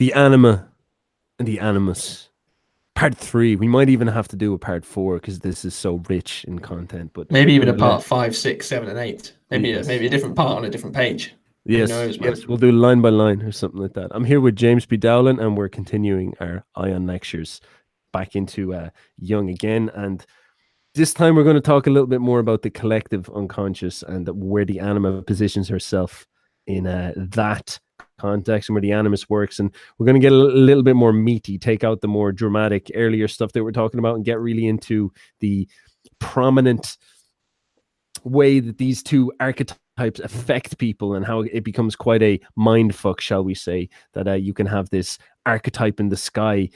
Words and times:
the 0.00 0.14
anima 0.14 0.66
and 1.38 1.46
the 1.46 1.60
animus. 1.60 2.30
Part 2.94 3.14
three. 3.14 3.54
We 3.54 3.68
might 3.68 3.90
even 3.90 4.08
have 4.08 4.28
to 4.28 4.36
do 4.36 4.54
a 4.54 4.58
part 4.58 4.84
four 4.84 5.16
because 5.16 5.40
this 5.40 5.62
is 5.62 5.74
so 5.74 6.02
rich 6.08 6.42
in 6.48 6.58
content. 6.58 7.10
But 7.12 7.30
maybe 7.30 7.52
even 7.52 7.68
a 7.68 7.74
part 7.74 8.02
five, 8.02 8.34
six, 8.34 8.66
seven, 8.66 8.88
and 8.88 8.98
eight. 8.98 9.34
Maybe 9.50 9.68
yes. 9.68 9.84
a, 9.84 9.88
maybe 9.88 10.06
a 10.06 10.10
different 10.10 10.36
part 10.36 10.56
on 10.56 10.64
a 10.64 10.70
different 10.70 10.96
page. 10.96 11.34
Yes, 11.66 11.90
knows, 11.90 12.16
yes, 12.16 12.46
we'll 12.46 12.56
do 12.56 12.72
line 12.72 13.02
by 13.02 13.10
line 13.10 13.42
or 13.42 13.52
something 13.52 13.78
like 13.78 13.92
that. 13.92 14.08
I'm 14.12 14.24
here 14.24 14.40
with 14.40 14.56
James 14.56 14.86
P. 14.86 14.96
Dowling, 14.96 15.38
and 15.38 15.56
we're 15.56 15.68
continuing 15.68 16.32
our 16.40 16.64
Aion 16.78 17.06
lectures 17.06 17.60
back 18.10 18.34
into 18.34 18.72
uh, 18.72 18.88
Jung 19.18 19.50
again. 19.50 19.90
And 19.94 20.24
this 20.94 21.12
time 21.12 21.36
we're 21.36 21.44
going 21.44 21.56
to 21.56 21.60
talk 21.60 21.86
a 21.86 21.90
little 21.90 22.08
bit 22.08 22.22
more 22.22 22.38
about 22.38 22.62
the 22.62 22.70
collective 22.70 23.28
unconscious 23.34 24.02
and 24.02 24.26
where 24.28 24.64
the 24.64 24.80
anima 24.80 25.22
positions 25.22 25.68
herself 25.68 26.26
in 26.66 26.86
uh, 26.86 27.12
that 27.16 27.78
context 28.20 28.68
and 28.68 28.74
where 28.74 28.82
the 28.82 28.92
animus 28.92 29.28
works. 29.28 29.58
And 29.58 29.74
we're 29.98 30.06
going 30.06 30.20
to 30.20 30.20
get 30.20 30.32
a 30.32 30.36
little 30.36 30.82
bit 30.82 30.96
more 30.96 31.12
meaty, 31.12 31.58
take 31.58 31.84
out 31.84 32.00
the 32.00 32.08
more 32.08 32.32
dramatic 32.32 32.90
earlier 32.94 33.28
stuff 33.28 33.52
that 33.52 33.64
we're 33.64 33.72
talking 33.72 33.98
about, 33.98 34.16
and 34.16 34.24
get 34.24 34.40
really 34.40 34.66
into 34.66 35.12
the 35.40 35.68
prominent 36.18 36.98
way 38.24 38.60
that 38.60 38.78
these 38.78 39.02
two 39.02 39.32
archetypes 39.40 40.20
affect 40.20 40.78
people 40.78 41.14
and 41.14 41.24
how 41.24 41.40
it 41.40 41.64
becomes 41.64 41.96
quite 41.96 42.22
a 42.22 42.40
mind 42.56 42.94
fuck, 42.94 43.20
shall 43.20 43.42
we 43.42 43.54
say, 43.54 43.88
that 44.12 44.28
uh, 44.28 44.32
you 44.32 44.52
can 44.52 44.66
have 44.66 44.90
this 44.90 45.18
archetype 45.46 46.00
in 46.00 46.08
the 46.08 46.16
sky 46.16 46.68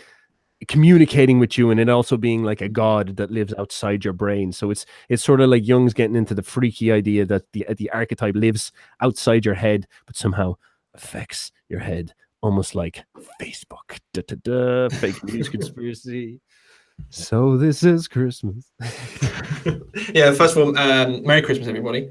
communicating 0.69 1.39
with 1.39 1.59
you 1.59 1.71
and 1.71 1.81
it 1.81 1.89
also 1.89 2.17
being 2.17 2.43
like 2.43 2.61
a 2.61 2.69
god 2.69 3.17
that 3.17 3.31
lives 3.31 3.53
outside 3.59 4.05
your 4.05 4.13
brain 4.13 4.53
so 4.53 4.71
it's 4.71 4.87
it's 5.09 5.23
sort 5.23 5.41
of 5.41 5.51
like 5.51 5.65
jung's 5.65 5.93
getting 5.93 6.17
into 6.17 6.35
the 6.35 6.43
freaky 6.43 6.91
idea 6.93 7.25
that 7.27 7.43
the 7.53 7.67
the 7.77 7.91
archetype 7.91 8.35
lives 8.35 8.73
outside 9.01 9.45
your 9.45 9.55
head 9.55 9.87
but 10.07 10.17
somehow 10.17 10.55
affects 10.95 11.53
your 11.69 11.81
head 11.81 12.15
almost 12.43 12.75
like 12.75 13.05
facebook 13.41 13.99
da, 14.13 14.23
da, 14.27 14.37
da, 14.43 14.89
fake 14.97 15.23
news 15.25 15.49
conspiracy 15.51 16.41
so 17.11 17.57
this 17.57 17.83
is 17.83 18.09
Christmas. 18.09 18.71
yeah, 20.15 20.33
first 20.33 20.57
of 20.57 20.59
all, 20.59 20.79
um, 20.79 21.23
Merry 21.25 21.43
Christmas, 21.43 21.69
everybody. 21.69 22.11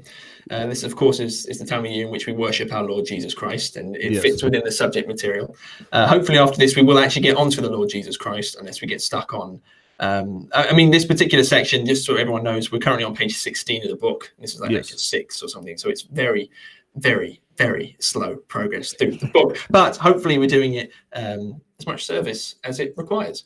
Uh, 0.50 0.66
this, 0.66 0.82
of 0.82 0.96
course, 0.96 1.20
is, 1.20 1.46
is 1.46 1.58
the 1.58 1.66
time 1.66 1.84
of 1.84 1.90
year 1.90 2.06
in 2.06 2.12
which 2.12 2.26
we 2.26 2.32
worship 2.32 2.72
our 2.72 2.84
Lord 2.84 3.06
Jesus 3.06 3.34
Christ, 3.34 3.76
and 3.76 3.96
it 3.96 4.12
yes. 4.12 4.22
fits 4.22 4.42
within 4.42 4.62
the 4.64 4.72
subject 4.72 5.08
material. 5.08 5.56
Uh, 5.92 6.06
hopefully, 6.06 6.38
after 6.38 6.58
this, 6.58 6.76
we 6.76 6.82
will 6.82 6.98
actually 6.98 7.22
get 7.22 7.36
onto 7.36 7.60
the 7.60 7.70
Lord 7.70 7.88
Jesus 7.88 8.16
Christ, 8.16 8.56
unless 8.58 8.80
we 8.80 8.88
get 8.88 9.00
stuck 9.00 9.32
on. 9.34 9.60
Um, 10.00 10.48
I, 10.54 10.68
I, 10.68 10.72
mean, 10.72 10.90
this 10.90 11.04
particular 11.04 11.44
section, 11.44 11.86
just 11.86 12.04
so 12.04 12.16
everyone 12.16 12.42
knows, 12.42 12.72
we're 12.72 12.78
currently 12.78 13.04
on 13.04 13.14
page 13.14 13.36
16 13.36 13.84
of 13.84 13.90
the 13.90 13.96
book. 13.96 14.32
This 14.38 14.54
is 14.54 14.60
like 14.60 14.70
yes. 14.70 15.00
six 15.00 15.42
or 15.42 15.48
something, 15.48 15.78
so 15.78 15.88
it's 15.88 16.02
very, 16.02 16.50
very, 16.96 17.40
very 17.56 17.96
slow 18.00 18.36
progress 18.36 18.92
through 18.92 19.16
the 19.16 19.26
book. 19.28 19.58
But 19.70 19.96
hopefully, 19.96 20.38
we're 20.38 20.48
doing 20.48 20.74
it 20.74 20.92
um, 21.14 21.60
as 21.78 21.86
much 21.86 22.04
service 22.04 22.56
as 22.64 22.80
it 22.80 22.94
requires. 22.96 23.44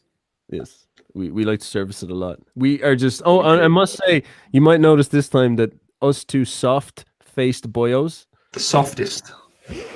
Yes. 0.50 0.86
We 1.14 1.30
we 1.30 1.44
like 1.44 1.60
to 1.60 1.66
service 1.66 2.02
it 2.02 2.10
a 2.10 2.14
lot. 2.14 2.38
We 2.54 2.82
are 2.82 2.94
just 2.94 3.22
oh, 3.24 3.40
I, 3.40 3.64
I 3.64 3.68
must 3.68 3.98
say, 4.06 4.22
you 4.52 4.60
might 4.60 4.80
notice 4.80 5.08
this 5.08 5.28
time 5.28 5.56
that 5.56 5.72
us 6.02 6.24
two 6.24 6.44
soft 6.44 7.06
faced 7.20 7.72
boyos, 7.72 8.26
the 8.52 8.60
softest. 8.60 9.32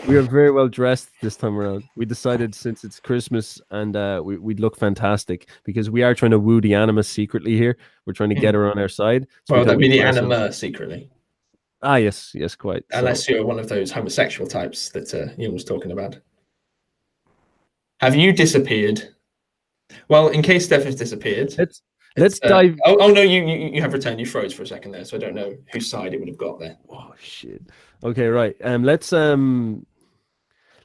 We 0.06 0.16
are 0.16 0.22
very 0.22 0.50
well 0.50 0.68
dressed 0.68 1.08
this 1.22 1.36
time 1.36 1.58
around. 1.58 1.84
We 1.96 2.04
decided 2.04 2.54
since 2.54 2.84
it's 2.84 3.00
Christmas 3.00 3.60
and 3.70 3.96
uh, 3.96 4.20
we, 4.22 4.36
would 4.36 4.60
look 4.60 4.76
fantastic 4.76 5.48
because 5.64 5.88
we 5.88 6.02
are 6.02 6.14
trying 6.14 6.32
to 6.32 6.38
woo 6.38 6.60
the 6.60 6.74
anima 6.74 7.02
secretly 7.02 7.56
here. 7.56 7.78
We're 8.04 8.12
trying 8.12 8.28
to 8.30 8.34
get 8.34 8.54
her 8.54 8.70
on 8.70 8.78
our 8.78 8.88
side. 8.88 9.28
So 9.48 9.54
well, 9.54 9.64
that'd 9.64 9.80
be 9.80 9.88
the 9.88 10.02
anima 10.02 10.52
secretly. 10.52 11.08
Ah, 11.82 11.96
yes, 11.96 12.32
yes, 12.34 12.54
quite. 12.54 12.84
Unless 12.92 13.26
so. 13.26 13.32
you're 13.32 13.46
one 13.46 13.58
of 13.58 13.68
those 13.68 13.90
homosexual 13.90 14.48
types 14.48 14.90
that 14.90 15.12
uh, 15.12 15.32
Jung 15.36 15.52
was 15.52 15.64
talking 15.64 15.92
about. 15.92 16.18
Have 18.00 18.14
you 18.14 18.32
disappeared 18.32 19.12
well, 20.08 20.28
in 20.28 20.42
case 20.42 20.64
Steph 20.66 20.84
has 20.84 20.94
disappeared, 20.94 21.54
let's 21.58 21.82
let's 22.16 22.40
uh, 22.42 22.48
dive. 22.48 22.78
Oh, 22.84 22.96
oh, 23.00 23.08
no, 23.08 23.22
you, 23.22 23.44
you 23.44 23.70
you 23.74 23.82
have 23.82 23.92
returned. 23.92 24.20
You 24.20 24.26
froze 24.26 24.52
for 24.52 24.62
a 24.62 24.66
second 24.66 24.92
there, 24.92 25.04
so 25.04 25.16
I 25.16 25.20
don't 25.20 25.34
know 25.34 25.56
whose 25.72 25.88
side 25.88 26.14
it 26.14 26.18
would 26.18 26.28
have 26.28 26.38
got 26.38 26.58
there. 26.58 26.76
Oh 26.90 27.12
shit. 27.20 27.62
Okay, 28.04 28.26
right. 28.26 28.56
Um, 28.62 28.84
let's 28.84 29.12
um, 29.12 29.86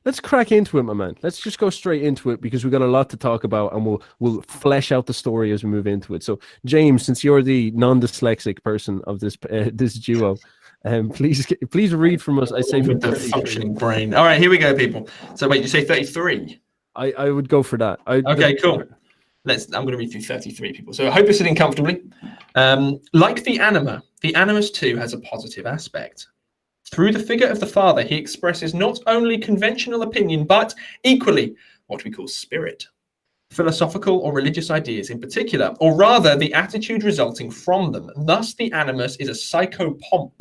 let's 0.05 0.19
crack 0.19 0.51
into 0.51 0.77
it, 0.77 0.83
my 0.83 0.93
man. 0.93 1.15
Let's 1.21 1.39
just 1.39 1.59
go 1.59 1.69
straight 1.69 2.03
into 2.03 2.31
it 2.31 2.41
because 2.41 2.63
we've 2.63 2.71
got 2.71 2.81
a 2.81 2.87
lot 2.87 3.09
to 3.11 3.17
talk 3.17 3.43
about, 3.43 3.73
and 3.73 3.85
we'll 3.85 4.01
we'll 4.19 4.41
flesh 4.43 4.91
out 4.91 5.05
the 5.05 5.13
story 5.13 5.51
as 5.51 5.63
we 5.63 5.69
move 5.69 5.87
into 5.87 6.15
it. 6.15 6.23
So, 6.23 6.39
James, 6.65 7.03
since 7.03 7.23
you're 7.23 7.43
the 7.43 7.71
non-dyslexic 7.71 8.63
person 8.63 9.01
of 9.07 9.19
this 9.19 9.37
uh, 9.51 9.69
this 9.73 9.95
duo. 9.95 10.37
Um, 10.87 11.09
please, 11.09 11.45
please 11.69 11.93
read 11.93 12.21
from 12.21 12.39
us. 12.39 12.51
I 12.53 12.61
say 12.61 12.81
with 12.81 13.01
the 13.01 13.13
functioning 13.13 13.73
brain. 13.73 14.13
All 14.13 14.23
right, 14.23 14.39
here 14.39 14.49
we 14.49 14.57
go, 14.57 14.73
people. 14.73 15.09
So, 15.35 15.47
wait, 15.47 15.61
you 15.61 15.67
say 15.67 15.83
thirty-three? 15.83 16.61
I, 16.95 17.11
I 17.11 17.29
would 17.29 17.49
go 17.49 17.61
for 17.61 17.77
that. 17.77 17.99
I, 18.07 18.23
okay, 18.25 18.55
cool. 18.55 18.83
Let's. 19.43 19.65
I'm 19.65 19.83
going 19.83 19.91
to 19.91 19.97
read 19.97 20.11
through 20.11 20.21
33 20.21 20.73
people. 20.73 20.93
So 20.93 21.07
I 21.07 21.11
hope 21.11 21.25
you're 21.25 21.33
sitting 21.33 21.55
comfortably. 21.55 22.01
Um, 22.55 22.99
like 23.13 23.43
the 23.43 23.59
anima, 23.59 24.01
the 24.21 24.33
animus 24.35 24.71
too 24.71 24.97
has 24.97 25.13
a 25.13 25.19
positive 25.19 25.65
aspect. 25.65 26.27
Through 26.89 27.11
the 27.11 27.19
figure 27.19 27.47
of 27.47 27.59
the 27.59 27.67
father, 27.67 28.01
he 28.01 28.15
expresses 28.15 28.73
not 28.73 28.99
only 29.07 29.37
conventional 29.37 30.01
opinion, 30.03 30.45
but 30.45 30.73
equally 31.03 31.55
what 31.87 32.03
we 32.03 32.11
call 32.11 32.27
spirit, 32.27 32.87
philosophical 33.51 34.19
or 34.19 34.33
religious 34.33 34.71
ideas 34.71 35.09
in 35.09 35.19
particular, 35.19 35.75
or 35.79 35.95
rather 35.95 36.35
the 36.35 36.53
attitude 36.53 37.03
resulting 37.03 37.51
from 37.51 37.91
them. 37.91 38.09
Thus, 38.25 38.53
the 38.53 38.71
animus 38.71 39.17
is 39.17 39.29
a 39.29 39.31
psychopomp 39.31 40.31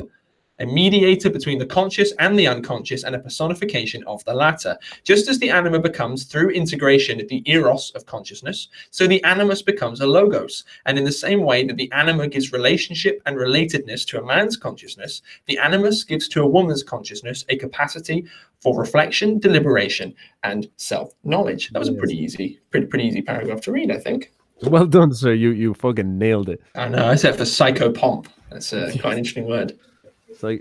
a 0.59 0.65
mediator 0.65 1.29
between 1.29 1.59
the 1.59 1.65
conscious 1.65 2.13
and 2.19 2.37
the 2.37 2.47
unconscious, 2.47 3.03
and 3.03 3.15
a 3.15 3.19
personification 3.19 4.03
of 4.05 4.23
the 4.25 4.33
latter. 4.33 4.77
Just 5.03 5.27
as 5.27 5.39
the 5.39 5.49
anima 5.49 5.79
becomes, 5.79 6.23
through 6.23 6.49
integration, 6.49 7.25
the 7.27 7.43
eros 7.45 7.91
of 7.95 8.05
consciousness, 8.05 8.69
so 8.91 9.07
the 9.07 9.23
animus 9.23 9.61
becomes 9.61 10.01
a 10.01 10.07
logos. 10.07 10.63
And 10.85 10.97
in 10.97 11.03
the 11.03 11.11
same 11.11 11.43
way 11.43 11.65
that 11.65 11.77
the 11.77 11.91
anima 11.91 12.27
gives 12.27 12.51
relationship 12.51 13.21
and 13.25 13.37
relatedness 13.37 14.05
to 14.07 14.21
a 14.21 14.25
man's 14.25 14.57
consciousness, 14.57 15.21
the 15.45 15.57
animus 15.57 16.03
gives 16.03 16.27
to 16.29 16.41
a 16.41 16.47
woman's 16.47 16.83
consciousness 16.83 17.45
a 17.49 17.57
capacity 17.57 18.25
for 18.61 18.77
reflection, 18.79 19.39
deliberation, 19.39 20.13
and 20.43 20.69
self-knowledge. 20.77 21.69
That 21.69 21.79
was 21.79 21.89
a 21.89 21.93
pretty 21.93 22.17
easy, 22.17 22.59
pretty 22.71 22.87
pretty 22.87 23.05
easy 23.05 23.21
paragraph 23.21 23.61
to 23.61 23.71
read, 23.71 23.91
I 23.91 23.99
think. 23.99 24.31
Well 24.63 24.87
done, 24.87 25.13
sir. 25.13 25.33
You 25.33 25.51
you 25.51 25.73
fucking 25.73 26.17
nailed 26.17 26.49
it. 26.49 26.61
I 26.75 26.89
know. 26.89 27.07
I 27.07 27.15
said 27.15 27.35
for 27.35 27.43
psychopomp. 27.43 28.27
That's 28.49 28.73
a, 28.73 28.91
quite 28.99 29.13
an 29.13 29.19
interesting 29.19 29.47
word. 29.47 29.77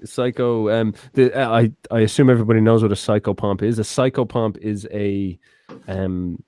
Psycho. 0.05 0.71
Um, 0.71 0.95
the, 1.15 1.37
I 1.39 1.73
I 1.91 2.01
assume 2.01 2.31
everybody 2.31 2.61
knows 2.61 2.83
what 2.83 2.93
a 2.93 2.97
psychopomp 2.97 3.63
is. 3.63 3.79
A 3.79 3.83
psychopomp 3.83 4.59
is 4.59 4.87
a 4.93 5.39
um 5.89 6.43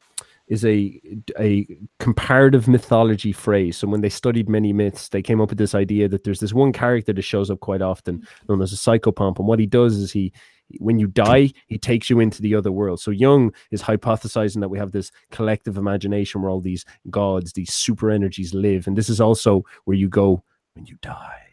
is 0.48 0.64
a 0.64 1.00
a 1.38 1.66
comparative 1.98 2.68
mythology 2.68 3.32
phrase. 3.32 3.76
So 3.76 3.88
when 3.88 4.00
they 4.00 4.08
studied 4.08 4.48
many 4.48 4.72
myths, 4.72 5.08
they 5.08 5.22
came 5.22 5.40
up 5.40 5.50
with 5.50 5.58
this 5.58 5.74
idea 5.74 6.08
that 6.08 6.24
there's 6.24 6.40
this 6.40 6.52
one 6.52 6.72
character 6.72 7.12
that 7.12 7.22
shows 7.22 7.50
up 7.50 7.60
quite 7.60 7.82
often, 7.82 8.26
known 8.48 8.62
as 8.62 8.72
a 8.72 8.76
psychopomp, 8.76 9.38
and 9.38 9.48
what 9.48 9.58
he 9.60 9.66
does 9.66 9.96
is 9.96 10.12
he 10.12 10.32
when 10.78 10.98
you 10.98 11.06
die, 11.06 11.50
he 11.66 11.78
takes 11.78 12.10
you 12.10 12.20
into 12.20 12.42
the 12.42 12.54
other 12.54 12.70
world. 12.70 13.00
So 13.00 13.10
Jung 13.10 13.54
is 13.70 13.82
hypothesizing 13.82 14.60
that 14.60 14.68
we 14.68 14.78
have 14.78 14.92
this 14.92 15.10
collective 15.30 15.78
imagination 15.78 16.42
where 16.42 16.50
all 16.50 16.60
these 16.60 16.84
gods, 17.10 17.54
these 17.54 17.72
super 17.72 18.10
energies 18.10 18.52
live, 18.52 18.86
and 18.86 18.96
this 18.96 19.08
is 19.08 19.20
also 19.20 19.64
where 19.84 19.96
you 19.96 20.08
go 20.08 20.42
when 20.74 20.84
you 20.86 20.96
die. 21.00 21.47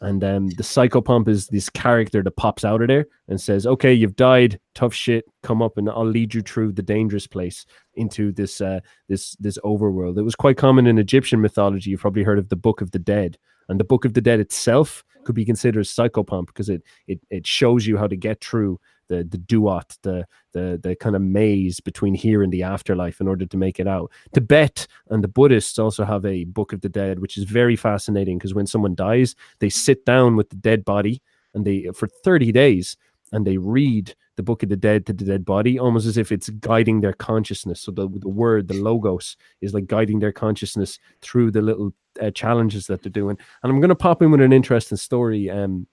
And 0.00 0.22
um, 0.22 0.48
the 0.50 0.62
psychopomp 0.62 1.26
is 1.26 1.48
this 1.48 1.70
character 1.70 2.22
that 2.22 2.36
pops 2.36 2.64
out 2.64 2.82
of 2.82 2.88
there 2.88 3.06
and 3.28 3.40
says, 3.40 3.66
"Okay, 3.66 3.94
you've 3.94 4.16
died. 4.16 4.60
Tough 4.74 4.92
shit. 4.92 5.24
Come 5.42 5.62
up, 5.62 5.78
and 5.78 5.88
I'll 5.88 6.06
lead 6.06 6.34
you 6.34 6.42
through 6.42 6.72
the 6.72 6.82
dangerous 6.82 7.26
place 7.26 7.64
into 7.94 8.30
this 8.30 8.60
uh, 8.60 8.80
this 9.08 9.36
this 9.36 9.58
overworld." 9.64 10.18
It 10.18 10.22
was 10.22 10.34
quite 10.34 10.58
common 10.58 10.86
in 10.86 10.98
Egyptian 10.98 11.40
mythology. 11.40 11.90
You've 11.90 12.00
probably 12.00 12.24
heard 12.24 12.38
of 12.38 12.50
the 12.50 12.56
Book 12.56 12.82
of 12.82 12.90
the 12.90 12.98
Dead, 12.98 13.38
and 13.70 13.80
the 13.80 13.84
Book 13.84 14.04
of 14.04 14.12
the 14.12 14.20
Dead 14.20 14.38
itself 14.38 15.02
could 15.24 15.34
be 15.34 15.46
considered 15.46 15.80
a 15.80 15.84
psychopomp 15.84 16.48
because 16.48 16.68
it 16.68 16.82
it 17.06 17.20
it 17.30 17.46
shows 17.46 17.86
you 17.86 17.96
how 17.96 18.06
to 18.06 18.16
get 18.16 18.44
through 18.44 18.78
the 19.08 19.24
the 19.24 19.38
duat, 19.38 19.96
the 20.02 20.26
the 20.52 20.78
the 20.82 20.96
kind 20.96 21.16
of 21.16 21.22
maze 21.22 21.80
between 21.80 22.14
here 22.14 22.42
and 22.42 22.52
the 22.52 22.62
afterlife 22.62 23.20
in 23.20 23.28
order 23.28 23.46
to 23.46 23.56
make 23.56 23.80
it 23.80 23.88
out. 23.88 24.10
Tibet 24.34 24.86
and 25.10 25.22
the 25.22 25.28
Buddhists 25.28 25.78
also 25.78 26.04
have 26.04 26.24
a 26.24 26.44
Book 26.44 26.72
of 26.72 26.80
the 26.80 26.88
Dead, 26.88 27.18
which 27.18 27.36
is 27.36 27.44
very 27.44 27.76
fascinating 27.76 28.38
because 28.38 28.54
when 28.54 28.66
someone 28.66 28.94
dies, 28.94 29.34
they 29.60 29.68
sit 29.68 30.04
down 30.04 30.36
with 30.36 30.50
the 30.50 30.56
dead 30.56 30.84
body 30.84 31.22
and 31.54 31.64
they 31.64 31.88
for 31.94 32.06
30 32.06 32.52
days 32.52 32.96
and 33.32 33.46
they 33.46 33.56
read 33.56 34.14
the 34.36 34.42
book 34.42 34.62
of 34.62 34.68
the 34.68 34.76
dead 34.76 35.06
to 35.06 35.12
the 35.12 35.24
dead 35.24 35.44
body 35.44 35.78
almost 35.78 36.06
as 36.06 36.16
if 36.16 36.30
it's 36.30 36.48
guiding 36.50 37.00
their 37.00 37.12
consciousness 37.12 37.80
so 37.80 37.90
the, 37.90 38.08
the 38.08 38.28
word 38.28 38.68
the 38.68 38.74
logos 38.74 39.36
is 39.62 39.74
like 39.74 39.86
guiding 39.86 40.20
their 40.20 40.32
consciousness 40.32 40.98
through 41.22 41.50
the 41.50 41.62
little 41.62 41.92
uh, 42.20 42.30
challenges 42.30 42.86
that 42.86 43.02
they're 43.02 43.10
doing 43.10 43.36
and 43.62 43.72
i'm 43.72 43.80
going 43.80 43.88
to 43.88 43.94
pop 43.94 44.22
in 44.22 44.30
with 44.30 44.40
an 44.40 44.52
interesting 44.52 44.96
story 44.96 45.50
um 45.50 45.86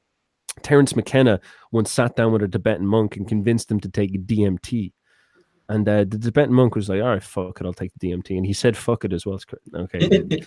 Terence 0.61 0.95
McKenna 0.95 1.39
once 1.71 1.91
sat 1.91 2.15
down 2.15 2.31
with 2.31 2.44
a 2.44 2.47
Tibetan 2.47 2.85
monk 2.85 3.17
and 3.17 3.27
convinced 3.27 3.71
him 3.71 3.79
to 3.81 3.89
take 3.89 4.25
DMT. 4.25 4.94
And 5.69 5.88
uh, 5.88 6.03
the 6.03 6.19
Tibetan 6.19 6.53
monk 6.53 6.75
was 6.75 6.89
like, 6.89 7.01
"All 7.01 7.07
right, 7.07 7.23
fuck 7.23 7.59
it, 7.59 7.65
I'll 7.65 7.73
take 7.73 7.91
the 7.97 8.09
DMT." 8.09 8.38
And 8.38 8.45
he 8.45 8.53
said, 8.53 8.75
"Fuck 8.75 9.05
it" 9.05 9.13
as 9.13 9.25
well. 9.25 9.39
Okay. 9.73 10.44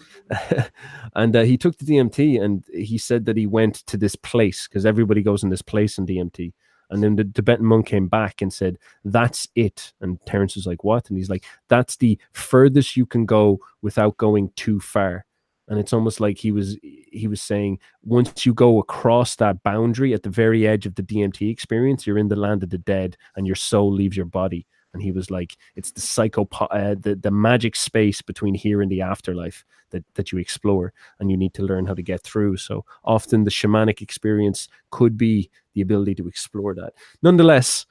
and 1.15 1.35
uh, 1.35 1.43
he 1.43 1.57
took 1.57 1.79
the 1.79 1.87
DMT, 1.87 2.41
and 2.41 2.65
he 2.73 2.99
said 2.99 3.25
that 3.25 3.37
he 3.37 3.47
went 3.47 3.77
to 3.87 3.97
this 3.97 4.15
place 4.15 4.69
because 4.69 4.85
everybody 4.85 5.23
goes 5.23 5.43
in 5.43 5.49
this 5.49 5.63
place 5.63 5.99
in 5.99 6.07
DMT. 6.07 6.53
And 6.91 7.03
then 7.03 7.17
the 7.17 7.25
Tibetan 7.25 7.67
monk 7.67 7.87
came 7.87 8.09
back 8.09 8.43
and 8.43 8.53
said, 8.53 8.79
That's 9.05 9.49
it. 9.55 9.93
And 10.01 10.19
Terence 10.27 10.55
was 10.55 10.67
like, 10.67 10.85
What? 10.85 11.09
And 11.09 11.19
he's 11.19 11.31
like, 11.31 11.45
That's 11.69 11.97
the 11.97 12.19
furthest 12.33 12.97
you 12.97 13.07
can 13.07 13.27
go 13.27 13.59
without 13.83 14.17
going 14.17 14.51
too 14.57 14.81
far. 14.81 15.26
And 15.69 15.79
it's 15.81 15.93
almost 15.93 16.21
like 16.21 16.39
he 16.39 16.53
was 16.53 16.77
he 16.83 17.27
was 17.29 17.43
saying, 17.43 17.81
once 18.03 18.47
you 18.47 18.55
go 18.55 18.79
across 18.79 19.37
that 19.37 19.63
boundary 19.63 20.15
at 20.15 20.23
the 20.23 20.31
very 20.31 20.67
edge 20.67 20.87
of 20.87 20.95
the 20.95 21.03
DMT 21.03 21.51
experience, 21.51 22.07
you're 22.07 22.19
in 22.19 22.29
the 22.29 22.37
land 22.37 22.63
of 22.63 22.71
the 22.71 22.79
dead 22.79 23.17
and 23.37 23.47
your 23.47 23.57
soul 23.57 23.93
leaves 23.93 24.17
your 24.17 24.27
body. 24.27 24.67
And 24.93 25.03
he 25.03 25.13
was 25.13 25.31
like 25.31 25.57
it's 25.75 25.91
the 25.91 26.01
psycho 26.01 26.49
uh, 26.71 26.95
the, 26.99 27.17
the 27.17 27.31
magic 27.31 27.77
space 27.77 28.23
between 28.23 28.55
here 28.55 28.81
and 28.81 28.91
the 28.91 29.03
afterlife 29.03 29.65
that 29.91 30.05
that 30.15 30.33
you 30.33 30.39
explore 30.39 30.93
and 31.19 31.31
you 31.31 31.37
need 31.37 31.53
to 31.55 31.63
learn 31.63 31.87
how 31.87 31.95
to 31.95 32.03
get 32.03 32.23
through. 32.23 32.57
So 32.59 32.85
often 33.05 33.45
the 33.45 33.51
shamanic 33.51 34.01
experience 34.01 34.69
could 34.91 35.19
be 35.19 35.51
the 35.75 35.83
ability 35.83 36.15
to 36.17 36.29
explore 36.29 36.75
that. 36.75 36.93
Nonetheless 37.23 37.87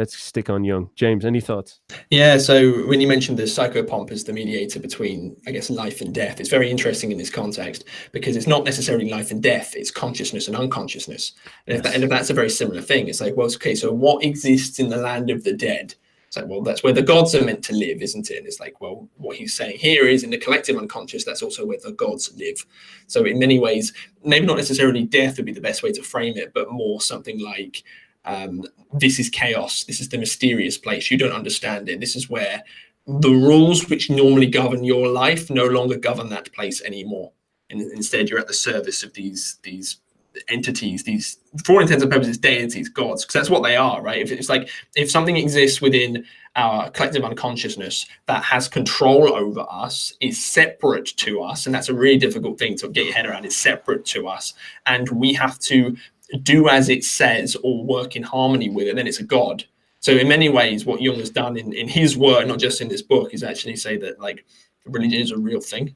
let's 0.00 0.18
stick 0.18 0.48
on 0.48 0.64
Jung. 0.64 0.88
James, 0.96 1.26
any 1.26 1.40
thoughts? 1.42 1.80
Yeah, 2.08 2.38
so 2.38 2.86
when 2.86 3.02
you 3.02 3.06
mentioned 3.06 3.38
the 3.38 3.42
psychopomp 3.42 4.10
as 4.10 4.24
the 4.24 4.32
mediator 4.32 4.80
between, 4.80 5.36
I 5.46 5.50
guess, 5.50 5.68
life 5.68 6.00
and 6.00 6.14
death, 6.14 6.40
it's 6.40 6.48
very 6.48 6.70
interesting 6.70 7.12
in 7.12 7.18
this 7.18 7.28
context 7.28 7.84
because 8.10 8.34
it's 8.34 8.46
not 8.46 8.64
necessarily 8.64 9.10
life 9.10 9.30
and 9.30 9.42
death, 9.42 9.76
it's 9.76 9.90
consciousness 9.90 10.48
and 10.48 10.56
unconsciousness. 10.56 11.32
And, 11.66 11.74
yes. 11.74 11.76
if, 11.76 11.82
that, 11.82 11.94
and 11.94 12.04
if 12.04 12.08
that's 12.08 12.30
a 12.30 12.34
very 12.34 12.48
similar 12.48 12.80
thing, 12.80 13.08
it's 13.08 13.20
like, 13.20 13.36
well, 13.36 13.52
okay, 13.54 13.74
so 13.74 13.92
what 13.92 14.24
exists 14.24 14.78
in 14.78 14.88
the 14.88 14.96
land 14.96 15.28
of 15.28 15.44
the 15.44 15.52
dead? 15.52 15.94
It's 16.28 16.36
like, 16.36 16.46
well, 16.46 16.62
that's 16.62 16.82
where 16.82 16.94
the 16.94 17.02
gods 17.02 17.34
are 17.34 17.44
meant 17.44 17.62
to 17.64 17.74
live, 17.74 18.00
isn't 18.00 18.30
it? 18.30 18.38
And 18.38 18.46
it's 18.46 18.60
like, 18.60 18.80
well, 18.80 19.06
what 19.18 19.36
he's 19.36 19.52
saying 19.52 19.78
here 19.78 20.06
is 20.06 20.22
in 20.22 20.30
the 20.30 20.38
collective 20.38 20.78
unconscious, 20.78 21.24
that's 21.24 21.42
also 21.42 21.66
where 21.66 21.80
the 21.82 21.92
gods 21.92 22.32
live. 22.36 22.64
So, 23.08 23.24
in 23.24 23.40
many 23.40 23.58
ways, 23.58 23.92
maybe 24.24 24.46
not 24.46 24.56
necessarily 24.56 25.04
death 25.04 25.36
would 25.36 25.46
be 25.46 25.52
the 25.52 25.60
best 25.60 25.82
way 25.82 25.90
to 25.90 26.02
frame 26.02 26.36
it, 26.36 26.54
but 26.54 26.70
more 26.70 27.00
something 27.00 27.40
like 27.40 27.82
um, 28.30 28.64
this 28.92 29.18
is 29.18 29.28
chaos. 29.28 29.84
This 29.84 30.00
is 30.00 30.08
the 30.08 30.18
mysterious 30.18 30.78
place. 30.78 31.10
You 31.10 31.18
don't 31.18 31.32
understand 31.32 31.88
it. 31.88 32.00
This 32.00 32.14
is 32.14 32.30
where 32.30 32.62
the 33.06 33.30
rules 33.30 33.88
which 33.88 34.10
normally 34.10 34.46
govern 34.46 34.84
your 34.84 35.08
life 35.08 35.50
no 35.50 35.66
longer 35.66 35.96
govern 35.96 36.28
that 36.28 36.52
place 36.52 36.82
anymore. 36.82 37.32
And 37.70 37.80
instead, 37.92 38.28
you're 38.28 38.38
at 38.38 38.46
the 38.46 38.54
service 38.54 39.02
of 39.02 39.14
these 39.14 39.58
these 39.62 40.00
entities, 40.48 41.02
these 41.02 41.38
for 41.64 41.80
intents 41.80 42.02
and 42.04 42.12
purposes, 42.12 42.38
deities, 42.38 42.88
gods, 42.88 43.24
because 43.24 43.34
that's 43.34 43.50
what 43.50 43.64
they 43.64 43.76
are, 43.76 44.00
right? 44.00 44.20
If 44.20 44.30
it's 44.30 44.48
like 44.48 44.68
if 44.94 45.10
something 45.10 45.36
exists 45.36 45.80
within 45.80 46.24
our 46.56 46.90
collective 46.90 47.24
unconsciousness 47.24 48.06
that 48.26 48.42
has 48.42 48.68
control 48.68 49.32
over 49.34 49.64
us, 49.70 50.14
is 50.20 50.44
separate 50.44 51.06
to 51.16 51.42
us, 51.42 51.66
and 51.66 51.74
that's 51.74 51.88
a 51.88 51.94
really 51.94 52.18
difficult 52.18 52.58
thing 52.58 52.76
to 52.78 52.88
get 52.88 53.06
your 53.06 53.14
head 53.14 53.26
around. 53.26 53.44
It's 53.44 53.56
separate 53.56 54.04
to 54.06 54.28
us, 54.28 54.54
and 54.86 55.08
we 55.08 55.32
have 55.34 55.58
to 55.60 55.96
do 56.42 56.68
as 56.68 56.88
it 56.88 57.04
says 57.04 57.56
or 57.62 57.84
work 57.84 58.16
in 58.16 58.22
harmony 58.22 58.68
with 58.68 58.86
it, 58.86 58.96
then 58.96 59.06
it's 59.06 59.20
a 59.20 59.24
god. 59.24 59.64
So 60.00 60.12
in 60.12 60.28
many 60.28 60.48
ways, 60.48 60.86
what 60.86 61.02
Jung 61.02 61.18
has 61.18 61.30
done 61.30 61.56
in, 61.56 61.72
in 61.74 61.86
his 61.86 62.16
work, 62.16 62.46
not 62.46 62.58
just 62.58 62.80
in 62.80 62.88
this 62.88 63.02
book, 63.02 63.34
is 63.34 63.42
actually 63.42 63.76
say 63.76 63.96
that 63.98 64.18
like 64.18 64.44
religion 64.86 65.20
is 65.20 65.30
a 65.30 65.38
real 65.38 65.60
thing. 65.60 65.94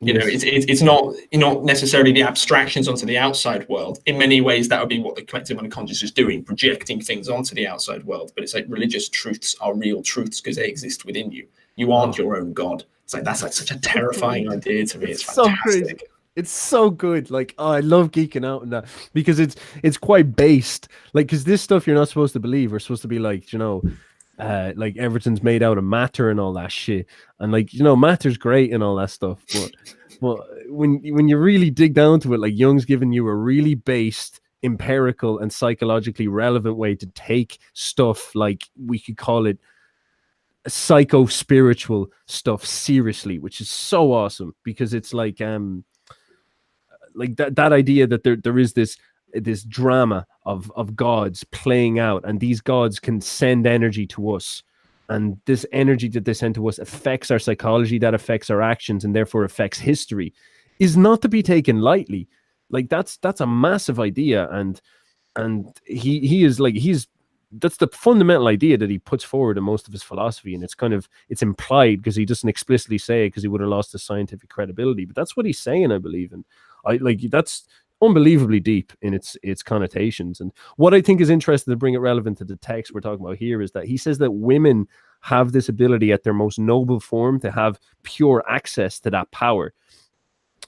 You 0.00 0.12
yes. 0.12 0.22
know, 0.22 0.30
it's, 0.30 0.44
it's 0.44 0.66
it's 0.66 0.82
not 0.82 1.14
not 1.32 1.64
necessarily 1.64 2.12
the 2.12 2.22
abstractions 2.22 2.86
onto 2.86 3.06
the 3.06 3.16
outside 3.16 3.66
world. 3.68 3.98
In 4.04 4.18
many 4.18 4.42
ways, 4.42 4.68
that 4.68 4.78
would 4.78 4.90
be 4.90 5.00
what 5.00 5.16
the 5.16 5.22
collective 5.22 5.58
unconscious 5.58 6.02
is 6.02 6.12
doing, 6.12 6.44
projecting 6.44 7.00
things 7.00 7.30
onto 7.30 7.54
the 7.54 7.66
outside 7.66 8.04
world. 8.04 8.30
But 8.34 8.44
it's 8.44 8.52
like 8.52 8.66
religious 8.68 9.08
truths 9.08 9.56
are 9.60 9.74
real 9.74 10.02
truths 10.02 10.40
because 10.40 10.56
they 10.56 10.68
exist 10.68 11.06
within 11.06 11.32
you. 11.32 11.48
You 11.76 11.92
aren't 11.92 12.18
your 12.18 12.36
own 12.36 12.52
god. 12.52 12.84
It's 13.04 13.14
like 13.14 13.24
that's 13.24 13.42
like 13.42 13.54
such 13.54 13.70
a 13.70 13.80
terrifying 13.80 14.52
idea 14.52 14.84
to 14.84 14.98
me. 14.98 15.12
It's 15.12 15.22
fantastic. 15.22 15.62
So 15.64 15.80
crazy. 15.80 15.96
It's 16.36 16.50
so 16.50 16.90
good. 16.90 17.30
Like, 17.30 17.54
oh, 17.58 17.70
I 17.72 17.80
love 17.80 18.10
geeking 18.10 18.46
out 18.46 18.62
on 18.62 18.70
that 18.70 18.84
because 19.14 19.40
it's 19.40 19.56
it's 19.82 19.96
quite 19.96 20.36
based. 20.36 20.88
Like, 21.14 21.26
because 21.26 21.44
this 21.44 21.62
stuff 21.62 21.86
you're 21.86 21.96
not 21.96 22.08
supposed 22.08 22.34
to 22.34 22.40
believe. 22.40 22.72
We're 22.72 22.78
supposed 22.78 23.02
to 23.02 23.08
be 23.08 23.18
like, 23.18 23.52
you 23.52 23.58
know, 23.58 23.82
uh, 24.38 24.72
like 24.76 24.96
everything's 24.98 25.42
made 25.42 25.62
out 25.62 25.78
of 25.78 25.84
matter 25.84 26.30
and 26.30 26.38
all 26.38 26.52
that 26.52 26.70
shit. 26.70 27.06
And 27.40 27.52
like, 27.52 27.72
you 27.72 27.82
know, 27.82 27.96
matter's 27.96 28.36
great 28.36 28.72
and 28.72 28.82
all 28.82 28.96
that 28.96 29.10
stuff. 29.10 29.42
But 29.52 29.70
but 30.20 30.40
when 30.68 31.00
when 31.14 31.28
you 31.28 31.38
really 31.38 31.70
dig 31.70 31.94
down 31.94 32.20
to 32.20 32.34
it, 32.34 32.40
like 32.40 32.56
Jung's 32.56 32.84
giving 32.84 33.12
you 33.12 33.26
a 33.28 33.34
really 33.34 33.74
based, 33.74 34.40
empirical, 34.62 35.38
and 35.38 35.52
psychologically 35.52 36.28
relevant 36.28 36.76
way 36.76 36.94
to 36.96 37.06
take 37.06 37.58
stuff 37.72 38.34
like 38.34 38.64
we 38.84 38.98
could 38.98 39.16
call 39.16 39.46
it 39.46 39.58
psycho 40.68 41.26
spiritual 41.26 42.08
stuff 42.26 42.64
seriously, 42.64 43.38
which 43.38 43.60
is 43.60 43.70
so 43.70 44.12
awesome 44.12 44.54
because 44.64 44.94
it's 44.94 45.14
like 45.14 45.40
um 45.40 45.84
like 47.16 47.36
that 47.36 47.56
that 47.56 47.72
idea 47.72 48.06
that 48.06 48.22
there 48.22 48.36
there 48.36 48.58
is 48.58 48.74
this 48.74 48.96
this 49.32 49.64
drama 49.64 50.26
of 50.44 50.70
of 50.76 50.94
gods 50.94 51.44
playing 51.44 51.98
out 51.98 52.24
and 52.24 52.40
these 52.40 52.60
gods 52.60 53.00
can 53.00 53.20
send 53.20 53.66
energy 53.66 54.06
to 54.06 54.32
us. 54.32 54.62
And 55.08 55.38
this 55.46 55.64
energy 55.72 56.08
that 56.10 56.24
they 56.24 56.34
send 56.34 56.56
to 56.56 56.68
us 56.68 56.78
affects 56.78 57.30
our 57.30 57.38
psychology 57.38 57.98
that 57.98 58.14
affects 58.14 58.50
our 58.50 58.60
actions 58.60 59.04
and 59.04 59.14
therefore 59.14 59.44
affects 59.44 59.78
history 59.78 60.34
is 60.80 60.96
not 60.96 61.22
to 61.22 61.28
be 61.28 61.42
taken 61.42 61.80
lightly. 61.80 62.28
Like 62.70 62.88
that's 62.88 63.16
that's 63.18 63.40
a 63.40 63.46
massive 63.46 64.00
idea 64.00 64.48
and 64.50 64.80
and 65.36 65.68
he 65.84 66.20
he 66.20 66.44
is 66.44 66.58
like 66.58 66.74
he's 66.74 67.06
that's 67.52 67.76
the 67.76 67.88
fundamental 67.88 68.48
idea 68.48 68.76
that 68.76 68.90
he 68.90 68.98
puts 68.98 69.22
forward 69.24 69.56
in 69.56 69.64
most 69.64 69.86
of 69.86 69.92
his 69.92 70.02
philosophy 70.02 70.54
and 70.54 70.64
it's 70.64 70.74
kind 70.74 70.92
of 70.92 71.08
it's 71.28 71.42
implied 71.42 71.98
because 71.98 72.16
he 72.16 72.24
doesn't 72.24 72.48
explicitly 72.48 72.98
say 72.98 73.24
it 73.24 73.28
because 73.28 73.42
he 73.42 73.48
would 73.48 73.60
have 73.60 73.70
lost 73.70 73.92
his 73.92 74.02
scientific 74.02 74.50
credibility 74.50 75.04
but 75.04 75.14
that's 75.14 75.36
what 75.36 75.46
he's 75.46 75.58
saying 75.58 75.92
i 75.92 75.98
believe 75.98 76.32
and 76.32 76.44
I 76.86 76.96
like 76.96 77.20
that's 77.30 77.66
unbelievably 78.02 78.60
deep 78.60 78.92
in 79.02 79.14
its 79.14 79.36
its 79.42 79.62
connotations. 79.62 80.40
And 80.40 80.52
what 80.76 80.94
I 80.94 81.00
think 81.00 81.20
is 81.20 81.30
interesting 81.30 81.72
to 81.72 81.76
bring 81.76 81.94
it 81.94 81.98
relevant 81.98 82.38
to 82.38 82.44
the 82.44 82.56
text 82.56 82.94
we're 82.94 83.00
talking 83.00 83.24
about 83.24 83.38
here 83.38 83.60
is 83.60 83.72
that 83.72 83.86
he 83.86 83.96
says 83.96 84.18
that 84.18 84.30
women 84.30 84.86
have 85.20 85.52
this 85.52 85.68
ability 85.68 86.12
at 86.12 86.22
their 86.22 86.34
most 86.34 86.58
noble 86.58 87.00
form 87.00 87.40
to 87.40 87.50
have 87.50 87.80
pure 88.02 88.44
access 88.48 89.00
to 89.00 89.10
that 89.10 89.30
power. 89.32 89.72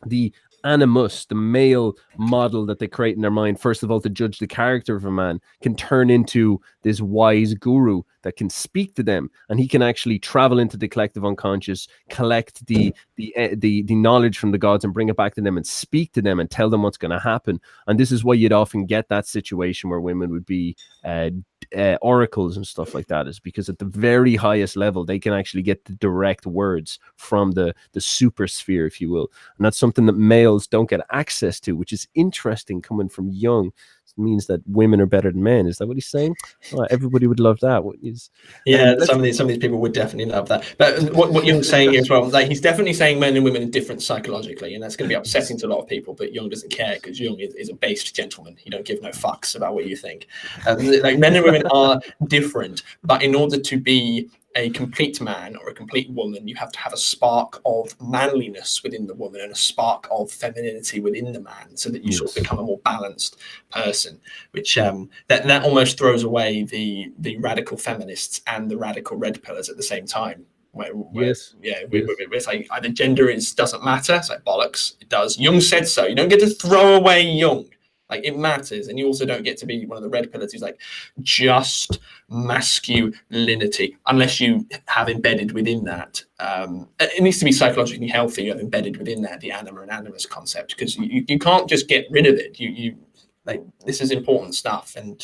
The 0.06 0.32
animus, 0.64 1.24
the 1.26 1.34
male 1.34 1.94
model 2.16 2.66
that 2.66 2.78
they 2.78 2.86
create 2.86 3.16
in 3.16 3.22
their 3.22 3.30
mind, 3.30 3.60
first 3.60 3.82
of 3.82 3.90
all, 3.90 4.00
to 4.00 4.08
judge 4.08 4.38
the 4.38 4.46
character 4.46 4.96
of 4.96 5.04
a 5.04 5.10
man, 5.10 5.40
can 5.62 5.74
turn 5.74 6.10
into 6.10 6.60
this 6.82 7.00
wise 7.00 7.54
guru 7.54 8.02
that 8.22 8.36
can 8.36 8.50
speak 8.50 8.94
to 8.94 9.02
them, 9.02 9.30
and 9.48 9.60
he 9.60 9.68
can 9.68 9.82
actually 9.82 10.18
travel 10.18 10.58
into 10.58 10.76
the 10.76 10.88
collective 10.88 11.24
unconscious, 11.24 11.88
collect 12.10 12.66
the 12.66 12.92
the 13.16 13.34
eh, 13.36 13.54
the, 13.56 13.82
the 13.82 13.94
knowledge 13.94 14.38
from 14.38 14.50
the 14.50 14.58
gods, 14.58 14.84
and 14.84 14.94
bring 14.94 15.08
it 15.08 15.16
back 15.16 15.34
to 15.34 15.40
them, 15.40 15.56
and 15.56 15.66
speak 15.66 16.12
to 16.12 16.22
them, 16.22 16.40
and 16.40 16.50
tell 16.50 16.70
them 16.70 16.82
what's 16.82 16.98
going 16.98 17.10
to 17.10 17.20
happen. 17.20 17.60
And 17.86 17.98
this 17.98 18.12
is 18.12 18.24
why 18.24 18.34
you'd 18.34 18.52
often 18.52 18.86
get 18.86 19.08
that 19.08 19.26
situation 19.26 19.90
where 19.90 20.00
women 20.00 20.30
would 20.30 20.46
be 20.46 20.76
uh, 21.04 21.30
uh, 21.76 21.96
oracles 22.02 22.56
and 22.56 22.66
stuff 22.66 22.94
like 22.94 23.06
that 23.08 23.26
is 23.26 23.38
because 23.38 23.68
at 23.68 23.78
the 23.78 23.84
very 23.84 24.36
highest 24.36 24.76
level 24.76 25.04
they 25.04 25.18
can 25.18 25.32
actually 25.32 25.62
get 25.62 25.84
the 25.84 25.92
direct 25.94 26.46
words 26.46 26.98
from 27.16 27.52
the 27.52 27.74
the 27.92 28.00
super 28.00 28.46
sphere 28.46 28.86
if 28.86 29.00
you 29.00 29.10
will. 29.10 29.30
And 29.56 29.64
that's 29.64 29.78
something 29.78 30.06
that 30.06 30.16
males 30.16 30.66
don't 30.66 30.90
get 30.90 31.00
access 31.10 31.60
to 31.60 31.72
which 31.72 31.92
is 31.92 32.08
interesting 32.14 32.80
coming 32.80 33.08
from 33.08 33.30
Jung 33.30 33.72
means 34.18 34.46
that 34.46 34.60
women 34.66 35.00
are 35.00 35.06
better 35.06 35.30
than 35.30 35.42
men. 35.42 35.66
Is 35.66 35.78
that 35.78 35.86
what 35.86 35.96
he's 35.96 36.08
saying? 36.08 36.36
Oh, 36.72 36.86
everybody 36.90 37.26
would 37.26 37.40
love 37.40 37.60
that. 37.60 37.84
What 37.84 37.96
is? 38.02 38.30
Yeah, 38.66 38.92
um, 38.92 39.00
some 39.00 39.16
of 39.16 39.22
these 39.22 39.36
some 39.36 39.46
of 39.46 39.48
these 39.48 39.58
people 39.58 39.78
would 39.78 39.92
definitely 39.92 40.32
love 40.32 40.48
that. 40.48 40.64
But 40.78 41.14
what, 41.14 41.32
what 41.32 41.44
Jung's 41.44 41.68
saying 41.68 41.96
as 41.96 42.10
well, 42.10 42.28
like 42.28 42.48
he's 42.48 42.60
definitely 42.60 42.92
saying 42.92 43.18
men 43.18 43.36
and 43.36 43.44
women 43.44 43.62
are 43.62 43.70
different 43.70 44.02
psychologically, 44.02 44.74
and 44.74 44.82
that's 44.82 44.96
going 44.96 45.08
to 45.08 45.12
be 45.12 45.18
upsetting 45.18 45.58
to 45.58 45.66
a 45.66 45.68
lot 45.68 45.80
of 45.80 45.88
people. 45.88 46.14
But 46.14 46.34
Jung 46.34 46.48
doesn't 46.48 46.70
care 46.70 46.94
because 46.94 47.20
Jung 47.20 47.38
is, 47.38 47.54
is, 47.54 47.68
a 47.68 47.74
based 47.74 48.14
gentleman. 48.14 48.56
He 48.58 48.70
don't 48.70 48.84
give 48.84 49.02
no 49.02 49.10
fucks 49.10 49.56
about 49.56 49.74
what 49.74 49.86
you 49.86 49.96
think. 49.96 50.26
Um, 50.66 50.78
like 51.02 51.18
men 51.18 51.36
and 51.36 51.44
women 51.44 51.66
are 51.70 52.00
different, 52.26 52.82
but 53.04 53.22
in 53.22 53.34
order 53.34 53.58
to 53.58 53.80
be 53.80 54.28
a 54.58 54.70
complete 54.70 55.20
man 55.20 55.56
or 55.56 55.68
a 55.68 55.74
complete 55.74 56.10
woman, 56.10 56.48
you 56.48 56.56
have 56.56 56.72
to 56.72 56.78
have 56.80 56.92
a 56.92 56.96
spark 56.96 57.62
of 57.64 57.94
manliness 58.00 58.82
within 58.82 59.06
the 59.06 59.14
woman 59.14 59.40
and 59.40 59.52
a 59.52 59.56
spark 59.56 60.08
of 60.10 60.30
femininity 60.30 60.98
within 60.98 61.32
the 61.32 61.40
man, 61.40 61.76
so 61.76 61.88
that 61.90 62.02
you 62.02 62.10
yes. 62.10 62.18
sort 62.18 62.30
of 62.30 62.42
become 62.42 62.58
a 62.58 62.64
more 62.64 62.78
balanced 62.78 63.38
person. 63.70 64.20
Which 64.50 64.76
um, 64.76 65.08
that 65.28 65.46
that 65.46 65.62
almost 65.62 65.96
throws 65.96 66.24
away 66.24 66.64
the 66.64 67.12
the 67.18 67.36
radical 67.38 67.76
feminists 67.76 68.42
and 68.48 68.68
the 68.68 68.76
radical 68.76 69.16
red 69.16 69.40
pillars 69.42 69.68
at 69.68 69.76
the 69.76 69.82
same 69.82 70.06
time. 70.06 70.44
Where, 70.72 70.92
where 70.92 71.26
yes, 71.26 71.54
yeah, 71.62 71.80
yes. 71.90 72.04
it's 72.18 72.46
like 72.46 72.66
either 72.70 72.88
gender 72.88 73.28
is 73.28 73.54
doesn't 73.54 73.84
matter. 73.84 74.16
It's 74.16 74.28
like 74.28 74.44
bollocks. 74.44 74.94
It 75.00 75.08
does. 75.08 75.38
Jung 75.38 75.60
said 75.60 75.86
so. 75.86 76.06
You 76.06 76.16
don't 76.16 76.28
get 76.28 76.40
to 76.40 76.50
throw 76.50 76.96
away 76.96 77.22
Jung. 77.22 77.68
Like 78.10 78.24
it 78.24 78.38
matters, 78.38 78.88
and 78.88 78.98
you 78.98 79.06
also 79.06 79.26
don't 79.26 79.42
get 79.42 79.58
to 79.58 79.66
be 79.66 79.84
one 79.84 79.98
of 79.98 80.02
the 80.02 80.08
red 80.08 80.32
pillars 80.32 80.52
who's 80.52 80.62
like 80.62 80.80
just 81.20 82.00
masculinity, 82.30 83.98
unless 84.06 84.40
you 84.40 84.66
have 84.86 85.08
embedded 85.08 85.52
within 85.52 85.84
that. 85.84 86.22
Um, 86.40 86.88
it 86.98 87.22
needs 87.22 87.38
to 87.38 87.44
be 87.44 87.52
psychologically 87.52 88.08
healthy. 88.08 88.44
You 88.44 88.52
have 88.52 88.60
embedded 88.60 88.96
within 88.96 89.22
that 89.22 89.40
the 89.40 89.52
anima 89.52 89.82
and 89.82 89.90
animus 89.90 90.24
concept 90.24 90.74
because 90.76 90.96
you, 90.96 91.24
you 91.28 91.38
can't 91.38 91.68
just 91.68 91.86
get 91.88 92.06
rid 92.10 92.26
of 92.26 92.36
it. 92.36 92.58
You 92.58 92.70
you 92.70 92.96
like 93.44 93.62
this 93.84 94.00
is 94.00 94.10
important 94.10 94.54
stuff, 94.54 94.96
and 94.96 95.22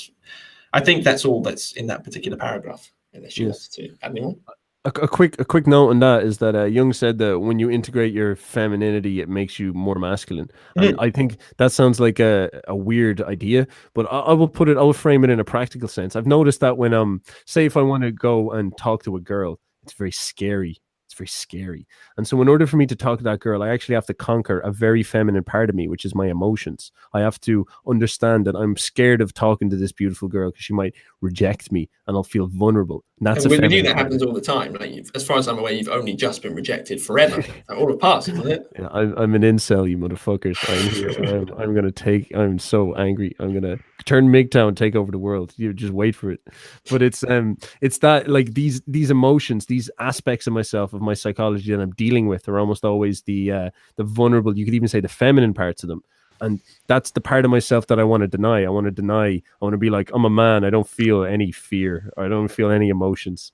I 0.74 0.80
think 0.80 1.04
that's 1.04 1.24
all 1.24 1.42
that's 1.42 1.72
in 1.72 1.86
that 1.86 2.04
particular 2.04 2.36
paragraph. 2.36 2.90
Unless 3.14 3.38
you 3.38 3.46
yes. 3.46 3.78
want 3.78 3.90
to 3.90 4.06
add 4.06 4.14
more. 4.14 4.36
A, 4.84 4.88
a 4.88 5.08
quick 5.08 5.40
a 5.40 5.44
quick 5.44 5.66
note 5.66 5.90
on 5.90 6.00
that 6.00 6.22
is 6.22 6.38
that 6.38 6.54
uh, 6.54 6.64
Jung 6.64 6.92
said 6.92 7.18
that 7.18 7.40
when 7.40 7.58
you 7.58 7.70
integrate 7.70 8.12
your 8.12 8.36
femininity, 8.36 9.20
it 9.20 9.28
makes 9.28 9.58
you 9.58 9.72
more 9.72 9.94
masculine. 9.94 10.50
And 10.76 10.96
I 10.98 11.10
think 11.10 11.38
that 11.56 11.72
sounds 11.72 12.00
like 12.00 12.20
a, 12.20 12.50
a 12.68 12.76
weird 12.76 13.22
idea, 13.22 13.66
but 13.94 14.06
I, 14.12 14.20
I 14.20 14.32
will 14.34 14.48
put 14.48 14.68
it. 14.68 14.76
I 14.76 14.82
will 14.82 14.92
frame 14.92 15.24
it 15.24 15.30
in 15.30 15.40
a 15.40 15.44
practical 15.44 15.88
sense. 15.88 16.16
I've 16.16 16.26
noticed 16.26 16.60
that 16.60 16.76
when 16.76 16.92
um, 16.92 17.22
say 17.46 17.64
if 17.64 17.76
I 17.76 17.82
want 17.82 18.02
to 18.02 18.12
go 18.12 18.50
and 18.52 18.76
talk 18.76 19.04
to 19.04 19.16
a 19.16 19.20
girl, 19.20 19.58
it's 19.82 19.94
very 19.94 20.12
scary. 20.12 20.76
It's 21.06 21.14
very 21.14 21.28
scary. 21.28 21.86
And 22.16 22.26
so, 22.26 22.42
in 22.42 22.48
order 22.48 22.66
for 22.66 22.76
me 22.76 22.86
to 22.86 22.96
talk 22.96 23.18
to 23.18 23.24
that 23.24 23.40
girl, 23.40 23.62
I 23.62 23.68
actually 23.68 23.94
have 23.94 24.06
to 24.06 24.14
conquer 24.14 24.58
a 24.60 24.72
very 24.72 25.02
feminine 25.02 25.44
part 25.44 25.68
of 25.68 25.76
me, 25.76 25.86
which 25.86 26.04
is 26.04 26.14
my 26.14 26.28
emotions. 26.28 26.90
I 27.12 27.20
have 27.20 27.38
to 27.42 27.66
understand 27.86 28.46
that 28.46 28.56
I'm 28.56 28.76
scared 28.76 29.20
of 29.20 29.32
talking 29.32 29.70
to 29.70 29.76
this 29.76 29.92
beautiful 29.92 30.28
girl 30.28 30.50
because 30.50 30.64
she 30.64 30.72
might 30.72 30.94
reject 31.20 31.70
me 31.70 31.88
and 32.06 32.16
I'll 32.16 32.24
feel 32.24 32.48
vulnerable. 32.48 33.04
And 33.18 33.28
that's 33.28 33.44
And 33.44 33.54
a 33.54 33.60
with 33.60 33.72
you, 33.72 33.82
that 33.84 33.96
happens 33.96 34.22
all 34.24 34.32
the 34.32 34.40
time. 34.40 34.72
Like, 34.74 35.06
as 35.14 35.24
far 35.24 35.38
as 35.38 35.46
I'm 35.46 35.58
aware, 35.58 35.72
you've 35.72 35.88
only 35.88 36.14
just 36.14 36.42
been 36.42 36.54
rejected 36.54 37.00
forever. 37.00 37.42
Like, 37.68 37.78
all 37.78 37.92
of 37.92 38.00
past, 38.00 38.28
isn't 38.28 38.46
it? 38.46 38.66
Yeah, 38.78 38.88
I'm, 38.88 39.16
I'm 39.16 39.34
an 39.34 39.42
incel, 39.42 39.88
you 39.88 39.96
motherfuckers. 39.96 40.58
I'm. 40.68 41.24
I'm, 41.26 41.60
I'm 41.60 41.74
gonna 41.74 41.92
take. 41.92 42.34
I'm 42.34 42.58
so 42.58 42.94
angry. 42.94 43.34
I'm 43.38 43.54
gonna 43.54 43.78
turn 44.04 44.28
MGTOW, 44.28 44.76
take 44.76 44.96
over 44.96 45.10
the 45.10 45.18
world. 45.18 45.52
You 45.56 45.72
just 45.72 45.92
wait 45.92 46.14
for 46.14 46.30
it. 46.30 46.40
But 46.90 47.02
it's 47.02 47.22
um, 47.24 47.58
it's 47.80 47.98
that 47.98 48.28
like 48.28 48.54
these 48.54 48.82
these 48.86 49.10
emotions, 49.10 49.66
these 49.66 49.90
aspects 49.98 50.46
of 50.46 50.52
myself, 50.52 50.92
of 50.92 51.00
my 51.00 51.14
psychology 51.14 51.70
that 51.72 51.80
I'm 51.80 51.92
dealing 51.92 52.26
with, 52.26 52.48
are 52.48 52.58
almost 52.58 52.84
always 52.84 53.22
the 53.22 53.52
uh, 53.52 53.70
the 53.96 54.04
vulnerable. 54.04 54.56
You 54.56 54.64
could 54.64 54.74
even 54.74 54.88
say 54.88 55.00
the 55.00 55.08
feminine 55.08 55.54
parts 55.54 55.82
of 55.82 55.88
them. 55.88 56.02
And 56.44 56.60
that's 56.88 57.12
the 57.12 57.22
part 57.22 57.46
of 57.46 57.50
myself 57.50 57.86
that 57.86 57.98
I 57.98 58.04
want 58.04 58.20
to 58.20 58.28
deny. 58.28 58.64
I 58.64 58.68
want 58.68 58.84
to 58.84 58.90
deny. 58.90 59.28
I 59.28 59.42
want 59.60 59.72
to 59.72 59.78
be 59.78 59.88
like, 59.88 60.10
I'm 60.12 60.26
a 60.26 60.30
man. 60.30 60.62
I 60.62 60.70
don't 60.70 60.86
feel 60.86 61.24
any 61.24 61.50
fear. 61.50 62.12
I 62.18 62.28
don't 62.28 62.48
feel 62.48 62.70
any 62.70 62.90
emotions, 62.90 63.52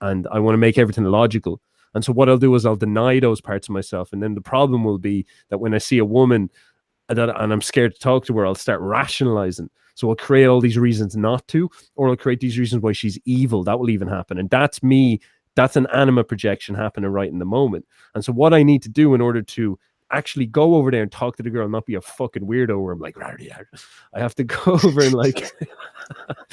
and 0.00 0.26
I 0.32 0.38
want 0.38 0.54
to 0.54 0.58
make 0.58 0.78
everything 0.78 1.04
logical. 1.04 1.60
And 1.94 2.02
so 2.02 2.12
what 2.12 2.30
I'll 2.30 2.38
do 2.38 2.54
is 2.54 2.64
I'll 2.64 2.74
deny 2.74 3.20
those 3.20 3.42
parts 3.42 3.68
of 3.68 3.74
myself. 3.74 4.14
And 4.14 4.22
then 4.22 4.34
the 4.34 4.40
problem 4.40 4.82
will 4.82 4.98
be 4.98 5.26
that 5.50 5.58
when 5.58 5.74
I 5.74 5.78
see 5.78 5.98
a 5.98 6.06
woman 6.06 6.50
and 7.10 7.18
that 7.18 7.28
and 7.38 7.52
I'm 7.52 7.60
scared 7.60 7.94
to 7.94 8.00
talk 8.00 8.24
to 8.26 8.36
her, 8.38 8.46
I'll 8.46 8.54
start 8.54 8.80
rationalizing. 8.80 9.68
So 9.94 10.08
I'll 10.08 10.16
create 10.16 10.46
all 10.46 10.62
these 10.62 10.78
reasons 10.78 11.16
not 11.16 11.46
to, 11.48 11.70
or 11.96 12.08
I'll 12.08 12.16
create 12.16 12.40
these 12.40 12.58
reasons 12.58 12.82
why 12.82 12.92
she's 12.92 13.18
evil. 13.26 13.62
That 13.62 13.78
will 13.78 13.90
even 13.90 14.08
happen. 14.08 14.38
And 14.38 14.48
that's 14.48 14.82
me. 14.82 15.20
That's 15.54 15.76
an 15.76 15.86
anima 15.92 16.24
projection 16.24 16.74
happening 16.74 17.10
right 17.10 17.30
in 17.30 17.38
the 17.38 17.44
moment. 17.44 17.84
And 18.14 18.24
so 18.24 18.32
what 18.32 18.54
I 18.54 18.62
need 18.62 18.82
to 18.84 18.88
do 18.88 19.12
in 19.12 19.20
order 19.20 19.42
to 19.42 19.78
actually 20.12 20.46
go 20.46 20.74
over 20.76 20.90
there 20.90 21.02
and 21.02 21.10
talk 21.10 21.36
to 21.36 21.42
the 21.42 21.50
girl, 21.50 21.68
not 21.68 21.86
be 21.86 21.94
a 21.94 22.00
fucking 22.00 22.42
weirdo 22.42 22.80
where 22.82 22.92
I'm 22.92 23.00
like. 23.00 23.16
I 23.18 24.20
have 24.20 24.34
to 24.36 24.44
go 24.44 24.72
over 24.72 25.02
and 25.02 25.14
like 25.14 25.52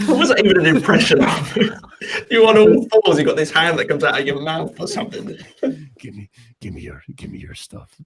What 0.05 0.17
was 0.17 0.29
that 0.35 0.43
even 0.43 0.59
an 0.59 0.65
impression 0.65 1.23
of? 1.23 1.57
you 2.31 2.47
on 2.47 2.57
all 2.57 2.87
fours, 2.87 3.19
you 3.19 3.25
got 3.25 3.35
this 3.35 3.51
hand 3.51 3.77
that 3.79 3.85
comes 3.85 4.03
out 4.03 4.19
of 4.19 4.25
your 4.25 4.41
mouth 4.41 4.79
or 4.79 4.87
something. 4.87 5.37
give 5.99 6.15
me 6.15 6.29
give 6.61 6.73
me 6.73 6.81
your 6.81 7.03
give 7.15 7.31
me 7.31 7.39
your 7.39 7.53
stuff 7.53 7.99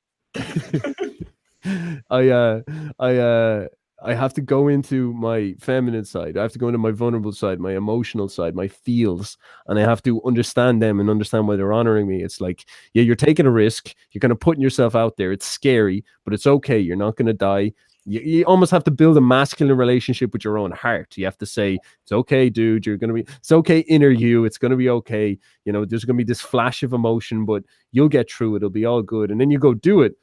i 2.10 2.30
uh 2.30 2.62
i 3.00 3.16
uh 3.16 3.68
i 4.04 4.14
have 4.14 4.34
to 4.34 4.42
go 4.42 4.68
into 4.68 5.14
my 5.14 5.56
feminine 5.60 6.06
side 6.06 6.38
i 6.38 6.42
have 6.42 6.52
to 6.52 6.60
go 6.60 6.68
into 6.68 6.78
my 6.78 6.92
vulnerable 6.92 7.32
side 7.32 7.60
my 7.60 7.76
emotional 7.76 8.30
side 8.30 8.56
my 8.56 8.68
feels 8.68 9.38
and 9.68 9.80
i 9.80 9.82
have 9.82 10.04
to 10.04 10.22
understand 10.24 10.82
them 10.82 11.00
and 11.00 11.10
understand 11.10 11.48
why 11.48 11.56
they're 11.56 11.74
honoring 11.74 12.08
me 12.08 12.24
it's 12.24 12.42
like 12.42 12.66
yeah 12.94 13.02
you're 13.02 13.16
taking 13.16 13.46
a 13.46 13.52
risk 13.52 13.94
you're 14.12 14.20
kind 14.20 14.32
of 14.32 14.40
putting 14.40 14.62
yourself 14.62 14.96
out 14.96 15.18
there 15.18 15.32
it's 15.32 15.48
scary 15.48 16.04
but 16.26 16.34
it's 16.34 16.48
okay 16.48 16.80
you're 16.80 16.96
not 16.96 17.16
going 17.16 17.28
to 17.28 17.34
die 17.34 17.72
you, 18.06 18.20
you 18.20 18.44
almost 18.46 18.72
have 18.72 18.84
to 18.86 18.92
build 18.92 19.18
a 19.18 19.22
masculine 19.22 19.78
relationship 19.78 20.34
with 20.34 20.44
your 20.44 20.58
own 20.58 20.72
heart. 20.72 21.18
You 21.18 21.26
have 21.26 21.38
to 21.38 21.46
say, 21.46 21.80
it's 22.04 22.12
okay, 22.12 22.50
dude. 22.50 22.86
You're 22.86 22.98
going 22.98 23.10
to 23.10 23.14
be, 23.14 23.32
it's 23.38 23.52
okay, 23.52 23.80
inner 23.80 24.10
you. 24.10 24.46
It's 24.46 24.58
going 24.58 24.72
to 24.72 24.78
be 24.78 24.90
okay. 24.90 25.38
You 25.66 25.72
know, 25.72 25.86
there's 25.86 26.06
going 26.06 26.18
to 26.18 26.24
be 26.24 26.28
this 26.28 26.42
flash 26.42 26.84
of 26.84 26.94
emotion, 26.94 27.46
but 27.46 27.64
you'll 27.92 28.10
get 28.10 28.30
through 28.30 28.56
it. 28.56 28.58
It'll 28.58 28.70
be 28.70 28.86
all 28.86 29.02
good. 29.02 29.32
And 29.32 29.40
then 29.40 29.52
you 29.52 29.60
go 29.60 29.74
do 29.74 30.02
it. 30.02 30.16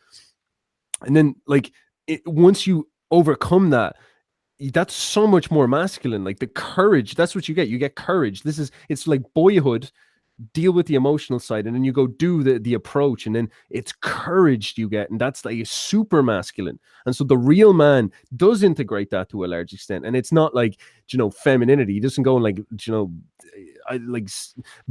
And 1.03 1.17
then, 1.17 1.37
like, 1.47 1.73
it, 2.07 2.21
once 2.27 2.67
you 2.67 2.87
overcome 3.11 3.71
that, 3.71 3.97
that's 4.73 4.95
so 4.95 5.27
much 5.27 5.51
more 5.51 5.67
masculine. 5.67 6.25
Like 6.25 6.39
the 6.39 6.47
courage, 6.47 7.15
that's 7.15 7.35
what 7.35 7.49
you 7.49 7.55
get. 7.55 7.69
You 7.69 7.79
get 7.79 7.97
courage. 7.97 8.43
This 8.43 8.59
is, 8.59 8.71
it's 8.89 9.07
like 9.07 9.23
boyhood. 9.35 9.91
Deal 10.55 10.73
with 10.73 10.87
the 10.87 10.95
emotional 10.95 11.39
side, 11.39 11.67
and 11.67 11.77
then 11.77 11.85
you 11.85 11.93
go 11.93 12.07
do 12.07 12.43
the 12.43 12.59
the 12.59 12.73
approach, 12.73 13.27
and 13.27 13.37
then 13.37 13.51
it's 13.69 13.93
courage 13.93 14.73
you 14.79 14.89
get, 14.89 15.11
and 15.11 15.21
that's 15.21 15.45
like 15.45 15.67
super 15.67 16.23
masculine. 16.23 16.79
And 17.05 17.15
so 17.15 17.25
the 17.25 17.37
real 17.37 17.75
man 17.75 18.11
does 18.35 18.63
integrate 18.63 19.11
that 19.11 19.29
to 19.31 19.45
a 19.45 19.47
large 19.47 19.75
extent, 19.75 20.07
and 20.07 20.17
it's 20.17 20.33
not 20.33 20.55
like 20.55 20.81
you 21.11 21.19
know 21.19 21.29
femininity. 21.29 21.93
He 21.93 22.01
doesn't 22.01 22.25
go 22.25 22.37
and 22.37 22.43
like 22.43 22.57
you 22.57 22.91
know, 22.91 23.13
I 23.87 23.99
like 23.99 24.31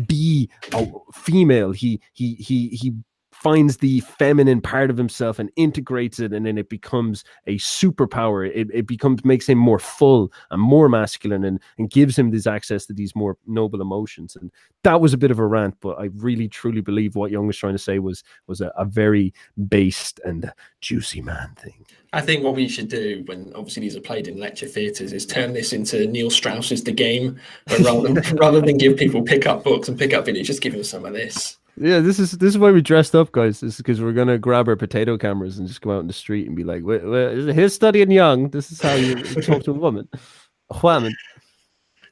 be 0.05 0.51
a 0.71 0.85
female. 1.15 1.71
He 1.71 1.99
he 2.13 2.35
he 2.35 2.67
he 2.67 2.93
finds 3.41 3.77
the 3.77 4.01
feminine 4.01 4.61
part 4.61 4.89
of 4.89 4.97
himself 4.97 5.39
and 5.39 5.49
integrates 5.55 6.19
it 6.19 6.33
and 6.33 6.45
then 6.45 6.57
it 6.57 6.69
becomes 6.69 7.23
a 7.47 7.57
superpower. 7.57 8.49
It, 8.53 8.67
it 8.73 8.87
becomes 8.87 9.23
makes 9.23 9.47
him 9.47 9.57
more 9.57 9.79
full 9.79 10.31
and 10.51 10.61
more 10.61 10.89
masculine 10.89 11.45
and, 11.45 11.59
and 11.77 11.89
gives 11.89 12.17
him 12.17 12.31
this 12.31 12.47
access 12.47 12.85
to 12.87 12.93
these 12.93 13.15
more 13.15 13.37
noble 13.47 13.81
emotions. 13.81 14.35
And 14.35 14.51
that 14.83 14.99
was 15.01 15.13
a 15.13 15.17
bit 15.17 15.31
of 15.31 15.39
a 15.39 15.45
rant 15.45 15.75
but 15.81 15.99
i 15.99 16.05
really 16.15 16.47
truly 16.47 16.81
believe 16.81 17.15
what 17.15 17.31
Jung 17.31 17.47
was 17.47 17.57
trying 17.57 17.73
to 17.73 17.79
say 17.79 17.99
was 17.99 18.23
was 18.47 18.61
a, 18.61 18.71
a 18.77 18.85
very 18.85 19.33
based 19.67 20.19
and 20.25 20.51
juicy 20.81 21.21
man 21.21 21.53
thing. 21.57 21.85
I 22.11 22.21
think 22.21 22.43
what 22.43 22.55
we 22.55 22.67
should 22.67 22.89
do 22.89 23.23
when 23.27 23.51
obviously 23.55 23.81
these 23.81 23.95
are 23.95 24.01
played 24.01 24.27
in 24.27 24.39
lecture 24.39 24.67
theatres 24.67 25.13
is 25.13 25.25
turn 25.25 25.53
this 25.53 25.73
into 25.73 26.07
Neil 26.07 26.31
Strauss's 26.31 26.83
The 26.83 26.91
Game, 26.91 27.39
where 27.67 27.79
rather 27.81 28.13
than, 28.13 28.37
rather 28.37 28.61
than 28.61 28.77
give 28.77 28.97
people 28.97 29.21
pick 29.21 29.45
up 29.45 29.63
books 29.63 29.87
and 29.87 29.97
pick 29.97 30.13
up 30.13 30.25
videos, 30.25 30.45
just 30.45 30.61
give 30.61 30.73
them 30.73 30.83
some 30.83 31.05
of 31.05 31.13
this. 31.13 31.58
Yeah 31.79 31.99
this 32.01 32.19
is 32.19 32.31
this 32.33 32.49
is 32.49 32.57
why 32.57 32.71
we 32.71 32.81
dressed 32.81 33.15
up 33.15 33.31
guys 33.31 33.61
this 33.61 33.73
is 33.75 33.77
because 33.77 34.01
we're 34.01 34.11
gonna 34.13 34.37
grab 34.37 34.67
our 34.67 34.75
potato 34.75 35.17
cameras 35.17 35.57
and 35.57 35.67
just 35.67 35.81
go 35.81 35.95
out 35.95 35.99
in 36.01 36.07
the 36.07 36.13
street 36.13 36.45
and 36.47 36.55
be 36.55 36.63
like 36.63 36.83
"Wait, 36.83 37.03
wait, 37.05 37.55
here's 37.55 37.73
studying 37.73 38.11
Jung 38.11 38.49
this 38.49 38.71
is 38.71 38.81
how 38.81 38.93
you 38.93 39.15
talk 39.41 39.63
to 39.63 39.71
a 39.71 39.73
woman 39.73 40.07
a 40.69 40.79
woman 40.83 41.15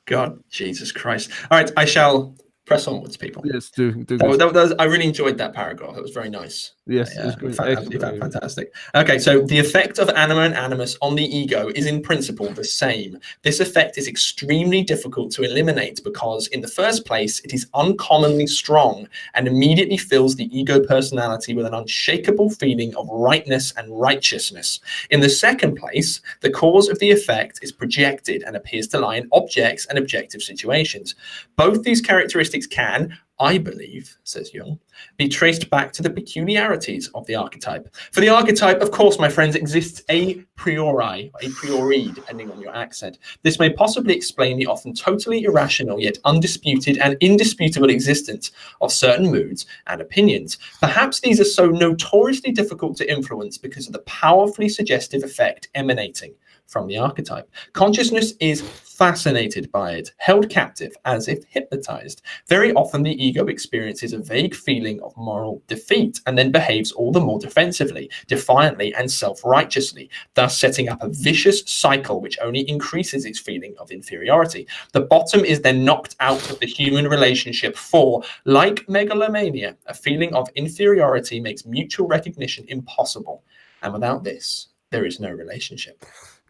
God, 0.06 0.42
Jesus 0.50 0.94
Christ. 0.94 1.30
All 1.52 1.58
right, 1.58 1.70
I 1.76 1.84
shall 1.84 2.34
press 2.66 2.88
onwards, 2.88 3.18
people. 3.18 3.44
yes 3.46 3.70
do, 3.70 3.92
do 4.06 4.18
That 4.18 4.38
that 4.38 4.54
was- 4.54 4.74
I 4.80 4.86
really 4.86 5.06
enjoyed 5.06 5.38
that 5.38 5.54
paragraph. 5.54 5.98
It 5.98 6.02
was 6.02 6.12
very 6.12 6.30
nice. 6.30 6.72
Yes, 6.88 7.12
oh, 7.18 7.22
Yeah, 7.22 7.28
it's 7.28 7.36
good. 7.36 7.56
fa- 7.56 7.64
Excellent. 7.70 7.94
absolutely 7.96 8.20
fantastic. 8.20 8.74
Okay, 8.96 9.20
so 9.20 9.42
the 9.42 9.60
effect 9.60 10.00
of 10.00 10.10
anima 10.10 10.42
and 10.42 10.54
animus 10.56 10.98
on 11.02 11.16
the 11.16 11.24
ego 11.26 11.70
is 11.76 11.86
in 11.86 12.02
principle 12.02 12.50
the 12.50 12.64
same. 12.64 13.20
This 13.44 13.60
effect 13.60 13.98
is 13.98 14.08
extremely 14.08 14.84
difficult 14.84 15.32
to 15.34 15.44
eliminate 15.44 16.04
because, 16.04 16.48
in 16.48 16.62
the 16.62 16.68
first 16.68 17.06
place, 17.06 17.40
it 17.42 17.54
is 17.54 17.68
uncommonly 17.74 18.48
strong 18.48 19.08
and 19.34 19.48
immediately 19.48 19.98
fills 19.98 20.36
the 20.36 20.50
ego 20.58 20.80
personality 20.80 21.54
with 21.54 21.66
an 21.66 21.74
unshakable 21.74 22.50
feeling 22.50 22.96
of 22.96 23.08
rightness 23.10 23.74
and 23.78 24.00
righteousness. 24.00 24.80
In 25.10 25.20
the 25.20 25.30
second 25.30 25.76
place, 25.76 26.22
the 26.42 26.50
cause 26.50 26.88
of 26.90 27.00
the 27.00 27.12
effect 27.12 27.60
is 27.62 27.72
projected 27.72 28.44
and 28.44 28.56
appears 28.56 28.88
to 28.90 29.00
lie 29.00 29.18
in 29.18 29.28
objects 29.32 29.86
and 29.88 29.98
objective 29.98 30.42
situations. 30.42 31.16
Both 31.56 31.84
these 31.84 32.02
characteristics 32.02 32.68
can, 32.68 33.18
I 33.40 33.60
believe, 33.60 34.18
says 34.24 34.52
Jung, 34.52 34.80
be 35.18 35.28
traced 35.28 35.70
back 35.70 35.94
to 35.94 36.02
the 36.02 36.10
peculiarities 36.10 37.10
of 37.14 37.26
the 37.28 37.36
archetype. 37.36 37.94
For 38.12 38.20
the 38.20 38.30
archetype, 38.30 38.82
of 38.82 38.90
course, 38.90 39.20
my 39.20 39.30
friends, 39.30 39.56
exists 39.56 40.02
a 40.10 40.36
priori, 40.56 41.32
a 41.42 41.50
priori, 41.50 42.12
depending 42.16 42.50
on 42.50 42.60
your 42.60 42.76
accent. 42.76 43.20
This 43.44 43.60
may 43.60 43.72
possibly 43.72 44.16
explain 44.16 44.58
the 44.58 44.66
often 44.66 44.96
totally 44.96 45.44
irrational 45.44 46.00
yet 46.00 46.18
undisputed 46.26 46.98
and 46.98 47.16
indisputable 47.20 47.92
existence 47.92 48.52
of 48.82 48.92
certain 48.92 49.30
moods 49.30 49.68
and 49.86 50.02
opinions. 50.02 50.58
Perhaps 50.80 51.20
these 51.20 51.40
are 51.40 51.46
so 51.46 51.68
notoriously 51.68 52.52
difficult 52.52 52.98
to 52.98 53.12
influence 53.12 53.60
because 53.60 53.86
of 53.86 53.94
the 53.94 54.00
powerfully 54.00 54.68
suggestive 54.68 55.24
effect 55.24 55.70
emanating 55.76 56.34
from 56.68 56.88
the 56.88 56.98
archetype. 56.98 57.50
Consciousness 57.74 58.34
is 58.40 58.62
fascinated 58.62 59.72
by 59.72 59.92
it, 59.92 60.12
held 60.18 60.50
captive 60.50 60.92
as 61.06 61.28
if 61.28 61.44
hypnotized. 61.50 62.24
Very 62.48 62.74
often, 62.74 63.04
the 63.04 63.24
ego 63.24 63.46
experiences 63.46 64.12
a 64.12 64.18
vague 64.18 64.56
feeling 64.56 65.00
of 65.02 65.16
moral 65.16 65.62
defeat 65.68 66.20
and 66.26 66.38
then 66.38 66.52
behaves 66.52 66.92
all 66.92 67.12
the 67.12 67.20
more 67.20 67.40
defensively, 67.40 68.10
defiantly, 68.28 68.94
and 68.96 69.10
self 69.10 69.44
righteously, 69.46 70.10
thus 70.34 70.58
setting 70.58 70.90
up 70.90 71.02
a 71.02 71.10
vicious 71.10 71.62
cycle 71.66 72.22
which 72.22 72.40
only 72.42 72.68
increases 72.70 73.26
its 73.26 73.40
feeling 73.40 73.76
of 73.80 73.92
inferiority. 73.92 74.68
The 74.94 75.02
bottom 75.02 75.46
is 75.46 75.62
then 75.62 75.86
knocked 75.86 76.16
out 76.20 76.50
of 76.50 76.60
the 76.60 76.66
human 76.66 77.08
relationship, 77.08 77.78
for, 77.78 78.24
like 78.46 78.88
megalomania, 78.90 79.78
a 79.86 79.94
feeling 79.94 80.34
of 80.34 80.50
inferiority 80.56 81.40
makes 81.40 81.66
mutual 81.66 82.08
recognition 82.08 82.66
impossible. 82.68 83.44
And 83.84 83.94
without 83.94 84.24
this, 84.24 84.70
there 84.90 85.06
is 85.06 85.20
no 85.20 85.30
relationship. 85.30 86.04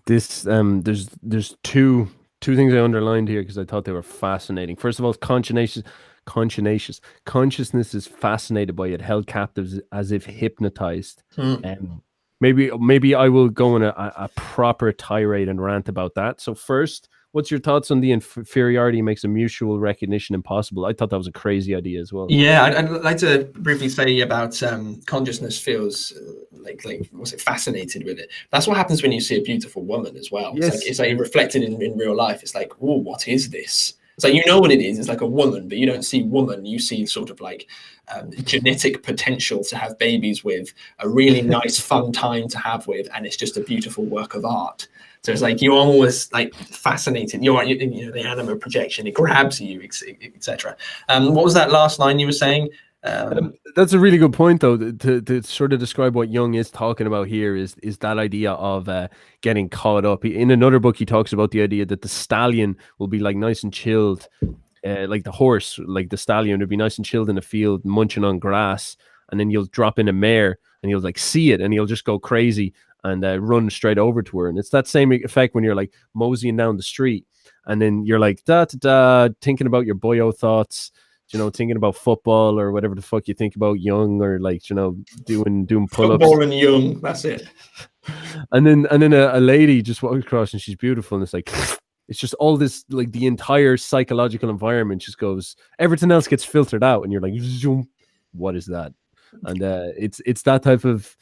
This 0.07 0.47
um 0.47 0.81
there's 0.81 1.09
there's 1.21 1.55
two 1.63 2.09
two 2.41 2.55
things 2.55 2.73
I 2.73 2.81
underlined 2.81 3.27
here 3.27 3.41
because 3.41 3.57
I 3.57 3.65
thought 3.65 3.85
they 3.85 3.91
were 3.91 4.03
fascinating. 4.03 4.75
First 4.75 4.99
of 4.99 5.05
all, 5.05 5.13
conscientious 5.13 5.83
conscientious 6.25 6.99
consciousness 7.25 7.93
is 7.93 8.07
fascinated 8.07 8.75
by 8.75 8.87
it, 8.87 9.01
held 9.01 9.27
captive 9.27 9.79
as, 9.91 10.11
if 10.11 10.25
hypnotized. 10.25 11.23
Hmm. 11.35 11.55
Um 11.63 12.01
maybe 12.39 12.71
maybe 12.77 13.15
I 13.15 13.29
will 13.29 13.49
go 13.49 13.75
on 13.75 13.83
a, 13.83 13.89
a 13.89 14.29
proper 14.35 14.91
tirade 14.91 15.49
and 15.49 15.61
rant 15.61 15.89
about 15.89 16.15
that. 16.15 16.41
So 16.41 16.55
first, 16.55 17.09
what's 17.31 17.51
your 17.51 17.59
thoughts 17.59 17.91
on 17.91 18.01
the 18.01 18.11
inferiority 18.11 19.01
makes 19.01 19.23
a 19.23 19.27
mutual 19.27 19.79
recognition 19.79 20.35
impossible? 20.35 20.85
I 20.85 20.93
thought 20.93 21.09
that 21.09 21.17
was 21.17 21.27
a 21.27 21.31
crazy 21.31 21.75
idea 21.75 22.01
as 22.01 22.13
well. 22.13 22.27
Yeah, 22.29 22.63
I'd, 22.63 22.75
I'd 22.75 22.89
like 22.89 23.17
to 23.17 23.49
briefly 23.55 23.89
say 23.89 24.21
about 24.21 24.61
um, 24.63 25.01
consciousness 25.05 25.59
feels 25.59 26.13
uh, 26.13 26.31
like 26.51 26.83
like 26.85 27.09
was 27.11 27.33
it 27.33 27.41
fascinated 27.41 28.05
with 28.05 28.19
it. 28.19 28.29
That's 28.51 28.67
what 28.67 28.77
happens 28.77 29.03
when 29.03 29.11
you 29.11 29.21
see 29.21 29.37
a 29.37 29.41
beautiful 29.41 29.83
woman 29.83 30.17
as 30.17 30.31
well. 30.31 30.53
Yes. 30.55 30.65
It's 30.65 30.75
like 30.75 30.89
it's 30.89 30.99
like 30.99 31.19
reflected 31.19 31.63
in, 31.63 31.81
in 31.81 31.97
real 31.97 32.15
life. 32.15 32.41
It's 32.43 32.55
like, 32.55 32.71
oh, 32.81 32.97
what 32.97 33.27
is 33.27 33.49
this? 33.49 33.93
It's 34.15 34.23
like 34.23 34.33
you 34.33 34.43
know 34.47 34.59
what 34.59 34.71
it 34.71 34.81
is. 34.81 34.97
It's 34.97 35.09
like 35.09 35.21
a 35.21 35.27
woman, 35.27 35.67
but 35.67 35.77
you 35.77 35.85
don't 35.85 36.03
see 36.03 36.23
woman. 36.23 36.65
You 36.65 36.79
see 36.79 37.05
sort 37.05 37.29
of 37.29 37.39
like 37.39 37.67
um, 38.13 38.31
genetic 38.43 39.03
potential 39.03 39.63
to 39.65 39.77
have 39.77 39.99
babies 39.99 40.43
with, 40.43 40.73
a 40.99 41.07
really 41.07 41.43
nice, 41.43 41.79
fun 41.79 42.11
time 42.11 42.47
to 42.47 42.57
have 42.57 42.87
with, 42.87 43.07
and 43.13 43.27
it's 43.27 43.37
just 43.37 43.57
a 43.57 43.61
beautiful 43.61 44.05
work 44.05 44.33
of 44.33 44.43
art. 44.43 44.87
So 45.23 45.31
it's 45.31 45.41
like 45.41 45.61
you're 45.61 45.73
almost 45.73 46.33
like 46.33 46.53
fascinated. 46.55 47.43
You're, 47.43 47.63
you, 47.63 47.75
you 47.75 48.05
know, 48.05 48.11
the 48.11 48.21
anima 48.21 48.55
projection, 48.55 49.07
it 49.07 49.13
grabs 49.13 49.59
you, 49.59 49.81
etc. 49.81 50.77
Um, 51.09 51.33
what 51.33 51.43
was 51.43 51.53
that 51.53 51.71
last 51.71 51.99
line 51.99 52.19
you 52.19 52.27
were 52.27 52.31
saying? 52.31 52.69
Um, 53.03 53.33
um, 53.33 53.53
that's 53.75 53.93
a 53.93 53.99
really 53.99 54.17
good 54.17 54.33
point, 54.33 54.61
though. 54.61 54.77
To, 54.77 55.21
to 55.21 55.41
sort 55.43 55.73
of 55.73 55.79
describe 55.79 56.15
what 56.15 56.29
Jung 56.29 56.55
is 56.55 56.71
talking 56.71 57.07
about 57.07 57.27
here 57.27 57.55
is 57.55 57.75
is 57.83 57.97
that 57.99 58.17
idea 58.17 58.53
of 58.53 58.89
uh, 58.89 59.07
getting 59.41 59.69
caught 59.69 60.05
up. 60.05 60.25
In 60.25 60.51
another 60.51 60.79
book, 60.79 60.97
he 60.97 61.05
talks 61.05 61.31
about 61.33 61.51
the 61.51 61.61
idea 61.61 61.85
that 61.85 62.01
the 62.01 62.09
stallion 62.09 62.75
will 62.97 63.07
be 63.07 63.19
like 63.19 63.37
nice 63.37 63.63
and 63.63 63.73
chilled, 63.73 64.27
uh, 64.85 65.07
like 65.07 65.23
the 65.23 65.31
horse, 65.31 65.79
like 65.85 66.09
the 66.09 66.17
stallion 66.17 66.59
would 66.59 66.69
be 66.69 66.77
nice 66.77 66.97
and 66.97 67.05
chilled 67.05 67.29
in 67.29 67.35
the 67.35 67.41
field, 67.41 67.85
munching 67.85 68.23
on 68.23 68.39
grass, 68.39 68.97
and 69.31 69.39
then 69.39 69.49
you'll 69.49 69.65
drop 69.65 69.99
in 69.99 70.07
a 70.07 70.13
mare 70.13 70.57
and 70.81 70.89
you'll 70.89 71.01
like 71.01 71.17
see 71.17 71.51
it 71.51 71.61
and 71.61 71.73
he'll 71.73 71.85
just 71.85 72.05
go 72.05 72.19
crazy 72.19 72.73
and 73.07 73.23
uh, 73.25 73.39
run 73.39 73.69
straight 73.69 73.97
over 73.97 74.21
to 74.21 74.39
her. 74.39 74.49
And 74.49 74.57
it's 74.57 74.69
that 74.69 74.87
same 74.87 75.11
effect 75.11 75.55
when 75.55 75.63
you're 75.63 75.75
like 75.75 75.93
moseying 76.13 76.57
down 76.57 76.77
the 76.77 76.83
street 76.83 77.25
and 77.65 77.81
then 77.81 78.05
you're 78.05 78.19
like 78.19 78.43
da 78.45 78.65
da 78.65 78.77
da 79.27 79.33
thinking 79.41 79.67
about 79.67 79.85
your 79.85 79.95
boyo 79.95 80.35
thoughts 80.35 80.91
you 81.29 81.39
know, 81.39 81.49
thinking 81.49 81.75
about 81.75 81.95
football 81.95 82.59
or 82.59 82.71
whatever 82.71 82.95
the 82.95 83.01
fuck 83.01 83.27
you 83.27 83.33
think 83.33 83.55
about 83.55 83.81
Jung 83.81 84.21
or 84.21 84.39
like, 84.39 84.69
you 84.69 84.75
know, 84.75 84.97
doing 85.25 85.65
doing 85.65 85.87
pull 85.87 86.11
ups. 86.11 86.23
Football 86.23 86.43
and 86.43 86.53
Jung, 86.53 86.99
that's 87.01 87.25
it. 87.25 87.47
And 88.53 88.65
then 88.65 88.87
and 88.89 89.01
then 89.01 89.11
a, 89.11 89.37
a 89.37 89.41
lady 89.41 89.81
just 89.81 90.01
walks 90.01 90.19
across 90.19 90.53
and 90.53 90.61
she's 90.61 90.77
beautiful 90.77 91.17
and 91.17 91.23
it's 91.23 91.33
like 91.33 91.51
it's 92.07 92.17
just 92.17 92.33
all 92.35 92.55
this 92.55 92.85
like 92.89 93.11
the 93.11 93.25
entire 93.25 93.75
psychological 93.75 94.49
environment 94.49 95.01
just 95.01 95.17
goes 95.17 95.57
everything 95.77 96.09
else 96.09 96.25
gets 96.25 96.45
filtered 96.45 96.85
out 96.85 97.03
and 97.03 97.11
you're 97.11 97.19
like 97.19 97.33
Zoom, 97.37 97.89
what 98.31 98.55
is 98.55 98.65
that? 98.67 98.93
And 99.43 99.61
uh 99.61 99.87
it's 99.97 100.21
it's 100.25 100.43
that 100.43 100.63
type 100.63 100.85
of 100.85 101.17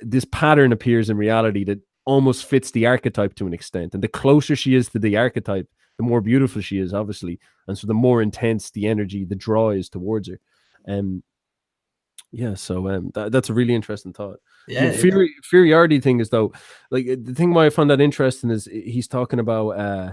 this 0.00 0.24
pattern 0.26 0.72
appears 0.72 1.10
in 1.10 1.16
reality 1.16 1.64
that 1.64 1.80
almost 2.04 2.46
fits 2.46 2.70
the 2.70 2.86
archetype 2.86 3.34
to 3.34 3.46
an 3.46 3.52
extent. 3.52 3.94
And 3.94 4.02
the 4.02 4.08
closer 4.08 4.56
she 4.56 4.74
is 4.74 4.88
to 4.90 4.98
the 4.98 5.16
archetype, 5.16 5.68
the 5.98 6.04
more 6.04 6.20
beautiful 6.20 6.62
she 6.62 6.78
is, 6.78 6.94
obviously, 6.94 7.38
and 7.66 7.76
so 7.76 7.86
the 7.86 7.94
more 7.94 8.22
intense 8.22 8.70
the 8.70 8.86
energy, 8.86 9.24
the 9.24 9.34
draw 9.34 9.70
is 9.70 9.88
towards 9.88 10.28
her. 10.28 10.40
Um, 10.86 11.22
yeah, 12.30 12.54
so 12.54 12.88
um, 12.88 13.10
that, 13.14 13.32
that's 13.32 13.48
a 13.48 13.54
really 13.54 13.74
interesting 13.74 14.12
thought. 14.12 14.38
Yeah, 14.66 14.90
the 14.90 15.08
yeah. 15.08 15.26
inferiority 15.36 16.00
thing 16.00 16.20
is 16.20 16.28
though, 16.28 16.52
like 16.90 17.06
the 17.06 17.34
thing 17.34 17.54
why 17.54 17.66
I 17.66 17.70
found 17.70 17.90
that 17.90 18.00
interesting 18.00 18.50
is 18.50 18.66
he's 18.66 19.08
talking 19.08 19.38
about 19.38 19.70
uh, 19.70 20.12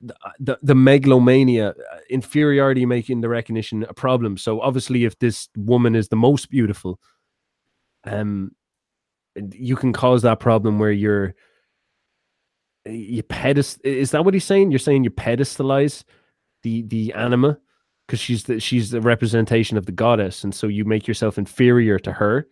the, 0.00 0.14
the, 0.38 0.58
the 0.62 0.74
megalomania, 0.74 1.70
uh, 1.70 1.98
inferiority 2.08 2.86
making 2.86 3.20
the 3.20 3.28
recognition 3.28 3.84
a 3.84 3.94
problem. 3.94 4.36
So 4.36 4.60
obviously, 4.60 5.04
if 5.04 5.18
this 5.18 5.48
woman 5.56 5.94
is 5.94 6.08
the 6.08 6.16
most 6.16 6.48
beautiful, 6.48 7.00
um, 8.04 8.52
you 9.52 9.76
can 9.76 9.92
cause 9.92 10.22
that 10.22 10.40
problem 10.40 10.78
where 10.78 10.92
you're 10.92 11.34
eh, 12.86 12.92
you 12.92 13.22
pedest 13.22 13.80
is 13.84 14.10
that 14.10 14.24
what 14.24 14.34
he's 14.34 14.44
saying? 14.44 14.70
You're 14.70 14.78
saying 14.78 15.04
you 15.04 15.10
pedestalize 15.10 16.04
the 16.62 16.82
the 16.82 17.12
anima 17.14 17.58
because 18.06 18.20
she's 18.20 18.44
the 18.44 18.58
she's 18.58 18.90
the 18.90 19.00
representation 19.00 19.76
of 19.76 19.86
the 19.86 19.92
goddess, 19.92 20.44
and 20.44 20.54
so 20.54 20.66
you 20.66 20.84
make 20.84 21.06
yourself 21.06 21.38
inferior 21.38 21.98
to 22.00 22.12
her. 22.12 22.48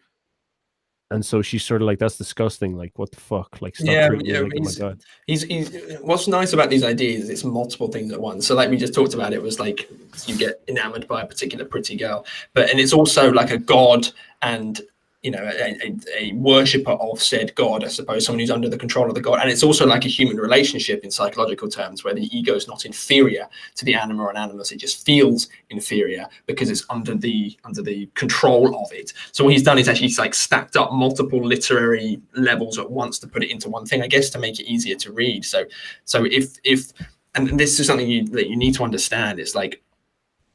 And 1.11 1.25
so 1.25 1.41
she's 1.41 1.65
sort 1.65 1.81
of 1.81 1.87
like, 1.87 1.99
"That's 1.99 2.19
disgusting. 2.19 2.77
Like, 2.77 2.99
what 2.99 3.11
the 3.11 3.21
fuck? 3.21 3.63
Like, 3.63 3.77
stop 3.77 3.89
yeah, 3.89 4.11
yeah. 4.23 4.41
Like, 4.41 4.53
oh 4.53 4.59
he's, 4.59 4.81
oh 4.81 4.95
he's, 5.27 5.43
he's 5.45 5.99
what's 6.03 6.29
nice 6.29 6.53
about 6.53 6.69
these 6.69 6.85
ideas 6.85 7.25
is 7.25 7.31
it's 7.31 7.45
multiple 7.45 7.89
things 7.89 8.13
at 8.13 8.21
once. 8.21 8.47
So, 8.47 8.55
like 8.55 8.69
we 8.69 8.77
just 8.77 8.95
talked 8.95 9.15
about, 9.15 9.33
it 9.33 9.43
was 9.43 9.59
like 9.59 9.91
you 10.27 10.37
get 10.37 10.63
enamored 10.69 11.09
by 11.09 11.23
a 11.23 11.27
particular 11.27 11.65
pretty 11.65 11.97
girl, 11.97 12.27
but 12.53 12.71
and 12.71 12.79
it's 12.79 12.93
also 12.93 13.33
like 13.33 13.51
a 13.51 13.59
god 13.59 14.07
and 14.43 14.83
you 15.23 15.33
know 15.33 15.43
a, 15.43 15.77
a, 15.83 15.97
a, 16.17 16.33
worshipper 16.35 16.93
of 16.93 17.21
said 17.21 17.53
god 17.57 17.83
i 17.83 17.89
suppose 17.89 18.25
someone 18.25 18.39
who's 18.39 18.53
under 18.53 18.69
the 18.69 18.79
control 18.79 19.09
of 19.09 19.15
the 19.15 19.21
god. 19.21 19.41
And 19.41 19.51
it's 19.51 19.63
also 19.63 19.87
like 19.87 20.05
a 20.05 20.09
human 20.09 20.37
relationship 20.37 21.03
in 21.05 21.11
psychological 21.11 21.69
terms 21.69 22.05
where 22.05 22.15
the 22.15 22.29
ego 22.37 22.55
is 22.55 22.69
not 22.69 22.85
inferior 22.85 23.49
to 23.77 23.85
the 23.85 23.95
anima 23.95 24.23
or 24.23 24.31
an 24.31 24.37
animus. 24.37 24.71
It 24.71 24.77
just 24.77 25.05
feels 25.05 25.49
inferior 25.71 26.27
because 26.47 26.71
it's 26.71 26.85
under 26.91 27.15
the 27.15 27.57
under 27.65 27.83
the 27.83 28.07
control 28.15 28.81
of 28.83 28.93
it. 28.93 29.13
So 29.33 29.45
what 29.45 29.53
he's 29.53 29.63
done 29.63 29.79
is 29.79 29.89
actually 29.89 30.13
like 30.19 30.35
stacked 30.35 30.77
up 30.77 30.93
multiple 30.93 31.45
literary 31.45 32.21
levels 32.35 32.79
at 32.79 32.91
once 32.91 33.19
to 33.21 33.27
put 33.27 33.43
it 33.43 33.51
into 33.51 33.69
one 33.69 33.87
thing 33.87 34.03
i 34.03 34.07
guess 34.07 34.31
to 34.31 34.39
make 34.39 34.61
it 34.61 34.67
easier 34.67 34.97
to 34.97 35.13
read. 35.13 35.45
So 35.45 35.65
so 36.05 36.25
if 36.25 36.59
if 36.65 36.93
and 37.35 37.59
this 37.59 37.79
is 37.79 37.87
something 37.87 38.09
you, 38.09 38.25
that 38.29 38.49
you 38.49 38.57
need 38.57 38.75
to 38.75 38.85
understand. 38.85 39.39
It's 39.39 39.55
like 39.55 39.83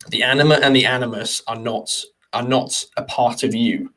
the 0.10 0.23
anima 0.23 0.56
and 0.56 0.76
the 0.76 0.86
animus 0.86 1.41
are 1.47 1.60
not 1.60 2.04
are 2.32 2.47
not 2.47 2.86
a 2.97 3.04
part 3.04 3.43
of 3.43 3.54
you 3.54 3.93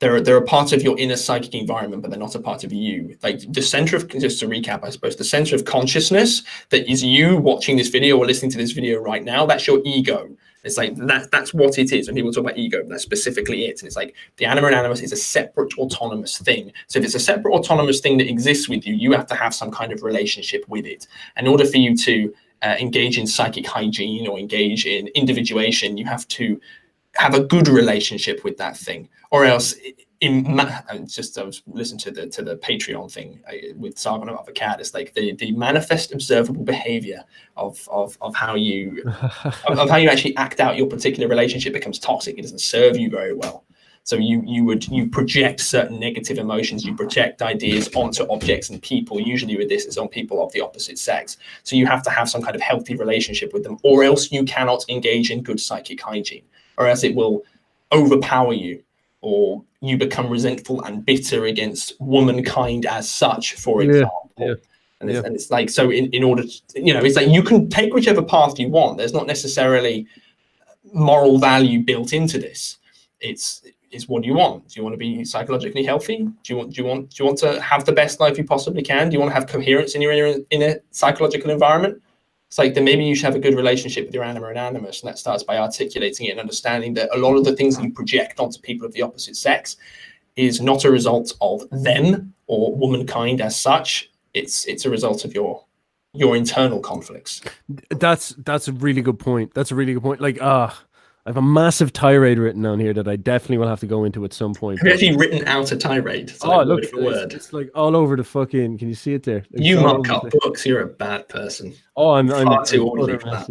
they're 0.00 0.20
they're 0.20 0.36
a 0.36 0.42
part 0.42 0.72
of 0.72 0.82
your 0.82 0.98
inner 0.98 1.16
psychic 1.16 1.54
environment, 1.54 2.02
but 2.02 2.10
they're 2.10 2.20
not 2.20 2.34
a 2.34 2.40
part 2.40 2.64
of 2.64 2.72
you. 2.72 3.16
Like 3.22 3.40
the 3.52 3.62
center 3.62 3.96
of 3.96 4.08
just 4.08 4.40
to 4.40 4.48
recap, 4.48 4.82
I 4.82 4.90
suppose 4.90 5.16
the 5.16 5.24
center 5.24 5.54
of 5.54 5.64
consciousness 5.64 6.42
that 6.70 6.90
is 6.90 7.04
you 7.04 7.36
watching 7.36 7.76
this 7.76 7.88
video 7.88 8.18
or 8.18 8.26
listening 8.26 8.50
to 8.52 8.58
this 8.58 8.72
video 8.72 9.00
right 9.00 9.22
now. 9.22 9.46
That's 9.46 9.66
your 9.66 9.80
ego. 9.84 10.30
It's 10.64 10.76
like 10.76 10.96
that 10.96 11.30
that's 11.30 11.54
what 11.54 11.78
it 11.78 11.92
is. 11.92 12.06
When 12.06 12.16
people 12.16 12.32
talk 12.32 12.44
about 12.44 12.58
ego, 12.58 12.84
that's 12.86 13.02
specifically 13.02 13.66
it. 13.66 13.80
And 13.80 13.86
it's 13.86 13.96
like 13.96 14.14
the 14.36 14.46
anima 14.46 14.68
and 14.68 14.76
animus 14.76 15.00
is 15.00 15.12
a 15.12 15.16
separate 15.16 15.76
autonomous 15.78 16.38
thing. 16.38 16.72
So 16.86 16.98
if 16.98 17.04
it's 17.04 17.14
a 17.14 17.20
separate 17.20 17.52
autonomous 17.54 18.00
thing 18.00 18.18
that 18.18 18.28
exists 18.28 18.68
with 18.68 18.86
you, 18.86 18.94
you 18.94 19.12
have 19.12 19.26
to 19.28 19.34
have 19.34 19.54
some 19.54 19.70
kind 19.70 19.92
of 19.92 20.02
relationship 20.02 20.64
with 20.68 20.86
it. 20.86 21.06
In 21.36 21.46
order 21.46 21.64
for 21.64 21.78
you 21.78 21.96
to 21.96 22.34
uh, 22.62 22.76
engage 22.78 23.18
in 23.18 23.26
psychic 23.26 23.66
hygiene 23.66 24.26
or 24.26 24.38
engage 24.38 24.84
in 24.84 25.08
individuation, 25.08 25.96
you 25.96 26.04
have 26.04 26.28
to 26.28 26.60
have 27.16 27.34
a 27.34 27.40
good 27.40 27.68
relationship 27.68 28.44
with 28.44 28.56
that 28.58 28.76
thing, 28.76 29.08
or 29.30 29.44
else 29.44 29.74
in 30.20 30.60
just 31.06 31.38
I 31.38 31.42
was 31.42 31.62
listening 31.66 31.98
to 32.00 32.10
the 32.10 32.26
to 32.28 32.42
the 32.42 32.56
Patreon 32.56 33.10
thing 33.10 33.40
with 33.76 33.98
Sargon 33.98 34.28
of 34.28 34.46
Akkad. 34.46 34.80
It's 34.80 34.92
like 34.92 35.14
the 35.14 35.34
the 35.36 35.52
manifest 35.52 36.12
observable 36.12 36.64
behavior 36.64 37.24
of 37.56 37.88
of 37.90 38.18
of 38.20 38.34
how 38.34 38.54
you 38.54 39.02
of, 39.06 39.78
of, 39.78 39.90
how 39.90 39.96
you 39.96 40.10
actually 40.10 40.36
act 40.36 40.60
out 40.60 40.76
your 40.76 40.86
particular 40.86 41.28
relationship 41.28 41.72
becomes 41.72 41.98
toxic. 41.98 42.38
It 42.38 42.42
doesn't 42.42 42.60
serve 42.60 42.98
you 42.98 43.08
very 43.08 43.32
well. 43.32 43.64
So 44.02 44.16
you 44.16 44.42
you 44.44 44.64
would 44.64 44.86
you 44.88 45.08
project 45.08 45.60
certain 45.60 45.98
negative 45.98 46.36
emotions, 46.36 46.84
you 46.84 46.94
project 46.94 47.40
ideas 47.40 47.88
onto 47.94 48.30
objects 48.30 48.68
and 48.68 48.82
people. 48.82 49.20
Usually 49.20 49.56
with 49.56 49.70
this, 49.70 49.86
it's 49.86 49.96
on 49.96 50.08
people 50.08 50.44
of 50.44 50.52
the 50.52 50.60
opposite 50.60 50.98
sex. 50.98 51.38
So 51.62 51.76
you 51.76 51.86
have 51.86 52.02
to 52.02 52.10
have 52.10 52.28
some 52.28 52.42
kind 52.42 52.56
of 52.56 52.60
healthy 52.60 52.94
relationship 52.94 53.54
with 53.54 53.62
them, 53.62 53.78
or 53.82 54.02
else 54.04 54.30
you 54.30 54.44
cannot 54.44 54.84
engage 54.90 55.30
in 55.30 55.42
good 55.42 55.60
psychic 55.60 56.00
hygiene 56.00 56.44
or 56.78 56.86
else 56.86 57.04
it 57.04 57.14
will 57.14 57.44
overpower 57.92 58.54
you 58.54 58.82
or 59.22 59.62
you 59.80 59.96
become 59.96 60.28
resentful 60.28 60.82
and 60.82 61.04
bitter 61.04 61.46
against 61.46 61.98
womankind 62.00 62.86
as 62.86 63.10
such, 63.10 63.54
for 63.54 63.82
example. 63.82 64.30
Yeah, 64.38 64.46
yeah, 64.46 64.54
and, 65.00 65.10
it's, 65.10 65.16
yeah. 65.16 65.26
and, 65.26 65.34
it's, 65.34 65.50
like, 65.50 65.70
so 65.70 65.90
in, 65.90 66.10
in 66.12 66.22
order 66.22 66.42
to, 66.44 66.62
you 66.74 66.92
know, 66.94 67.00
it's 67.00 67.16
like 67.16 67.28
you 67.28 67.42
can 67.42 67.68
take 67.68 67.94
whichever 67.94 68.22
path 68.22 68.58
you 68.58 68.68
want. 68.68 68.98
There's 68.98 69.12
not 69.12 69.26
necessarily 69.26 70.06
moral 70.92 71.38
value 71.38 71.80
built 71.80 72.12
into 72.12 72.38
this. 72.38 72.78
It's, 73.20 73.62
it's 73.90 74.08
what 74.08 74.22
do 74.22 74.28
you 74.28 74.34
want? 74.34 74.68
Do 74.68 74.78
you 74.78 74.84
want 74.84 74.94
to 74.94 74.98
be 74.98 75.24
psychologically 75.24 75.84
healthy? 75.84 76.18
Do 76.18 76.32
you 76.52 76.56
want, 76.56 76.74
do 76.74 76.82
you 76.82 76.88
want, 76.88 77.10
do 77.10 77.22
you 77.22 77.26
want 77.26 77.38
to 77.38 77.60
have 77.60 77.84
the 77.84 77.92
best 77.92 78.20
life 78.20 78.38
you 78.38 78.44
possibly 78.44 78.82
can? 78.82 79.08
Do 79.08 79.14
you 79.14 79.20
want 79.20 79.30
to 79.30 79.34
have 79.34 79.46
coherence 79.46 79.94
in 79.94 80.02
your 80.02 80.12
inner, 80.12 80.38
inner 80.50 80.80
psychological 80.90 81.50
environment? 81.50 82.00
It's 82.50 82.58
like 82.58 82.74
then 82.74 82.84
maybe 82.84 83.04
you 83.04 83.14
should 83.14 83.26
have 83.26 83.36
a 83.36 83.38
good 83.38 83.54
relationship 83.54 84.06
with 84.06 84.14
your 84.14 84.24
anima 84.24 84.48
and 84.48 84.58
animus 84.58 85.02
and 85.02 85.08
that 85.08 85.20
starts 85.20 85.44
by 85.44 85.56
articulating 85.56 86.26
it 86.26 86.30
and 86.30 86.40
understanding 86.40 86.92
that 86.94 87.08
a 87.14 87.18
lot 87.18 87.36
of 87.36 87.44
the 87.44 87.54
things 87.54 87.76
that 87.76 87.84
you 87.84 87.92
project 87.92 88.40
onto 88.40 88.58
people 88.58 88.84
of 88.84 88.92
the 88.92 89.02
opposite 89.02 89.36
sex 89.36 89.76
is 90.34 90.60
not 90.60 90.84
a 90.84 90.90
result 90.90 91.32
of 91.40 91.62
them 91.70 92.34
or 92.48 92.74
womankind 92.74 93.40
as 93.40 93.54
such. 93.54 94.10
It's 94.34 94.64
it's 94.64 94.84
a 94.84 94.90
result 94.90 95.24
of 95.24 95.32
your 95.32 95.64
your 96.12 96.34
internal 96.34 96.80
conflicts. 96.80 97.40
That's 97.88 98.30
that's 98.38 98.66
a 98.66 98.72
really 98.72 99.00
good 99.00 99.20
point. 99.20 99.54
That's 99.54 99.70
a 99.70 99.76
really 99.76 99.94
good 99.94 100.02
point. 100.02 100.20
Like 100.20 100.38
ah 100.40 100.72
uh, 100.72 100.74
I 101.26 101.28
have 101.28 101.36
a 101.36 101.42
massive 101.42 101.92
tirade 101.92 102.38
written 102.38 102.62
down 102.62 102.80
here 102.80 102.94
that 102.94 103.06
I 103.06 103.16
definitely 103.16 103.58
will 103.58 103.68
have 103.68 103.80
to 103.80 103.86
go 103.86 104.04
into 104.04 104.24
at 104.24 104.32
some 104.32 104.54
point. 104.54 104.78
Have 104.78 104.86
you 104.86 104.92
actually 104.94 105.16
written 105.16 105.46
out 105.46 105.70
a 105.70 105.76
tirade? 105.76 106.32
oh, 106.42 106.58
like 106.58 106.66
look, 106.66 106.82
it's, 106.82 106.94
word. 106.94 107.34
it's 107.34 107.52
like 107.52 107.70
all 107.74 107.94
over 107.94 108.16
the 108.16 108.24
fucking. 108.24 108.78
Can 108.78 108.88
you 108.88 108.94
see 108.94 109.12
it 109.12 109.24
there? 109.24 109.44
It's 109.50 109.62
you 109.62 109.80
mark 109.80 110.08
up 110.08 110.24
books. 110.40 110.64
You're 110.64 110.80
a 110.80 110.86
bad 110.86 111.28
person. 111.28 111.74
Oh, 111.94 112.12
I'm, 112.12 112.32
I'm 112.32 112.46
far 112.46 112.64
too 112.64 112.88
orderly 112.88 113.18
for 113.18 113.30
that. 113.30 113.50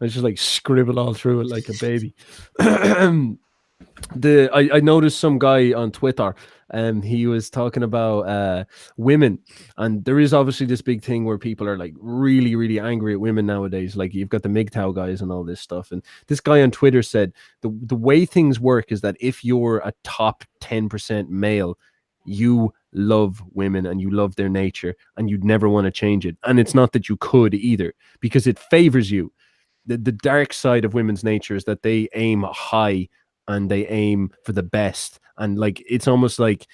I 0.00 0.06
just 0.06 0.24
like 0.24 0.38
scribble 0.38 0.98
all 0.98 1.12
through 1.12 1.40
it 1.40 1.48
like 1.48 1.68
a 1.68 1.74
baby. 1.78 2.14
the 4.14 4.50
I, 4.52 4.76
I 4.76 4.80
noticed 4.80 5.20
some 5.20 5.38
guy 5.38 5.72
on 5.72 5.90
Twitter 5.92 6.34
and 6.70 7.04
he 7.04 7.26
was 7.26 7.50
talking 7.50 7.82
about 7.82 8.20
uh, 8.28 8.64
women. 8.96 9.38
And 9.76 10.04
there 10.04 10.20
is 10.20 10.32
obviously 10.32 10.66
this 10.66 10.82
big 10.82 11.02
thing 11.02 11.24
where 11.24 11.38
people 11.38 11.68
are 11.68 11.76
like 11.76 11.94
really 11.98 12.54
really 12.56 12.80
angry 12.80 13.12
at 13.14 13.20
women 13.20 13.46
nowadays. 13.46 13.96
Like 13.96 14.14
you've 14.14 14.28
got 14.28 14.42
the 14.42 14.48
MGTOW 14.48 14.94
guys 14.94 15.20
and 15.22 15.32
all 15.32 15.44
this 15.44 15.60
stuff. 15.60 15.92
And 15.92 16.04
this 16.28 16.40
guy 16.40 16.62
on 16.62 16.70
Twitter 16.70 17.02
said 17.02 17.32
the 17.62 17.76
the 17.82 17.96
way 17.96 18.24
things 18.24 18.60
work 18.60 18.92
is 18.92 19.00
that 19.02 19.16
if 19.20 19.44
you're 19.44 19.78
a 19.78 19.92
top 20.04 20.44
10% 20.60 21.28
male 21.28 21.78
you 22.24 22.72
love 22.92 23.42
women 23.52 23.86
and 23.86 24.00
you 24.00 24.10
love 24.10 24.36
their 24.36 24.48
nature 24.48 24.94
and 25.16 25.30
you'd 25.30 25.44
never 25.44 25.68
want 25.68 25.86
to 25.86 25.90
change 25.90 26.26
it. 26.26 26.36
And 26.44 26.60
it's 26.60 26.74
not 26.74 26.92
that 26.92 27.08
you 27.08 27.16
could 27.16 27.54
either 27.54 27.94
because 28.20 28.46
it 28.46 28.58
favors 28.58 29.10
you. 29.10 29.32
The, 29.86 29.96
the 29.96 30.12
dark 30.12 30.52
side 30.52 30.84
of 30.84 30.94
women's 30.94 31.24
nature 31.24 31.56
is 31.56 31.64
that 31.64 31.82
they 31.82 32.08
aim 32.14 32.44
high 32.52 33.08
and 33.48 33.70
they 33.70 33.86
aim 33.86 34.30
for 34.44 34.52
the 34.52 34.62
best. 34.62 35.18
And 35.38 35.58
like 35.58 35.82
it's 35.88 36.08
almost 36.08 36.38
like 36.38 36.66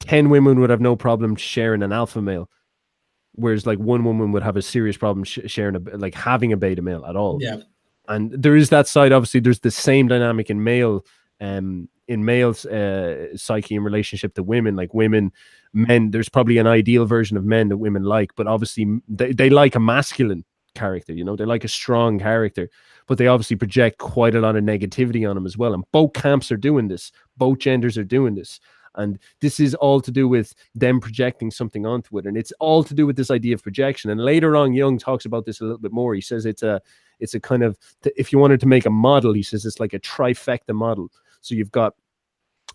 10 0.00 0.30
women 0.30 0.60
would 0.60 0.70
have 0.70 0.80
no 0.80 0.96
problem 0.96 1.36
sharing 1.36 1.82
an 1.82 1.92
alpha 1.92 2.22
male. 2.22 2.50
Whereas 3.32 3.66
like 3.66 3.78
one 3.78 4.04
woman 4.04 4.32
would 4.32 4.42
have 4.42 4.56
a 4.56 4.62
serious 4.62 4.96
problem 4.96 5.24
sh- 5.24 5.38
sharing 5.46 5.76
a 5.76 5.96
like 5.96 6.14
having 6.14 6.52
a 6.52 6.56
beta 6.56 6.82
male 6.82 7.04
at 7.06 7.16
all. 7.16 7.38
Yeah. 7.40 7.58
And 8.08 8.32
there 8.32 8.56
is 8.56 8.70
that 8.70 8.88
side. 8.88 9.12
Obviously, 9.12 9.40
there's 9.40 9.60
the 9.60 9.70
same 9.70 10.08
dynamic 10.08 10.50
in 10.50 10.64
male 10.64 11.04
um 11.40 11.88
in 12.08 12.24
males 12.24 12.64
uh, 12.66 13.36
psyche 13.36 13.74
in 13.74 13.84
relationship 13.84 14.34
to 14.34 14.42
women 14.42 14.74
like 14.74 14.92
women 14.94 15.30
men 15.72 16.10
there's 16.10 16.28
probably 16.28 16.58
an 16.58 16.66
ideal 16.66 17.04
version 17.04 17.36
of 17.36 17.44
men 17.44 17.68
that 17.68 17.76
women 17.76 18.02
like 18.02 18.30
but 18.34 18.46
obviously 18.46 19.00
they, 19.08 19.32
they 19.32 19.50
like 19.50 19.74
a 19.74 19.80
masculine 19.80 20.44
character 20.78 21.12
you 21.12 21.24
know 21.24 21.36
they 21.36 21.44
like 21.44 21.64
a 21.64 21.68
strong 21.68 22.18
character 22.18 22.68
but 23.08 23.16
they 23.18 23.26
obviously 23.26 23.56
project 23.56 23.98
quite 23.98 24.34
a 24.34 24.40
lot 24.40 24.54
of 24.54 24.62
negativity 24.62 25.28
on 25.28 25.34
them 25.34 25.46
as 25.46 25.58
well. 25.58 25.74
And 25.74 25.82
both 25.90 26.12
camps 26.12 26.52
are 26.52 26.56
doing 26.56 26.86
this, 26.86 27.10
both 27.36 27.58
genders 27.58 27.98
are 27.98 28.04
doing 28.04 28.36
this. 28.36 28.60
And 28.94 29.18
this 29.40 29.60
is 29.60 29.74
all 29.76 30.00
to 30.00 30.10
do 30.10 30.28
with 30.28 30.54
them 30.74 31.00
projecting 31.00 31.50
something 31.50 31.86
onto 31.86 32.18
it. 32.18 32.26
And 32.26 32.36
it's 32.36 32.52
all 32.58 32.82
to 32.84 32.94
do 32.94 33.06
with 33.06 33.16
this 33.16 33.30
idea 33.30 33.54
of 33.54 33.62
projection. 33.62 34.10
And 34.10 34.20
later 34.20 34.56
on, 34.56 34.72
Jung 34.72 34.98
talks 34.98 35.24
about 35.24 35.46
this 35.46 35.60
a 35.60 35.64
little 35.64 35.78
bit 35.78 35.92
more. 35.92 36.14
He 36.14 36.20
says 36.20 36.46
it's 36.46 36.62
a 36.62 36.80
it's 37.20 37.34
a 37.34 37.40
kind 37.40 37.62
of 37.62 37.78
if 38.16 38.32
you 38.32 38.38
wanted 38.38 38.60
to 38.60 38.66
make 38.66 38.86
a 38.86 38.90
model, 38.90 39.32
he 39.32 39.42
says 39.42 39.64
it's 39.64 39.80
like 39.80 39.94
a 39.94 40.00
trifecta 40.00 40.74
model. 40.74 41.10
So 41.40 41.54
you've 41.54 41.70
got 41.70 41.94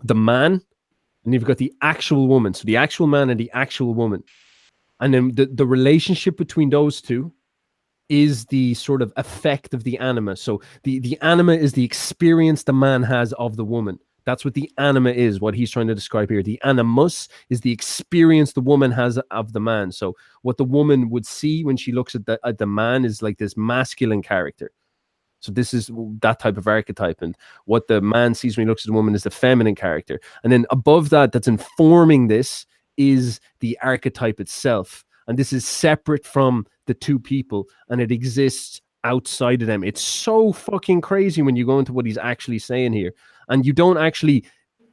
the 0.04 0.16
man, 0.16 0.62
and 1.26 1.34
you've 1.34 1.46
got 1.46 1.58
the 1.58 1.74
actual 1.82 2.28
woman. 2.28 2.54
So 2.54 2.64
the 2.66 2.78
actual 2.78 3.08
man 3.08 3.30
and 3.30 3.40
the 3.40 3.52
actual 3.54 3.94
woman. 3.94 4.24
And 5.00 5.14
then 5.14 5.32
the, 5.36 5.46
the 5.48 5.66
relationship 5.66 6.38
between 6.38 6.70
those 6.70 7.02
two 7.02 7.34
is 8.14 8.46
the 8.46 8.76
sort 8.76 9.02
of 9.02 9.12
effect 9.18 9.74
of 9.74 9.84
the 9.84 9.98
anima. 9.98 10.36
So 10.36 10.62
the 10.84 11.00
the 11.00 11.18
anima 11.22 11.54
is 11.54 11.74
the 11.74 11.84
experience 11.84 12.64
the 12.64 12.72
man 12.72 13.02
has 13.02 13.34
of 13.34 13.56
the 13.56 13.66
woman. 13.66 13.98
That's 14.24 14.46
what 14.46 14.54
the 14.54 14.72
anima 14.78 15.10
is, 15.10 15.42
what 15.42 15.56
he's 15.56 15.72
trying 15.72 15.88
to 15.88 15.96
describe 15.96 16.30
here. 16.30 16.44
The 16.44 16.62
animus 16.64 17.28
is 17.50 17.62
the 17.62 17.72
experience 17.72 18.54
the 18.54 18.62
woman 18.62 18.92
has 18.92 19.18
of 19.32 19.52
the 19.52 19.60
man. 19.60 19.92
So 19.92 20.16
what 20.44 20.58
the 20.58 20.64
woman 20.64 21.10
would 21.10 21.26
see 21.26 21.64
when 21.64 21.76
she 21.76 21.92
looks 21.92 22.14
at 22.14 22.28
the 22.28 22.40
at 22.46 22.60
the 22.60 22.68
man 22.68 23.04
is 23.04 23.24
like 23.24 23.40
this 23.40 23.58
masculine 23.58 24.22
character. 24.22 24.72
So 25.40 25.52
this 25.52 25.74
is 25.74 25.90
that 26.22 26.40
type 26.40 26.58
of 26.58 26.68
archetype, 26.68 27.22
and 27.22 27.36
what 27.66 27.88
the 27.88 28.00
man 28.00 28.36
sees 28.36 28.56
when 28.56 28.68
he 28.68 28.70
looks 28.70 28.86
at 28.86 28.90
the 28.92 29.00
woman 29.00 29.16
is 29.16 29.24
the 29.24 29.32
feminine 29.32 29.76
character. 29.76 30.22
And 30.44 30.54
then 30.54 30.68
above 30.70 31.10
that, 31.10 31.32
that's 31.32 31.50
informing 31.50 32.28
this 32.28 32.68
is 32.96 33.40
the 33.60 33.78
archetype 33.82 34.40
itself 34.40 35.04
and 35.28 35.38
this 35.38 35.54
is 35.54 35.66
separate 35.66 36.26
from 36.26 36.66
the 36.86 36.94
two 36.94 37.20
people 37.20 37.68
and 37.90 38.02
it 38.02 38.12
exists 38.12 38.82
outside 39.04 39.62
of 39.62 39.68
them. 39.68 39.84
It's 39.84 40.02
so 40.02 40.52
fucking 40.54 41.02
crazy 41.02 41.42
when 41.42 41.56
you 41.56 41.66
go 41.66 41.80
into 41.80 41.94
what 41.94 42.06
he's 42.06 42.18
actually 42.18 42.60
saying 42.60 42.94
here. 42.94 43.14
And 43.50 43.66
you 43.66 43.74
don't 43.74 43.98
actually 43.98 44.46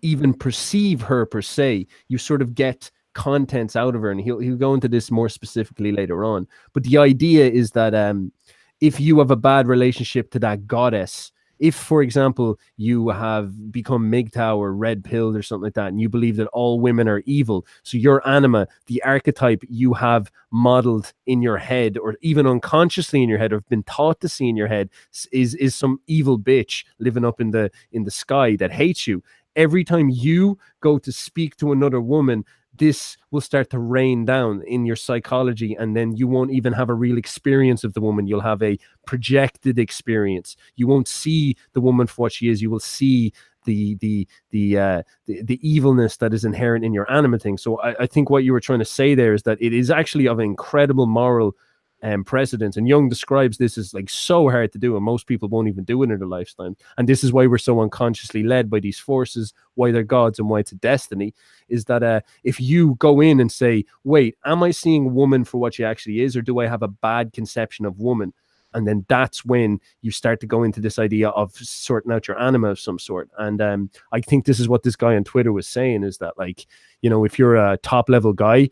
even 0.02 0.34
perceive 0.34 1.00
her 1.02 1.26
per 1.26 1.42
se. 1.42 1.86
You 2.08 2.18
sort 2.18 2.42
of 2.42 2.54
get 2.54 2.90
contents 3.14 3.76
out 3.76 3.94
of 3.94 4.02
her. 4.02 4.10
And 4.10 4.20
he'll 4.20 4.38
he'll 4.38 4.56
go 4.56 4.74
into 4.74 4.88
this 4.88 5.10
more 5.10 5.28
specifically 5.28 5.92
later 5.92 6.24
on. 6.24 6.46
But 6.72 6.84
the 6.84 6.98
idea 6.98 7.48
is 7.48 7.70
that 7.72 7.94
um 7.94 8.32
if 8.80 8.98
you 8.98 9.18
have 9.18 9.30
a 9.30 9.36
bad 9.36 9.66
relationship 9.68 10.30
to 10.32 10.38
that 10.40 10.66
goddess, 10.66 11.32
if, 11.60 11.74
for 11.74 12.02
example, 12.02 12.58
you 12.78 13.10
have 13.10 13.70
become 13.70 14.10
MGTOW 14.10 14.56
or 14.56 14.74
red 14.74 15.04
pilled 15.04 15.36
or 15.36 15.42
something 15.42 15.64
like 15.64 15.74
that, 15.74 15.88
and 15.88 16.00
you 16.00 16.08
believe 16.08 16.36
that 16.36 16.48
all 16.48 16.80
women 16.80 17.06
are 17.06 17.22
evil, 17.26 17.66
so 17.82 17.98
your 17.98 18.26
anima, 18.26 18.66
the 18.86 19.02
archetype 19.04 19.62
you 19.68 19.92
have 19.92 20.32
modeled 20.50 21.12
in 21.26 21.42
your 21.42 21.58
head, 21.58 21.98
or 21.98 22.16
even 22.22 22.46
unconsciously 22.46 23.22
in 23.22 23.28
your 23.28 23.38
head, 23.38 23.52
or 23.52 23.56
have 23.56 23.68
been 23.68 23.84
taught 23.84 24.20
to 24.20 24.28
see 24.28 24.48
in 24.48 24.56
your 24.56 24.68
head, 24.68 24.88
is 25.32 25.54
is 25.54 25.74
some 25.74 26.00
evil 26.06 26.38
bitch 26.38 26.84
living 26.98 27.24
up 27.24 27.40
in 27.40 27.50
the 27.50 27.70
in 27.92 28.04
the 28.04 28.10
sky 28.10 28.56
that 28.56 28.72
hates 28.72 29.06
you. 29.06 29.22
Every 29.56 29.84
time 29.84 30.08
you 30.08 30.58
go 30.80 30.98
to 30.98 31.12
speak 31.12 31.56
to 31.56 31.72
another 31.72 32.00
woman, 32.00 32.44
this 32.80 33.18
will 33.30 33.42
start 33.42 33.68
to 33.70 33.78
rain 33.78 34.24
down 34.24 34.62
in 34.62 34.86
your 34.86 34.96
psychology 34.96 35.76
and 35.78 35.94
then 35.94 36.16
you 36.16 36.26
won't 36.26 36.50
even 36.50 36.72
have 36.72 36.88
a 36.88 36.94
real 36.94 37.18
experience 37.18 37.84
of 37.84 37.92
the 37.92 38.00
woman. 38.00 38.26
You'll 38.26 38.40
have 38.40 38.62
a 38.62 38.78
projected 39.06 39.78
experience. 39.78 40.56
You 40.76 40.86
won't 40.86 41.06
see 41.06 41.56
the 41.74 41.82
woman 41.82 42.06
for 42.06 42.22
what 42.22 42.32
she 42.32 42.48
is. 42.48 42.62
You 42.62 42.70
will 42.70 42.80
see 42.80 43.34
the 43.66 43.96
the 43.96 44.26
the 44.50 44.78
uh 44.78 45.02
the, 45.26 45.42
the 45.42 45.68
evilness 45.68 46.16
that 46.16 46.32
is 46.32 46.46
inherent 46.46 46.82
in 46.82 46.94
your 46.94 47.10
anima 47.12 47.38
thing. 47.38 47.58
So 47.58 47.78
I, 47.82 47.94
I 48.04 48.06
think 48.06 48.30
what 48.30 48.44
you 48.44 48.52
were 48.52 48.60
trying 48.60 48.78
to 48.78 48.86
say 48.86 49.14
there 49.14 49.34
is 49.34 49.42
that 49.42 49.60
it 49.60 49.74
is 49.74 49.90
actually 49.90 50.26
of 50.26 50.40
incredible 50.40 51.06
moral 51.06 51.54
um, 52.02 52.24
precedents. 52.24 52.76
And 52.76 52.88
Jung 52.88 53.08
describes 53.08 53.58
this 53.58 53.76
as 53.78 53.94
like 53.94 54.10
so 54.10 54.48
hard 54.48 54.72
to 54.72 54.78
do, 54.78 54.96
and 54.96 55.04
most 55.04 55.26
people 55.26 55.48
won't 55.48 55.68
even 55.68 55.84
do 55.84 56.02
it 56.02 56.10
in 56.10 56.18
their 56.18 56.28
lifetime. 56.28 56.76
And 56.98 57.08
this 57.08 57.22
is 57.24 57.32
why 57.32 57.46
we're 57.46 57.58
so 57.58 57.80
unconsciously 57.80 58.42
led 58.42 58.70
by 58.70 58.80
these 58.80 58.98
forces, 58.98 59.52
why 59.74 59.90
they're 59.90 60.02
gods 60.02 60.38
and 60.38 60.48
why 60.48 60.60
it's 60.60 60.72
a 60.72 60.76
destiny. 60.76 61.34
Is 61.68 61.84
that 61.86 62.02
uh, 62.02 62.20
if 62.44 62.60
you 62.60 62.96
go 62.96 63.20
in 63.20 63.40
and 63.40 63.50
say, 63.50 63.84
"Wait, 64.04 64.36
am 64.44 64.62
I 64.62 64.70
seeing 64.70 65.14
woman 65.14 65.44
for 65.44 65.58
what 65.58 65.74
she 65.74 65.84
actually 65.84 66.20
is, 66.20 66.36
or 66.36 66.42
do 66.42 66.60
I 66.60 66.66
have 66.66 66.82
a 66.82 66.88
bad 66.88 67.32
conception 67.32 67.86
of 67.86 67.98
woman?" 67.98 68.32
and 68.72 68.86
then 68.86 69.04
that's 69.08 69.44
when 69.44 69.80
you 70.02 70.10
start 70.10 70.40
to 70.40 70.46
go 70.46 70.62
into 70.62 70.80
this 70.80 70.98
idea 70.98 71.30
of 71.30 71.52
sorting 71.54 72.12
out 72.12 72.28
your 72.28 72.40
anima 72.40 72.68
of 72.68 72.78
some 72.78 72.98
sort 72.98 73.28
and 73.38 73.60
um, 73.60 73.90
i 74.12 74.20
think 74.20 74.44
this 74.44 74.60
is 74.60 74.68
what 74.68 74.82
this 74.82 74.96
guy 74.96 75.16
on 75.16 75.24
twitter 75.24 75.52
was 75.52 75.66
saying 75.66 76.02
is 76.02 76.18
that 76.18 76.38
like 76.38 76.66
you 77.02 77.10
know 77.10 77.24
if 77.24 77.38
you're 77.38 77.56
a 77.56 77.76
top 77.78 78.08
level 78.08 78.32
guy 78.32 78.68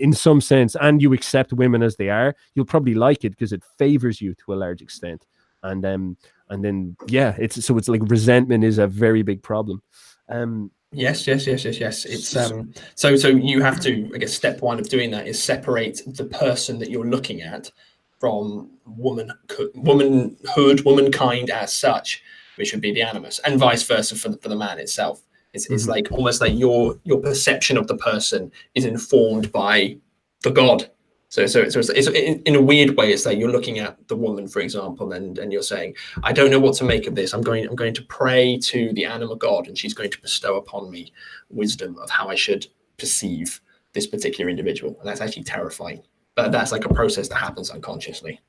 in 0.00 0.12
some 0.12 0.40
sense 0.40 0.76
and 0.80 1.02
you 1.02 1.12
accept 1.12 1.52
women 1.52 1.82
as 1.82 1.96
they 1.96 2.08
are 2.08 2.34
you'll 2.54 2.64
probably 2.64 2.94
like 2.94 3.24
it 3.24 3.30
because 3.30 3.52
it 3.52 3.62
favors 3.78 4.20
you 4.20 4.34
to 4.34 4.52
a 4.52 4.56
large 4.56 4.82
extent. 4.82 5.26
And 5.62 5.84
um 5.84 6.16
and 6.48 6.64
then 6.64 6.96
yeah 7.06 7.34
it's 7.38 7.64
so 7.64 7.76
it's 7.78 7.88
like 7.88 8.02
resentment 8.04 8.64
is 8.64 8.78
a 8.78 8.86
very 8.86 9.22
big 9.22 9.42
problem. 9.42 9.82
Um 10.28 10.70
yes 10.92 11.26
yes 11.26 11.46
yes 11.46 11.64
yes 11.64 11.78
yes. 11.78 12.04
It's 12.04 12.34
um 12.36 12.72
so 12.94 13.16
so 13.16 13.28
you 13.28 13.62
have 13.62 13.80
to 13.80 14.10
i 14.14 14.18
guess 14.18 14.34
step 14.34 14.60
one 14.60 14.80
of 14.80 14.88
doing 14.88 15.10
that 15.12 15.28
is 15.28 15.40
separate 15.40 16.00
the 16.06 16.24
person 16.24 16.78
that 16.80 16.90
you're 16.90 17.06
looking 17.06 17.42
at 17.42 17.70
from 18.18 18.70
woman 18.86 19.32
womanhood 19.74 20.80
womankind 20.80 21.50
as 21.50 21.72
such 21.72 22.22
which 22.56 22.72
would 22.72 22.80
be 22.80 22.92
the 22.92 23.02
animus 23.02 23.38
and 23.40 23.58
vice 23.58 23.82
versa 23.84 24.16
for 24.16 24.30
the, 24.30 24.38
for 24.38 24.48
the 24.48 24.56
man 24.56 24.78
itself 24.78 25.22
it's, 25.52 25.64
mm-hmm. 25.64 25.74
it's 25.74 25.88
like 25.88 26.10
almost 26.12 26.40
like 26.40 26.56
your 26.56 26.98
your 27.04 27.20
perception 27.20 27.76
of 27.76 27.86
the 27.86 27.96
person 27.96 28.50
is 28.74 28.84
informed 28.84 29.52
by 29.52 29.96
the 30.42 30.50
god. 30.50 30.90
So, 31.28 31.46
so, 31.46 31.68
so 31.68 31.78
it's, 31.78 31.88
it's 31.90 32.08
in, 32.08 32.42
in, 32.42 32.56
a 32.56 32.60
weird 32.60 32.96
way, 32.96 33.12
it's 33.12 33.24
like 33.24 33.38
you're 33.38 33.52
looking 33.52 33.78
at 33.78 34.08
the 34.08 34.16
woman, 34.16 34.48
for 34.48 34.58
example, 34.58 35.12
and 35.12 35.38
and 35.38 35.52
you're 35.52 35.62
saying, 35.62 35.94
I 36.24 36.32
don't 36.32 36.50
know 36.50 36.58
what 36.58 36.74
to 36.76 36.84
make 36.84 37.06
of 37.06 37.14
this. 37.14 37.32
I'm 37.32 37.42
going 37.42 37.66
I'm 37.66 37.76
going 37.76 37.94
to 37.94 38.02
pray 38.02 38.58
to 38.58 38.92
the 38.94 39.04
anima 39.04 39.36
god, 39.36 39.68
and 39.68 39.78
she's 39.78 39.94
going 39.94 40.10
to 40.10 40.20
bestow 40.20 40.56
upon 40.56 40.90
me 40.90 41.12
wisdom 41.48 41.96
of 41.98 42.10
how 42.10 42.28
I 42.28 42.34
should 42.34 42.66
perceive 42.98 43.60
this 43.92 44.08
particular 44.08 44.50
individual, 44.50 44.96
and 44.98 45.08
that's 45.08 45.20
actually 45.20 45.44
terrifying. 45.44 46.02
But 46.34 46.50
that's 46.50 46.72
like 46.72 46.84
a 46.84 46.94
process 46.94 47.28
that 47.28 47.36
happens 47.36 47.70
unconsciously. 47.70 48.40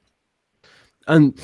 And 1.08 1.40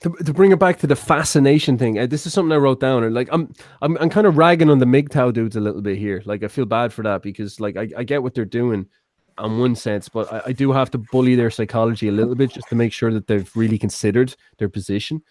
to, 0.00 0.10
to 0.10 0.32
bring 0.34 0.52
it 0.52 0.58
back 0.58 0.78
to 0.80 0.86
the 0.86 0.96
fascination 0.96 1.78
thing, 1.78 1.98
uh, 1.98 2.06
this 2.06 2.26
is 2.26 2.32
something 2.32 2.52
I 2.52 2.56
wrote 2.56 2.80
down, 2.80 3.04
and 3.04 3.14
like 3.14 3.28
I'm 3.32 3.52
I'm 3.80 3.96
I'm 3.98 4.10
kind 4.10 4.26
of 4.26 4.36
ragging 4.36 4.70
on 4.70 4.78
the 4.78 4.86
MGTOW 4.86 5.32
dudes 5.32 5.56
a 5.56 5.60
little 5.60 5.82
bit 5.82 5.98
here. 5.98 6.22
Like 6.24 6.42
I 6.42 6.48
feel 6.48 6.66
bad 6.66 6.92
for 6.92 7.02
that 7.02 7.22
because 7.22 7.60
like 7.60 7.76
I, 7.76 7.88
I 7.96 8.04
get 8.04 8.22
what 8.22 8.34
they're 8.34 8.44
doing 8.44 8.86
on 9.38 9.58
one 9.58 9.74
sense, 9.74 10.08
but 10.08 10.32
I, 10.32 10.42
I 10.46 10.52
do 10.52 10.72
have 10.72 10.90
to 10.90 10.98
bully 10.98 11.34
their 11.34 11.50
psychology 11.50 12.08
a 12.08 12.12
little 12.12 12.34
bit 12.34 12.52
just 12.52 12.68
to 12.68 12.74
make 12.74 12.92
sure 12.92 13.12
that 13.12 13.26
they've 13.26 13.50
really 13.56 13.78
considered 13.78 14.34
their 14.58 14.68
position. 14.68 15.22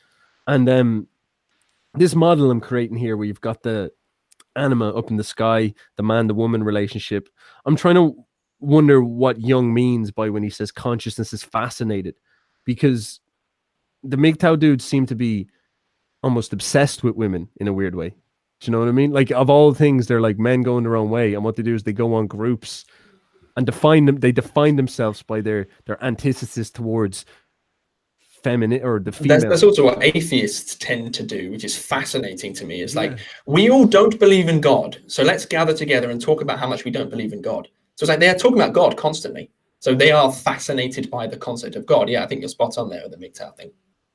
And 0.48 0.68
um 0.70 1.08
this 1.94 2.16
model 2.16 2.50
I'm 2.50 2.62
creating 2.62 2.98
here 2.98 3.18
where 3.18 3.28
you've 3.28 3.42
got 3.42 3.64
the 3.64 3.92
anima 4.56 4.90
up 4.90 5.10
in 5.12 5.18
the 5.18 5.24
sky, 5.24 5.74
the 5.98 6.04
man, 6.04 6.28
the 6.28 6.34
woman 6.34 6.64
relationship. 6.64 7.30
I'm 7.66 7.76
trying 7.76 7.96
to 7.96 8.16
wonder 8.60 9.02
what 9.02 9.40
Jung 9.40 9.74
means 9.74 10.12
by 10.12 10.30
when 10.30 10.44
he 10.44 10.50
says 10.50 10.72
consciousness 10.72 11.34
is 11.34 11.44
fascinated. 11.44 12.16
Because 12.66 13.21
the 14.04 14.18
MGTOW 14.18 14.60
dudes 14.60 14.86
seem 14.86 15.06
to 15.08 15.16
be 15.16 15.48
almost 16.24 16.54
obsessed 16.54 17.04
with 17.04 17.16
women 17.16 17.50
in 17.58 17.68
a 17.68 17.74
weird 17.74 17.96
way. 17.96 18.10
Do 18.10 18.68
you 18.68 18.72
know 18.72 18.80
what 18.80 18.90
I 18.90 18.92
mean? 18.92 19.12
Like 19.12 19.32
of 19.32 19.50
all 19.50 19.74
things, 19.74 20.08
they're 20.08 20.22
like 20.22 20.38
men 20.38 20.62
going 20.62 20.84
their 20.84 20.96
own 20.96 21.10
way, 21.10 21.34
and 21.34 21.44
what 21.44 21.56
they 21.56 21.64
do 21.64 21.74
is 21.74 21.84
they 21.84 21.94
go 21.94 22.14
on 22.14 22.28
groups 22.28 22.86
and 23.58 23.66
define 23.66 24.06
them. 24.06 24.20
They 24.20 24.32
define 24.32 24.76
themselves 24.76 25.24
by 25.24 25.42
their 25.42 25.68
their 25.86 26.04
antithesis 26.04 26.70
towards 26.70 27.26
feminine 28.44 28.84
or 28.84 29.00
the 29.00 29.12
female. 29.12 29.40
That's, 29.40 29.50
that's, 29.50 29.64
also 29.64 29.86
what 29.86 30.04
atheists 30.04 30.76
tend 30.76 31.14
to 31.16 31.24
do, 31.24 31.52
which 31.52 31.64
is 31.64 31.78
fascinating 31.78 32.54
to 32.56 32.66
me. 32.66 32.82
It's 32.82 32.96
like 32.96 33.18
we 33.48 33.72
all 33.72 33.86
don't 33.86 34.20
believe 34.20 34.48
in 34.48 34.62
God, 34.62 35.02
so 35.08 35.24
let's 35.24 35.46
gather 35.46 35.74
together 35.74 36.12
and 36.12 36.22
talk 36.22 36.42
about 36.42 36.60
how 36.60 36.68
much 36.68 36.86
we 36.86 36.92
don't 36.92 37.10
believe 37.10 37.34
in 37.34 37.42
God. 37.42 37.68
So 37.96 38.04
it's 38.04 38.10
like 38.10 38.20
they 38.20 38.30
are 38.30 38.36
talking 38.36 38.60
about 38.60 38.74
God 38.74 38.96
constantly. 38.96 39.50
So 39.80 39.96
they 39.96 40.12
are 40.12 40.32
fascinated 40.32 41.10
by 41.10 41.26
the 41.26 41.38
concept 41.38 41.76
of 41.76 41.88
God. 41.88 42.10
Yeah, 42.10 42.24
I 42.24 42.28
think 42.28 42.42
you're 42.42 42.50
spot 42.50 42.78
on 42.78 42.90
there 42.90 43.02
with 43.04 43.20
the 43.20 43.28
MGTOW 43.28 43.58
thing 43.58 43.72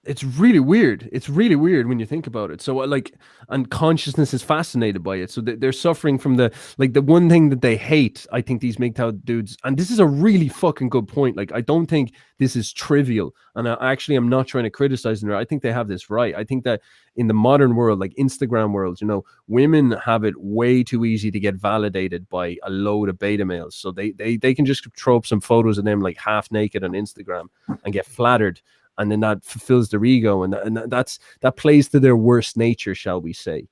it's 0.07 0.25
really 0.25 0.61
weird. 0.61 1.09
It's 1.13 1.29
really 1.29 1.57
weird 1.57 1.89
when 1.89 1.99
you 1.99 2.07
think 2.07 2.27
about 2.27 2.51
it. 2.51 2.61
So 2.61 2.83
uh, 2.83 2.87
like, 2.87 3.15
and 3.49 3.71
consciousness 3.71 4.33
is 4.33 4.43
fascinated 4.43 5.03
by 5.03 5.17
it. 5.17 5.31
So 5.31 5.41
they're 5.41 5.73
suffering 5.73 6.19
from 6.19 6.37
the 6.37 6.53
like 6.79 6.93
the 6.93 7.03
one 7.03 7.29
thing 7.29 7.51
that 7.51 7.61
they 7.61 7.77
hate. 7.77 8.27
I 8.33 8.41
think 8.41 8.61
these 8.61 8.77
MGTOW 8.77 9.25
dudes, 9.25 9.57
and 9.65 9.77
this 9.77 9.91
is 9.91 9.99
a 9.99 10.07
really 10.07 10.49
fucking 10.49 10.89
good 10.89 11.09
point. 11.09 11.37
Like, 11.37 11.53
I 11.53 11.61
don't 11.61 11.87
think 11.87 12.15
this 12.39 12.57
is 12.57 12.73
trivial, 12.73 13.35
and 13.55 13.69
I 13.69 13.77
actually 13.81 14.17
I'm 14.17 14.29
not 14.29 14.47
trying 14.47 14.65
to 14.65 14.71
criticize 14.71 15.21
them. 15.21 15.33
I 15.33 15.45
think 15.45 15.63
they 15.63 15.73
have 15.73 15.89
this 15.89 16.09
right. 16.11 16.35
I 16.35 16.45
think 16.45 16.65
that 16.65 16.81
in 17.17 17.29
the 17.29 17.35
modern 17.35 17.75
world, 17.75 17.99
like 17.99 18.15
Instagram 18.15 18.73
world, 18.73 19.01
you 19.01 19.07
know, 19.07 19.25
women 19.49 19.93
have 19.93 20.25
it 20.25 20.35
way 20.39 20.83
too 20.83 21.05
easy 21.05 21.31
to 21.31 21.41
get 21.41 21.55
validated 21.57 22.29
by 22.29 22.57
a 22.63 22.71
load 22.71 23.09
of 23.09 23.19
beta 23.19 23.45
males. 23.45 23.75
So 23.75 23.91
they 23.91 24.13
they 24.13 24.37
they 24.37 24.55
can 24.55 24.65
just 24.65 24.87
throw 24.97 25.17
up 25.17 25.27
some 25.27 25.41
photos 25.41 25.79
of 25.79 25.85
them 25.85 26.01
like 26.01 26.17
half 26.17 26.51
naked 26.51 26.85
on 26.85 26.93
Instagram 26.93 27.49
and 27.85 27.93
get 27.93 28.07
flattered 28.07 28.61
and 28.99 29.11
then 29.11 29.21
that 29.21 29.45
fulfills 29.45 29.91
their 29.91 30.05
ego 30.05 30.43
and, 30.43 30.55
and 30.55 30.77
that's 30.91 31.19
that 31.41 31.57
plays 31.57 31.89
to 31.89 32.01
their 32.01 32.17
worst 32.17 32.57
nature 32.57 32.95
shall 32.95 33.21
we 33.21 33.33
say 33.33 33.67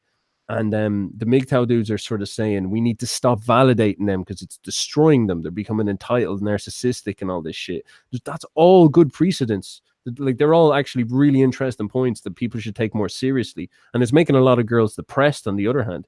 and 0.48 0.74
um, 0.74 1.10
the 1.16 1.24
MGTOW 1.24 1.66
dudes 1.66 1.90
are 1.90 1.98
sort 1.98 2.20
of 2.20 2.28
saying 2.28 2.68
we 2.68 2.80
need 2.80 2.98
to 2.98 3.06
stop 3.06 3.40
validating 3.40 4.06
them 4.06 4.22
because 4.22 4.42
it's 4.42 4.58
destroying 4.58 5.26
them. 5.26 5.40
They're 5.40 5.50
becoming 5.50 5.88
entitled, 5.88 6.42
narcissistic, 6.42 7.22
and 7.22 7.30
all 7.30 7.40
this 7.40 7.56
shit. 7.56 7.86
That's 8.24 8.44
all 8.54 8.88
good 8.88 9.10
precedents. 9.12 9.80
Like 10.18 10.36
they're 10.36 10.52
all 10.52 10.74
actually 10.74 11.04
really 11.04 11.40
interesting 11.40 11.88
points 11.88 12.20
that 12.22 12.36
people 12.36 12.60
should 12.60 12.76
take 12.76 12.94
more 12.94 13.08
seriously, 13.08 13.70
and 13.94 14.02
it's 14.02 14.12
making 14.12 14.36
a 14.36 14.40
lot 14.40 14.58
of 14.58 14.66
girls 14.66 14.94
depressed. 14.94 15.48
On 15.48 15.56
the 15.56 15.66
other 15.66 15.82
hand, 15.82 16.06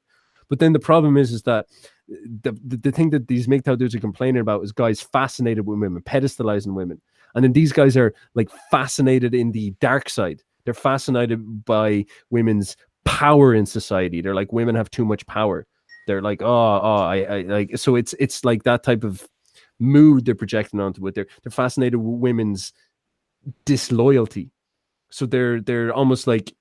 but 0.50 0.58
then 0.58 0.74
the 0.74 0.78
problem 0.78 1.16
is, 1.16 1.32
is 1.32 1.42
that 1.44 1.66
the 2.06 2.52
the, 2.62 2.76
the 2.76 2.92
thing 2.92 3.08
that 3.10 3.28
these 3.28 3.46
MGTOW 3.46 3.78
dudes 3.78 3.94
are 3.94 4.00
complaining 4.00 4.42
about 4.42 4.62
is 4.62 4.72
guys 4.72 5.00
fascinated 5.00 5.66
with 5.66 5.80
women, 5.80 6.02
pedestalizing 6.02 6.74
women. 6.74 7.00
And 7.36 7.44
then 7.44 7.52
these 7.52 7.72
guys 7.72 7.96
are 7.96 8.14
like 8.34 8.50
fascinated 8.70 9.34
in 9.34 9.52
the 9.52 9.70
dark 9.80 10.08
side. 10.08 10.42
They're 10.64 10.74
fascinated 10.74 11.64
by 11.64 12.06
women's 12.30 12.76
power 13.04 13.54
in 13.54 13.66
society. 13.66 14.20
They're 14.20 14.34
like 14.34 14.52
women 14.52 14.74
have 14.74 14.90
too 14.90 15.04
much 15.04 15.24
power. 15.26 15.66
They're 16.06 16.22
like, 16.22 16.42
oh, 16.42 16.46
oh, 16.82 16.96
I, 16.96 17.16
I 17.22 17.40
like. 17.42 17.78
So 17.78 17.94
it's 17.94 18.14
it's 18.18 18.44
like 18.44 18.62
that 18.64 18.82
type 18.82 19.04
of 19.04 19.28
mood 19.78 20.24
they're 20.24 20.34
projecting 20.34 20.80
onto 20.80 21.06
it. 21.06 21.14
They're 21.14 21.26
they're 21.42 21.52
fascinated 21.52 22.00
with 22.00 22.20
women's 22.20 22.72
disloyalty. 23.64 24.50
So 25.10 25.26
they're 25.26 25.60
they're 25.60 25.92
almost 25.92 26.26
like 26.26 26.52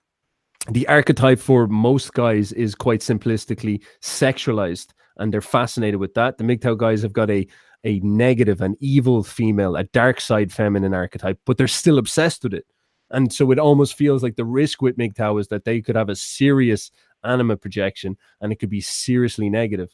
the 0.69 0.87
archetype 0.87 1.39
for 1.39 1.67
most 1.67 2.13
guys 2.13 2.51
is 2.51 2.75
quite 2.75 2.99
simplistically 2.99 3.81
sexualized 4.01 4.87
and 5.17 5.33
they're 5.33 5.41
fascinated 5.41 5.99
with 5.99 6.13
that. 6.15 6.37
The 6.37 6.43
MGTOW 6.43 6.77
guys 6.77 7.01
have 7.01 7.13
got 7.13 7.29
a 7.29 7.47
a 7.83 7.99
negative, 7.99 8.61
an 8.61 8.75
evil 8.79 9.23
female, 9.23 9.75
a 9.75 9.83
dark 9.83 10.19
side 10.19 10.51
feminine 10.51 10.93
archetype, 10.93 11.39
but 11.45 11.57
they're 11.57 11.67
still 11.67 11.99
obsessed 11.99 12.43
with 12.43 12.55
it. 12.55 12.65
And 13.11 13.31
so 13.31 13.51
it 13.51 13.59
almost 13.59 13.95
feels 13.95 14.23
like 14.23 14.35
the 14.35 14.43
risk 14.43 14.81
with 14.81 14.97
MGTOW 14.97 15.39
is 15.39 15.47
that 15.49 15.65
they 15.65 15.81
could 15.81 15.95
have 15.95 16.09
a 16.09 16.15
serious 16.15 16.89
anima 17.23 17.57
projection 17.57 18.17
and 18.41 18.51
it 18.51 18.55
could 18.55 18.71
be 18.71 18.81
seriously 18.81 19.49
negative. 19.49 19.93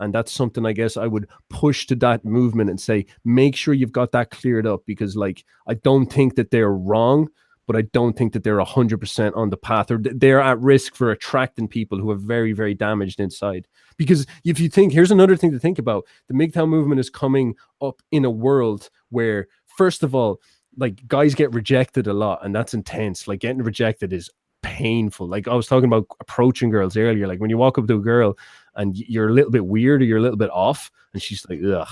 And 0.00 0.14
that's 0.14 0.32
something 0.32 0.64
I 0.64 0.72
guess 0.72 0.96
I 0.96 1.06
would 1.06 1.28
push 1.48 1.86
to 1.86 1.94
that 1.96 2.24
movement 2.24 2.70
and 2.70 2.80
say, 2.80 3.06
make 3.24 3.56
sure 3.56 3.74
you've 3.74 3.92
got 3.92 4.12
that 4.12 4.30
cleared 4.30 4.66
up 4.66 4.82
because, 4.86 5.14
like, 5.14 5.44
I 5.66 5.74
don't 5.74 6.10
think 6.10 6.36
that 6.36 6.50
they're 6.50 6.72
wrong, 6.72 7.28
but 7.70 7.78
I 7.78 7.82
don't 7.92 8.16
think 8.16 8.32
that 8.32 8.42
they're 8.42 8.58
100% 8.58 9.36
on 9.36 9.50
the 9.50 9.56
path 9.56 9.92
or 9.92 9.98
they're 10.02 10.40
at 10.40 10.58
risk 10.58 10.96
for 10.96 11.12
attracting 11.12 11.68
people 11.68 12.00
who 12.00 12.10
are 12.10 12.16
very, 12.16 12.52
very 12.52 12.74
damaged 12.74 13.20
inside. 13.20 13.68
Because 13.96 14.26
if 14.44 14.58
you 14.58 14.68
think, 14.68 14.92
here's 14.92 15.12
another 15.12 15.36
thing 15.36 15.52
to 15.52 15.58
think 15.60 15.78
about 15.78 16.04
the 16.26 16.34
MGTOW 16.34 16.68
movement 16.68 16.98
is 16.98 17.08
coming 17.08 17.54
up 17.80 18.02
in 18.10 18.24
a 18.24 18.30
world 18.30 18.90
where, 19.10 19.46
first 19.66 20.02
of 20.02 20.16
all, 20.16 20.40
like 20.78 21.06
guys 21.06 21.36
get 21.36 21.54
rejected 21.54 22.08
a 22.08 22.12
lot, 22.12 22.44
and 22.44 22.52
that's 22.52 22.74
intense. 22.74 23.28
Like 23.28 23.38
getting 23.38 23.62
rejected 23.62 24.12
is 24.12 24.28
painful. 24.64 25.28
Like 25.28 25.46
I 25.46 25.54
was 25.54 25.68
talking 25.68 25.86
about 25.86 26.08
approaching 26.18 26.70
girls 26.70 26.96
earlier. 26.96 27.28
Like 27.28 27.38
when 27.38 27.50
you 27.50 27.56
walk 27.56 27.78
up 27.78 27.86
to 27.86 27.94
a 27.94 28.00
girl 28.00 28.36
and 28.74 28.96
you're 28.96 29.28
a 29.28 29.32
little 29.32 29.52
bit 29.52 29.64
weird 29.64 30.02
or 30.02 30.06
you're 30.06 30.18
a 30.18 30.22
little 30.22 30.36
bit 30.36 30.50
off, 30.50 30.90
and 31.12 31.22
she's 31.22 31.46
like, 31.48 31.60
ugh. 31.64 31.86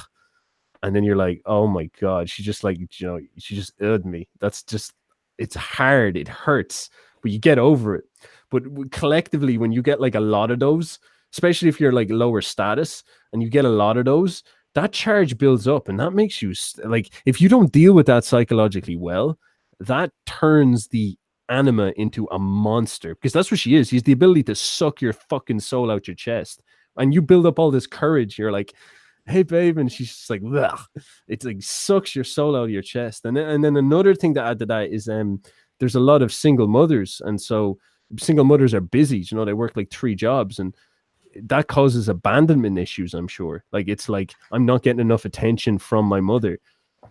And 0.82 0.96
then 0.96 1.04
you're 1.04 1.14
like, 1.14 1.40
oh 1.46 1.68
my 1.68 1.88
God, 2.00 2.28
she 2.28 2.42
just 2.42 2.64
like, 2.64 2.78
you 2.98 3.06
know, 3.06 3.20
she 3.36 3.54
just 3.54 3.80
ughed 3.80 4.04
me. 4.04 4.26
That's 4.40 4.64
just 4.64 4.92
it's 5.38 5.56
hard, 5.56 6.16
it 6.16 6.28
hurts, 6.28 6.90
but 7.22 7.30
you 7.30 7.38
get 7.38 7.58
over 7.58 7.94
it. 7.94 8.04
But 8.50 8.90
collectively, 8.92 9.58
when 9.58 9.72
you 9.72 9.82
get 9.82 10.00
like 10.00 10.14
a 10.14 10.20
lot 10.20 10.50
of 10.50 10.58
those, 10.58 10.98
especially 11.32 11.68
if 11.68 11.80
you're 11.80 11.92
like 11.92 12.10
lower 12.10 12.40
status 12.40 13.04
and 13.32 13.42
you 13.42 13.48
get 13.48 13.64
a 13.64 13.70
lot 13.70 13.96
of 13.96 14.04
those, 14.04 14.42
that 14.74 14.92
charge 14.92 15.38
builds 15.38 15.66
up 15.66 15.88
and 15.88 15.98
that 15.98 16.12
makes 16.12 16.40
you 16.40 16.54
like 16.84 17.12
if 17.26 17.40
you 17.40 17.48
don't 17.48 17.72
deal 17.72 17.94
with 17.94 18.06
that 18.06 18.24
psychologically 18.24 18.96
well, 18.96 19.38
that 19.80 20.12
turns 20.26 20.88
the 20.88 21.16
anima 21.48 21.92
into 21.96 22.26
a 22.30 22.38
monster 22.38 23.14
because 23.14 23.32
that's 23.32 23.50
what 23.50 23.60
she 23.60 23.74
is. 23.74 23.88
She's 23.88 24.02
the 24.02 24.12
ability 24.12 24.44
to 24.44 24.54
suck 24.54 25.00
your 25.00 25.12
fucking 25.12 25.60
soul 25.60 25.90
out 25.90 26.06
your 26.06 26.16
chest. 26.16 26.62
And 26.96 27.14
you 27.14 27.22
build 27.22 27.46
up 27.46 27.58
all 27.58 27.70
this 27.70 27.86
courage. 27.86 28.38
You're 28.38 28.52
like, 28.52 28.74
hey 29.28 29.42
babe 29.42 29.78
and 29.78 29.92
she's 29.92 30.08
just 30.08 30.30
like 30.30 30.42
Ugh. 30.54 30.80
it's 31.28 31.44
like 31.44 31.62
sucks 31.62 32.14
your 32.14 32.24
soul 32.24 32.56
out 32.56 32.64
of 32.64 32.70
your 32.70 32.82
chest. 32.82 33.24
And 33.24 33.36
then, 33.36 33.48
and 33.48 33.64
then 33.64 33.76
another 33.76 34.14
thing 34.14 34.34
to 34.34 34.42
add 34.42 34.58
to 34.60 34.66
that 34.66 34.90
is 34.90 35.08
um 35.08 35.42
there's 35.80 35.94
a 35.94 36.00
lot 36.00 36.22
of 36.22 36.32
single 36.32 36.66
mothers 36.66 37.22
and 37.24 37.40
so 37.40 37.78
single 38.18 38.44
mothers 38.44 38.72
are 38.72 38.80
busy 38.80 39.18
you 39.18 39.36
know 39.36 39.44
they 39.44 39.52
work 39.52 39.76
like 39.76 39.90
three 39.90 40.14
jobs 40.14 40.58
and 40.58 40.74
that 41.42 41.68
causes 41.68 42.08
abandonment 42.08 42.78
issues 42.78 43.14
i'm 43.14 43.28
sure. 43.28 43.64
Like 43.72 43.88
it's 43.88 44.08
like 44.08 44.34
i'm 44.52 44.66
not 44.66 44.82
getting 44.82 45.00
enough 45.00 45.24
attention 45.24 45.78
from 45.78 46.06
my 46.06 46.20
mother. 46.20 46.58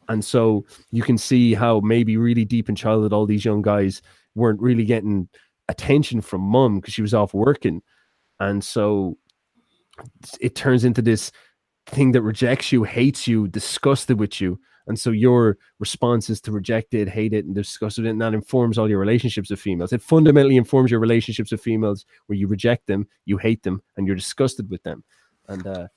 And 0.10 0.24
so 0.24 0.66
you 0.92 1.04
can 1.04 1.18
see 1.18 1.54
how 1.54 1.80
maybe 1.82 2.18
really 2.18 2.46
deep 2.46 2.70
in 2.70 2.76
childhood 2.76 3.14
all 3.14 3.26
these 3.26 3.46
young 3.46 3.62
guys 3.62 4.02
weren't 4.36 4.62
really 4.62 4.86
getting 4.86 5.28
attention 5.70 6.22
from 6.22 6.42
mom 6.42 6.80
because 6.80 6.94
she 6.94 7.02
was 7.02 7.14
off 7.14 7.34
working. 7.34 7.82
And 8.40 8.64
so 8.64 9.18
it 10.40 10.56
turns 10.56 10.86
into 10.86 11.02
this 11.02 11.32
thing 11.88 12.12
that 12.12 12.21
rejects 12.21 12.71
you, 12.71 12.84
hates 12.84 13.28
you, 13.28 13.47
disgusted 13.47 14.19
with 14.19 14.39
you. 14.41 14.60
And 14.88 14.97
so 14.97 15.12
your 15.12 15.58
response 15.80 16.30
is 16.30 16.39
to 16.41 16.52
reject 16.52 16.93
it, 16.93 17.10
hate 17.10 17.34
it, 17.34 17.45
and 17.45 17.54
disgust 17.54 18.00
it. 18.00 18.06
And 18.06 18.21
that 18.21 18.34
informs 18.34 18.78
all 18.78 18.89
your 18.89 19.00
relationships 19.00 19.50
with 19.50 19.60
females. 19.60 19.91
It 19.91 20.02
fundamentally 20.02 20.56
informs 20.56 20.91
your 20.91 21.02
relationships 21.02 21.52
with 21.52 21.62
females 21.62 22.06
where 22.28 22.38
you 22.38 22.47
reject 22.47 22.88
them, 22.88 23.08
you 23.26 23.38
hate 23.38 23.63
them, 23.63 23.82
and 23.97 24.08
you're 24.08 24.15
disgusted 24.15 24.69
with 24.69 24.82
them. 24.84 25.04
And 25.50 25.67
uh, 25.67 25.88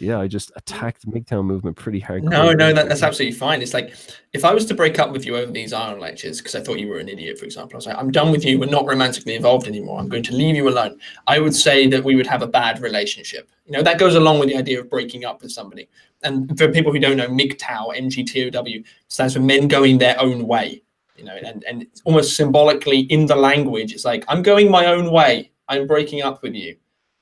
yeah, 0.00 0.18
I 0.18 0.26
just 0.26 0.50
attacked 0.56 1.02
the 1.02 1.08
MGTOW 1.08 1.44
movement 1.44 1.76
pretty 1.76 2.00
hard. 2.00 2.24
No, 2.24 2.52
no, 2.52 2.72
that, 2.72 2.88
that's 2.88 3.02
absolutely 3.02 3.36
fine. 3.36 3.62
It's 3.62 3.74
like 3.74 3.94
if 4.32 4.44
I 4.44 4.54
was 4.54 4.66
to 4.66 4.74
break 4.74 4.98
up 4.98 5.12
with 5.12 5.26
you 5.26 5.36
over 5.36 5.50
these 5.52 5.72
Aion 5.72 6.00
lectures 6.00 6.38
because 6.38 6.54
I 6.54 6.60
thought 6.60 6.78
you 6.78 6.88
were 6.88 6.98
an 6.98 7.08
idiot, 7.08 7.38
for 7.38 7.44
example, 7.44 7.76
I 7.76 7.78
was 7.78 7.86
like, 7.86 7.96
I'm 7.96 8.10
done 8.10 8.30
with 8.30 8.44
you. 8.44 8.58
We're 8.58 8.66
not 8.66 8.86
romantically 8.86 9.34
involved 9.34 9.66
anymore. 9.66 9.98
I'm 9.98 10.08
going 10.08 10.22
to 10.24 10.34
leave 10.34 10.56
you 10.56 10.68
alone. 10.68 10.98
I 11.26 11.38
would 11.38 11.54
say 11.54 11.86
that 11.88 12.02
we 12.02 12.16
would 12.16 12.26
have 12.26 12.42
a 12.42 12.46
bad 12.46 12.80
relationship. 12.80 13.50
You 13.66 13.72
know, 13.72 13.82
that 13.82 13.98
goes 13.98 14.14
along 14.14 14.40
with 14.40 14.48
the 14.48 14.56
idea 14.56 14.80
of 14.80 14.90
breaking 14.90 15.24
up 15.24 15.42
with 15.42 15.52
somebody. 15.52 15.88
And 16.22 16.56
for 16.58 16.70
people 16.70 16.92
who 16.92 16.98
don't 16.98 17.16
know, 17.16 17.28
MGTOW, 17.28 17.96
M-G-T-O-W, 17.96 18.82
stands 19.08 19.34
for 19.34 19.40
men 19.40 19.68
going 19.68 19.98
their 19.98 20.20
own 20.20 20.46
way. 20.46 20.82
You 21.16 21.24
know, 21.24 21.36
and, 21.44 21.62
and 21.64 21.86
almost 22.04 22.34
symbolically 22.34 23.00
in 23.00 23.26
the 23.26 23.36
language, 23.36 23.92
it's 23.92 24.06
like, 24.06 24.24
I'm 24.28 24.42
going 24.42 24.70
my 24.70 24.86
own 24.86 25.10
way. 25.10 25.50
I'm 25.68 25.86
breaking 25.86 26.22
up 26.22 26.42
with 26.42 26.54
you. 26.54 26.76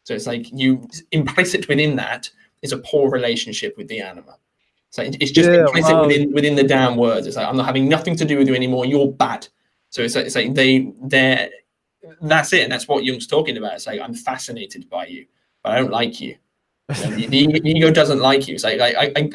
So 0.04 0.14
it's 0.14 0.26
like 0.26 0.50
you 0.52 0.88
implicit 1.12 1.68
within 1.68 1.96
that 1.96 2.30
is 2.62 2.72
a 2.72 2.78
poor 2.78 3.10
relationship 3.10 3.76
with 3.76 3.88
the 3.88 4.00
anima. 4.00 4.36
So 4.90 5.02
it's 5.02 5.30
just 5.30 5.50
yeah, 5.50 5.60
implicit 5.60 5.94
wow. 5.94 6.06
within 6.06 6.32
within 6.32 6.56
the 6.56 6.64
damn 6.64 6.96
words. 6.96 7.26
It's 7.26 7.36
like 7.36 7.46
I'm 7.46 7.56
not 7.56 7.66
having 7.66 7.88
nothing 7.88 8.16
to 8.16 8.24
do 8.24 8.38
with 8.38 8.48
you 8.48 8.54
anymore. 8.54 8.86
You're 8.86 9.12
bad. 9.12 9.46
So 9.90 10.02
it's 10.02 10.14
like, 10.14 10.26
it's 10.26 10.34
like 10.34 10.54
they 10.54 10.92
they're 11.02 11.50
that's 12.22 12.52
it, 12.52 12.62
and 12.62 12.72
that's 12.72 12.88
what 12.88 13.04
Jung's 13.04 13.26
talking 13.26 13.56
about. 13.58 13.74
It's 13.74 13.86
like 13.86 14.00
I'm 14.00 14.14
fascinated 14.14 14.88
by 14.88 15.06
you, 15.06 15.26
but 15.62 15.72
I 15.72 15.80
don't 15.80 15.90
like 15.90 16.20
you. 16.20 16.36
you 17.04 17.10
know, 17.10 17.16
the, 17.26 17.60
the, 17.60 17.70
ego 17.70 17.90
doesn't 17.90 18.20
like 18.20 18.48
you. 18.48 18.54
It's 18.54 18.64
like 18.64 18.80
I, 18.80 19.12
I, 19.14 19.30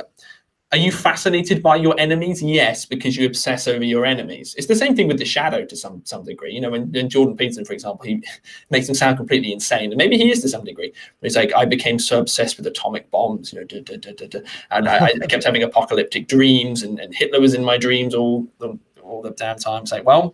are 0.74 0.78
you 0.78 0.92
fascinated 0.92 1.62
by 1.62 1.76
your 1.76 1.94
enemies? 2.00 2.42
Yes, 2.42 2.84
because 2.84 3.16
you 3.16 3.28
obsess 3.28 3.68
over 3.68 3.84
your 3.84 4.08
enemies. 4.08 4.56
It's 4.58 4.66
the 4.66 4.76
same 4.76 4.96
thing 4.96 5.08
with 5.08 5.20
the 5.20 5.26
shadow 5.26 5.66
to 5.66 5.76
some 5.76 6.02
some 6.04 6.24
degree. 6.24 6.52
You 6.52 6.62
know, 6.62 6.72
when, 6.72 6.92
when 6.92 7.10
Jordan 7.10 7.38
Peterson, 7.38 7.64
for 7.64 7.74
example, 7.74 8.06
he 8.06 8.24
makes 8.72 8.90
him 8.90 8.96
sound 8.96 9.18
completely 9.18 9.54
insane, 9.54 9.92
and 9.92 9.98
maybe 9.98 10.18
he 10.18 10.32
is 10.32 10.42
to 10.42 10.50
some 10.50 10.64
degree. 10.64 10.92
It's 11.22 11.36
like 11.36 11.54
I 11.54 11.66
became 11.66 12.00
so 12.00 12.20
obsessed 12.20 12.58
with 12.58 12.66
atomic 12.66 13.12
bombs, 13.12 13.54
you 13.54 13.60
know, 13.60 13.66
da, 13.68 13.82
da, 13.82 13.98
da, 13.98 14.40
and 14.72 14.90
I, 14.90 15.06
I, 15.06 15.28
kept 15.30 15.44
having 15.44 15.62
apocalyptic 15.62 16.28
dreams, 16.28 16.82
and, 16.82 17.00
and 17.00 17.14
Hitler 17.14 17.40
was 17.40 17.54
in 17.54 17.64
my 17.64 17.78
dreams 17.78 18.16
all 18.16 18.48
the, 18.58 18.76
all 19.04 19.22
the 19.22 19.30
damn 19.30 19.60
time. 19.60 19.84
It's 19.84 19.92
like, 19.92 20.08
well, 20.08 20.34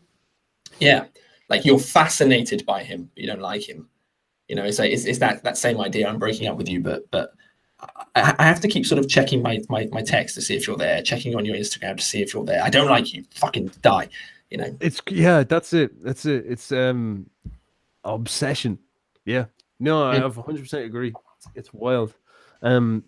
yeah, 0.80 1.04
like 1.49 1.65
you're 1.65 1.80
fascinated 1.80 2.65
by 2.65 2.84
him, 2.84 3.12
but 3.13 3.21
you 3.21 3.28
don't 3.28 3.41
like 3.41 3.67
him. 3.67 3.89
You 4.47 4.56
know, 4.56 4.63
it's 4.63 4.80
like 4.80 4.93
it's, 4.93 5.04
it's 5.04 5.19
that 5.19 5.43
that 5.43 5.58
same 5.58 5.82
idea. 5.82 6.08
I'm 6.08 6.17
breaking 6.17 6.47
up 6.47 6.56
with 6.56 6.69
you, 6.69 6.80
but 6.80 7.12
but 7.12 7.34
I 8.15 8.44
have 8.44 8.60
to 8.62 8.68
keep 8.68 8.86
sort 8.86 9.00
of 9.00 9.08
checking 9.08 9.42
my, 9.42 9.62
my 9.70 9.88
my 9.92 10.02
text 10.02 10.36
to 10.36 10.42
see 10.42 10.56
if 10.56 10.68
you're 10.68 10.78
there, 10.78 11.02
checking 11.02 11.36
on 11.36 11.46
your 11.46 11.56
Instagram 11.56 11.98
to 11.98 12.04
see 12.04 12.22
if 12.22 12.34
you're 12.34 12.44
there. 12.44 12.62
I 12.62 12.70
don't 12.70 12.89
like 12.89 13.13
you, 13.13 13.24
fucking 13.36 13.72
die. 13.82 14.10
You 14.50 14.58
know, 14.58 14.78
It's 14.80 15.02
yeah, 15.10 15.44
that's 15.44 15.74
it. 15.74 16.04
That's 16.04 16.26
it. 16.26 16.46
It's 16.48 16.72
um 16.72 17.30
obsession. 18.04 18.80
Yeah. 19.26 19.46
No, 19.80 20.04
I 20.04 20.15
have 20.15 20.36
100% 20.36 20.86
agree. 20.86 21.13
It's, 21.38 21.48
it's 21.56 21.74
wild. 21.74 22.13
Um 22.62 23.06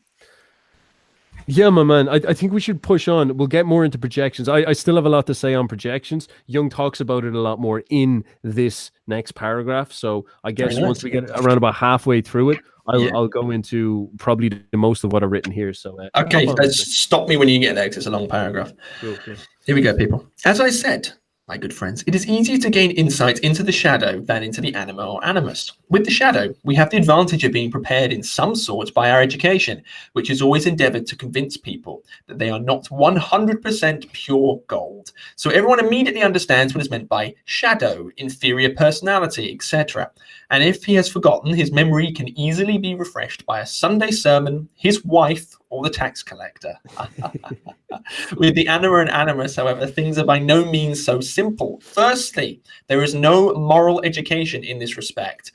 yeah, 1.47 1.69
my 1.69 1.83
man. 1.83 2.07
I, 2.07 2.15
I 2.15 2.33
think 2.33 2.53
we 2.53 2.61
should 2.61 2.81
push 2.81 3.07
on. 3.07 3.35
We'll 3.35 3.47
get 3.47 3.65
more 3.65 3.83
into 3.83 3.97
projections. 3.97 4.47
I, 4.47 4.57
I 4.59 4.73
still 4.73 4.95
have 4.95 5.05
a 5.05 5.09
lot 5.09 5.25
to 5.27 5.33
say 5.33 5.53
on 5.55 5.67
projections. 5.67 6.27
Jung 6.45 6.69
talks 6.69 6.99
about 6.99 7.25
it 7.25 7.33
a 7.33 7.39
lot 7.39 7.59
more 7.59 7.83
in 7.89 8.23
this 8.43 8.91
next 9.07 9.33
paragraph. 9.33 9.91
So 9.91 10.27
I 10.43 10.51
guess 10.51 10.79
once 10.79 11.03
we 11.03 11.09
get 11.09 11.29
around 11.31 11.57
about 11.57 11.75
halfway 11.75 12.21
through 12.21 12.51
it, 12.51 12.59
I'll, 12.87 13.01
Yeah. 13.01 13.11
I'll 13.13 13.27
go 13.27 13.51
into 13.51 14.09
probably 14.17 14.49
the 14.71 14.77
most 14.77 15.03
of 15.03 15.13
what 15.13 15.23
I've 15.23 15.31
written 15.31 15.51
here. 15.51 15.73
So 15.73 15.99
uh, 15.99 16.09
okay, 16.21 16.45
let's 16.45 16.79
stop 16.97 17.27
me 17.27 17.37
when 17.37 17.47
you 17.47 17.59
get 17.59 17.75
there 17.75 17.85
because 17.85 17.97
it's 17.97 18.07
a 18.07 18.11
long 18.11 18.27
paragraph. 18.27 18.73
Cool, 18.99 19.17
cool. 19.25 19.35
Here 19.65 19.75
we 19.75 19.81
go, 19.81 19.95
people. 19.95 20.25
As 20.45 20.59
I 20.59 20.69
said, 20.69 21.11
my 21.51 21.57
good 21.57 21.73
friends, 21.73 22.01
it 22.07 22.15
is 22.15 22.29
easier 22.29 22.57
to 22.57 22.69
gain 22.69 22.91
insight 22.91 23.37
into 23.39 23.61
the 23.61 23.73
shadow 23.73 24.21
than 24.21 24.41
into 24.41 24.61
the 24.61 24.73
anima 24.73 25.05
or 25.05 25.25
animus. 25.25 25.73
With 25.89 26.05
the 26.05 26.09
shadow, 26.09 26.55
we 26.63 26.75
have 26.75 26.89
the 26.89 26.95
advantage 26.95 27.43
of 27.43 27.51
being 27.51 27.69
prepared 27.69 28.13
in 28.13 28.23
some 28.23 28.55
sort 28.55 28.93
by 28.93 29.11
our 29.11 29.21
education, 29.21 29.83
which 30.13 30.29
has 30.29 30.41
always 30.41 30.65
endeavored 30.65 31.05
to 31.07 31.17
convince 31.17 31.57
people 31.57 32.05
that 32.27 32.39
they 32.39 32.49
are 32.49 32.61
not 32.61 32.85
100% 32.85 34.11
pure 34.13 34.61
gold. 34.67 35.11
So 35.35 35.49
everyone 35.49 35.83
immediately 35.83 36.21
understands 36.21 36.73
what 36.73 36.83
is 36.83 36.89
meant 36.89 37.09
by 37.09 37.35
shadow, 37.43 38.09
inferior 38.15 38.73
personality, 38.73 39.53
etc. 39.53 40.09
And 40.51 40.63
if 40.63 40.85
he 40.85 40.93
has 40.93 41.11
forgotten, 41.11 41.53
his 41.53 41.73
memory 41.73 42.13
can 42.13 42.29
easily 42.39 42.77
be 42.77 42.95
refreshed 42.95 43.45
by 43.45 43.59
a 43.59 43.65
Sunday 43.65 44.11
sermon, 44.11 44.69
his 44.75 45.03
wife, 45.03 45.57
or 45.71 45.81
the 45.81 45.89
tax 45.89 46.21
collector. 46.21 46.75
With 48.37 48.55
the 48.55 48.67
anima 48.67 48.97
and 48.97 49.09
animus, 49.09 49.55
however, 49.55 49.87
things 49.87 50.17
are 50.19 50.25
by 50.25 50.37
no 50.37 50.63
means 50.65 51.03
so 51.03 51.19
simple. 51.19 51.79
Firstly, 51.81 52.61
there 52.87 53.01
is 53.01 53.15
no 53.15 53.53
moral 53.53 54.01
education 54.03 54.63
in 54.63 54.77
this 54.77 54.97
respect, 54.97 55.51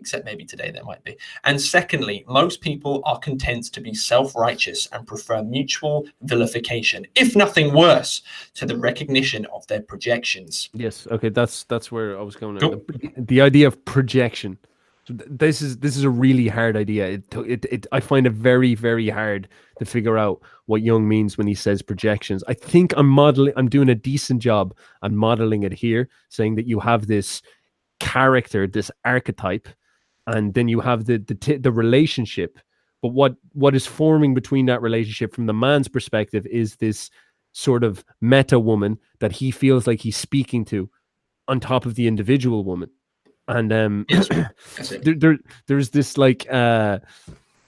except 0.00 0.24
maybe 0.24 0.44
today 0.44 0.70
there 0.70 0.84
might 0.84 1.04
be. 1.04 1.16
And 1.44 1.60
secondly, 1.60 2.24
most 2.26 2.60
people 2.60 3.02
are 3.04 3.18
content 3.18 3.66
to 3.72 3.80
be 3.80 3.94
self 3.94 4.34
righteous 4.34 4.88
and 4.92 5.06
prefer 5.06 5.42
mutual 5.42 6.06
vilification, 6.22 7.06
if 7.14 7.36
nothing 7.36 7.74
worse, 7.74 8.22
to 8.54 8.66
the 8.66 8.76
recognition 8.76 9.46
of 9.52 9.66
their 9.66 9.82
projections. 9.82 10.70
Yes. 10.72 11.06
Okay. 11.10 11.28
That's 11.28 11.64
that's 11.64 11.92
where 11.92 12.18
I 12.18 12.22
was 12.22 12.36
going. 12.36 12.58
Cool. 12.58 12.82
The, 12.88 13.12
the 13.16 13.40
idea 13.42 13.66
of 13.66 13.84
projection. 13.84 14.58
This 15.08 15.62
is 15.62 15.78
this 15.78 15.96
is 15.96 16.04
a 16.04 16.10
really 16.10 16.48
hard 16.48 16.76
idea. 16.76 17.08
It, 17.08 17.34
it 17.46 17.64
it 17.66 17.86
I 17.92 18.00
find 18.00 18.26
it 18.26 18.32
very 18.32 18.74
very 18.74 19.08
hard 19.08 19.48
to 19.78 19.84
figure 19.84 20.18
out 20.18 20.42
what 20.66 20.82
Jung 20.82 21.08
means 21.08 21.38
when 21.38 21.46
he 21.46 21.54
says 21.54 21.82
projections. 21.82 22.44
I 22.46 22.54
think 22.54 22.92
I'm 22.96 23.08
modeling. 23.08 23.54
I'm 23.56 23.68
doing 23.68 23.88
a 23.88 23.94
decent 23.94 24.42
job 24.42 24.74
on 25.02 25.16
modeling 25.16 25.62
it 25.62 25.72
here, 25.72 26.08
saying 26.28 26.56
that 26.56 26.66
you 26.66 26.80
have 26.80 27.06
this 27.06 27.42
character, 28.00 28.66
this 28.66 28.90
archetype, 29.04 29.68
and 30.26 30.54
then 30.54 30.68
you 30.68 30.80
have 30.80 31.06
the 31.06 31.18
the 31.18 31.34
t- 31.34 31.56
the 31.56 31.72
relationship. 31.72 32.58
But 33.00 33.08
what 33.12 33.36
what 33.52 33.74
is 33.74 33.86
forming 33.86 34.34
between 34.34 34.66
that 34.66 34.82
relationship 34.82 35.34
from 35.34 35.46
the 35.46 35.54
man's 35.54 35.88
perspective 35.88 36.46
is 36.46 36.76
this 36.76 37.10
sort 37.52 37.82
of 37.82 38.04
meta 38.20 38.58
woman 38.58 38.98
that 39.20 39.32
he 39.32 39.50
feels 39.50 39.86
like 39.86 40.00
he's 40.00 40.16
speaking 40.16 40.64
to 40.66 40.90
on 41.46 41.60
top 41.60 41.86
of 41.86 41.94
the 41.94 42.06
individual 42.06 42.62
woman 42.62 42.90
and 43.48 43.72
um 43.72 44.06
Yes, 44.10 44.28
That's 44.76 44.92
it. 44.92 45.04
there, 45.04 45.14
there 45.14 45.38
there's 45.66 45.90
this 45.90 46.16
like 46.18 46.46
uh 46.50 46.98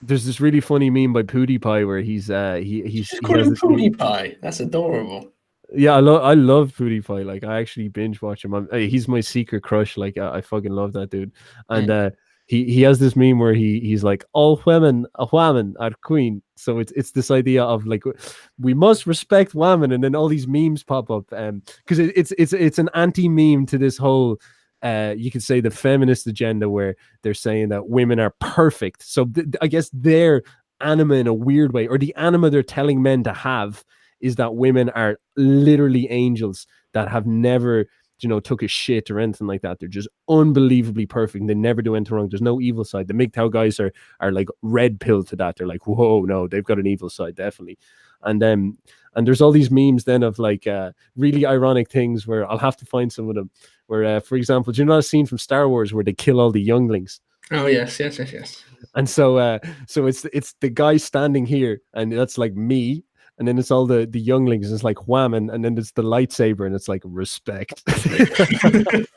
there's 0.01 0.25
this 0.25 0.39
really 0.39 0.61
funny 0.61 0.89
meme 0.89 1.13
by 1.13 1.21
PewDiePie 1.23 1.85
where 1.85 2.01
he's 2.01 2.29
uh 2.31 2.55
he 2.55 2.81
he's 2.83 3.09
Just 3.09 3.13
he 3.13 3.19
call 3.21 3.39
him 3.39 3.49
this 3.49 3.63
meme- 3.63 3.93
PewDiePie. 3.93 4.41
That's 4.41 4.59
adorable. 4.59 5.31
yeah, 5.73 5.91
I 5.93 5.99
love 5.99 6.23
I 6.23 6.33
love 6.33 6.73
PewDiePie. 6.75 7.25
Like 7.25 7.43
I 7.43 7.59
actually 7.59 7.87
binge 7.89 8.21
watch 8.21 8.43
him. 8.43 8.53
I'm, 8.53 8.67
he's 8.71 9.07
my 9.07 9.21
secret 9.21 9.61
crush. 9.63 9.97
Like 9.97 10.17
I, 10.17 10.37
I 10.37 10.41
fucking 10.41 10.71
love 10.71 10.93
that 10.93 11.11
dude. 11.11 11.31
And 11.69 11.89
uh, 11.89 12.09
he 12.47 12.65
he 12.65 12.81
has 12.81 12.97
this 12.99 13.15
meme 13.15 13.37
where 13.39 13.53
he 13.53 13.79
he's 13.79 14.03
like 14.03 14.25
all 14.33 14.61
women 14.65 15.05
a 15.15 15.27
woman 15.31 15.75
are 15.79 15.91
queen. 16.03 16.41
So 16.55 16.79
it's 16.79 16.91
it's 16.93 17.11
this 17.11 17.29
idea 17.31 17.63
of 17.63 17.85
like 17.85 18.03
we 18.59 18.73
must 18.73 19.05
respect 19.05 19.53
women, 19.55 19.91
and 19.91 20.03
then 20.03 20.15
all 20.15 20.27
these 20.27 20.47
memes 20.47 20.83
pop 20.83 21.09
up. 21.11 21.31
Um, 21.31 21.61
because 21.77 21.99
it, 21.99 22.11
it's 22.15 22.33
it's 22.39 22.53
it's 22.53 22.79
an 22.79 22.89
anti 22.95 23.29
meme 23.29 23.65
to 23.67 23.77
this 23.77 23.97
whole. 23.97 24.37
Uh, 24.81 25.13
you 25.15 25.29
could 25.29 25.43
say 25.43 25.61
the 25.61 25.71
feminist 25.71 26.25
agenda 26.27 26.69
where 26.69 26.95
they're 27.21 27.33
saying 27.33 27.69
that 27.69 27.89
women 27.89 28.19
are 28.19 28.33
perfect. 28.39 29.03
So 29.03 29.25
th- 29.25 29.47
I 29.61 29.67
guess 29.67 29.89
they're 29.93 30.41
anima 30.79 31.15
in 31.15 31.27
a 31.27 31.33
weird 31.33 31.73
way, 31.73 31.87
or 31.87 31.97
the 31.97 32.13
anima 32.15 32.49
they're 32.49 32.63
telling 32.63 33.01
men 33.01 33.23
to 33.23 33.33
have 33.33 33.83
is 34.21 34.35
that 34.35 34.55
women 34.55 34.89
are 34.89 35.19
literally 35.35 36.07
angels 36.09 36.67
that 36.93 37.09
have 37.09 37.25
never 37.25 37.87
you 38.19 38.29
know 38.29 38.39
took 38.39 38.61
a 38.61 38.67
shit 38.67 39.09
or 39.09 39.19
anything 39.19 39.47
like 39.47 39.61
that. 39.61 39.79
They're 39.79 39.89
just 39.89 40.09
unbelievably 40.29 41.07
perfect. 41.07 41.47
They 41.47 41.55
never 41.55 41.81
do 41.81 41.95
anything 41.95 42.15
wrong. 42.15 42.29
There's 42.29 42.41
no 42.41 42.61
evil 42.61 42.83
side. 42.83 43.07
The 43.07 43.13
MGTOW 43.13 43.51
guys 43.51 43.79
are 43.79 43.91
are 44.19 44.31
like 44.31 44.47
red 44.61 44.99
pill 44.99 45.23
to 45.23 45.35
that. 45.37 45.57
They're 45.57 45.67
like 45.67 45.87
whoa 45.87 46.21
no 46.21 46.47
they've 46.47 46.63
got 46.63 46.79
an 46.79 46.87
evil 46.87 47.09
side 47.09 47.35
definitely 47.35 47.77
and 48.23 48.43
um 48.43 48.77
and 49.15 49.27
there's 49.27 49.41
all 49.41 49.51
these 49.51 49.71
memes 49.71 50.05
then 50.05 50.23
of 50.23 50.39
like 50.39 50.67
uh 50.67 50.91
really 51.15 51.45
ironic 51.45 51.89
things 51.89 52.25
where 52.25 52.49
I'll 52.49 52.57
have 52.57 52.77
to 52.77 52.85
find 52.85 53.11
some 53.11 53.29
of 53.29 53.35
them 53.35 53.49
where 53.87 54.03
uh, 54.03 54.19
for 54.19 54.35
example 54.35 54.73
do 54.73 54.81
you 54.81 54.85
know 54.85 54.95
that 54.97 55.03
scene 55.03 55.25
from 55.25 55.37
Star 55.37 55.67
Wars 55.67 55.93
where 55.93 56.03
they 56.03 56.13
kill 56.13 56.39
all 56.39 56.51
the 56.51 56.61
younglings? 56.61 57.19
Oh 57.51 57.65
yes, 57.65 57.99
yes, 57.99 58.19
yes, 58.19 58.31
yes. 58.31 58.63
and 58.95 59.09
so 59.09 59.37
uh 59.37 59.59
so 59.87 60.05
it's 60.05 60.25
it's 60.33 60.53
the 60.61 60.69
guy 60.69 60.97
standing 60.97 61.45
here 61.45 61.81
and 61.93 62.11
that's 62.11 62.37
like 62.37 62.53
me. 62.53 63.03
And 63.39 63.47
then 63.47 63.57
it's 63.57 63.71
all 63.71 63.87
the 63.87 64.05
the 64.05 64.19
younglings 64.19 64.67
and 64.67 64.75
it's 64.75 64.83
like 64.83 65.07
wham! 65.07 65.33
And, 65.33 65.49
and 65.49 65.65
then 65.65 65.75
it's 65.75 65.93
the 65.93 66.03
lightsaber 66.03 66.67
and 66.67 66.75
it's 66.75 66.87
like 66.87 67.01
respect. 67.03 67.81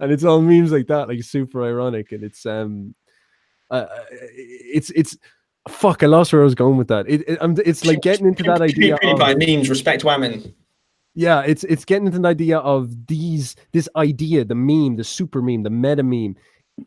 And 0.00 0.10
it's 0.10 0.24
all 0.24 0.40
memes 0.40 0.72
like 0.72 0.86
that 0.88 1.08
like 1.08 1.22
super 1.22 1.64
ironic. 1.64 2.12
And 2.12 2.24
it's 2.24 2.44
um 2.46 2.94
uh, 3.70 3.86
it's 4.10 4.90
it's 4.90 5.16
fuck 5.68 6.02
i 6.02 6.06
lost 6.06 6.32
where 6.32 6.42
i 6.42 6.44
was 6.44 6.54
going 6.54 6.76
with 6.76 6.88
that 6.88 7.08
it, 7.08 7.22
it 7.28 7.38
I'm, 7.40 7.54
it's 7.64 7.84
like 7.84 8.00
getting 8.00 8.26
into 8.26 8.42
that 8.44 8.60
idea 8.70 8.94
of, 8.94 9.00
PewDiePie 9.00 9.36
means 9.36 9.68
respect 9.68 10.04
women. 10.04 10.54
yeah, 11.14 11.42
it's 11.42 11.64
it's 11.64 11.84
getting 11.84 12.06
into 12.06 12.18
the 12.18 12.28
idea 12.28 12.58
of 12.58 13.06
these 13.06 13.56
this 13.72 13.88
idea, 13.96 14.44
the 14.44 14.54
meme, 14.54 14.96
the 14.96 15.04
super 15.04 15.42
meme, 15.42 15.62
the 15.62 15.70
meta 15.70 16.02
meme, 16.02 16.36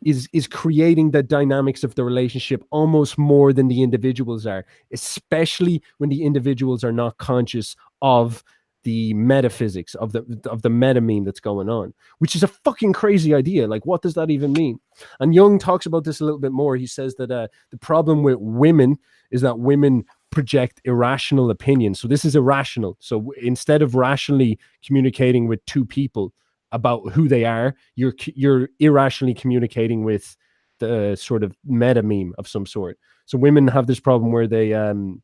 is 0.04 0.28
is 0.32 0.46
creating 0.46 1.10
the 1.10 1.22
dynamics 1.22 1.84
of 1.84 1.94
the 1.94 2.04
relationship 2.04 2.64
almost 2.70 3.18
more 3.18 3.52
than 3.52 3.68
the 3.68 3.82
individuals 3.82 4.46
are, 4.46 4.64
especially 4.92 5.82
when 5.98 6.10
the 6.10 6.24
individuals 6.24 6.82
are 6.82 6.92
not 6.92 7.18
conscious 7.18 7.76
of 8.02 8.42
the 8.84 9.12
metaphysics 9.14 9.94
of 9.96 10.12
the 10.12 10.40
of 10.48 10.62
the 10.62 10.70
meta 10.70 11.00
meme 11.00 11.24
that's 11.24 11.40
going 11.40 11.68
on, 11.68 11.92
which 12.18 12.36
is 12.36 12.42
a 12.42 12.48
fucking 12.48 12.92
crazy 12.92 13.34
idea. 13.34 13.66
Like, 13.66 13.84
what 13.84 14.02
does 14.02 14.14
that 14.14 14.30
even 14.30 14.52
mean? 14.52 14.78
And 15.20 15.34
Jung 15.34 15.58
talks 15.58 15.86
about 15.86 16.04
this 16.04 16.20
a 16.20 16.24
little 16.24 16.38
bit 16.38 16.52
more. 16.52 16.76
He 16.76 16.86
says 16.86 17.16
that 17.16 17.30
uh, 17.30 17.48
the 17.70 17.78
problem 17.78 18.22
with 18.22 18.38
women 18.38 18.96
is 19.30 19.40
that 19.40 19.58
women 19.58 20.04
project 20.30 20.80
irrational 20.84 21.50
opinions. 21.50 22.00
So 22.00 22.08
this 22.08 22.24
is 22.24 22.36
irrational. 22.36 22.96
So 23.00 23.32
instead 23.40 23.82
of 23.82 23.94
rationally 23.94 24.58
communicating 24.84 25.48
with 25.48 25.64
two 25.66 25.84
people 25.84 26.32
about 26.72 27.12
who 27.12 27.28
they 27.28 27.44
are, 27.44 27.74
you're 27.96 28.14
you're 28.34 28.68
irrationally 28.78 29.34
communicating 29.34 30.04
with 30.04 30.36
the 30.78 31.16
sort 31.16 31.42
of 31.42 31.56
meta 31.64 32.02
meme 32.02 32.34
of 32.36 32.48
some 32.48 32.66
sort. 32.66 32.98
So 33.26 33.38
women 33.38 33.68
have 33.68 33.86
this 33.86 34.00
problem 34.00 34.32
where 34.32 34.46
they 34.46 34.74
um 34.74 35.22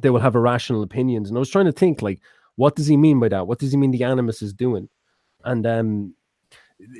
they 0.00 0.10
will 0.10 0.20
have 0.20 0.34
irrational 0.34 0.82
opinions. 0.82 1.28
And 1.28 1.38
I 1.38 1.40
was 1.40 1.50
trying 1.50 1.66
to 1.66 1.72
think 1.72 2.02
like, 2.02 2.20
what 2.56 2.76
does 2.76 2.86
he 2.86 2.96
mean 2.96 3.20
by 3.20 3.28
that? 3.28 3.46
What 3.46 3.58
does 3.58 3.72
he 3.72 3.76
mean 3.76 3.90
the 3.90 4.04
animus 4.04 4.42
is 4.42 4.52
doing? 4.52 4.88
And 5.44 5.66
um 5.66 6.14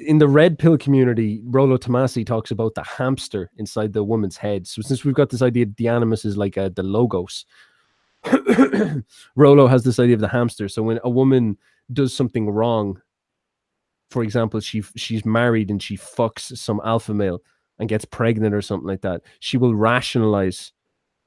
in 0.07 0.19
the 0.19 0.29
red 0.29 0.59
pill 0.59 0.79
community, 0.79 1.41
Rollo 1.45 1.77
Tomassi 1.77 2.25
talks 2.25 2.51
about 2.51 2.75
the 2.75 2.85
hamster 2.85 3.51
inside 3.57 3.93
the 3.93 4.05
woman's 4.05 4.37
head. 4.37 4.67
So 4.67 4.83
since 4.83 5.05
we've 5.05 5.15
got 5.15 5.31
this 5.31 5.43
idea 5.43 5.67
the 5.67 5.89
animus 5.89 6.25
is 6.25 6.37
like 6.37 6.57
uh, 6.57 6.71
the 6.75 6.83
logos, 6.83 7.45
Rollo 9.37 9.67
has 9.67 9.85
this 9.85 9.99
idea 9.99 10.15
of 10.15 10.21
the 10.21 10.29
hamster. 10.29 10.69
So 10.69 10.83
when 10.83 11.01
a 11.05 11.11
woman 11.11 11.59
does 11.93 12.15
something 12.15 12.49
wrong, 12.51 13.01
for 14.11 14.23
example, 14.23 14.61
she 14.61 14.83
she's 14.97 15.25
married 15.25 15.71
and 15.71 15.83
she 15.83 15.97
fucks 15.97 16.57
some 16.57 16.81
alpha 16.85 17.13
male 17.13 17.41
and 17.79 17.89
gets 17.89 18.05
pregnant 18.05 18.55
or 18.55 18.63
something 18.63 18.87
like 18.87 19.03
that, 19.03 19.23
she 19.41 19.57
will 19.57 19.75
rationalize 19.75 20.73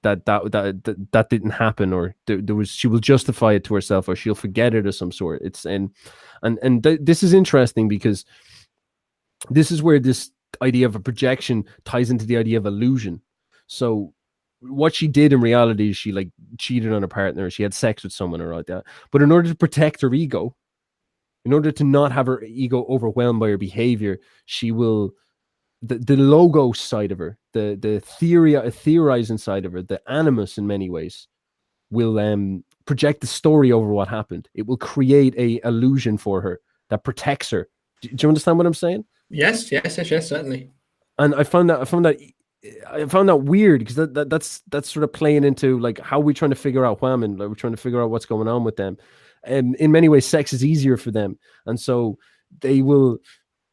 that 0.03 0.25
that 0.25 0.51
that 0.51 0.83
that, 0.83 1.11
that 1.11 1.29
didn't 1.29 1.51
happen 1.51 1.93
or 1.93 2.15
there, 2.25 2.41
there 2.41 2.55
was 2.55 2.69
she 2.69 2.87
will 2.87 2.99
justify 2.99 3.53
it 3.53 3.63
to 3.65 3.75
herself 3.75 4.07
or 4.07 4.15
she'll 4.15 4.35
forget 4.35 4.73
it 4.73 4.85
of 4.85 4.95
some 4.95 5.11
sort. 5.11 5.41
It's 5.43 5.65
and 5.65 5.89
and 6.43 6.59
and 6.61 6.83
th- 6.83 6.99
this 7.01 7.23
is 7.23 7.33
interesting 7.33 7.87
because 7.87 8.25
this 9.49 9.71
is 9.71 9.81
where 9.81 9.99
this 9.99 10.31
idea 10.61 10.85
of 10.85 10.95
a 10.95 10.99
projection 10.99 11.65
ties 11.85 12.09
into 12.09 12.25
the 12.25 12.37
idea 12.37 12.57
of 12.57 12.65
illusion. 12.65 13.21
So 13.67 14.13
what 14.59 14.95
she 14.95 15.07
did 15.07 15.33
in 15.33 15.41
reality 15.41 15.89
is 15.89 15.97
she 15.97 16.11
like 16.11 16.29
cheated 16.57 16.93
on 16.93 17.01
her 17.01 17.07
partner, 17.07 17.49
she 17.49 17.63
had 17.63 17.73
sex 17.73 18.03
with 18.03 18.13
someone 18.13 18.41
or 18.41 18.55
like 18.55 18.67
that. 18.67 18.85
But 19.11 19.21
in 19.21 19.31
order 19.31 19.49
to 19.49 19.55
protect 19.55 20.01
her 20.01 20.13
ego, 20.13 20.55
in 21.45 21.53
order 21.53 21.71
to 21.71 21.83
not 21.83 22.11
have 22.11 22.25
her 22.25 22.43
ego 22.43 22.85
overwhelmed 22.89 23.39
by 23.39 23.49
her 23.49 23.57
behavior, 23.57 24.19
she 24.45 24.71
will 24.71 25.11
the, 25.81 25.97
the 25.97 26.17
logo 26.17 26.71
side 26.71 27.11
of 27.11 27.19
her, 27.19 27.37
the 27.53 27.77
the 27.79 27.99
theory 27.99 28.59
theorizing 28.71 29.37
side 29.37 29.65
of 29.65 29.73
her, 29.73 29.81
the 29.81 30.01
animus 30.09 30.57
in 30.57 30.67
many 30.67 30.89
ways, 30.89 31.27
will 31.89 32.19
um 32.19 32.63
project 32.85 33.21
the 33.21 33.27
story 33.27 33.71
over 33.71 33.87
what 33.87 34.07
happened. 34.07 34.49
It 34.53 34.65
will 34.65 34.77
create 34.77 35.35
a 35.37 35.59
illusion 35.67 36.17
for 36.17 36.41
her 36.41 36.59
that 36.89 37.03
protects 37.03 37.49
her. 37.51 37.69
Do, 38.01 38.09
do 38.09 38.25
you 38.25 38.29
understand 38.29 38.57
what 38.57 38.67
I'm 38.67 38.73
saying? 38.73 39.05
Yes, 39.29 39.71
yes, 39.71 39.97
yes, 39.97 40.09
yes, 40.09 40.29
certainly. 40.29 40.71
And 41.19 41.35
I 41.35 41.43
found 41.43 41.69
that 41.69 41.81
I 41.81 41.85
found 41.85 42.05
that 42.05 42.17
I 42.89 43.05
found 43.05 43.29
that 43.29 43.37
weird 43.37 43.79
because 43.79 43.95
that, 43.95 44.13
that 44.13 44.29
that's 44.29 44.61
that's 44.69 44.91
sort 44.91 45.03
of 45.03 45.13
playing 45.13 45.43
into 45.43 45.79
like 45.79 45.99
how 45.99 46.19
we're 46.19 46.33
trying 46.33 46.51
to 46.51 46.55
figure 46.55 46.85
out 46.85 47.01
women, 47.01 47.37
like 47.37 47.49
we're 47.49 47.55
trying 47.55 47.73
to 47.73 47.77
figure 47.77 48.01
out 48.01 48.09
what's 48.09 48.25
going 48.25 48.47
on 48.47 48.63
with 48.63 48.77
them. 48.77 48.97
And 49.43 49.75
in 49.75 49.91
many 49.91 50.09
ways, 50.09 50.25
sex 50.25 50.53
is 50.53 50.65
easier 50.65 50.97
for 50.97 51.11
them, 51.11 51.37
and 51.65 51.79
so 51.79 52.17
they 52.61 52.81
will 52.81 53.19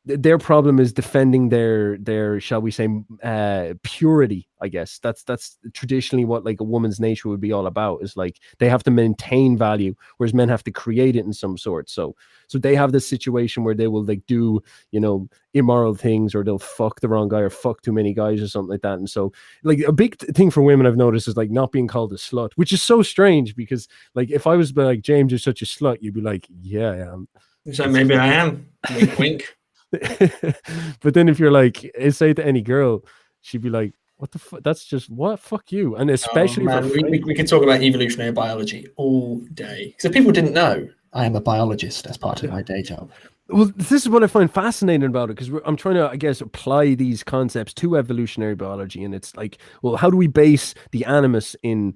their 0.04 0.38
problem 0.38 0.78
is 0.78 0.92
defending 0.92 1.48
their 1.48 1.96
their 1.98 2.38
shall 2.40 2.60
we 2.60 2.70
say 2.70 2.88
uh 3.22 3.74
purity 3.82 4.46
i 4.64 4.68
guess. 4.68 4.98
That's 4.98 5.22
that's 5.22 5.58
traditionally 5.74 6.24
what 6.24 6.44
like 6.44 6.58
a 6.58 6.64
woman's 6.64 6.98
nature 6.98 7.28
would 7.28 7.40
be 7.40 7.52
all 7.52 7.66
about 7.66 8.02
is 8.02 8.16
like 8.16 8.40
they 8.58 8.68
have 8.70 8.82
to 8.84 8.90
maintain 8.90 9.58
value 9.58 9.94
whereas 10.16 10.32
men 10.32 10.48
have 10.48 10.64
to 10.64 10.70
create 10.70 11.16
it 11.16 11.26
in 11.26 11.34
some 11.34 11.58
sort. 11.58 11.90
So 11.90 12.16
so 12.46 12.58
they 12.58 12.74
have 12.74 12.90
this 12.90 13.06
situation 13.06 13.62
where 13.62 13.74
they 13.74 13.88
will 13.88 14.04
like 14.04 14.22
do 14.26 14.62
you 14.90 15.00
know 15.00 15.28
immoral 15.52 15.94
things 15.94 16.34
or 16.34 16.42
they'll 16.42 16.58
fuck 16.58 17.00
the 17.00 17.08
wrong 17.08 17.28
guy 17.28 17.40
or 17.40 17.50
fuck 17.50 17.82
too 17.82 17.92
many 17.92 18.14
guys 18.14 18.40
or 18.40 18.48
something 18.48 18.70
like 18.70 18.82
that. 18.82 18.98
And 18.98 19.08
so 19.08 19.32
like 19.64 19.80
a 19.80 19.92
big 19.92 20.16
thing 20.34 20.50
for 20.50 20.62
women 20.62 20.86
i've 20.86 20.96
noticed 20.96 21.28
is 21.28 21.36
like 21.36 21.50
not 21.50 21.70
being 21.70 21.86
called 21.86 22.12
a 22.12 22.16
slut 22.16 22.50
which 22.54 22.72
is 22.72 22.82
so 22.82 23.02
strange 23.02 23.54
because 23.54 23.86
like 24.14 24.30
if 24.30 24.46
i 24.46 24.54
was 24.56 24.74
like 24.76 25.02
james 25.02 25.30
you're 25.30 25.38
such 25.38 25.62
a 25.62 25.66
slut 25.66 25.98
you'd 26.00 26.14
be 26.14 26.20
like 26.20 26.46
yeah 26.62 26.90
i 26.90 26.96
am. 27.12 27.28
So 27.72 27.86
maybe 27.86 28.14
i 28.14 28.26
am. 28.26 28.66
Wink 28.94 29.18
wink 29.18 29.56
but 31.00 31.14
then 31.14 31.28
if 31.28 31.38
you're 31.38 31.50
like, 31.50 31.90
eh, 31.96 32.10
say 32.10 32.34
to 32.34 32.44
any 32.44 32.62
girl, 32.62 33.04
she'd 33.40 33.62
be 33.62 33.70
like, 33.70 33.94
"What 34.16 34.30
the 34.30 34.38
fuck? 34.38 34.62
That's 34.62 34.84
just 34.84 35.10
what? 35.10 35.40
Fuck 35.40 35.72
you!" 35.72 35.96
And 35.96 36.10
especially, 36.10 36.66
oh, 36.68 36.80
we, 36.80 37.02
we, 37.04 37.18
we, 37.20 37.34
could 37.34 37.48
talk 37.48 37.62
about 37.62 37.82
evolutionary 37.82 38.32
biology 38.32 38.86
all 38.96 39.40
day. 39.54 39.94
So 39.98 40.10
people 40.10 40.32
didn't 40.32 40.52
know 40.52 40.88
I 41.12 41.26
am 41.26 41.36
a 41.36 41.40
biologist 41.40 42.06
as 42.06 42.16
part 42.16 42.42
of 42.42 42.50
my 42.50 42.62
day 42.62 42.82
job. 42.82 43.10
Well, 43.48 43.70
this 43.76 43.92
is 43.92 44.08
what 44.08 44.24
I 44.24 44.26
find 44.26 44.50
fascinating 44.50 45.08
about 45.08 45.30
it 45.30 45.36
because 45.36 45.50
I'm 45.66 45.76
trying 45.76 45.96
to, 45.96 46.08
I 46.08 46.16
guess, 46.16 46.40
apply 46.40 46.94
these 46.94 47.22
concepts 47.22 47.74
to 47.74 47.96
evolutionary 47.96 48.54
biology, 48.54 49.04
and 49.04 49.14
it's 49.14 49.36
like, 49.36 49.58
well, 49.82 49.96
how 49.96 50.10
do 50.10 50.16
we 50.16 50.26
base 50.26 50.74
the 50.92 51.04
animus 51.04 51.54
in 51.62 51.94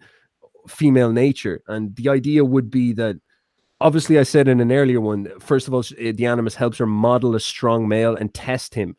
female 0.69 1.11
nature? 1.11 1.63
And 1.67 1.97
the 1.97 2.11
idea 2.11 2.45
would 2.45 2.71
be 2.71 2.93
that 2.95 3.17
obviously, 3.81 4.19
I 4.19 4.23
said 4.23 4.49
in 4.49 4.61
an 4.61 4.73
earlier 4.73 5.01
one, 5.01 5.29
first 5.41 5.69
of 5.69 5.75
all, 5.75 5.85
eh, 5.99 6.13
the 6.13 6.27
animus 6.27 6.55
helps 6.55 6.79
her 6.79 6.87
model 6.87 7.35
a 7.35 7.41
strong 7.41 7.89
male 7.89 8.17
and 8.17 8.33
test 8.33 8.75
him. 8.75 8.97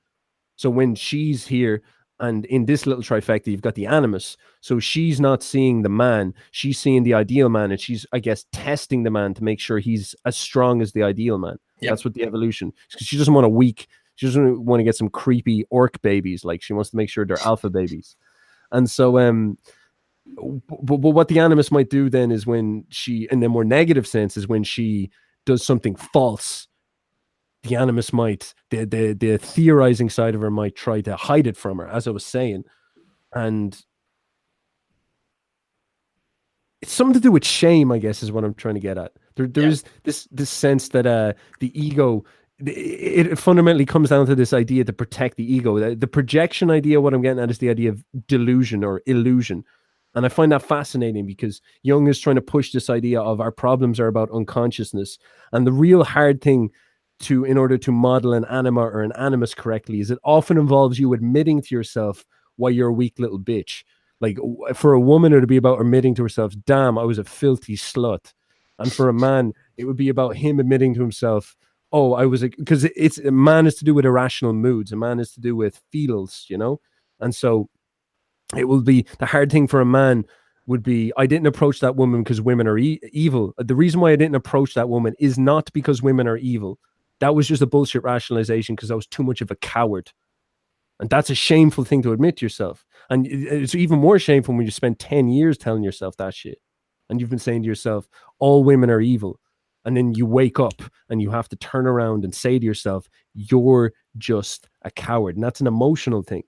So 0.56 0.70
when 0.70 0.96
she's 0.96 1.48
here, 1.48 1.82
and 2.20 2.46
in 2.48 2.66
this 2.66 2.86
little 2.86 3.04
trifecta, 3.04 3.48
you've 3.48 3.62
got 3.62 3.76
the 3.76 3.86
animus. 3.86 4.36
So 4.60 4.80
she's 4.80 5.22
not 5.22 5.42
seeing 5.42 5.84
the 5.84 5.90
man, 5.90 6.34
she's 6.52 6.78
seeing 6.78 7.04
the 7.04 7.14
ideal 7.14 7.48
man, 7.48 7.72
and 7.72 7.80
she's, 7.80 8.06
I 8.12 8.20
guess, 8.20 8.46
testing 8.52 9.04
the 9.04 9.10
man 9.10 9.34
to 9.36 9.44
make 9.44 9.60
sure 9.60 9.80
he's 9.80 10.16
as 10.26 10.38
strong 10.38 10.82
as 10.82 10.92
the 10.92 11.04
ideal 11.04 11.38
man. 11.38 11.58
Yep. 11.80 11.90
That's 11.90 12.04
what 12.04 12.14
the 12.14 12.24
evolution. 12.24 12.74
Because 12.92 13.08
she 13.08 13.18
doesn't 13.18 13.34
want 13.34 13.46
a 13.46 13.50
weak, 13.50 13.88
she 14.16 14.26
doesn't 14.26 14.66
want 14.66 14.82
to 14.82 14.84
get 14.84 14.98
some 14.98 15.10
creepy 15.10 15.64
orc 15.70 16.02
babies. 16.02 16.44
Like 16.44 16.62
she 16.62 16.74
wants 16.74 16.90
to 16.90 16.98
make 16.98 17.10
sure 17.10 17.26
they're 17.26 17.40
alpha 17.40 17.70
babies. 17.70 18.18
And 18.72 18.90
so, 18.90 19.18
um, 19.18 19.58
but, 20.38 20.98
but 20.98 21.10
what 21.10 21.28
the 21.28 21.40
animus 21.40 21.72
might 21.72 21.90
do 21.90 22.10
then 22.10 22.32
is 22.32 22.46
when 22.46 22.86
she, 22.90 23.28
in 23.32 23.40
the 23.40 23.50
more 23.50 23.64
negative 23.64 24.08
sense, 24.08 24.38
is 24.38 24.48
when 24.48 24.64
she 24.64 25.10
does 25.46 25.66
something 25.66 25.96
false. 25.96 26.68
The 27.64 27.76
animus 27.76 28.14
might, 28.14 28.54
the 28.70 28.86
the 28.86 29.14
the 29.14 29.38
theorizing 29.38 30.10
side 30.10 30.34
of 30.34 30.42
her 30.42 30.52
might 30.52 30.76
try 30.76 31.02
to 31.02 31.16
hide 31.18 31.46
it 31.46 31.58
from 31.58 31.80
her, 31.80 31.88
as 31.88 32.08
I 32.08 32.12
was 32.12 32.26
saying, 32.26 32.64
and 33.34 33.78
it's 36.82 36.94
something 36.94 37.14
to 37.14 37.20
do 37.20 37.32
with 37.32 37.46
shame, 37.46 37.92
I 37.92 37.98
guess, 37.98 38.24
is 38.24 38.32
what 38.32 38.46
I'm 38.46 38.54
trying 38.54 38.76
to 38.76 38.80
get 38.80 38.98
at. 38.98 39.12
There, 39.36 39.48
there's 39.48 39.84
yeah. 39.84 39.90
this 40.04 40.28
this 40.32 40.50
sense 40.50 40.90
that 40.90 41.06
uh 41.06 41.34
the 41.60 41.78
ego 41.80 42.24
it, 42.66 43.28
it, 43.28 43.40
fundamentally 43.40 43.86
comes 43.86 44.10
down 44.10 44.26
to 44.26 44.36
this 44.36 44.54
idea 44.54 44.84
to 44.84 44.94
protect 44.94 45.38
the 45.38 45.54
ego. 45.54 45.80
The, 45.80 45.96
the, 45.96 46.08
projection 46.08 46.70
idea, 46.70 47.00
what 47.00 47.14
I'm 47.14 47.22
getting 47.22 47.42
at, 47.42 47.50
is 47.50 47.60
the 47.60 47.70
idea 47.70 47.90
of 47.90 48.04
delusion 48.28 48.84
or 48.84 49.02
illusion. 49.06 49.64
And 50.16 50.26
I 50.26 50.30
find 50.30 50.52
that 50.52 50.64
fascinating 50.64 51.26
because 51.26 51.62
Jung 51.84 52.08
is 52.08 52.20
trying 52.20 52.36
to 52.36 52.42
push 52.42 52.72
this 52.72 52.90
idea 52.90 53.22
of 53.22 53.40
our 53.40 53.52
problems 53.52 54.00
are 54.00 54.08
about 54.08 54.32
unconsciousness. 54.32 55.20
And 55.52 55.68
the 55.68 55.72
real 55.72 56.04
hard 56.04 56.42
thing 56.42 56.72
to, 57.22 57.44
in 57.44 57.58
order 57.58 57.78
to 57.78 57.92
model 57.92 58.34
an 58.34 58.46
anima 58.46 58.82
or 58.82 59.02
an 59.02 59.12
animus 59.14 59.54
correctly, 59.54 60.00
is 60.00 60.10
it 60.10 60.20
often 60.24 60.58
involves 60.58 61.00
you 61.00 61.14
admitting 61.14 61.62
to 61.62 61.76
yourself 61.76 62.26
why 62.56 62.70
you're 62.70 62.90
a 62.90 62.94
weak 62.94 63.20
little 63.20 63.40
bitch. 63.40 63.84
Like 64.20 64.38
for 64.74 64.94
a 64.94 65.00
woman, 65.00 65.32
it 65.32 65.36
would 65.36 65.48
be 65.48 65.58
about 65.58 65.80
admitting 65.80 66.16
to 66.16 66.24
herself, 66.24 66.54
damn, 66.66 66.98
I 66.98 67.04
was 67.04 67.20
a 67.20 67.24
filthy 67.24 67.78
slut. 67.78 68.34
And 68.80 68.92
for 68.92 69.10
a 69.10 69.14
man, 69.14 69.54
it 69.78 69.86
would 69.86 69.96
be 69.96 70.10
about 70.10 70.36
him 70.36 70.60
admitting 70.60 70.94
to 70.96 71.02
himself, 71.02 71.56
oh, 71.92 72.14
I 72.14 72.26
was 72.26 72.44
a, 72.44 72.50
because 72.50 72.84
it's 72.84 73.18
a 73.18 73.32
man 73.32 73.68
is 73.68 73.76
to 73.76 73.86
do 73.86 73.94
with 73.94 74.06
irrational 74.06 74.54
moods, 74.54 74.92
a 74.92 74.96
man 74.96 75.20
is 75.20 75.32
to 75.34 75.42
do 75.42 75.56
with 75.56 75.82
feels, 75.92 76.46
you 76.50 76.58
know? 76.58 76.80
And 77.20 77.34
so 77.34 77.70
it 78.56 78.66
will 78.66 78.82
be 78.82 79.06
the 79.20 79.26
hard 79.26 79.52
thing 79.52 79.68
for 79.68 79.82
a 79.82 79.86
man 79.86 80.26
would 80.66 80.84
be 80.84 81.12
I 81.18 81.26
didn't 81.26 81.48
approach 81.48 81.80
that 81.80 81.96
woman 81.96 82.24
because 82.24 82.42
women 82.42 82.68
are 82.68 82.78
e- 82.78 83.00
evil. 83.12 83.54
The 83.58 83.76
reason 83.76 84.00
why 84.00 84.12
I 84.12 84.16
didn't 84.16 84.36
approach 84.36 84.76
that 84.76 84.90
woman 84.90 85.16
is 85.20 85.38
not 85.38 85.72
because 85.74 86.02
women 86.02 86.28
are 86.28 86.38
evil. 86.38 86.80
That 87.20 87.36
was 87.36 87.48
just 87.48 87.62
a 87.62 87.68
bullshit 87.68 88.04
rationalization 88.04 88.76
because 88.76 88.92
I 88.92 88.96
was 88.96 89.08
too 89.08 89.24
much 89.24 89.42
of 89.42 89.52
a 89.52 89.56
coward. 89.56 90.12
And 91.00 91.10
that's 91.10 91.30
a 91.30 91.36
shameful 91.36 91.86
thing 91.86 92.02
to 92.04 92.12
admit 92.12 92.38
to 92.38 92.46
yourself. 92.46 92.86
And 93.10 93.26
it's 93.26 93.74
even 93.74 94.00
more 94.00 94.20
shameful 94.20 94.54
when 94.56 94.66
you 94.66 94.72
spend 94.72 95.00
10 95.00 95.30
years 95.30 95.58
telling 95.58 95.84
yourself 95.84 96.18
that 96.18 96.34
shit. 96.34 96.60
And 97.10 97.20
you've 97.20 97.30
been 97.30 97.40
saying 97.40 97.64
to 97.64 97.68
yourself, 97.68 98.08
all 98.38 98.64
women 98.64 98.90
are 98.90 99.02
evil. 99.02 99.40
And 99.86 99.98
then 99.98 100.14
you 100.14 100.26
wake 100.26 100.60
up 100.60 100.82
and 101.10 101.22
you 101.22 101.32
have 101.32 101.50
to 101.50 101.56
turn 101.56 101.88
around 101.88 102.26
and 102.26 102.36
say 102.36 102.60
to 102.60 102.66
yourself, 102.66 103.10
you're 103.34 103.94
just 104.18 104.70
a 104.84 104.92
coward. 104.92 105.36
And 105.36 105.44
that's 105.44 105.62
an 105.62 105.68
emotional 105.68 106.22
thing 106.22 106.44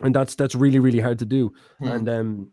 and 0.00 0.14
that's 0.14 0.34
that's 0.34 0.54
really 0.54 0.78
really 0.78 1.00
hard 1.00 1.18
to 1.18 1.26
do 1.26 1.52
mm. 1.80 1.92
and 1.92 2.08
um 2.08 2.50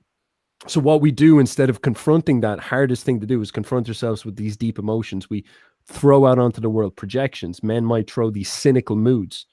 so 0.68 0.80
what 0.82 1.00
we 1.00 1.10
do 1.12 1.40
instead 1.40 1.70
of 1.70 1.82
confronting 1.82 2.42
that 2.42 2.60
hardest 2.60 3.06
thing 3.06 3.20
to 3.20 3.26
do 3.26 3.42
is 3.42 3.52
confront 3.52 3.88
ourselves 3.88 4.26
with 4.26 4.36
these 4.36 4.58
deep 4.58 4.78
emotions 4.78 5.30
we 5.30 5.46
throw 5.86 6.26
out 6.26 6.38
onto 6.38 6.60
the 6.60 6.70
world 6.70 6.96
projections 6.96 7.64
men 7.64 7.86
might 7.86 8.10
throw 8.10 8.30
these 8.30 8.52
cynical 8.52 8.96
moods 8.96 9.46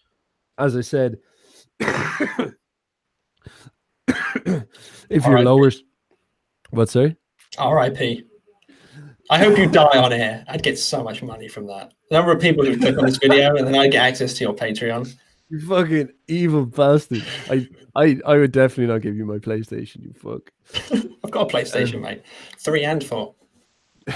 as 0.58 0.76
i 0.76 0.80
said 0.80 1.18
if 1.80 2.54
you're 5.24 5.42
lower 5.42 5.70
what's 6.70 6.92
sorry 6.92 7.16
rip 7.72 7.96
I 9.28 9.38
hope 9.38 9.58
you 9.58 9.66
die 9.66 9.98
on 9.98 10.12
air. 10.12 10.44
I'd 10.46 10.62
get 10.62 10.78
so 10.78 11.02
much 11.02 11.22
money 11.22 11.48
from 11.48 11.66
that. 11.66 11.92
The 12.10 12.16
number 12.16 12.30
of 12.30 12.40
people 12.40 12.64
who 12.64 12.78
click 12.78 12.96
on 12.96 13.06
this 13.06 13.16
video 13.16 13.56
and 13.56 13.66
then 13.66 13.74
I 13.74 13.88
get 13.88 14.04
access 14.04 14.34
to 14.34 14.44
your 14.44 14.54
Patreon. 14.54 15.12
You 15.48 15.60
fucking 15.60 16.08
evil 16.28 16.66
bastard. 16.66 17.24
I, 17.48 17.68
I 17.94 18.18
I 18.26 18.36
would 18.36 18.52
definitely 18.52 18.92
not 18.92 19.02
give 19.02 19.16
you 19.16 19.24
my 19.24 19.38
PlayStation, 19.38 20.02
you 20.04 20.12
fuck. 20.12 20.50
I've 21.24 21.30
got 21.30 21.52
a 21.52 21.56
PlayStation, 21.56 21.96
um, 21.96 22.02
mate. 22.02 22.22
Three 22.58 22.84
and 22.84 23.02
four. 23.02 23.34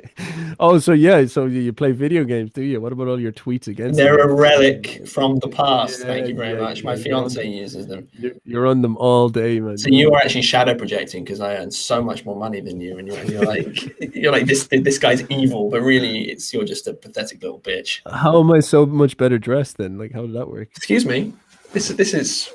oh, 0.60 0.78
so 0.78 0.92
yeah, 0.92 1.26
so 1.26 1.46
you 1.46 1.72
play 1.72 1.92
video 1.92 2.24
games, 2.24 2.50
do 2.52 2.62
you? 2.62 2.80
What 2.80 2.92
about 2.92 3.08
all 3.08 3.20
your 3.20 3.32
tweets 3.32 3.68
against? 3.68 3.96
They're 3.96 4.16
them? 4.16 4.30
a 4.30 4.34
relic 4.34 5.06
from 5.06 5.38
the 5.38 5.48
past. 5.48 6.00
Yeah, 6.00 6.06
Thank 6.06 6.28
you 6.28 6.34
very 6.34 6.54
yeah, 6.54 6.60
much. 6.60 6.84
My 6.84 6.94
yeah, 6.94 7.02
fiance 7.02 7.46
uses 7.46 7.86
them. 7.86 8.08
You're, 8.12 8.32
you're, 8.44 8.66
on 8.66 8.82
them 8.82 8.96
all 8.96 9.28
day, 9.28 9.60
man. 9.60 9.78
So 9.78 9.88
you 9.88 10.12
are 10.12 10.18
actually 10.18 10.42
shadow 10.42 10.74
projecting 10.74 11.24
because 11.24 11.40
I 11.40 11.56
earn 11.56 11.70
so 11.70 12.02
much 12.02 12.24
more 12.24 12.36
money 12.36 12.60
than 12.60 12.80
you, 12.80 12.98
and 12.98 13.08
you're, 13.08 13.24
you're 13.24 13.44
like, 13.44 14.00
you're 14.14 14.32
like 14.32 14.46
this. 14.46 14.68
This 14.70 14.98
guy's 14.98 15.22
evil, 15.30 15.70
but 15.70 15.82
really, 15.82 16.30
it's 16.30 16.52
you're 16.52 16.64
just 16.64 16.86
a 16.86 16.94
pathetic 16.94 17.42
little 17.42 17.60
bitch. 17.60 18.00
How 18.10 18.40
am 18.40 18.52
I 18.52 18.60
so 18.60 18.86
much 18.86 19.16
better 19.16 19.38
dressed 19.38 19.78
then? 19.78 19.98
Like, 19.98 20.12
how 20.12 20.22
did 20.22 20.34
that 20.34 20.48
work? 20.48 20.68
Excuse 20.76 21.06
me. 21.06 21.32
This 21.72 21.88
this 21.88 22.14
is 22.14 22.52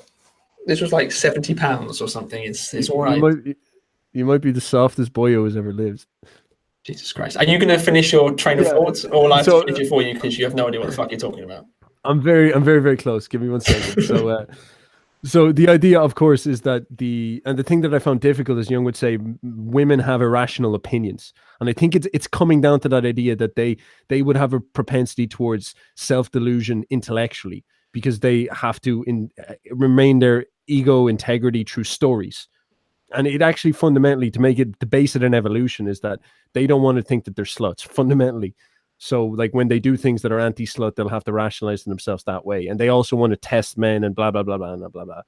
this 0.66 0.82
was 0.82 0.94
like 0.94 1.12
seventy 1.12 1.56
pounds 1.56 2.02
or 2.02 2.08
something. 2.08 2.44
It's 2.44 2.74
it's 2.74 2.90
all 2.90 3.04
right. 3.04 3.18
You 3.18 3.22
might, 3.22 3.58
you 4.14 4.26
might 4.26 4.42
be 4.42 4.52
the 4.52 4.62
softest 4.62 5.14
boy 5.14 5.32
who 5.32 5.44
has 5.44 5.56
ever 5.56 5.74
lived. 5.74 6.06
Jesus 6.88 7.12
Christ. 7.12 7.36
Are 7.36 7.44
you 7.44 7.60
going 7.60 7.68
to 7.70 7.78
finish 7.78 8.14
your 8.14 8.32
train 8.32 8.60
of 8.60 8.66
yeah. 8.66 8.72
thoughts 8.72 9.04
or 9.04 9.28
like 9.28 9.44
so, 9.44 9.62
finish 9.62 9.82
it 9.82 9.90
for 9.90 10.02
you 10.02 10.14
because 10.14 10.38
you 10.38 10.46
have 10.46 10.56
no 10.56 10.70
idea 10.70 10.80
what 10.80 10.90
the 10.90 10.96
fuck 10.96 11.12
you're 11.12 11.20
talking 11.20 11.44
about? 11.44 11.66
I'm 12.06 12.22
very, 12.22 12.54
I'm 12.54 12.64
very, 12.64 12.82
very 12.82 12.96
close. 12.96 13.28
Give 13.28 13.42
me 13.42 13.50
one 13.50 13.60
second. 13.60 14.04
so, 14.04 14.30
uh, 14.30 14.46
so 15.26 15.52
the 15.52 15.68
idea, 15.68 16.00
of 16.00 16.16
course, 16.16 16.48
is 16.48 16.62
that 16.62 16.86
the 16.98 17.42
and 17.46 17.60
the 17.60 17.64
thing 17.64 17.82
that 17.82 17.94
I 17.94 18.00
found 18.00 18.22
difficult, 18.22 18.58
as 18.58 18.70
Jung 18.70 18.86
would 18.86 18.96
say, 18.96 19.18
women 19.44 20.00
have 20.00 20.22
irrational 20.22 20.76
opinions, 20.76 21.34
and 21.60 21.70
I 21.70 21.74
think 21.74 21.94
it's 21.94 22.08
it's 22.14 22.28
coming 22.28 22.62
down 22.62 22.80
to 22.82 22.90
that 22.90 23.06
idea 23.06 23.36
that 23.36 23.56
they 23.58 23.76
they 24.08 24.22
would 24.22 24.38
have 24.38 24.54
a 24.54 24.62
propensity 24.62 25.28
towards 25.28 25.76
self 25.96 26.32
delusion 26.32 26.86
intellectually 26.90 27.66
because 27.92 28.22
they 28.22 28.48
have 28.54 28.80
to 28.82 29.04
in, 29.04 29.30
uh, 29.50 29.56
remain 29.72 30.20
their 30.20 30.46
ego 30.68 31.08
integrity 31.08 31.66
through 31.66 31.84
stories 31.84 32.48
and 33.14 33.28
it 33.28 33.42
actually 33.42 33.72
fundamentally 33.72 34.32
to 34.32 34.40
make 34.40 34.60
it 34.60 34.80
the 34.80 34.86
base 34.86 35.16
of 35.16 35.24
an 35.24 35.34
evolution 35.34 35.88
is 35.88 36.02
that 36.02 36.20
they 36.54 36.68
don't 36.68 36.82
want 36.82 36.98
to 36.98 37.02
think 37.02 37.26
that 37.26 37.36
they're 37.36 37.46
sluts 37.46 37.82
fundamentally. 37.82 38.56
So 38.98 39.26
like 39.26 39.54
when 39.54 39.68
they 39.68 39.80
do 39.80 39.96
things 39.96 40.22
that 40.24 40.32
are 40.32 40.40
anti-slut 40.40 40.96
they'll 40.96 41.10
have 41.10 41.24
to 41.26 41.34
rationalize 41.34 41.84
themselves 41.84 42.24
that 42.26 42.46
way. 42.46 42.68
And 42.68 42.80
they 42.80 42.90
also 42.90 43.16
want 43.16 43.32
to 43.32 43.38
test 43.38 43.78
men 43.78 44.04
and 44.04 44.16
blah 44.16 44.32
blah 44.32 44.44
blah 44.44 44.58
blah 44.58 44.76
blah 44.76 44.90
blah 44.90 45.06
blah. 45.06 45.22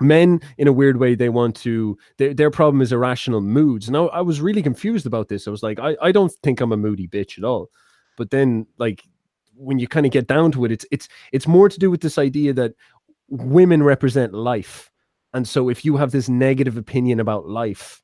Men 0.00 0.40
in 0.56 0.68
a 0.68 0.72
weird 0.72 0.96
way 0.96 1.14
they 1.14 1.28
want 1.28 1.56
to 1.56 1.98
their, 2.16 2.32
their 2.32 2.50
problem 2.50 2.80
is 2.80 2.92
irrational 2.92 3.40
moods. 3.40 3.90
Now 3.90 4.08
i 4.08 4.20
was 4.20 4.40
really 4.40 4.62
confused 4.62 5.06
about 5.06 5.28
this. 5.28 5.46
I 5.46 5.50
was 5.50 5.62
like 5.62 5.78
I, 5.78 5.96
I 6.00 6.12
don't 6.12 6.32
think 6.42 6.60
i'm 6.60 6.72
a 6.72 6.76
moody 6.76 7.08
bitch 7.08 7.36
at 7.36 7.44
all. 7.44 7.70
But 8.16 8.30
then 8.30 8.66
like 8.78 9.02
when 9.54 9.78
you 9.78 9.88
kind 9.88 10.06
of 10.06 10.12
get 10.12 10.26
down 10.26 10.52
to 10.52 10.64
it 10.64 10.72
it's 10.72 10.86
it's 10.90 11.08
it's 11.32 11.46
more 11.46 11.68
to 11.68 11.78
do 11.78 11.90
with 11.90 12.00
this 12.00 12.16
idea 12.16 12.54
that 12.54 12.74
women 13.28 13.82
represent 13.82 14.32
life 14.32 14.91
and 15.34 15.48
so 15.48 15.68
if 15.68 15.84
you 15.84 15.96
have 15.96 16.10
this 16.10 16.28
negative 16.28 16.76
opinion 16.76 17.20
about 17.20 17.46
life 17.46 18.02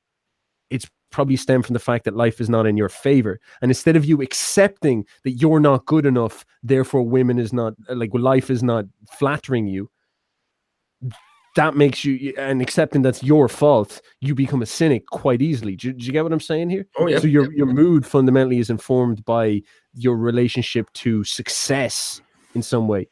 it's 0.70 0.86
probably 1.10 1.36
stem 1.36 1.62
from 1.62 1.72
the 1.72 1.78
fact 1.78 2.04
that 2.04 2.14
life 2.14 2.40
is 2.40 2.50
not 2.50 2.66
in 2.66 2.76
your 2.76 2.90
favor. 2.90 3.40
And 3.62 3.70
instead 3.70 3.96
of 3.96 4.04
you 4.04 4.20
accepting 4.20 5.06
that 5.24 5.32
you're 5.32 5.60
not 5.60 5.86
good 5.86 6.04
enough 6.04 6.44
therefore 6.62 7.02
women 7.02 7.38
is 7.38 7.52
not 7.52 7.74
like 7.88 8.10
life 8.12 8.50
is 8.50 8.62
not 8.62 8.84
flattering 9.10 9.66
you 9.66 9.90
that 11.56 11.74
makes 11.74 12.04
you 12.04 12.32
and 12.38 12.62
accepting 12.62 13.02
that's 13.02 13.22
your 13.22 13.48
fault 13.48 14.00
you 14.20 14.32
become 14.34 14.62
a 14.62 14.66
cynic 14.66 15.06
quite 15.06 15.42
easily. 15.42 15.74
Do, 15.74 15.92
do 15.92 16.04
you 16.04 16.12
get 16.12 16.22
what 16.22 16.32
i'm 16.32 16.40
saying 16.40 16.70
here? 16.70 16.86
Oh 16.98 17.08
yeah. 17.08 17.18
So 17.18 17.26
your 17.26 17.52
your 17.52 17.66
mood 17.66 18.06
fundamentally 18.06 18.58
is 18.58 18.70
informed 18.70 19.24
by 19.24 19.62
your 19.94 20.16
relationship 20.16 20.92
to 20.94 21.24
success 21.24 22.20
in 22.54 22.62
some 22.62 22.86
way. 22.86 23.08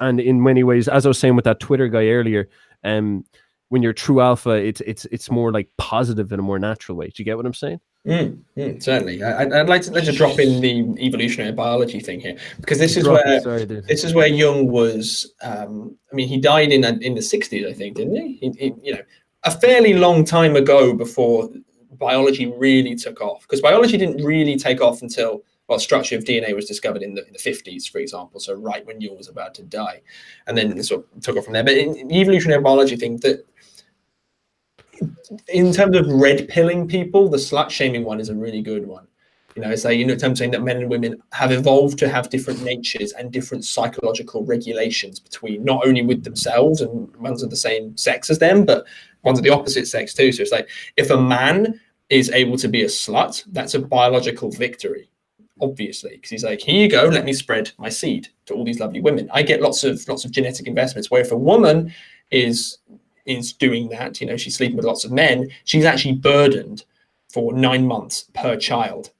And 0.00 0.20
in 0.20 0.42
many 0.42 0.64
ways 0.64 0.88
as 0.88 1.06
i 1.06 1.08
was 1.08 1.18
saying 1.18 1.36
with 1.36 1.44
that 1.44 1.60
twitter 1.60 1.88
guy 1.88 2.08
earlier 2.08 2.48
um 2.82 3.24
when 3.68 3.82
you're 3.82 3.92
true 3.92 4.20
alpha 4.20 4.50
it's 4.50 4.80
it's 4.82 5.04
it's 5.06 5.30
more 5.30 5.50
like 5.52 5.68
positive 5.78 6.32
in 6.32 6.38
a 6.38 6.42
more 6.42 6.58
natural 6.58 6.96
way 6.96 7.06
do 7.06 7.14
you 7.16 7.24
get 7.24 7.36
what 7.36 7.46
i'm 7.46 7.54
saying 7.54 7.80
Mm, 8.06 8.38
mm, 8.56 8.80
certainly, 8.80 9.20
I, 9.20 9.44
would 9.46 9.68
like 9.68 9.82
to 9.82 9.90
let's 9.90 10.06
just 10.06 10.16
drop 10.16 10.38
in 10.38 10.60
the 10.60 11.04
evolutionary 11.04 11.50
biology 11.50 11.98
thing 11.98 12.20
here 12.20 12.36
because 12.60 12.78
this 12.78 12.96
is 12.96 13.02
drop 13.02 13.24
where 13.24 13.40
Sorry, 13.40 13.64
this 13.64 14.04
is 14.04 14.14
where 14.14 14.28
Jung 14.28 14.68
was. 14.68 15.32
Um, 15.42 15.96
I 16.12 16.14
mean, 16.14 16.28
he 16.28 16.38
died 16.38 16.70
in 16.70 16.84
in 17.02 17.16
the 17.16 17.22
sixties, 17.22 17.66
I 17.66 17.72
think, 17.72 17.96
didn't 17.96 18.14
he? 18.14 18.38
He, 18.40 18.50
he? 18.58 18.74
You 18.80 18.94
know, 18.94 19.02
a 19.42 19.50
fairly 19.50 19.94
long 19.94 20.24
time 20.24 20.54
ago 20.54 20.94
before 20.94 21.50
biology 21.98 22.46
really 22.46 22.94
took 22.94 23.20
off 23.20 23.42
because 23.42 23.60
biology 23.60 23.96
didn't 23.96 24.24
really 24.24 24.56
take 24.56 24.80
off 24.80 25.02
until 25.02 25.42
well, 25.68 25.80
structure 25.80 26.16
of 26.16 26.22
DNA 26.22 26.54
was 26.54 26.66
discovered 26.66 27.02
in 27.02 27.14
the, 27.14 27.26
in 27.26 27.32
the 27.32 27.40
50s, 27.40 27.90
for 27.90 27.98
example, 27.98 28.38
so 28.38 28.54
right 28.54 28.86
when 28.86 29.00
Jung 29.00 29.16
was 29.16 29.28
about 29.28 29.52
to 29.54 29.64
die, 29.64 30.00
and 30.46 30.56
then 30.56 30.80
sort 30.84 31.04
of 31.12 31.22
took 31.22 31.36
off 31.36 31.44
from 31.44 31.54
there. 31.54 31.64
But 31.64 31.76
in, 31.76 31.96
in 31.96 32.06
the 32.06 32.20
evolutionary 32.20 32.62
biology 32.62 32.94
thing, 32.94 33.16
that 33.18 33.44
in 35.48 35.72
terms 35.72 35.96
of 35.96 36.06
red 36.08 36.48
pilling 36.48 36.86
people, 36.88 37.28
the 37.28 37.36
slut 37.36 37.70
shaming 37.70 38.04
one 38.04 38.20
is 38.20 38.28
a 38.28 38.34
really 38.34 38.62
good 38.62 38.86
one. 38.86 39.06
You 39.54 39.62
know, 39.62 39.70
it's 39.70 39.86
like, 39.86 39.96
you 39.96 40.04
know, 40.04 40.14
I'm 40.22 40.36
saying 40.36 40.50
that 40.50 40.62
men 40.62 40.76
and 40.76 40.90
women 40.90 41.22
have 41.32 41.50
evolved 41.50 41.98
to 42.00 42.08
have 42.10 42.28
different 42.28 42.62
natures 42.62 43.12
and 43.12 43.32
different 43.32 43.64
psychological 43.64 44.44
regulations 44.44 45.18
between 45.18 45.64
not 45.64 45.86
only 45.86 46.02
with 46.02 46.24
themselves 46.24 46.82
and 46.82 47.16
ones 47.16 47.42
of 47.42 47.48
the 47.48 47.56
same 47.56 47.96
sex 47.96 48.28
as 48.28 48.38
them, 48.38 48.66
but 48.66 48.84
ones 49.22 49.38
of 49.38 49.44
the 49.44 49.50
opposite 49.50 49.86
sex 49.86 50.12
too. 50.12 50.30
So 50.30 50.42
it's 50.42 50.52
like 50.52 50.68
if 50.98 51.08
a 51.08 51.18
man 51.20 51.80
is 52.10 52.30
able 52.30 52.58
to 52.58 52.68
be 52.68 52.82
a 52.82 52.86
slut, 52.86 53.44
that's 53.52 53.72
a 53.72 53.80
biological 53.80 54.50
victory, 54.50 55.08
obviously, 55.62 56.16
because 56.16 56.30
he's 56.30 56.44
like, 56.44 56.60
here 56.60 56.82
you 56.82 56.90
go, 56.90 57.04
let 57.04 57.24
me 57.24 57.32
spread 57.32 57.72
my 57.78 57.88
seed 57.88 58.28
to 58.44 58.54
all 58.54 58.64
these 58.64 58.78
lovely 58.78 59.00
women. 59.00 59.30
I 59.32 59.42
get 59.42 59.62
lots 59.62 59.84
of 59.84 60.06
lots 60.06 60.26
of 60.26 60.32
genetic 60.32 60.66
investments. 60.66 61.10
Where 61.10 61.22
if 61.22 61.32
a 61.32 61.36
woman 61.36 61.94
is 62.30 62.76
is 63.26 63.52
doing 63.52 63.88
that, 63.90 64.20
you 64.20 64.26
know, 64.26 64.36
she's 64.36 64.56
sleeping 64.56 64.76
with 64.76 64.86
lots 64.86 65.04
of 65.04 65.12
men, 65.12 65.48
she's 65.64 65.84
actually 65.84 66.14
burdened 66.14 66.84
for 67.32 67.52
nine 67.52 67.86
months 67.86 68.30
per 68.34 68.56
child. 68.56 69.10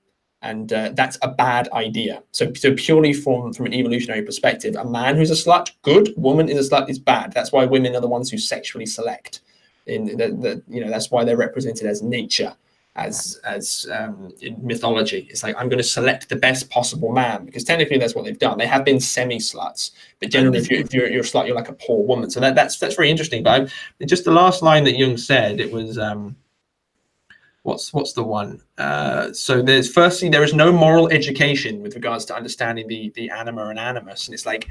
And 0.42 0.72
uh, 0.72 0.92
that's 0.94 1.18
a 1.22 1.28
bad 1.28 1.68
idea. 1.72 2.22
So, 2.30 2.52
so 2.54 2.74
purely 2.74 3.12
from, 3.12 3.52
from 3.52 3.66
an 3.66 3.74
evolutionary 3.74 4.22
perspective, 4.22 4.76
a 4.76 4.84
man 4.84 5.16
who's 5.16 5.30
a 5.30 5.34
slut, 5.34 5.70
good. 5.82 6.12
Woman 6.16 6.48
is 6.48 6.66
a 6.66 6.70
slut 6.70 6.88
is 6.88 6.98
bad. 6.98 7.32
That's 7.32 7.52
why 7.52 7.64
women 7.64 7.96
are 7.96 8.00
the 8.00 8.08
ones 8.08 8.30
who 8.30 8.38
sexually 8.38 8.86
select. 8.86 9.40
In 9.86 10.06
the, 10.06 10.28
the 10.28 10.62
you 10.68 10.84
know 10.84 10.90
that's 10.90 11.12
why 11.12 11.24
they're 11.24 11.36
represented 11.36 11.86
as 11.86 12.02
nature 12.02 12.56
as 12.96 13.38
as 13.44 13.86
um, 13.92 14.32
in 14.40 14.56
mythology. 14.66 15.26
It's 15.30 15.42
like 15.42 15.54
I'm 15.56 15.68
going 15.68 15.78
to 15.78 15.84
select 15.84 16.28
the 16.28 16.36
best 16.36 16.68
possible 16.70 17.12
man 17.12 17.44
because 17.44 17.64
technically 17.64 17.98
that's 17.98 18.14
what 18.14 18.24
they've 18.24 18.38
done. 18.38 18.58
They 18.58 18.66
have 18.66 18.84
been 18.84 19.00
semi 19.00 19.38
sluts, 19.38 19.92
but 20.18 20.30
generally, 20.30 20.58
if 20.58 20.70
you're, 20.70 20.80
if 20.80 20.92
you're, 20.92 21.08
you're 21.08 21.20
a 21.20 21.24
slut, 21.24 21.46
you're 21.46 21.56
like 21.56 21.68
a 21.68 21.74
poor 21.74 22.04
woman. 22.04 22.30
So 22.30 22.40
that, 22.40 22.54
that's 22.54 22.78
that's 22.78 22.96
very 22.96 23.10
interesting. 23.10 23.42
But 23.42 23.70
I, 24.00 24.04
just 24.04 24.24
the 24.24 24.32
last 24.32 24.62
line 24.62 24.84
that 24.84 24.96
Jung 24.96 25.16
said, 25.16 25.60
it 25.60 25.70
was. 25.70 25.98
Um, 25.98 26.36
what's 27.62 27.92
what's 27.92 28.12
the 28.14 28.22
one? 28.22 28.62
Uh, 28.78 29.32
so 29.32 29.60
there's 29.60 29.92
firstly 29.92 30.28
there 30.28 30.44
is 30.44 30.54
no 30.54 30.72
moral 30.72 31.08
education 31.08 31.82
with 31.82 31.94
regards 31.94 32.24
to 32.26 32.34
understanding 32.34 32.88
the 32.88 33.12
the 33.14 33.28
anima 33.30 33.66
and 33.66 33.78
animus, 33.78 34.26
and 34.26 34.34
it's 34.34 34.46
like 34.46 34.68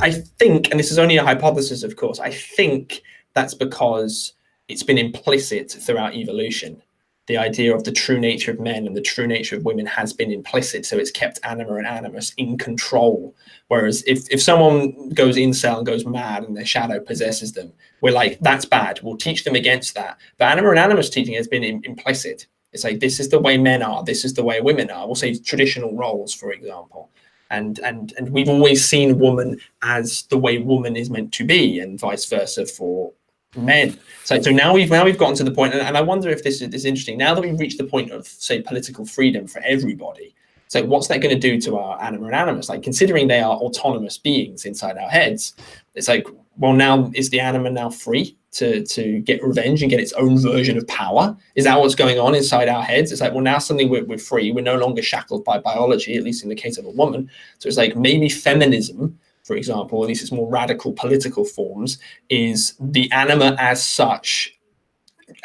I 0.00 0.10
think, 0.10 0.70
and 0.70 0.78
this 0.78 0.90
is 0.90 0.98
only 0.98 1.16
a 1.16 1.24
hypothesis, 1.24 1.82
of 1.82 1.96
course. 1.96 2.18
I 2.18 2.30
think 2.30 3.02
that's 3.34 3.54
because 3.54 4.34
it's 4.68 4.82
been 4.82 4.98
implicit 4.98 5.70
throughout 5.70 6.14
evolution 6.14 6.82
the 7.28 7.36
idea 7.36 7.74
of 7.74 7.84
the 7.84 7.92
true 7.92 8.18
nature 8.18 8.50
of 8.50 8.58
men 8.58 8.86
and 8.86 8.96
the 8.96 9.02
true 9.02 9.26
nature 9.26 9.54
of 9.54 9.64
women 9.64 9.84
has 9.86 10.12
been 10.14 10.32
implicit. 10.32 10.86
So 10.86 10.96
it's 10.96 11.10
kept 11.10 11.38
anima 11.44 11.74
and 11.74 11.86
animus 11.86 12.32
in 12.38 12.56
control. 12.56 13.36
Whereas 13.68 14.02
if, 14.06 14.28
if 14.30 14.42
someone 14.42 15.10
goes 15.10 15.36
incel 15.36 15.76
and 15.76 15.86
goes 15.86 16.06
mad 16.06 16.44
and 16.44 16.56
their 16.56 16.64
shadow 16.64 16.98
possesses 16.98 17.52
them, 17.52 17.72
we're 18.00 18.14
like, 18.14 18.38
that's 18.40 18.64
bad. 18.64 19.00
We'll 19.02 19.18
teach 19.18 19.44
them 19.44 19.54
against 19.54 19.94
that. 19.94 20.16
But 20.38 20.46
anima 20.46 20.70
and 20.70 20.78
animus 20.78 21.10
teaching 21.10 21.34
has 21.34 21.46
been 21.46 21.62
in, 21.62 21.82
implicit. 21.84 22.46
It's 22.72 22.84
like, 22.84 23.00
this 23.00 23.20
is 23.20 23.28
the 23.28 23.38
way 23.38 23.58
men 23.58 23.82
are, 23.82 24.02
this 24.02 24.24
is 24.24 24.34
the 24.34 24.44
way 24.44 24.60
women 24.62 24.90
are. 24.90 25.06
We'll 25.06 25.14
say 25.14 25.34
traditional 25.34 25.94
roles, 25.94 26.32
for 26.32 26.50
example. 26.50 27.10
And, 27.50 27.78
and 27.78 28.12
and 28.18 28.28
we've 28.28 28.48
always 28.48 28.84
seen 28.84 29.18
woman 29.18 29.58
as 29.82 30.24
the 30.24 30.36
way 30.36 30.58
woman 30.58 30.96
is 30.96 31.08
meant 31.08 31.32
to 31.32 31.46
be, 31.46 31.78
and 31.78 31.98
vice 31.98 32.26
versa 32.26 32.66
for 32.66 33.12
men. 33.56 33.98
So, 34.24 34.40
so 34.40 34.50
now 34.50 34.74
we've 34.74 34.90
now 34.90 35.04
we've 35.04 35.18
gotten 35.18 35.36
to 35.36 35.44
the 35.44 35.50
point, 35.50 35.72
and, 35.72 35.82
and 35.82 35.96
I 35.96 36.02
wonder 36.02 36.28
if 36.28 36.44
this 36.44 36.60
is, 36.60 36.68
this 36.68 36.82
is 36.82 36.84
interesting. 36.84 37.16
Now 37.16 37.34
that 37.34 37.40
we've 37.40 37.58
reached 37.58 37.78
the 37.78 37.84
point 37.84 38.10
of 38.10 38.26
say 38.26 38.60
political 38.60 39.06
freedom 39.06 39.46
for 39.46 39.60
everybody, 39.64 40.34
so 40.68 40.84
what's 40.84 41.08
that 41.08 41.20
going 41.20 41.34
to 41.34 41.40
do 41.40 41.60
to 41.62 41.78
our 41.78 42.00
anima 42.02 42.26
and 42.26 42.34
animus? 42.34 42.68
Like 42.68 42.82
considering 42.82 43.28
they 43.28 43.40
are 43.40 43.56
autonomous 43.56 44.18
beings 44.18 44.66
inside 44.66 44.98
our 44.98 45.08
heads, 45.08 45.54
it's 45.94 46.08
like, 46.08 46.28
well, 46.58 46.74
now 46.74 47.10
is 47.14 47.30
the 47.30 47.40
anima 47.40 47.70
now 47.70 47.88
free 47.88 48.36
to 48.52 48.84
to 48.84 49.20
get 49.20 49.42
revenge 49.42 49.82
and 49.82 49.90
get 49.90 50.00
its 50.00 50.12
own 50.12 50.38
version 50.38 50.76
of 50.76 50.86
power? 50.86 51.34
Is 51.54 51.64
that 51.64 51.80
what's 51.80 51.94
going 51.94 52.18
on 52.18 52.34
inside 52.34 52.68
our 52.68 52.82
heads? 52.82 53.12
It's 53.12 53.22
like, 53.22 53.32
well, 53.32 53.42
now 53.42 53.58
suddenly 53.58 53.86
we're, 53.86 54.04
we're 54.04 54.18
free. 54.18 54.52
We're 54.52 54.60
no 54.60 54.76
longer 54.76 55.00
shackled 55.00 55.44
by 55.44 55.58
biology, 55.58 56.18
at 56.18 56.22
least 56.22 56.42
in 56.42 56.50
the 56.50 56.54
case 56.54 56.76
of 56.76 56.84
a 56.84 56.90
woman. 56.90 57.30
So 57.60 57.66
it's 57.66 57.78
like 57.78 57.96
maybe 57.96 58.28
feminism 58.28 59.18
for 59.48 59.56
example, 59.56 60.04
at 60.04 60.08
least 60.08 60.22
its 60.22 60.30
more 60.30 60.48
radical 60.48 60.92
political 60.92 61.44
forms, 61.44 61.98
is 62.28 62.74
the 62.78 63.10
anima 63.10 63.56
as 63.58 63.82
such 63.82 64.54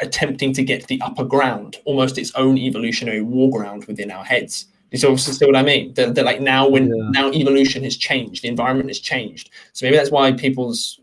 attempting 0.00 0.52
to 0.52 0.62
get 0.62 0.86
the 0.86 1.00
upper 1.02 1.24
ground, 1.24 1.78
almost 1.86 2.18
its 2.18 2.30
own 2.34 2.58
evolutionary 2.58 3.22
war 3.22 3.50
ground 3.50 3.86
within 3.86 4.10
our 4.10 4.22
heads. 4.24 4.66
You 4.90 4.98
see, 4.98 5.16
see 5.16 5.46
what 5.46 5.56
I 5.56 5.62
mean? 5.62 5.94
They're 5.94 6.12
like 6.12 6.42
now 6.42 6.68
when 6.68 6.94
yeah. 6.94 7.10
now 7.10 7.32
evolution 7.32 7.82
has 7.84 7.96
changed, 7.96 8.42
the 8.42 8.48
environment 8.48 8.90
has 8.90 9.00
changed. 9.00 9.50
So 9.72 9.86
maybe 9.86 9.96
that's 9.96 10.10
why 10.10 10.30
people's 10.32 11.00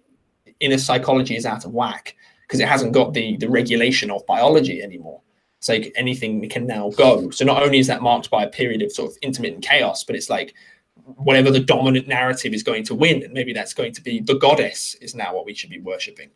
inner 0.60 0.78
psychology 0.78 1.36
is 1.36 1.46
out 1.48 1.66
of 1.66 1.74
whack 1.74 2.16
because 2.44 2.60
it 2.60 2.68
hasn't 2.68 2.94
got 2.94 3.14
the 3.14 3.36
the 3.38 3.50
regulation 3.50 4.12
of 4.12 4.26
biology 4.28 4.82
anymore. 4.84 5.22
It's 5.58 5.70
like 5.70 5.92
anything 5.96 6.48
can 6.50 6.68
now 6.68 6.92
go. 6.92 7.32
So 7.32 7.46
not 7.46 7.64
only 7.64 7.80
is 7.80 7.88
that 7.88 8.04
marked 8.04 8.30
by 8.30 8.44
a 8.44 8.50
period 8.50 8.84
of 8.84 8.92
sort 8.92 9.12
of 9.12 9.18
intermittent 9.24 9.64
chaos, 9.64 10.04
but 10.04 10.16
it's 10.16 10.30
like 10.30 10.54
whatever 10.96 11.52
the 11.52 11.60
dominant 11.60 12.08
narrative 12.08 12.54
is 12.54 12.64
going 12.64 12.84
to 12.86 12.96
win, 12.96 13.24
and 13.24 13.34
maybe 13.34 13.54
that's 13.54 13.74
going 13.74 13.94
to 13.94 14.02
be 14.02 14.20
the 14.20 14.36
goddess 14.36 14.96
is 14.96 15.16
now 15.16 15.34
what 15.34 15.46
we 15.46 15.54
should 15.54 15.70
be 15.70 15.80
worshiping. 15.80 16.30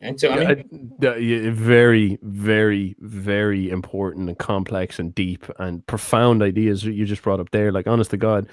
And 0.00 0.20
so, 0.20 0.30
I 0.30 0.54
mean, 0.54 1.52
very, 1.52 2.18
very, 2.22 2.94
very 3.00 3.68
important 3.68 4.28
and 4.28 4.38
complex 4.38 5.00
and 5.00 5.12
deep 5.12 5.44
and 5.58 5.84
profound 5.86 6.40
ideas 6.40 6.84
you 6.84 7.04
just 7.04 7.22
brought 7.22 7.40
up 7.40 7.50
there. 7.50 7.72
Like, 7.72 7.88
honest 7.88 8.12
to 8.12 8.16
God, 8.16 8.48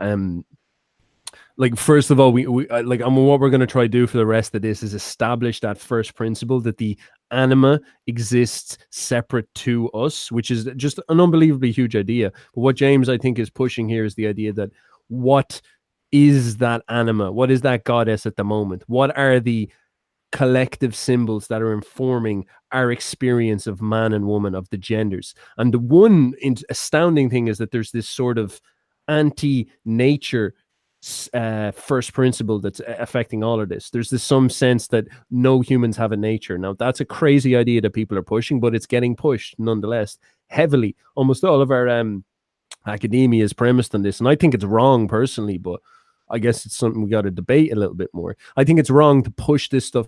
um, 0.00 0.44
like 1.62 1.76
first 1.76 2.10
of 2.10 2.18
all, 2.18 2.32
we, 2.32 2.44
we 2.48 2.68
uh, 2.70 2.82
like 2.82 3.00
I 3.02 3.04
mean, 3.04 3.24
what 3.24 3.38
we're 3.38 3.48
going 3.48 3.60
to 3.60 3.68
try 3.68 3.82
to 3.82 3.88
do 3.88 4.08
for 4.08 4.16
the 4.16 4.26
rest 4.26 4.52
of 4.56 4.62
this 4.62 4.82
is 4.82 4.94
establish 4.94 5.60
that 5.60 5.78
first 5.78 6.16
principle 6.16 6.60
that 6.62 6.78
the 6.78 6.98
anima 7.30 7.80
exists 8.08 8.78
separate 8.90 9.46
to 9.54 9.88
us, 9.90 10.32
which 10.32 10.50
is 10.50 10.68
just 10.74 10.98
an 11.08 11.20
unbelievably 11.20 11.70
huge 11.70 11.94
idea. 11.94 12.32
But 12.52 12.62
what 12.62 12.74
James 12.74 13.08
I 13.08 13.16
think 13.16 13.38
is 13.38 13.48
pushing 13.48 13.88
here 13.88 14.04
is 14.04 14.16
the 14.16 14.26
idea 14.26 14.52
that 14.54 14.70
what 15.06 15.62
is 16.10 16.56
that 16.56 16.82
anima? 16.88 17.30
What 17.30 17.52
is 17.52 17.60
that 17.60 17.84
goddess 17.84 18.26
at 18.26 18.34
the 18.34 18.42
moment? 18.42 18.82
What 18.88 19.16
are 19.16 19.38
the 19.38 19.70
collective 20.32 20.96
symbols 20.96 21.46
that 21.46 21.62
are 21.62 21.72
informing 21.72 22.44
our 22.72 22.90
experience 22.90 23.68
of 23.68 23.80
man 23.80 24.12
and 24.12 24.26
woman, 24.26 24.56
of 24.56 24.68
the 24.70 24.78
genders? 24.78 25.32
And 25.58 25.72
the 25.72 25.78
one 25.78 26.34
astounding 26.68 27.30
thing 27.30 27.46
is 27.46 27.58
that 27.58 27.70
there's 27.70 27.92
this 27.92 28.08
sort 28.08 28.36
of 28.36 28.60
anti 29.06 29.68
nature 29.84 30.54
uh, 31.34 31.72
first 31.72 32.12
principle 32.12 32.60
that's 32.60 32.80
affecting 32.86 33.42
all 33.42 33.60
of 33.60 33.68
this. 33.68 33.90
There's 33.90 34.10
this 34.10 34.22
some 34.22 34.48
sense 34.48 34.86
that 34.88 35.06
no 35.30 35.60
humans 35.60 35.96
have 35.96 36.12
a 36.12 36.16
nature. 36.16 36.58
Now 36.58 36.74
that's 36.74 37.00
a 37.00 37.04
crazy 37.04 37.56
idea 37.56 37.80
that 37.80 37.90
people 37.90 38.16
are 38.16 38.22
pushing, 38.22 38.60
but 38.60 38.74
it's 38.74 38.86
getting 38.86 39.16
pushed 39.16 39.58
nonetheless 39.58 40.18
heavily. 40.48 40.94
Almost 41.16 41.44
all 41.44 41.60
of 41.60 41.70
our 41.70 41.88
um, 41.88 42.24
academia 42.86 43.42
is 43.42 43.52
premised 43.52 43.94
on 43.94 44.02
this, 44.02 44.20
and 44.20 44.28
I 44.28 44.36
think 44.36 44.54
it's 44.54 44.64
wrong 44.64 45.08
personally, 45.08 45.58
but 45.58 45.80
I 46.30 46.38
guess 46.38 46.64
it's 46.64 46.76
something 46.76 47.02
we 47.02 47.10
got 47.10 47.22
to 47.22 47.30
debate 47.30 47.72
a 47.72 47.76
little 47.76 47.94
bit 47.94 48.10
more. 48.12 48.36
I 48.56 48.64
think 48.64 48.78
it's 48.78 48.90
wrong 48.90 49.22
to 49.24 49.30
push 49.30 49.68
this 49.68 49.84
stuff 49.84 50.06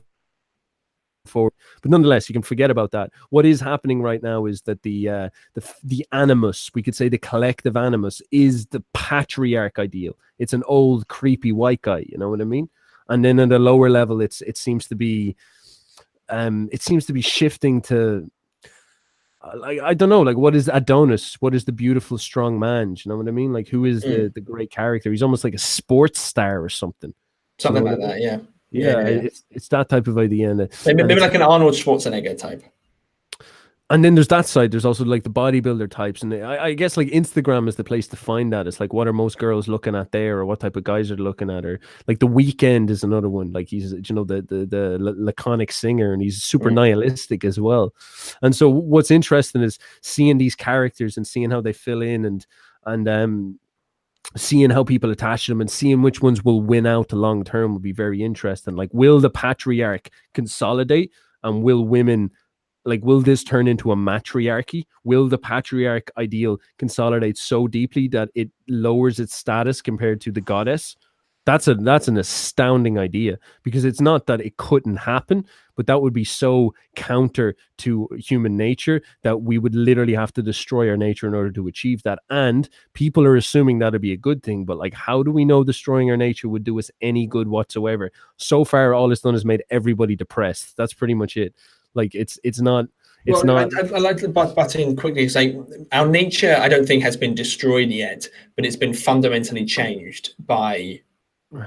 forward. 1.26 1.52
But 1.82 1.90
nonetheless, 1.90 2.28
you 2.28 2.32
can 2.32 2.42
forget 2.42 2.70
about 2.70 2.90
that. 2.92 3.10
What 3.30 3.46
is 3.46 3.60
happening 3.60 4.02
right 4.02 4.22
now 4.22 4.46
is 4.46 4.62
that 4.62 4.82
the 4.82 5.08
uh, 5.08 5.28
the 5.54 5.74
the 5.82 6.06
animus, 6.12 6.70
we 6.74 6.82
could 6.82 6.94
say 6.94 7.08
the 7.08 7.18
collective 7.18 7.76
animus, 7.76 8.22
is 8.30 8.66
the 8.66 8.82
patriarch 8.92 9.78
ideal. 9.78 10.16
It's 10.38 10.52
an 10.52 10.62
old 10.66 11.08
creepy 11.08 11.52
white 11.52 11.82
guy. 11.82 12.04
You 12.08 12.18
know 12.18 12.30
what 12.30 12.40
I 12.40 12.44
mean? 12.44 12.68
And 13.08 13.24
then 13.24 13.38
at 13.38 13.52
a 13.52 13.58
lower 13.58 13.90
level, 13.90 14.20
it's 14.20 14.40
it 14.42 14.56
seems 14.56 14.86
to 14.88 14.94
be, 14.94 15.36
um, 16.28 16.68
it 16.72 16.82
seems 16.82 17.06
to 17.06 17.12
be 17.12 17.20
shifting 17.20 17.82
to. 17.82 18.30
uh, 19.42 19.58
Like 19.58 19.80
I 19.80 19.94
don't 19.94 20.08
know, 20.08 20.22
like 20.22 20.36
what 20.38 20.54
is 20.54 20.68
Adonis? 20.72 21.34
What 21.40 21.54
is 21.54 21.64
the 21.64 21.72
beautiful 21.72 22.18
strong 22.18 22.58
man? 22.58 22.94
Do 22.94 23.02
you 23.04 23.10
know 23.10 23.18
what 23.18 23.28
I 23.28 23.32
mean? 23.32 23.52
Like 23.52 23.68
who 23.68 23.84
is 23.84 24.02
the 24.02 24.32
the 24.34 24.40
great 24.40 24.70
character? 24.70 25.10
He's 25.10 25.22
almost 25.22 25.44
like 25.44 25.54
a 25.54 25.58
sports 25.58 26.20
star 26.20 26.62
or 26.62 26.70
something. 26.70 27.12
Something 27.58 27.84
know 27.84 27.90
like 27.90 28.00
I 28.00 28.06
that, 28.06 28.20
yeah. 28.22 28.38
Yeah, 28.74 28.98
it's 29.06 29.44
it's 29.50 29.68
that 29.68 29.88
type 29.88 30.06
of 30.08 30.18
idea, 30.18 30.50
and, 30.50 30.68
Maybe, 30.86 31.02
maybe 31.04 31.20
like 31.20 31.34
an 31.34 31.42
Arnold 31.42 31.74
Schwarzenegger 31.74 32.36
type. 32.36 32.62
and 33.90 34.02
then 34.04 34.14
there's 34.14 34.28
that 34.28 34.46
side. 34.46 34.70
There's 34.72 34.84
also 34.86 35.04
like 35.04 35.22
the 35.22 35.30
bodybuilder 35.30 35.90
types, 35.90 36.22
and 36.22 36.32
I, 36.34 36.64
I 36.66 36.74
guess 36.74 36.96
like 36.96 37.08
Instagram 37.08 37.68
is 37.68 37.76
the 37.76 37.84
place 37.84 38.08
to 38.08 38.16
find 38.16 38.52
that. 38.52 38.66
It's 38.66 38.80
like 38.80 38.92
what 38.92 39.06
are 39.06 39.12
most 39.12 39.38
girls 39.38 39.68
looking 39.68 39.94
at 39.94 40.10
there, 40.10 40.38
or 40.38 40.46
what 40.46 40.58
type 40.60 40.74
of 40.76 40.84
guys 40.84 41.10
are 41.12 41.16
looking 41.16 41.50
at, 41.50 41.64
or 41.64 41.78
like 42.08 42.18
the 42.18 42.26
Weeknd 42.26 42.90
is 42.90 43.04
another 43.04 43.28
one. 43.28 43.52
Like 43.52 43.68
he's 43.68 43.92
you 43.92 44.14
know 44.14 44.24
the 44.24 44.42
the 44.42 44.66
the 44.66 44.98
laconic 45.00 45.70
singer, 45.70 46.12
and 46.12 46.22
he's 46.22 46.42
super 46.42 46.70
Mm. 46.70 46.74
nihilistic 46.74 47.44
as 47.44 47.60
well. 47.60 47.94
And 48.42 48.56
so 48.56 48.68
what's 48.68 49.10
interesting 49.10 49.62
is 49.62 49.78
seeing 50.00 50.38
these 50.38 50.56
characters 50.56 51.16
and 51.16 51.26
seeing 51.26 51.50
how 51.50 51.60
they 51.60 51.72
fill 51.74 52.02
in, 52.02 52.24
and 52.24 52.46
and 52.86 53.06
um 53.08 53.58
seeing 54.36 54.70
how 54.70 54.84
people 54.84 55.10
attach 55.10 55.46
them 55.46 55.60
and 55.60 55.70
seeing 55.70 56.02
which 56.02 56.22
ones 56.22 56.44
will 56.44 56.62
win 56.62 56.86
out 56.86 57.12
long 57.12 57.44
term 57.44 57.72
will 57.72 57.80
be 57.80 57.92
very 57.92 58.22
interesting. 58.22 58.76
Like, 58.76 58.90
will 58.92 59.20
the 59.20 59.30
patriarch 59.30 60.10
consolidate 60.32 61.12
and 61.42 61.62
will 61.62 61.86
women 61.86 62.30
like 62.84 63.02
will 63.02 63.20
this 63.20 63.42
turn 63.42 63.66
into 63.66 63.92
a 63.92 63.96
matriarchy? 63.96 64.86
Will 65.04 65.28
the 65.28 65.38
patriarch 65.38 66.10
ideal 66.18 66.58
consolidate 66.78 67.38
so 67.38 67.66
deeply 67.66 68.08
that 68.08 68.30
it 68.34 68.50
lowers 68.68 69.18
its 69.18 69.34
status 69.34 69.80
compared 69.80 70.20
to 70.22 70.32
the 70.32 70.40
goddess? 70.40 70.96
That's 71.46 71.68
a 71.68 71.74
that's 71.74 72.08
an 72.08 72.16
astounding 72.16 72.98
idea 72.98 73.38
because 73.62 73.84
it's 73.84 74.00
not 74.00 74.26
that 74.26 74.40
it 74.40 74.56
couldn't 74.56 74.96
happen, 74.96 75.44
but 75.76 75.86
that 75.86 76.00
would 76.00 76.12
be 76.12 76.24
so 76.24 76.74
counter 76.96 77.54
to 77.78 78.08
human 78.18 78.56
nature 78.56 79.02
that 79.22 79.42
we 79.42 79.58
would 79.58 79.74
literally 79.74 80.14
have 80.14 80.32
to 80.34 80.42
destroy 80.42 80.88
our 80.88 80.96
nature 80.96 81.26
in 81.26 81.34
order 81.34 81.50
to 81.52 81.68
achieve 81.68 82.02
that. 82.04 82.20
And 82.30 82.68
people 82.94 83.24
are 83.24 83.36
assuming 83.36 83.78
that'd 83.78 84.00
be 84.00 84.12
a 84.12 84.16
good 84.16 84.42
thing, 84.42 84.64
but 84.64 84.78
like, 84.78 84.94
how 84.94 85.22
do 85.22 85.30
we 85.30 85.44
know 85.44 85.64
destroying 85.64 86.10
our 86.10 86.16
nature 86.16 86.48
would 86.48 86.64
do 86.64 86.78
us 86.78 86.90
any 87.02 87.26
good 87.26 87.48
whatsoever? 87.48 88.10
So 88.36 88.64
far, 88.64 88.94
all 88.94 89.12
it's 89.12 89.20
done 89.20 89.34
is 89.34 89.44
made 89.44 89.64
everybody 89.70 90.16
depressed. 90.16 90.76
That's 90.76 90.94
pretty 90.94 91.14
much 91.14 91.36
it. 91.36 91.54
Like, 91.92 92.14
it's 92.14 92.38
it's 92.42 92.60
not 92.60 92.86
it's 93.26 93.42
well, 93.44 93.68
not. 93.68 93.74
I, 93.74 93.96
I, 93.96 93.98
like 94.00 94.18
to 94.18 94.28
butt, 94.28 94.54
butt 94.54 94.76
in 94.76 94.96
quickly. 94.96 95.28
Say 95.28 95.58
our 95.92 96.06
nature, 96.06 96.56
I 96.58 96.68
don't 96.68 96.86
think 96.86 97.02
has 97.02 97.16
been 97.16 97.34
destroyed 97.34 97.88
yet, 97.88 98.28
but 98.54 98.66
it's 98.66 98.76
been 98.76 98.92
fundamentally 98.92 99.64
changed 99.64 100.34
by 100.40 101.00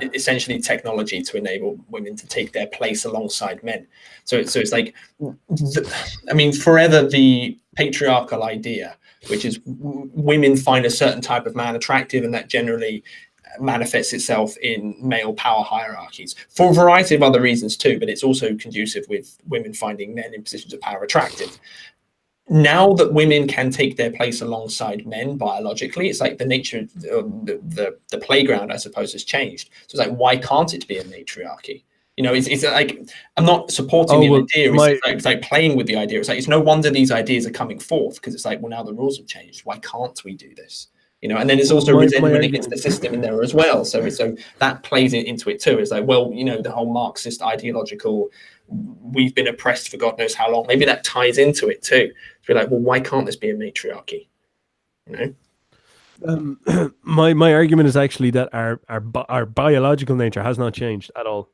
e- 0.02 0.10
essentially 0.14 0.60
technology 0.60 1.22
to 1.22 1.38
enable 1.38 1.80
women 1.90 2.16
to 2.16 2.28
take 2.28 2.52
their 2.52 2.68
place 2.68 3.06
alongside 3.06 3.64
men. 3.64 3.88
So, 4.24 4.38
it's- 4.38 4.52
so 4.52 4.60
it's 4.60 4.72
like, 4.72 4.94
mm-hmm. 5.22 5.56
the, 5.56 6.08
I 6.30 6.34
mean, 6.34 6.54
forever 6.54 7.08
the 7.08 7.58
patriarchal 7.76 8.44
idea, 8.44 8.98
which 9.30 9.46
is 9.46 9.60
women 9.66 10.56
find 10.56 10.86
a 10.86 10.90
certain 10.90 11.22
type 11.22 11.46
of 11.46 11.56
man 11.56 11.76
attractive, 11.76 12.24
and 12.24 12.34
that 12.34 12.48
generally 12.50 13.04
uh, 13.46 13.62
manifests 13.64 14.14
itself 14.14 14.58
in 14.58 14.96
male 15.02 15.34
power 15.34 15.64
hierarchies 15.64 16.36
for 16.50 16.72
a 16.72 16.74
variety 16.74 17.16
of 17.16 17.24
other 17.24 17.42
reasons 17.42 17.78
too. 17.78 18.00
But 18.00 18.10
it's 18.10 18.24
also 18.24 18.56
conducive 18.56 19.06
with 19.10 19.38
women 19.48 19.74
finding 19.74 20.16
men 20.16 20.34
in 20.34 20.44
positions 20.44 20.74
of 20.74 20.82
power 20.82 21.04
attractive 21.04 21.60
now 22.50 22.94
that 22.94 23.14
women 23.14 23.48
can 23.48 23.70
take 23.70 23.98
their 23.98 24.12
place 24.12 24.42
alongside 24.42 25.06
men 25.06 25.38
biologically, 25.38 26.10
it's 26.10 26.22
like 26.22 26.38
the 26.38 26.46
nature, 26.46 26.80
of 26.80 26.94
the, 27.02 27.10
the, 27.44 27.60
the, 27.76 27.98
the 28.12 28.18
playground, 28.20 28.72
I 28.72 28.78
suppose, 28.78 29.12
has 29.14 29.24
changed. 29.24 29.70
So 29.88 30.00
it's 30.00 30.08
like, 30.08 30.18
why 30.18 30.38
can't 30.38 30.74
it 30.74 30.88
be 30.88 30.98
a 30.98 31.04
matriarchy? 31.04 31.84
You 32.16 32.24
know, 32.24 32.34
it's, 32.34 32.48
it's 32.48 32.64
like, 32.64 33.00
I'm 33.36 33.46
not 33.46 33.70
supporting 33.70 34.16
Oh, 34.18 34.22
the 34.22 34.30
well, 34.30 34.42
idea. 34.42 34.70
It's, 34.74 34.78
my- 34.78 35.00
like, 35.06 35.16
it's 35.18 35.26
like 35.26 35.42
playing 35.42 35.76
with 35.76 35.88
the 35.88 35.98
idea. 35.98 36.20
It's 36.20 36.30
like, 36.30 36.38
it's 36.38 36.48
no 36.48 36.60
wonder 36.60 36.90
these 36.90 37.12
ideas 37.12 37.46
are 37.46 37.52
coming 37.52 37.80
forth 37.80 38.16
because 38.16 38.34
it's 38.34 38.46
like, 38.46 38.60
well, 38.62 38.70
now 38.70 38.82
the 38.82 38.94
rules 38.94 39.18
have 39.18 39.28
changed. 39.28 39.66
Why 39.66 39.78
can't 39.80 40.24
we 40.24 40.34
do 40.34 40.56
this? 40.56 40.88
You 41.22 41.30
know, 41.30 41.38
and 41.38 41.50
then 41.50 41.58
there's 41.58 41.72
also 41.72 41.94
My- 41.96 42.06
my 42.20 42.30
against 42.32 42.70
the 42.70 42.78
system 42.78 43.14
in 43.14 43.22
there 43.22 43.44
as 43.44 43.54
well. 43.54 43.84
So, 43.86 44.08
so 44.10 44.36
that 44.60 44.84
plays 44.84 45.14
into 45.14 45.50
it 45.50 45.60
too. 45.60 45.80
It's 45.80 45.92
like, 45.92 46.06
well, 46.08 46.32
you 46.34 46.46
know, 46.46 46.62
the 46.62 46.72
whole 46.72 46.92
Marxist 46.92 47.42
ideological, 47.42 48.30
we've 48.68 49.36
been 49.36 49.48
oppressed 49.48 49.90
for 49.90 49.98
God 49.98 50.18
knows 50.18 50.34
how 50.34 50.52
long. 50.52 50.66
Maybe 50.68 50.86
that 50.86 51.04
ties 51.04 51.38
into 51.38 51.68
it 51.70 51.82
too. 51.82 52.08
To 52.08 52.48
be 52.48 52.54
like, 52.54 52.70
well, 52.70 52.80
why 52.80 53.00
can't 53.00 53.26
this 53.26 53.36
be 53.36 53.50
a 53.50 53.56
matriarchy? 53.56 54.28
You 55.10 55.18
know, 55.18 55.34
Um, 56.26 56.94
my 57.04 57.34
my 57.34 57.54
argument 57.54 57.88
is 57.88 57.98
actually 57.98 58.32
that 58.32 58.54
our 58.54 58.82
our 58.90 59.04
our 59.30 59.46
biological 59.46 60.16
nature 60.16 60.44
has 60.44 60.58
not 60.58 60.74
changed 60.74 61.12
at 61.16 61.26
all, 61.26 61.50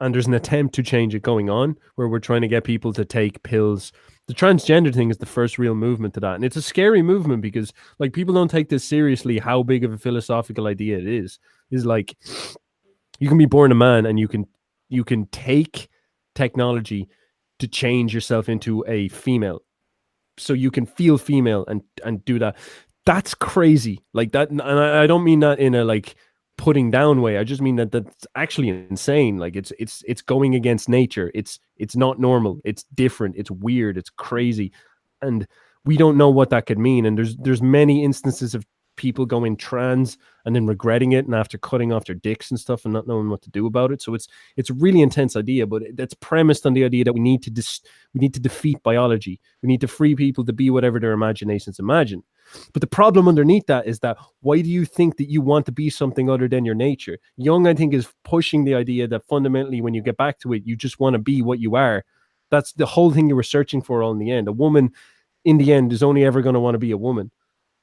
and 0.00 0.14
there's 0.14 0.26
an 0.26 0.34
attempt 0.34 0.74
to 0.76 0.82
change 0.82 1.14
it 1.14 1.22
going 1.22 1.50
on 1.50 1.76
where 1.96 2.08
we're 2.08 2.18
trying 2.20 2.42
to 2.42 2.48
get 2.48 2.64
people 2.64 2.92
to 2.92 3.04
take 3.04 3.42
pills. 3.42 3.92
The 4.26 4.34
transgender 4.34 4.94
thing 4.94 5.10
is 5.10 5.18
the 5.18 5.26
first 5.26 5.58
real 5.58 5.74
movement 5.74 6.14
to 6.14 6.20
that, 6.20 6.36
and 6.36 6.44
it's 6.44 6.56
a 6.56 6.62
scary 6.62 7.02
movement 7.02 7.42
because 7.42 7.72
like 7.98 8.12
people 8.12 8.34
don't 8.34 8.50
take 8.50 8.68
this 8.68 8.84
seriously. 8.84 9.38
How 9.38 9.62
big 9.62 9.84
of 9.84 9.92
a 9.92 9.98
philosophical 9.98 10.66
idea 10.66 10.98
it 10.98 11.06
is 11.06 11.38
is 11.70 11.84
like 11.84 12.16
you 13.18 13.28
can 13.28 13.38
be 13.38 13.46
born 13.46 13.72
a 13.72 13.74
man 13.74 14.06
and 14.06 14.18
you 14.18 14.28
can 14.28 14.46
you 14.88 15.04
can 15.04 15.26
take 15.26 15.88
technology 16.34 17.08
to 17.58 17.68
change 17.68 18.14
yourself 18.14 18.48
into 18.48 18.84
a 18.86 19.08
female. 19.08 19.62
So 20.36 20.52
you 20.52 20.70
can 20.70 20.86
feel 20.86 21.18
female 21.18 21.64
and 21.68 21.82
and 22.04 22.24
do 22.24 22.38
that. 22.40 22.56
That's 23.06 23.34
crazy. 23.34 24.02
Like 24.12 24.32
that 24.32 24.50
and 24.50 24.60
I, 24.62 25.06
don't 25.06 25.24
mean 25.24 25.40
that 25.40 25.58
in 25.58 25.74
a 25.74 25.84
like 25.84 26.16
putting 26.56 26.90
down 26.90 27.20
way. 27.20 27.38
I 27.38 27.44
just 27.44 27.62
mean 27.62 27.76
that 27.76 27.92
that's 27.92 28.26
actually 28.34 28.68
insane. 28.68 29.38
Like 29.38 29.54
it's 29.54 29.72
it's 29.78 30.02
it's 30.08 30.22
going 30.22 30.54
against 30.54 30.88
nature. 30.88 31.30
It's 31.34 31.60
it's 31.76 31.96
not 31.96 32.18
normal. 32.18 32.60
It's 32.64 32.84
different. 32.94 33.36
It's 33.36 33.50
weird. 33.50 33.96
It's 33.96 34.10
crazy. 34.10 34.72
And 35.22 35.46
we 35.84 35.96
don't 35.96 36.16
know 36.16 36.30
what 36.30 36.50
that 36.50 36.66
could 36.66 36.78
mean. 36.78 37.06
And 37.06 37.16
there's 37.16 37.36
there's 37.36 37.62
many 37.62 38.02
instances 38.02 38.54
of 38.54 38.66
people 38.96 39.26
going 39.26 39.56
trans 39.56 40.18
and 40.44 40.54
then 40.54 40.66
regretting 40.66 41.12
it 41.12 41.24
and 41.24 41.34
after 41.34 41.58
cutting 41.58 41.92
off 41.92 42.04
their 42.04 42.14
dicks 42.14 42.50
and 42.50 42.60
stuff 42.60 42.84
and 42.84 42.92
not 42.92 43.06
knowing 43.06 43.28
what 43.28 43.42
to 43.42 43.50
do 43.50 43.66
about 43.66 43.92
it. 43.92 44.02
So 44.02 44.14
it's 44.14 44.28
it's 44.56 44.70
a 44.70 44.74
really 44.74 45.00
intense 45.00 45.36
idea 45.36 45.66
but 45.66 45.82
that's 45.94 46.14
premised 46.14 46.66
on 46.66 46.74
the 46.74 46.84
idea 46.84 47.04
that 47.04 47.12
we 47.12 47.20
need 47.20 47.42
to 47.44 47.50
dis- 47.50 47.80
we 48.12 48.20
need 48.20 48.34
to 48.34 48.40
defeat 48.40 48.82
biology. 48.82 49.40
We 49.62 49.68
need 49.68 49.80
to 49.80 49.88
free 49.88 50.14
people 50.14 50.44
to 50.44 50.52
be 50.52 50.70
whatever 50.70 51.00
their 51.00 51.12
imaginations 51.12 51.78
imagine. 51.78 52.22
But 52.72 52.80
the 52.80 52.86
problem 52.86 53.26
underneath 53.26 53.66
that 53.66 53.86
is 53.86 54.00
that 54.00 54.18
why 54.40 54.60
do 54.60 54.68
you 54.68 54.84
think 54.84 55.16
that 55.16 55.30
you 55.30 55.40
want 55.40 55.66
to 55.66 55.72
be 55.72 55.90
something 55.90 56.28
other 56.28 56.48
than 56.48 56.64
your 56.64 56.74
nature? 56.74 57.18
Jung 57.36 57.66
i 57.66 57.74
think 57.74 57.94
is 57.94 58.08
pushing 58.24 58.64
the 58.64 58.74
idea 58.74 59.08
that 59.08 59.26
fundamentally 59.26 59.80
when 59.80 59.94
you 59.94 60.02
get 60.02 60.16
back 60.16 60.38
to 60.40 60.52
it 60.52 60.62
you 60.64 60.76
just 60.76 61.00
want 61.00 61.14
to 61.14 61.18
be 61.18 61.42
what 61.42 61.58
you 61.58 61.76
are. 61.76 62.04
That's 62.50 62.72
the 62.72 62.86
whole 62.86 63.10
thing 63.10 63.28
you 63.28 63.36
were 63.36 63.42
searching 63.42 63.82
for 63.82 64.02
all 64.02 64.12
in 64.12 64.18
the 64.18 64.30
end. 64.30 64.48
A 64.48 64.52
woman 64.52 64.92
in 65.44 65.58
the 65.58 65.72
end 65.72 65.92
is 65.92 66.02
only 66.02 66.24
ever 66.24 66.42
going 66.42 66.54
to 66.54 66.60
want 66.60 66.74
to 66.74 66.78
be 66.78 66.90
a 66.90 66.96
woman 66.96 67.30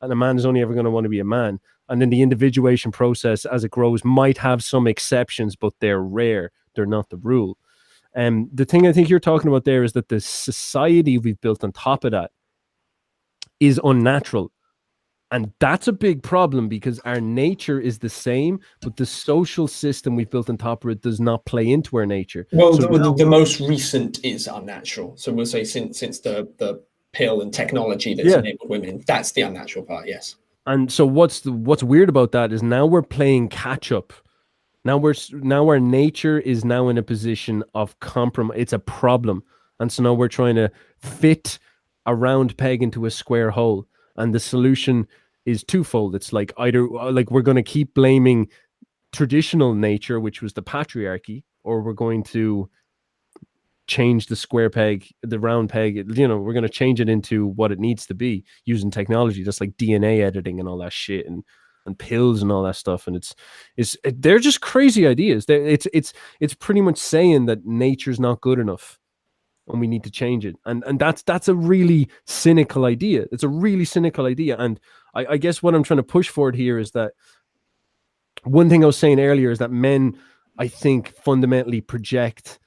and 0.01 0.11
a 0.11 0.15
man 0.15 0.37
is 0.37 0.45
only 0.45 0.61
ever 0.61 0.73
going 0.73 0.85
to 0.85 0.91
want 0.91 1.05
to 1.05 1.09
be 1.09 1.19
a 1.19 1.25
man. 1.25 1.59
And 1.89 2.01
then 2.01 2.09
the 2.09 2.21
individuation 2.21 2.91
process 2.91 3.45
as 3.45 3.63
it 3.63 3.71
grows 3.71 4.03
might 4.05 4.37
have 4.37 4.63
some 4.63 4.87
exceptions 4.87 5.55
but 5.55 5.73
they're 5.79 6.01
rare. 6.01 6.51
They're 6.75 6.85
not 6.85 7.09
the 7.09 7.17
rule. 7.17 7.57
And 8.13 8.49
the 8.53 8.65
thing 8.65 8.87
i 8.87 8.91
think 8.93 9.09
you're 9.09 9.19
talking 9.21 9.47
about 9.47 9.63
there 9.65 9.83
is 9.83 9.93
that 9.93 10.09
the 10.09 10.19
society 10.19 11.17
we've 11.17 11.39
built 11.41 11.63
on 11.63 11.71
top 11.71 12.03
of 12.03 12.11
that 12.11 12.31
is 13.59 13.79
unnatural. 13.83 14.51
And 15.33 15.53
that's 15.59 15.87
a 15.87 15.93
big 15.93 16.21
problem 16.23 16.67
because 16.67 16.99
our 17.05 17.21
nature 17.21 17.79
is 17.79 17.99
the 17.99 18.09
same 18.09 18.59
but 18.81 18.97
the 18.97 19.05
social 19.05 19.65
system 19.67 20.15
we've 20.17 20.29
built 20.29 20.49
on 20.49 20.57
top 20.57 20.83
of 20.83 20.89
it 20.89 21.01
does 21.01 21.21
not 21.21 21.45
play 21.45 21.69
into 21.71 21.95
our 21.97 22.05
nature. 22.05 22.47
Well, 22.51 22.73
So 22.73 22.87
the, 22.87 22.97
now- 22.97 23.13
the 23.13 23.25
most 23.25 23.61
recent 23.61 24.19
is 24.25 24.47
unnatural. 24.47 25.15
So 25.15 25.31
we'll 25.31 25.45
say 25.45 25.63
since 25.63 25.99
since 25.99 26.19
the 26.19 26.49
the 26.57 26.83
pill 27.13 27.41
and 27.41 27.53
technology 27.53 28.13
that's 28.13 28.29
Yeah. 28.29 28.39
enabled 28.39 28.69
women, 28.69 29.03
that's 29.07 29.31
the 29.33 29.41
unnatural 29.41 29.85
part. 29.85 30.07
Yes. 30.07 30.35
and 30.67 30.91
so 30.91 31.05
what's 31.05 31.39
the, 31.41 31.51
what's 31.51 31.81
weird 31.83 32.07
about 32.09 32.31
that 32.33 32.53
is 32.53 32.61
now 32.61 32.85
we're 32.85 33.01
playing 33.01 33.49
catch 33.49 33.91
up 33.91 34.13
now 34.85 34.95
we're 34.95 35.15
now 35.31 35.67
our 35.67 35.79
nature 35.79 36.39
is 36.39 36.63
now 36.63 36.87
in 36.87 36.97
a 36.99 37.03
position 37.03 37.63
of 37.73 37.99
compromise 37.99 38.57
it's 38.59 38.71
a 38.73 38.77
problem 38.79 39.43
and 39.79 39.91
so 39.91 40.03
now 40.03 40.13
we're 40.13 40.27
trying 40.27 40.55
to 40.55 40.71
fit 40.99 41.57
a 42.05 42.13
round 42.15 42.55
peg 42.57 42.83
into 42.83 43.05
a 43.07 43.11
square 43.11 43.49
hole 43.49 43.87
and 44.17 44.35
the 44.35 44.39
solution 44.39 45.07
is 45.45 45.63
twofold 45.63 46.13
it's 46.13 46.31
like 46.31 46.53
either 46.59 46.87
like 46.87 47.31
we're 47.31 47.41
going 47.41 47.57
to 47.57 47.63
keep 47.63 47.95
blaming 47.95 48.47
traditional 49.11 49.73
nature 49.73 50.19
which 50.19 50.41
was 50.43 50.53
the 50.53 50.61
patriarchy 50.63 51.43
or 51.63 51.81
we're 51.81 51.93
going 51.93 52.21
to 52.23 52.69
change 53.91 54.27
the 54.27 54.35
square 54.35 54.69
peg 54.69 55.07
the 55.23 55.39
round 55.39 55.69
peg 55.69 55.95
you 56.17 56.27
know 56.27 56.37
we're 56.37 56.53
going 56.53 56.63
to 56.63 56.69
change 56.69 57.01
it 57.01 57.09
into 57.09 57.47
what 57.47 57.71
it 57.71 57.79
needs 57.79 58.05
to 58.05 58.13
be 58.13 58.43
using 58.65 58.91
technology 58.91 59.43
just 59.43 59.61
like 59.61 59.75
dna 59.77 60.21
editing 60.21 60.59
and 60.59 60.69
all 60.69 60.77
that 60.77 60.93
shit 60.93 61.25
and 61.27 61.43
and 61.85 61.97
pills 61.99 62.41
and 62.43 62.51
all 62.51 62.63
that 62.63 62.75
stuff 62.75 63.07
and 63.07 63.15
it's 63.15 63.35
it's 63.77 63.97
it- 64.03 64.21
they're 64.21 64.39
just 64.39 64.61
crazy 64.61 65.07
ideas 65.07 65.45
they 65.47 65.57
it's 65.75 65.87
it's 65.93 66.13
it's 66.39 66.53
pretty 66.53 66.81
much 66.81 66.97
saying 66.97 67.47
that 67.47 67.65
nature's 67.65 68.19
not 68.19 68.41
good 68.41 68.59
enough 68.59 68.99
and 69.67 69.79
we 69.79 69.87
need 69.87 70.03
to 70.03 70.11
change 70.11 70.45
it. 70.45 70.55
And 70.65 70.83
and 70.85 70.99
that's 70.99 71.23
that's 71.23 71.47
a 71.47 71.55
really 71.55 72.09
cynical 72.25 72.85
idea. 72.85 73.25
It's 73.31 73.43
a 73.43 73.47
really 73.49 73.85
cynical 73.85 74.25
idea. 74.25 74.57
And 74.57 74.79
I, 75.15 75.25
I 75.31 75.37
guess 75.37 75.63
what 75.63 75.75
I'm 75.75 75.83
trying 75.83 75.97
to 75.97 76.03
push 76.03 76.29
forward 76.29 76.55
here 76.55 76.77
is 76.77 76.91
that 76.91 77.13
one 78.43 78.69
thing 78.69 78.83
I 78.83 78.87
was 78.87 78.97
saying 78.97 79.19
earlier 79.19 79.51
is 79.51 79.59
that 79.59 79.71
men, 79.71 80.17
I 80.57 80.67
think, 80.67 81.15
fundamentally 81.23 81.81
project 81.81 82.59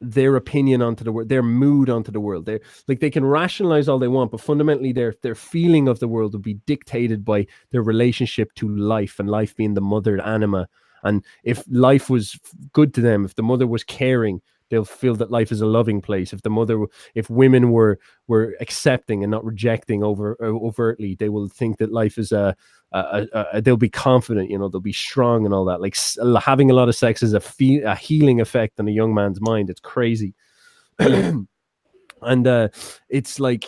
their 0.00 0.36
opinion 0.36 0.82
onto 0.82 1.04
the 1.04 1.12
world, 1.12 1.28
their 1.28 1.42
mood 1.42 1.90
onto 1.90 2.12
the 2.12 2.20
world. 2.20 2.46
They 2.46 2.60
like 2.86 3.00
they 3.00 3.10
can 3.10 3.24
rationalize 3.24 3.88
all 3.88 3.98
they 3.98 4.08
want, 4.08 4.30
but 4.30 4.40
fundamentally 4.40 4.92
their 4.92 5.14
their 5.22 5.34
feeling 5.34 5.88
of 5.88 5.98
the 5.98 6.08
world 6.08 6.32
will 6.32 6.40
be 6.40 6.60
dictated 6.66 7.24
by 7.24 7.46
their 7.70 7.82
relationship 7.82 8.52
to 8.54 8.68
life 8.68 9.18
and 9.18 9.28
life 9.28 9.56
being 9.56 9.74
the 9.74 9.80
mother 9.80 10.20
anima. 10.20 10.68
And 11.02 11.24
if 11.44 11.64
life 11.70 12.10
was 12.10 12.38
good 12.72 12.92
to 12.94 13.00
them, 13.00 13.24
if 13.24 13.34
the 13.34 13.42
mother 13.42 13.66
was 13.66 13.84
caring, 13.84 14.40
they'll 14.70 14.84
feel 14.84 15.14
that 15.16 15.30
life 15.30 15.50
is 15.50 15.60
a 15.60 15.66
loving 15.66 16.00
place 16.00 16.32
if 16.32 16.42
the 16.42 16.50
mother 16.50 16.86
if 17.14 17.30
women 17.30 17.70
were 17.70 17.98
were 18.26 18.54
accepting 18.60 19.22
and 19.22 19.30
not 19.30 19.44
rejecting 19.44 20.02
over 20.02 20.36
overtly 20.42 21.14
they 21.14 21.28
will 21.28 21.48
think 21.48 21.78
that 21.78 21.92
life 21.92 22.18
is 22.18 22.32
a, 22.32 22.54
a, 22.92 23.26
a, 23.32 23.46
a 23.54 23.62
they'll 23.62 23.76
be 23.76 23.90
confident 23.90 24.50
you 24.50 24.58
know 24.58 24.68
they'll 24.68 24.80
be 24.80 24.92
strong 24.92 25.44
and 25.44 25.52
all 25.52 25.64
that 25.64 25.80
like 25.80 25.96
having 26.42 26.70
a 26.70 26.74
lot 26.74 26.88
of 26.88 26.94
sex 26.94 27.22
is 27.22 27.34
a, 27.34 27.42
a 27.84 27.94
healing 27.94 28.40
effect 28.40 28.80
on 28.80 28.88
a 28.88 28.92
young 28.92 29.14
man's 29.14 29.40
mind 29.40 29.68
it's 29.68 29.80
crazy 29.80 30.34
and 30.98 32.46
uh 32.46 32.68
it's 33.08 33.38
like 33.38 33.66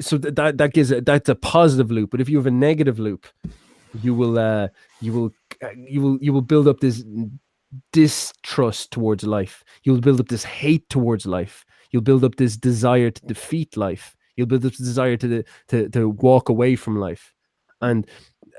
so 0.00 0.18
that 0.18 0.58
that 0.58 0.72
gives 0.72 0.92
that's 1.04 1.28
a 1.28 1.34
positive 1.34 1.90
loop 1.90 2.10
but 2.10 2.20
if 2.20 2.28
you 2.28 2.36
have 2.36 2.46
a 2.46 2.50
negative 2.50 2.98
loop 2.98 3.26
you 4.02 4.14
will 4.14 4.38
uh 4.38 4.68
you 5.00 5.12
will 5.12 5.30
uh, 5.62 5.68
you 5.76 6.00
will 6.00 6.18
you 6.20 6.32
will 6.32 6.42
build 6.42 6.68
up 6.68 6.80
this 6.80 7.04
distrust 7.92 8.90
towards 8.90 9.24
life. 9.24 9.64
You'll 9.84 10.00
build 10.00 10.20
up 10.20 10.28
this 10.28 10.44
hate 10.44 10.88
towards 10.88 11.26
life. 11.26 11.64
You'll 11.90 12.02
build 12.02 12.24
up 12.24 12.36
this 12.36 12.56
desire 12.56 13.10
to 13.10 13.26
defeat 13.26 13.76
life. 13.76 14.14
You'll 14.36 14.46
build 14.46 14.64
up 14.64 14.72
this 14.72 14.78
desire 14.78 15.16
to 15.18 15.44
to 15.68 15.88
to 15.90 16.08
walk 16.08 16.48
away 16.48 16.76
from 16.76 16.98
life. 16.98 17.34
And 17.80 18.06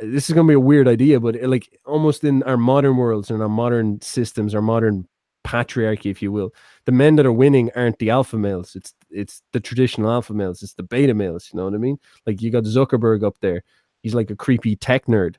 this 0.01 0.29
is 0.29 0.35
going 0.35 0.45
to 0.45 0.51
be 0.51 0.55
a 0.55 0.59
weird 0.59 0.87
idea, 0.87 1.19
but 1.19 1.41
like 1.43 1.79
almost 1.85 2.23
in 2.23 2.43
our 2.43 2.57
modern 2.57 2.97
worlds 2.97 3.31
and 3.31 3.41
our 3.41 3.49
modern 3.49 3.99
systems, 4.01 4.53
our 4.53 4.61
modern 4.61 5.07
patriarchy, 5.45 6.11
if 6.11 6.21
you 6.21 6.31
will, 6.31 6.53
the 6.85 6.91
men 6.91 7.15
that 7.15 7.25
are 7.25 7.31
winning 7.31 7.71
aren't 7.75 7.99
the 7.99 8.09
alpha 8.09 8.37
males. 8.37 8.75
It's 8.75 8.93
it's 9.09 9.41
the 9.53 9.59
traditional 9.59 10.11
alpha 10.11 10.33
males. 10.33 10.61
It's 10.61 10.73
the 10.73 10.83
beta 10.83 11.13
males. 11.13 11.49
You 11.51 11.57
know 11.57 11.65
what 11.65 11.73
I 11.73 11.77
mean? 11.77 11.97
Like 12.25 12.41
you 12.41 12.51
got 12.51 12.65
Zuckerberg 12.65 13.23
up 13.23 13.37
there. 13.41 13.63
He's 14.03 14.13
like 14.13 14.29
a 14.29 14.35
creepy 14.35 14.75
tech 14.75 15.05
nerd, 15.05 15.35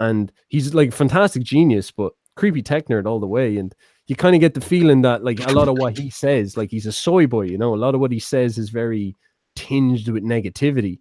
and 0.00 0.32
he's 0.48 0.74
like 0.74 0.92
fantastic 0.92 1.42
genius, 1.42 1.90
but 1.90 2.12
creepy 2.36 2.62
tech 2.62 2.86
nerd 2.86 3.06
all 3.06 3.20
the 3.20 3.26
way. 3.26 3.56
And 3.56 3.74
you 4.06 4.16
kind 4.16 4.34
of 4.34 4.40
get 4.40 4.54
the 4.54 4.60
feeling 4.60 5.02
that 5.02 5.24
like 5.24 5.40
a 5.46 5.52
lot 5.52 5.68
of 5.68 5.78
what 5.78 5.98
he 5.98 6.10
says, 6.10 6.56
like 6.56 6.70
he's 6.70 6.86
a 6.86 6.92
soy 6.92 7.26
boy, 7.26 7.42
you 7.42 7.58
know, 7.58 7.74
a 7.74 7.76
lot 7.76 7.94
of 7.94 8.00
what 8.00 8.12
he 8.12 8.18
says 8.18 8.58
is 8.58 8.70
very 8.70 9.16
tinged 9.56 10.08
with 10.08 10.24
negativity. 10.24 11.00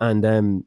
And 0.00 0.24
um 0.24 0.64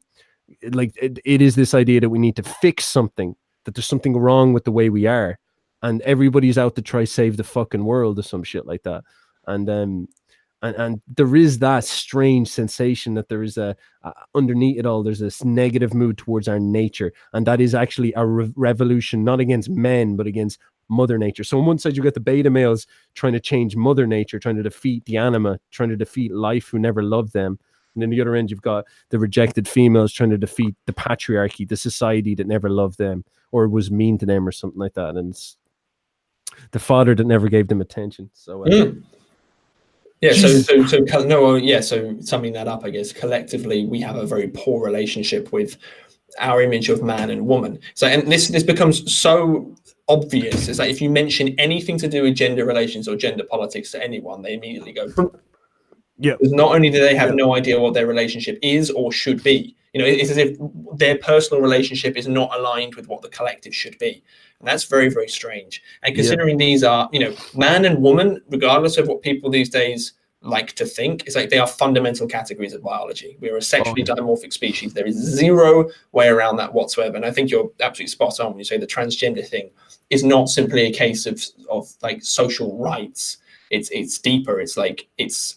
like 0.72 0.94
it, 1.00 1.18
it 1.24 1.42
is 1.42 1.54
this 1.54 1.74
idea 1.74 2.00
that 2.00 2.10
we 2.10 2.18
need 2.18 2.36
to 2.36 2.42
fix 2.42 2.84
something, 2.84 3.34
that 3.64 3.74
there's 3.74 3.86
something 3.86 4.16
wrong 4.16 4.52
with 4.52 4.64
the 4.64 4.72
way 4.72 4.90
we 4.90 5.06
are. 5.06 5.38
And 5.82 6.00
everybody's 6.02 6.56
out 6.56 6.76
to 6.76 6.82
try 6.82 7.04
save 7.04 7.36
the 7.36 7.44
fucking 7.44 7.84
world 7.84 8.18
or 8.18 8.22
some 8.22 8.42
shit 8.42 8.66
like 8.66 8.82
that. 8.84 9.04
And 9.46 9.68
um 9.68 10.08
and, 10.64 10.76
and 10.76 11.02
there 11.14 11.36
is 11.36 11.58
that 11.58 11.84
strange 11.84 12.48
sensation 12.48 13.14
that 13.14 13.28
there 13.28 13.42
is 13.42 13.58
a, 13.58 13.76
a, 14.02 14.12
underneath 14.34 14.78
it 14.78 14.86
all 14.86 15.02
there's 15.02 15.18
this 15.18 15.44
negative 15.44 15.92
mood 15.92 16.16
towards 16.16 16.48
our 16.48 16.58
nature 16.58 17.12
and 17.34 17.46
that 17.46 17.60
is 17.60 17.74
actually 17.74 18.14
a 18.16 18.26
re- 18.26 18.52
revolution 18.56 19.22
not 19.22 19.40
against 19.40 19.68
men 19.68 20.16
but 20.16 20.26
against 20.26 20.58
mother 20.88 21.18
nature 21.18 21.44
so 21.44 21.58
on 21.58 21.66
one 21.66 21.78
side 21.78 21.96
you 21.96 22.02
got 22.02 22.14
the 22.14 22.20
beta 22.20 22.50
males 22.50 22.86
trying 23.14 23.34
to 23.34 23.40
change 23.40 23.76
mother 23.76 24.06
nature 24.06 24.38
trying 24.38 24.56
to 24.56 24.62
defeat 24.62 25.04
the 25.04 25.18
anima 25.18 25.58
trying 25.70 25.90
to 25.90 25.96
defeat 25.96 26.32
life 26.32 26.68
who 26.68 26.78
never 26.78 27.02
loved 27.02 27.32
them 27.34 27.58
and 27.94 28.02
then 28.02 28.10
the 28.10 28.20
other 28.20 28.34
end 28.34 28.50
you've 28.50 28.62
got 28.62 28.84
the 29.10 29.18
rejected 29.18 29.68
females 29.68 30.12
trying 30.12 30.30
to 30.30 30.38
defeat 30.38 30.74
the 30.86 30.92
patriarchy 30.92 31.68
the 31.68 31.76
society 31.76 32.34
that 32.34 32.46
never 32.46 32.68
loved 32.68 32.98
them 32.98 33.24
or 33.52 33.68
was 33.68 33.90
mean 33.90 34.18
to 34.18 34.26
them 34.26 34.46
or 34.46 34.52
something 34.52 34.78
like 34.78 34.94
that 34.94 35.16
and 35.16 35.38
the 36.70 36.78
father 36.78 37.14
that 37.14 37.26
never 37.26 37.48
gave 37.48 37.68
them 37.68 37.80
attention 37.80 38.30
so 38.32 38.64
uh, 38.64 38.68
mm. 38.68 39.02
Yeah, 40.20 40.32
so 40.32 40.48
so 40.60 40.86
so 40.86 41.24
no, 41.24 41.56
yeah. 41.56 41.80
So 41.80 42.16
summing 42.20 42.54
that 42.54 42.66
up, 42.66 42.82
I 42.82 42.88
guess 42.88 43.12
collectively 43.12 43.84
we 43.84 44.00
have 44.00 44.16
a 44.16 44.24
very 44.24 44.48
poor 44.48 44.82
relationship 44.82 45.52
with 45.52 45.76
our 46.38 46.62
image 46.62 46.88
of 46.88 47.02
man 47.02 47.28
and 47.28 47.46
woman. 47.46 47.78
So 47.92 48.06
and 48.06 48.30
this 48.32 48.48
this 48.48 48.62
becomes 48.62 49.12
so 49.12 49.74
obvious. 50.08 50.68
It's 50.68 50.78
like 50.78 50.90
if 50.90 51.02
you 51.02 51.10
mention 51.10 51.48
anything 51.58 51.98
to 51.98 52.08
do 52.08 52.22
with 52.22 52.36
gender 52.36 52.64
relations 52.64 53.06
or 53.06 53.16
gender 53.16 53.44
politics 53.44 53.90
to 53.92 54.02
anyone, 54.02 54.40
they 54.40 54.54
immediately 54.54 54.92
go. 54.92 55.08
Yeah. 56.18 56.32
Because 56.38 56.52
not 56.52 56.74
only 56.74 56.90
do 56.90 57.00
they 57.00 57.14
have 57.14 57.30
yeah. 57.30 57.34
no 57.36 57.54
idea 57.54 57.80
what 57.80 57.94
their 57.94 58.06
relationship 58.06 58.58
is 58.62 58.90
or 58.90 59.12
should 59.12 59.42
be, 59.42 59.76
you 59.92 60.00
know, 60.00 60.06
it's 60.06 60.30
as 60.30 60.38
if 60.38 60.56
their 60.94 61.18
personal 61.18 61.62
relationship 61.62 62.16
is 62.16 62.26
not 62.26 62.54
aligned 62.56 62.96
with 62.96 63.06
what 63.06 63.22
the 63.22 63.28
collective 63.28 63.74
should 63.74 63.96
be. 63.98 64.22
And 64.58 64.66
that's 64.66 64.84
very, 64.84 65.08
very 65.08 65.28
strange. 65.28 65.82
And 66.02 66.14
considering 66.14 66.58
yeah. 66.58 66.66
these 66.66 66.84
are, 66.84 67.08
you 67.12 67.20
know, 67.20 67.34
man 67.54 67.84
and 67.84 68.02
woman, 68.02 68.42
regardless 68.48 68.98
of 68.98 69.06
what 69.06 69.22
people 69.22 69.50
these 69.50 69.70
days 69.70 70.14
like 70.40 70.72
to 70.74 70.84
think, 70.84 71.24
it's 71.26 71.36
like 71.36 71.48
they 71.48 71.58
are 71.58 71.66
fundamental 71.66 72.26
categories 72.26 72.74
of 72.74 72.82
biology. 72.82 73.36
We 73.40 73.50
are 73.50 73.56
a 73.56 73.62
sexually 73.62 74.02
oh. 74.02 74.14
dimorphic 74.14 74.52
species. 74.52 74.92
There 74.92 75.06
is 75.06 75.16
zero 75.16 75.88
way 76.12 76.28
around 76.28 76.56
that 76.56 76.74
whatsoever. 76.74 77.16
And 77.16 77.24
I 77.24 77.30
think 77.30 77.50
you're 77.50 77.70
absolutely 77.80 78.08
spot 78.08 78.40
on 78.40 78.50
when 78.50 78.58
you 78.58 78.64
say 78.64 78.78
the 78.78 78.86
transgender 78.86 79.46
thing 79.46 79.70
is 80.10 80.24
not 80.24 80.48
simply 80.48 80.86
a 80.86 80.92
case 80.92 81.24
of 81.26 81.42
of 81.70 81.92
like 82.02 82.22
social 82.22 82.76
rights. 82.78 83.38
It's 83.70 83.90
it's 83.90 84.18
deeper. 84.18 84.60
It's 84.60 84.76
like 84.76 85.08
it's 85.18 85.56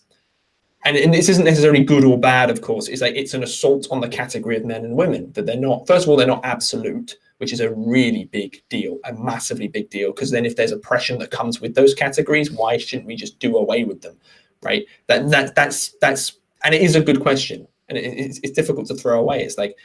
and, 0.85 0.95
and 0.95 1.13
this 1.13 1.29
isn't 1.29 1.45
necessarily 1.45 1.83
good 1.83 2.03
or 2.03 2.17
bad, 2.17 2.49
of 2.49 2.61
course. 2.61 2.87
It's 2.87 3.01
like 3.01 3.15
it's 3.15 3.33
an 3.33 3.43
assault 3.43 3.87
on 3.91 4.01
the 4.01 4.07
category 4.07 4.57
of 4.57 4.65
men 4.65 4.85
and 4.85 4.95
women 4.95 5.31
that 5.33 5.45
they're 5.45 5.57
not. 5.57 5.87
First 5.87 6.05
of 6.05 6.09
all, 6.09 6.15
they're 6.15 6.27
not 6.27 6.45
absolute 6.45 7.17
which 7.37 7.53
is 7.53 7.59
a 7.59 7.73
really 7.73 8.25
big 8.25 8.61
deal, 8.69 8.99
a 9.05 9.13
massively 9.13 9.67
big 9.67 9.89
deal. 9.89 10.11
Because 10.11 10.31
then, 10.31 10.45
if 10.45 10.55
there's 10.55 10.71
oppression 10.71 11.19
that 11.19 11.31
comes 11.31 11.61
with 11.61 11.75
those 11.75 11.93
categories, 11.93 12.51
why 12.51 12.77
shouldn't 12.77 13.07
we 13.07 13.15
just 13.15 13.39
do 13.39 13.57
away 13.57 13.83
with 13.83 14.01
them, 14.01 14.17
right? 14.63 14.85
That 15.07 15.29
that 15.29 15.55
that's 15.55 15.89
that's 16.01 16.37
and 16.63 16.73
it 16.73 16.81
is 16.81 16.95
a 16.95 17.01
good 17.01 17.21
question, 17.21 17.67
and 17.89 17.97
it, 17.97 18.01
it's, 18.01 18.39
it's 18.43 18.53
difficult 18.53 18.87
to 18.87 18.95
throw 18.95 19.19
away. 19.19 19.43
It's 19.43 19.57
like 19.57 19.77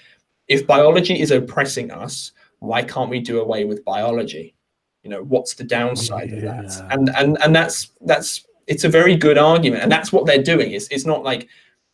if 0.48 0.66
biology 0.66 1.20
is 1.20 1.30
oppressing 1.30 1.90
us, 1.90 2.32
why 2.60 2.82
can't 2.82 3.10
we 3.10 3.20
do 3.20 3.40
away 3.40 3.64
with 3.64 3.84
biology? 3.84 4.54
You 5.02 5.10
know, 5.10 5.22
what's 5.22 5.54
the 5.54 5.64
downside 5.64 6.30
yeah. 6.30 6.36
of 6.36 6.42
that? 6.42 6.92
And 6.92 7.10
and 7.16 7.38
and 7.42 7.54
that's 7.54 7.90
that's 8.00 8.46
it's 8.66 8.84
a 8.84 8.88
very 8.88 9.16
good 9.16 9.38
argument, 9.38 9.82
and 9.82 9.92
that's 9.92 10.12
what 10.12 10.26
they're 10.26 10.42
doing. 10.42 10.72
It's 10.72 10.88
it's 10.88 11.06
not 11.06 11.22
like 11.22 11.48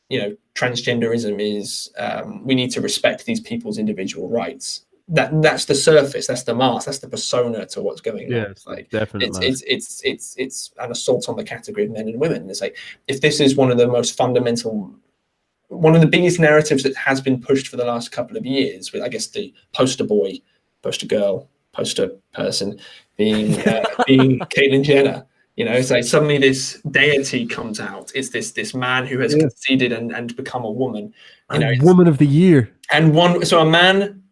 you 0.08 0.20
know 0.20 0.36
transgenderism 0.54 1.40
is 1.40 1.90
um, 1.98 2.44
we 2.44 2.54
need 2.54 2.70
to 2.72 2.80
respect 2.80 3.24
these 3.26 3.40
people's 3.40 3.78
individual 3.78 4.28
rights 4.28 4.84
that 5.08 5.42
that's 5.42 5.64
the 5.64 5.74
surface, 5.74 6.26
that's 6.26 6.42
the 6.42 6.54
mask, 6.54 6.86
that's 6.86 6.98
the 6.98 7.08
persona 7.08 7.64
to 7.66 7.80
what's 7.80 8.00
going 8.00 8.32
on. 8.32 8.50
It's 8.50 8.66
like 8.66 8.90
definitely, 8.90 9.28
it's, 9.28 9.62
it's 9.62 9.62
it's 9.66 10.02
it's 10.04 10.34
it's 10.36 10.72
an 10.78 10.90
assault 10.90 11.28
on 11.28 11.36
the 11.36 11.44
category 11.44 11.86
of 11.86 11.92
men 11.92 12.08
and 12.08 12.20
women. 12.20 12.48
It's 12.50 12.60
like 12.60 12.76
if 13.06 13.20
this 13.20 13.40
is 13.40 13.56
one 13.56 13.70
of 13.70 13.78
the 13.78 13.88
most 13.88 14.16
fundamental, 14.16 14.92
one 15.68 15.94
of 15.94 16.02
the 16.02 16.06
biggest 16.06 16.38
narratives 16.38 16.82
that 16.82 16.94
has 16.96 17.22
been 17.22 17.40
pushed 17.40 17.68
for 17.68 17.76
the 17.76 17.86
last 17.86 18.12
couple 18.12 18.36
of 18.36 18.44
years, 18.44 18.92
with 18.92 19.02
I 19.02 19.08
guess 19.08 19.28
the 19.28 19.52
poster 19.72 20.04
boy, 20.04 20.40
poster 20.82 21.06
girl, 21.06 21.48
poster 21.72 22.10
person 22.34 22.78
being 23.16 23.58
uh, 23.60 23.84
being 24.06 24.38
Caitlyn 24.40 24.84
Jenner. 24.84 25.24
You 25.58 25.64
know, 25.64 25.72
it's 25.72 25.90
like 25.90 26.04
suddenly 26.04 26.38
this 26.38 26.80
deity 26.88 27.44
comes 27.44 27.80
out. 27.80 28.12
It's 28.14 28.28
this 28.28 28.52
this 28.52 28.74
man 28.74 29.06
who 29.06 29.18
has 29.18 29.34
yeah. 29.34 29.40
conceded 29.40 29.90
and, 29.90 30.12
and 30.12 30.36
become 30.36 30.64
a 30.64 30.70
woman. 30.70 31.06
You 31.50 31.60
and 31.60 31.60
know, 31.80 31.84
woman 31.84 32.06
of 32.06 32.18
the 32.18 32.28
year. 32.28 32.72
And 32.92 33.12
one 33.12 33.44
so 33.44 33.58
a 33.58 33.66
man 33.66 34.22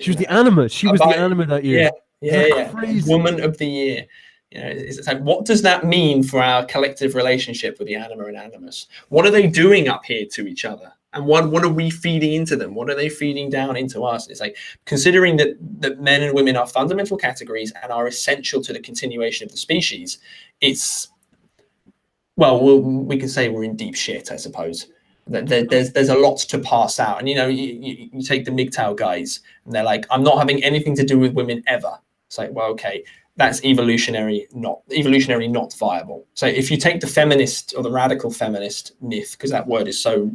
she 0.00 0.10
was 0.10 0.16
the 0.16 0.26
anima. 0.26 0.68
She 0.68 0.88
was 0.88 0.98
the 0.98 1.16
anima 1.16 1.46
that 1.46 1.64
year. 1.64 1.92
Yeah, 2.20 2.48
yeah, 2.48 2.72
yeah. 2.82 3.00
Woman 3.06 3.40
of 3.40 3.58
the 3.58 3.66
year. 3.66 4.06
You 4.50 4.60
know, 4.60 4.68
it's 4.70 5.06
like, 5.06 5.20
what 5.20 5.44
does 5.44 5.62
that 5.62 5.86
mean 5.86 6.24
for 6.24 6.42
our 6.42 6.64
collective 6.66 7.14
relationship 7.14 7.78
with 7.78 7.86
the 7.86 7.94
anima 7.94 8.24
and 8.24 8.36
animus? 8.36 8.88
What 9.08 9.24
are 9.24 9.30
they 9.30 9.46
doing 9.46 9.88
up 9.88 10.04
here 10.04 10.26
to 10.32 10.48
each 10.48 10.64
other? 10.64 10.92
And 11.14 11.26
what 11.26 11.50
what 11.50 11.62
are 11.62 11.68
we 11.68 11.90
feeding 11.90 12.32
into 12.32 12.56
them? 12.56 12.74
What 12.74 12.88
are 12.88 12.94
they 12.94 13.10
feeding 13.10 13.50
down 13.50 13.76
into 13.76 14.02
us? 14.02 14.28
It's 14.28 14.40
like 14.40 14.56
considering 14.86 15.36
that 15.36 15.56
that 15.80 16.00
men 16.00 16.22
and 16.22 16.34
women 16.34 16.56
are 16.56 16.66
fundamental 16.66 17.18
categories 17.18 17.72
and 17.82 17.92
are 17.92 18.06
essential 18.06 18.62
to 18.62 18.72
the 18.72 18.80
continuation 18.80 19.44
of 19.44 19.52
the 19.52 19.58
species. 19.58 20.18
It's 20.60 21.08
well, 22.36 22.62
we'll 22.62 22.80
we 22.80 23.18
can 23.18 23.28
say 23.28 23.48
we're 23.48 23.64
in 23.64 23.76
deep 23.76 23.94
shit, 23.94 24.30
I 24.30 24.36
suppose. 24.36 24.88
There, 25.26 25.64
there's 25.64 25.92
there's 25.92 26.08
a 26.08 26.16
lot 26.16 26.38
to 26.38 26.58
pass 26.58 26.98
out. 26.98 27.18
And 27.18 27.28
you 27.28 27.34
know 27.34 27.46
you, 27.46 27.66
you, 27.66 28.10
you, 28.12 28.22
take 28.22 28.44
the 28.44 28.50
MGTOW 28.50 28.96
guys 28.96 29.40
and 29.64 29.72
they're 29.72 29.84
like 29.84 30.04
i'm 30.10 30.24
not 30.24 30.36
having 30.38 30.62
anything 30.64 30.96
to 30.96 31.04
do 31.04 31.18
with 31.18 31.34
women 31.34 31.62
ever. 31.66 31.98
It's 32.26 32.38
like 32.38 32.50
well 32.52 32.70
okay 32.70 33.04
that's 33.36 33.64
evolutionary 33.64 34.46
not 34.52 34.80
evolutionary 34.90 35.48
not 35.48 35.72
viable. 35.74 36.26
So 36.34 36.46
if 36.46 36.70
you 36.70 36.76
take 36.76 37.00
the 37.00 37.06
feminist 37.06 37.74
or 37.76 37.82
the 37.82 37.90
radical 37.90 38.30
feminist 38.30 38.92
myth 39.00 39.32
because 39.32 39.50
that 39.50 39.66
word 39.66 39.88
is 39.88 39.98
so 39.98 40.30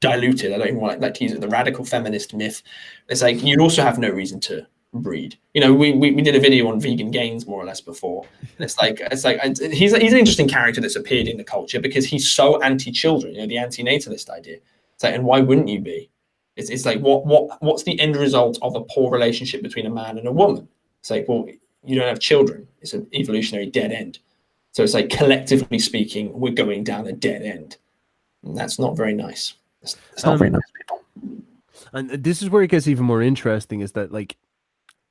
diluted 0.00 0.52
i 0.52 0.58
don't 0.58 0.68
even 0.68 0.80
want 0.80 1.00
like 1.00 1.12
to 1.14 1.24
use 1.24 1.32
it 1.32 1.40
the 1.40 1.48
radical 1.48 1.84
feminist 1.84 2.32
myth 2.34 2.62
it's 3.08 3.20
like 3.20 3.42
you'd 3.42 3.60
also 3.60 3.82
have 3.82 3.98
no 3.98 4.08
reason 4.08 4.40
to 4.40 4.66
breed. 4.92 5.38
You 5.54 5.60
know, 5.60 5.72
we, 5.72 5.92
we, 5.92 6.12
we 6.12 6.22
did 6.22 6.34
a 6.34 6.40
video 6.40 6.68
on 6.68 6.80
vegan 6.80 7.10
gains 7.10 7.46
more 7.46 7.62
or 7.62 7.64
less 7.64 7.80
before. 7.80 8.26
And 8.40 8.64
it's 8.64 8.78
like 8.78 9.00
it's 9.00 9.24
like 9.24 9.40
he's 9.40 9.94
he's 9.94 10.12
an 10.12 10.18
interesting 10.18 10.48
character 10.48 10.80
that's 10.80 10.96
appeared 10.96 11.28
in 11.28 11.36
the 11.36 11.44
culture 11.44 11.80
because 11.80 12.06
he's 12.06 12.30
so 12.30 12.60
anti-children. 12.62 13.34
You 13.34 13.40
know, 13.42 13.46
the 13.46 13.58
anti-natalist 13.58 14.30
idea. 14.30 14.58
It's 14.94 15.04
like, 15.04 15.14
and 15.14 15.24
why 15.24 15.40
wouldn't 15.40 15.68
you 15.68 15.80
be? 15.80 16.10
It's, 16.56 16.70
it's 16.70 16.84
like 16.84 17.00
what 17.00 17.24
what 17.24 17.62
what's 17.62 17.84
the 17.84 17.98
end 18.00 18.16
result 18.16 18.58
of 18.62 18.74
a 18.74 18.82
poor 18.82 19.10
relationship 19.10 19.62
between 19.62 19.86
a 19.86 19.90
man 19.90 20.18
and 20.18 20.26
a 20.26 20.32
woman? 20.32 20.68
It's 21.00 21.10
like, 21.10 21.26
well, 21.28 21.46
you 21.84 21.96
don't 21.96 22.08
have 22.08 22.18
children. 22.20 22.66
It's 22.82 22.92
an 22.92 23.06
evolutionary 23.14 23.66
dead 23.66 23.92
end. 23.92 24.18
So 24.72 24.82
it's 24.82 24.94
like 24.94 25.08
collectively 25.08 25.78
speaking, 25.78 26.32
we're 26.38 26.52
going 26.52 26.84
down 26.84 27.06
a 27.06 27.12
dead 27.12 27.42
end. 27.42 27.78
And 28.44 28.56
that's 28.56 28.78
not 28.78 28.96
very 28.96 29.14
nice. 29.14 29.54
It's, 29.82 29.96
it's 30.12 30.24
not 30.24 30.32
um, 30.32 30.38
very 30.38 30.50
nice, 30.50 30.62
people. 30.76 31.02
And 31.92 32.10
this 32.10 32.42
is 32.42 32.50
where 32.50 32.62
it 32.62 32.68
gets 32.68 32.86
even 32.86 33.04
more 33.04 33.22
interesting 33.22 33.80
is 33.80 33.92
that 33.92 34.12
like 34.12 34.36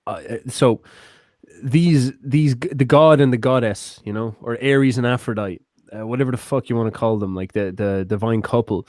uh, 0.08 0.22
uh, 0.30 0.38
so 0.48 0.82
these 1.64 2.14
these 2.24 2.56
the 2.56 2.86
god 2.86 3.20
and 3.20 3.34
the 3.34 3.38
goddess, 3.38 4.00
you 4.04 4.14
know, 4.14 4.36
or 4.42 4.58
Ares 4.64 4.98
and 4.98 5.06
Aphrodite, 5.06 5.62
uh, 5.92 6.06
whatever 6.06 6.32
the 6.32 6.38
fuck 6.38 6.70
you 6.70 6.76
want 6.76 6.92
to 6.92 6.98
call 6.98 7.18
them, 7.18 7.36
like 7.36 7.54
the 7.54 7.72
the 7.72 8.06
divine 8.08 8.42
couple, 8.42 8.88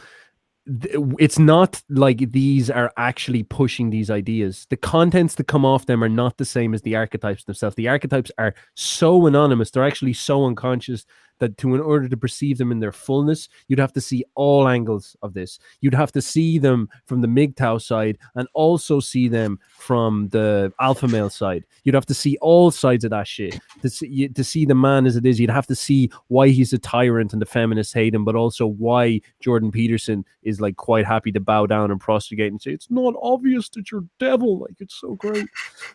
it's 1.19 1.39
not 1.39 1.83
like 1.89 2.31
these 2.33 2.71
are 2.71 2.93
actually 2.97 3.43
pushing 3.43 3.91
these 3.91 4.11
ideas. 4.11 4.67
The 4.71 4.77
contents 4.77 5.35
that 5.37 5.49
come 5.49 5.65
off 5.65 5.87
them 5.87 6.05
are 6.05 6.09
not 6.09 6.37
the 6.37 6.45
same 6.45 6.75
as 6.75 6.83
the 6.83 6.97
archetypes 6.97 7.45
themselves. 7.45 7.77
The 7.77 7.89
archetypes 7.89 8.31
are 8.39 8.55
so 8.75 9.27
anonymous, 9.27 9.71
they're 9.71 9.87
actually 9.87 10.13
so 10.13 10.45
unconscious 10.47 11.07
that 11.41 11.59
to 11.59 11.75
in 11.75 11.81
order 11.81 12.09
to 12.09 12.17
perceive 12.17 12.59
them 12.59 12.71
in 12.71 12.81
their 12.81 12.93
fullness, 12.93 13.49
you'd 13.69 13.79
have 13.79 13.93
to 13.95 14.01
see 14.01 14.25
all 14.35 14.69
angles 14.69 15.17
of 15.23 15.35
this. 15.35 15.59
You'd 15.81 15.95
have 15.95 16.13
to 16.13 16.23
see 16.23 16.59
them 16.59 16.89
from 17.07 17.21
the 17.21 17.29
MGTOW 17.29 17.83
side 17.83 18.19
and 18.35 18.47
also 18.55 19.01
see 19.01 19.29
them 19.29 19.59
from 19.71 20.29
the 20.29 20.73
alpha 20.81 21.09
male 21.09 21.31
side. 21.31 21.65
You'd 21.85 21.95
have 21.95 22.07
to 22.07 22.15
see 22.15 22.37
all 22.41 22.71
sides 22.71 23.05
of 23.05 23.11
that 23.11 23.27
shit 23.27 23.59
to 23.83 23.91
see 23.91 24.29
to 24.29 24.45
see 24.45 24.65
the 24.65 24.75
man 24.75 25.07
as 25.07 25.17
it 25.17 25.27
is. 25.27 25.41
You'd 25.41 25.51
have 25.51 25.67
to 25.67 25.75
see 25.75 26.11
why 26.29 26.49
he's 26.49 26.73
a 26.73 26.79
tyrant 26.79 27.33
and 27.33 27.43
the 27.43 27.47
feminists 27.47 27.93
hate 27.93 28.15
him, 28.15 28.25
but 28.25 28.37
also 28.37 28.67
why 28.67 29.21
Jordan 29.41 29.71
Peterson 29.71 30.25
is 30.43 30.61
like 30.61 30.77
quite 30.77 31.07
happy 31.07 31.33
to 31.33 31.41
bow 31.41 31.67
down 31.67 31.91
and 31.91 32.01
prostrate 32.01 32.41
and 32.53 32.61
say 32.61 32.73
it's 32.73 32.91
not 32.91 33.15
obvious 33.23 33.69
that 33.71 33.91
you're 33.91 34.05
devil. 34.19 34.59
Like 34.59 34.77
it's 34.79 34.95
so 34.95 35.15
great, 35.15 35.49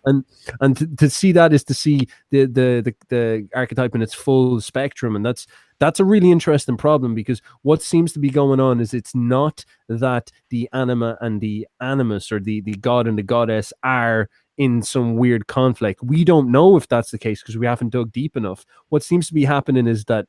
and 0.06 0.26
and 0.62 0.76
to, 0.78 0.88
to 0.88 1.10
see 1.10 1.32
that 1.34 1.54
is 1.54 1.64
to 1.66 1.74
see 1.74 2.08
the 2.32 2.46
the 2.46 2.82
the, 2.84 2.96
the 3.10 3.50
archetype 3.56 3.96
in 3.96 4.02
its 4.02 4.14
full 4.14 4.60
spectrum, 4.62 5.16
and 5.16 5.26
that 5.26 5.35
that's 5.36 5.48
that's 5.78 6.00
a 6.00 6.06
really 6.06 6.32
interesting 6.32 6.78
problem 6.78 7.14
because 7.14 7.42
what 7.64 7.82
seems 7.82 8.14
to 8.14 8.20
be 8.20 8.30
going 8.30 8.62
on 8.62 8.80
is 8.80 8.94
it's 8.94 9.14
not 9.14 9.66
that 9.90 10.32
the 10.50 10.70
anima 10.72 11.18
and 11.20 11.42
the 11.42 11.68
animus 11.82 12.32
or 12.32 12.40
the 12.40 12.62
the 12.62 12.76
god 12.76 13.08
and 13.08 13.18
the 13.18 13.24
goddess 13.24 13.74
are 13.84 14.30
in 14.58 14.82
some 14.82 15.18
weird 15.18 15.48
conflict. 15.48 16.02
We 16.02 16.24
don't 16.24 16.50
know 16.50 16.78
if 16.78 16.88
that's 16.88 17.12
the 17.12 17.18
case 17.18 17.42
because 17.42 17.58
we 17.58 17.66
haven't 17.66 17.90
dug 17.90 18.14
deep 18.14 18.38
enough. 18.38 18.66
What 18.88 19.04
seems 19.04 19.28
to 19.28 19.34
be 19.34 19.44
happening 19.44 19.86
is 19.86 20.06
that 20.06 20.28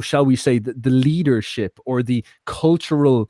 shall 0.00 0.24
we 0.24 0.36
say 0.36 0.60
the, 0.60 0.74
the 0.74 0.90
leadership 0.90 1.80
or 1.84 2.04
the 2.04 2.24
cultural 2.46 3.28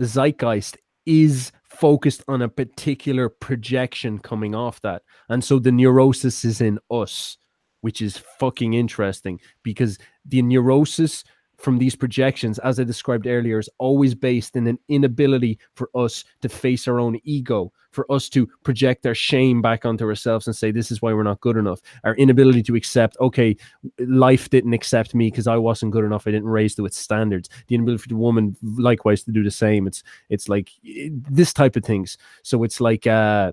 zeitgeist 0.00 0.76
is 1.04 1.50
focused 1.64 2.22
on 2.28 2.42
a 2.42 2.48
particular 2.48 3.28
projection 3.28 4.20
coming 4.20 4.54
off 4.54 4.80
that. 4.82 5.02
And 5.28 5.42
so 5.42 5.58
the 5.58 5.72
neurosis 5.72 6.44
is 6.44 6.60
in 6.60 6.78
us 6.92 7.38
which 7.82 8.00
is 8.00 8.16
fucking 8.16 8.74
interesting 8.74 9.38
because 9.62 9.98
the 10.24 10.42
neurosis 10.42 11.24
from 11.62 11.78
these 11.78 11.94
projections, 11.94 12.58
as 12.58 12.80
I 12.80 12.84
described 12.84 13.26
earlier, 13.26 13.58
is 13.58 13.70
always 13.78 14.16
based 14.16 14.56
in 14.56 14.66
an 14.66 14.78
inability 14.88 15.60
for 15.76 15.88
us 15.94 16.24
to 16.40 16.48
face 16.48 16.88
our 16.88 16.98
own 16.98 17.20
ego, 17.22 17.72
for 17.92 18.10
us 18.10 18.28
to 18.30 18.48
project 18.64 19.06
our 19.06 19.14
shame 19.14 19.62
back 19.62 19.86
onto 19.86 20.04
ourselves 20.04 20.48
and 20.48 20.56
say, 20.56 20.72
This 20.72 20.90
is 20.90 21.00
why 21.00 21.12
we're 21.12 21.22
not 21.22 21.40
good 21.40 21.56
enough. 21.56 21.80
Our 22.02 22.16
inability 22.16 22.64
to 22.64 22.74
accept, 22.74 23.16
okay, 23.20 23.56
life 24.00 24.50
didn't 24.50 24.72
accept 24.72 25.14
me 25.14 25.30
because 25.30 25.46
I 25.46 25.56
wasn't 25.56 25.92
good 25.92 26.04
enough. 26.04 26.26
I 26.26 26.32
didn't 26.32 26.48
raise 26.48 26.74
to 26.76 26.86
its 26.86 26.98
standards. 26.98 27.48
The 27.68 27.76
inability 27.76 28.02
for 28.02 28.08
the 28.08 28.16
woman, 28.16 28.56
likewise, 28.62 29.22
to 29.24 29.30
do 29.30 29.44
the 29.44 29.50
same. 29.50 29.86
It's 29.86 30.02
it's 30.30 30.48
like 30.48 30.70
this 30.82 31.52
type 31.52 31.76
of 31.76 31.84
things. 31.84 32.18
So 32.42 32.64
it's 32.64 32.80
like 32.80 33.06
uh 33.06 33.52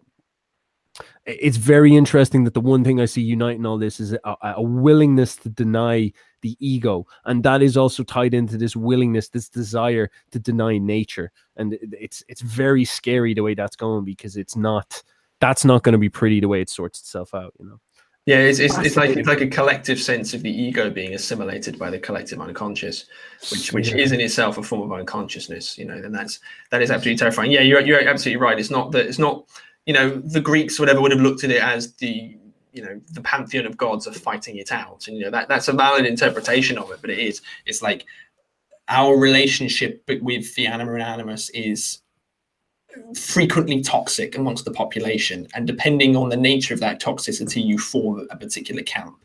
it's 1.25 1.57
very 1.57 1.95
interesting 1.95 2.43
that 2.43 2.53
the 2.53 2.61
one 2.61 2.83
thing 2.83 2.99
I 2.99 3.05
see 3.05 3.21
uniting 3.21 3.65
all 3.65 3.77
this 3.77 3.99
is 3.99 4.13
a, 4.13 4.35
a, 4.41 4.61
willingness 4.61 5.35
to 5.37 5.49
deny 5.49 6.11
the 6.41 6.57
ego, 6.59 7.05
and 7.25 7.43
that 7.43 7.61
is 7.61 7.77
also 7.77 8.03
tied 8.03 8.33
into 8.33 8.57
this 8.57 8.75
willingness, 8.75 9.29
this 9.29 9.49
desire 9.49 10.09
to 10.31 10.39
deny 10.39 10.77
nature, 10.77 11.31
and 11.57 11.77
it's 11.81 12.23
it's 12.27 12.41
very 12.41 12.85
scary 12.85 13.33
the 13.33 13.43
way 13.43 13.53
that's 13.53 13.75
going 13.75 14.05
because 14.05 14.37
it's 14.37 14.55
not 14.55 15.03
that's 15.39 15.65
not 15.65 15.83
going 15.83 15.93
to 15.93 15.99
be 15.99 16.09
pretty 16.09 16.39
the 16.39 16.47
way 16.47 16.61
it 16.61 16.69
sorts 16.69 16.99
itself 16.99 17.33
out, 17.33 17.53
you 17.59 17.65
know. 17.65 17.79
Yeah, 18.25 18.41
it's, 18.41 18.59
it's, 18.59 18.77
it's 18.77 18.95
like 18.95 19.17
it's 19.17 19.27
like 19.27 19.41
a 19.41 19.47
collective 19.47 19.99
sense 19.99 20.35
of 20.35 20.43
the 20.43 20.51
ego 20.51 20.91
being 20.91 21.15
assimilated 21.15 21.79
by 21.79 21.89
the 21.89 21.97
collective 21.97 22.39
unconscious, 22.39 23.05
which 23.51 23.73
which 23.73 23.91
is 23.91 24.11
in 24.11 24.21
itself 24.21 24.59
a 24.59 24.63
form 24.63 24.83
of 24.83 24.99
unconsciousness, 24.99 25.79
you 25.79 25.85
know. 25.85 25.95
And 25.95 26.13
that's 26.13 26.39
that 26.69 26.83
is 26.83 26.91
absolutely 26.91 27.17
terrifying. 27.17 27.51
Yeah, 27.51 27.61
you're 27.61 27.81
you're 27.81 28.07
absolutely 28.07 28.39
right. 28.39 28.59
It's 28.59 28.69
not 28.69 28.91
that 28.91 29.07
it's 29.07 29.17
not 29.17 29.45
you 29.85 29.93
know 29.93 30.19
the 30.19 30.41
Greeks 30.41 30.79
whatever 30.79 31.01
would 31.01 31.11
have 31.11 31.21
looked 31.21 31.43
at 31.43 31.51
it 31.51 31.61
as 31.61 31.93
the 31.95 32.37
you 32.73 32.83
know 32.83 32.99
the 33.11 33.21
pantheon 33.21 33.65
of 33.65 33.77
gods 33.77 34.07
are 34.07 34.13
fighting 34.13 34.57
it 34.57 34.71
out, 34.71 35.07
and 35.07 35.17
you 35.17 35.23
know 35.23 35.31
that 35.31 35.47
that's 35.47 35.67
a 35.67 35.73
valid 35.73 36.05
interpretation 36.05 36.77
of 36.77 36.91
it. 36.91 36.99
But 37.01 37.09
it 37.09 37.19
is 37.19 37.41
it's 37.65 37.81
like 37.81 38.05
our 38.87 39.17
relationship 39.17 40.03
with 40.21 40.55
the 40.55 40.67
anima 40.67 40.93
and 40.93 41.03
animus 41.03 41.49
is 41.51 41.99
frequently 43.15 43.81
toxic 43.81 44.35
amongst 44.35 44.65
the 44.65 44.71
population 44.71 45.47
and 45.53 45.67
depending 45.67 46.15
on 46.15 46.29
the 46.29 46.35
nature 46.35 46.73
of 46.73 46.79
that 46.79 46.99
toxicity 46.99 47.63
you 47.63 47.77
form 47.77 48.27
a 48.31 48.35
particular 48.35 48.81
camp 48.81 49.15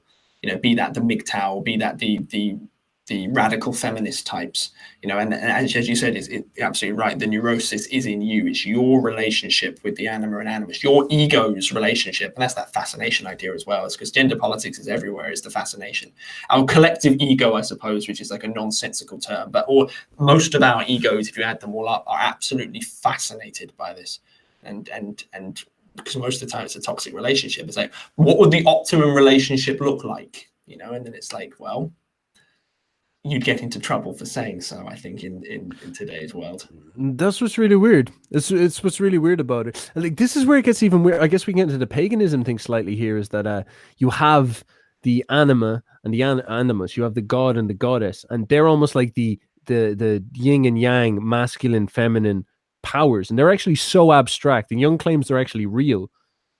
you 0.43 0.51
know 0.51 0.59
be 0.59 0.75
that 0.75 0.93
the 0.93 1.01
MGTOW 1.01 1.65
be 1.65 1.79
that 1.79 1.99
the 1.99 2.19
the 2.29 2.59
the 3.07 3.27
mm. 3.27 3.37
radical 3.37 3.73
feminist 3.73 4.27
types, 4.27 4.71
you 5.03 5.09
know, 5.09 5.19
and, 5.19 5.35
and 5.35 5.51
as, 5.51 5.77
as, 5.77 5.89
you 5.89 5.95
said, 5.95 6.17
it's 6.17 6.29
it, 6.29 6.47
absolutely 6.61 6.99
right. 6.99 7.19
The 7.19 7.27
neurosis 7.27 7.87
is 7.87 8.07
in 8.07 8.23
you. 8.23 8.47
It's 8.47 8.65
your 8.65 9.01
relationship 9.03 9.79
with 9.83 9.97
the 9.97 10.09
anima 10.09 10.39
and 10.39 10.49
animus, 10.49 10.83
your 10.83 11.07
ego's 11.11 11.73
relationship, 11.73 12.35
and 12.35 12.43
that's 12.43 12.55
that 12.55 12.73
fascination 12.73 13.27
idea 13.27 13.53
as 13.53 13.67
well. 13.67 13.85
It's 13.85 13.97
because 13.97 14.11
gender 14.11 14.37
politics 14.37 14.79
is 14.79 14.89
everywhere. 14.89 15.31
Is 15.31 15.43
the 15.43 15.51
fascination 15.51 16.13
our 16.51 16.65
collective 16.65 17.17
ego, 17.21 17.55
I 17.55 17.61
suppose, 17.61 18.09
which 18.09 18.21
is 18.21 18.31
like 18.31 18.45
a 18.45 18.49
nonsensical 18.49 19.19
term, 19.19 19.51
but 19.51 19.67
or 19.69 19.89
most 20.19 20.55
of 20.55 20.63
our 20.63 20.85
egos, 20.87 21.29
if 21.29 21.37
you 21.37 21.45
add 21.45 21.61
them 21.61 21.75
all 21.75 21.89
up, 21.89 22.05
are 22.07 22.21
absolutely 22.21 22.81
fascinated 22.81 23.77
by 23.77 23.93
this, 23.93 24.21
and 24.63 24.89
and 24.89 25.25
and 25.33 25.63
because 25.97 26.17
most 26.17 26.43
of 26.43 26.49
the 26.49 26.53
time 26.53 26.65
it's 26.65 26.77
a 26.77 26.81
toxic 26.81 27.15
relationship. 27.15 27.69
It's 27.69 27.77
like, 27.77 27.93
what 28.17 28.39
would 28.39 28.51
the 28.51 28.65
optimum 28.67 29.15
relationship 29.15 29.81
look 29.81 30.05
like? 30.05 30.49
You 30.67 30.79
know, 30.79 30.93
and 30.93 31.05
then 31.05 31.15
it's 31.15 31.33
like, 31.33 31.55
well, 31.59 31.93
you'd 33.25 33.45
get 33.45 33.63
into 33.63 33.81
trouble 33.81 34.13
for 34.13 34.27
saying 34.27 34.61
so 34.61 34.87
i 34.87 34.95
think 34.95 35.25
in, 35.25 35.43
in 35.45 35.73
in 35.83 35.93
today's 35.93 36.35
world. 36.35 36.69
That's 36.97 37.41
what's 37.41 37.59
really 37.59 37.77
weird. 37.77 38.13
It's 38.31 38.51
it's 38.51 38.85
what's 38.85 39.01
really 39.01 39.19
weird 39.19 39.41
about 39.41 39.67
it. 39.67 39.91
Like 39.95 40.17
this 40.17 40.37
is 40.37 40.47
where 40.47 40.59
it 40.59 40.65
gets 40.65 40.83
even 40.83 41.03
weird. 41.03 41.21
I 41.21 41.27
guess 41.27 41.47
we 41.47 41.53
get 41.53 41.63
into 41.63 41.79
the 41.79 41.87
paganism 41.87 42.45
thing 42.45 42.59
slightly 42.59 42.95
here 42.95 43.17
is 43.17 43.31
that 43.31 43.47
uh 43.47 43.65
you 43.99 44.11
have 44.11 44.65
the 45.03 45.25
anima 45.29 45.83
and 46.05 46.15
the 46.15 46.23
an- 46.23 46.43
animus. 46.49 46.97
You 46.97 47.03
have 47.03 47.15
the 47.15 47.23
god 47.23 47.57
and 47.57 47.69
the 47.69 47.75
goddess 47.75 48.25
and 48.31 48.47
they're 48.49 48.69
almost 48.69 48.95
like 48.95 49.15
the 49.15 49.41
the 49.67 49.95
the 49.97 50.25
yin 50.35 50.67
and 50.67 50.79
yang 50.79 51.27
masculine 51.27 51.89
feminine 51.89 52.45
powers. 52.83 53.31
And 53.31 53.39
they're 53.39 53.53
actually 53.53 53.77
so 53.77 54.13
abstract. 54.13 54.71
And 54.71 54.81
Jung 54.81 54.99
claims 54.99 55.29
they're 55.29 55.41
actually 55.41 55.67
real. 55.67 56.11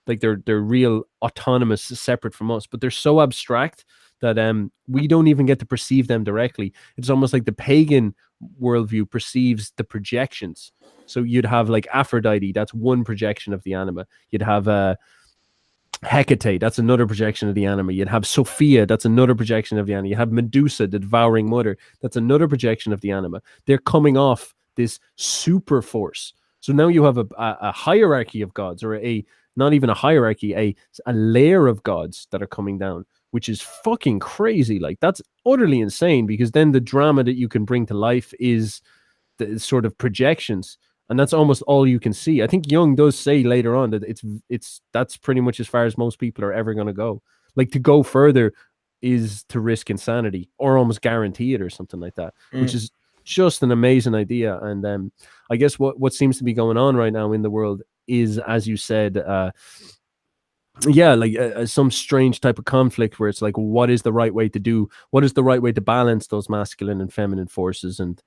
Like 0.07 0.19
they're 0.19 0.41
they're 0.45 0.59
real 0.59 1.03
autonomous 1.21 1.81
separate 1.81 2.35
from 2.35 2.51
us 2.51 2.67
but 2.67 2.79
they're 2.81 2.91
so 2.91 3.21
abstract 3.21 3.85
that 4.21 4.37
um 4.39 4.71
we 4.87 5.07
don't 5.07 5.27
even 5.27 5.45
get 5.45 5.59
to 5.59 5.65
perceive 5.65 6.07
them 6.07 6.23
directly. 6.23 6.73
It's 6.97 7.09
almost 7.09 7.33
like 7.33 7.45
the 7.45 7.51
pagan 7.51 8.15
worldview 8.61 9.09
perceives 9.09 9.71
the 9.77 9.83
projections. 9.83 10.71
So 11.05 11.21
you'd 11.21 11.45
have 11.45 11.69
like 11.69 11.87
Aphrodite, 11.93 12.51
that's 12.51 12.73
one 12.73 13.03
projection 13.03 13.53
of 13.53 13.63
the 13.63 13.73
anima. 13.73 14.07
You'd 14.31 14.41
have 14.41 14.67
uh 14.67 14.95
Hecate, 16.03 16.59
that's 16.59 16.77
another 16.77 17.07
projection 17.07 17.49
of 17.49 17.55
the 17.55 17.65
anima. 17.65 17.93
You'd 17.93 18.09
have 18.09 18.27
Sophia, 18.27 18.85
that's 18.85 19.05
another 19.05 19.33
projection 19.33 19.77
of 19.77 19.87
the 19.87 19.93
anima. 19.93 20.09
You 20.09 20.15
have 20.15 20.31
Medusa, 20.31 20.87
the 20.87 20.99
devouring 20.99 21.49
mother, 21.49 21.77
that's 22.01 22.17
another 22.17 22.47
projection 22.47 22.93
of 22.93 23.01
the 23.01 23.11
anima. 23.11 23.41
They're 23.65 23.77
coming 23.77 24.17
off 24.17 24.53
this 24.75 24.99
super 25.15 25.81
force. 25.81 26.33
So 26.59 26.73
now 26.73 26.87
you 26.87 27.03
have 27.03 27.17
a, 27.17 27.27
a, 27.37 27.57
a 27.61 27.71
hierarchy 27.71 28.41
of 28.41 28.53
gods, 28.53 28.83
or 28.83 28.95
a 28.95 29.25
not 29.55 29.73
even 29.73 29.89
a 29.89 29.93
hierarchy, 29.93 30.53
a, 30.55 30.75
a 31.05 31.13
layer 31.13 31.67
of 31.67 31.81
gods 31.83 32.27
that 32.31 32.41
are 32.41 32.47
coming 32.47 32.77
down 32.77 33.05
which 33.35 33.49
is 33.49 33.61
fucking 33.61 34.17
crazy. 34.19 34.79
Like 34.79 35.01
that's 35.01 35.21
utterly 35.45 35.81
insane 35.81 36.25
because 36.25 36.51
then 36.51 36.71
the 36.71 36.79
drama 36.79 37.21
that 37.25 37.35
you 37.35 37.49
can 37.49 37.65
bring 37.65 37.85
to 37.87 37.93
life 37.93 38.33
is 38.39 38.79
the 39.39 39.59
sort 39.59 39.85
of 39.85 39.97
projections 39.97 40.77
and 41.09 41.19
that's 41.19 41.33
almost 41.33 41.61
all 41.63 41.85
you 41.85 41.99
can 41.99 42.13
see. 42.13 42.41
I 42.41 42.47
think 42.47 42.71
Jung 42.71 42.95
does 42.95 43.19
say 43.19 43.43
later 43.43 43.75
on 43.75 43.89
that 43.89 44.03
it's 44.03 44.23
it's 44.47 44.79
that's 44.93 45.17
pretty 45.17 45.41
much 45.41 45.59
as 45.59 45.67
far 45.67 45.83
as 45.83 45.97
most 45.97 46.17
people 46.17 46.45
are 46.45 46.53
ever 46.53 46.73
going 46.73 46.87
to 46.87 46.93
go. 46.93 47.21
Like 47.57 47.71
to 47.71 47.79
go 47.79 48.03
further 48.03 48.53
is 49.01 49.43
to 49.49 49.59
risk 49.59 49.89
insanity 49.89 50.49
or 50.57 50.77
almost 50.77 51.01
guarantee 51.01 51.53
it 51.53 51.61
or 51.61 51.69
something 51.69 51.99
like 51.99 52.15
that, 52.15 52.33
mm. 52.53 52.61
which 52.61 52.73
is 52.73 52.89
just 53.25 53.63
an 53.63 53.71
amazing 53.71 54.15
idea. 54.15 54.57
And 54.59 54.85
um, 54.85 55.11
I 55.51 55.57
guess 55.57 55.77
what 55.77 55.99
what 55.99 56.13
seems 56.13 56.37
to 56.37 56.45
be 56.45 56.53
going 56.53 56.77
on 56.77 56.95
right 56.95 57.11
now 57.11 57.33
in 57.33 57.41
the 57.41 57.51
world 57.51 57.81
is, 58.07 58.39
as 58.39 58.65
you 58.65 58.77
said, 58.77 59.17
uh, 59.17 59.51
yeah 60.87 61.13
like 61.13 61.35
uh, 61.37 61.41
uh, 61.61 61.65
some 61.65 61.89
strange 61.89 62.41
type 62.41 62.59
of 62.59 62.65
conflict 62.65 63.19
where 63.19 63.29
it's 63.29 63.41
like 63.41 63.57
what 63.57 63.89
is 63.89 64.01
the 64.01 64.11
right 64.13 64.33
way 64.33 64.49
to 64.49 64.59
do 64.59 64.89
what 65.11 65.23
is 65.23 65.33
the 65.33 65.43
right 65.43 65.61
way 65.61 65.71
to 65.71 65.81
balance 65.81 66.27
those 66.27 66.49
masculine 66.49 66.99
and 67.01 67.13
feminine 67.13 67.47
forces 67.47 67.99
and 67.99 68.21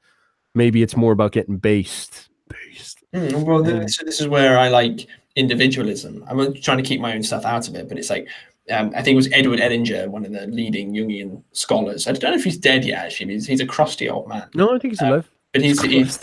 maybe 0.55 0.83
it's 0.83 0.97
more 0.97 1.13
about 1.13 1.33
getting 1.33 1.59
based 1.59 2.29
based 2.49 3.05
Mm, 3.15 3.45
well, 3.45 3.63
this, 3.63 3.97
this 4.05 4.21
is 4.21 4.29
where 4.29 4.59
I 4.59 4.69
like 4.69 5.07
individualism. 5.35 6.23
I'm 6.29 6.53
trying 6.61 6.77
to 6.77 6.83
keep 6.83 7.01
my 7.01 7.15
own 7.15 7.23
stuff 7.23 7.45
out 7.47 7.67
of 7.67 7.75
it, 7.75 7.89
but 7.89 7.97
it's 7.99 8.11
like 8.11 8.29
um, 8.71 8.93
I 8.95 9.03
think 9.03 9.15
it 9.15 9.17
was 9.17 9.33
Edward 9.33 9.61
Edinger, 9.61 10.09
one 10.09 10.27
of 10.27 10.33
the 10.33 10.47
leading 10.47 10.93
Jungian 10.93 11.43
scholars. 11.53 12.07
I 12.07 12.13
don't 12.13 12.33
know 12.33 12.37
if 12.37 12.45
he's 12.45 12.59
dead 12.59 12.85
yet. 12.85 13.07
Actually, 13.07 13.33
he's, 13.33 13.47
he's 13.47 13.61
a 13.61 13.67
crusty 13.67 14.11
old 14.11 14.29
man. 14.29 14.47
no 14.55 14.75
i 14.75 14.79
think 14.79 14.93
he's 14.93 15.01
Uh, 15.03 15.07
alive 15.07 15.31
But 15.59 15.65
he's 15.65 15.83
he's, 15.83 16.23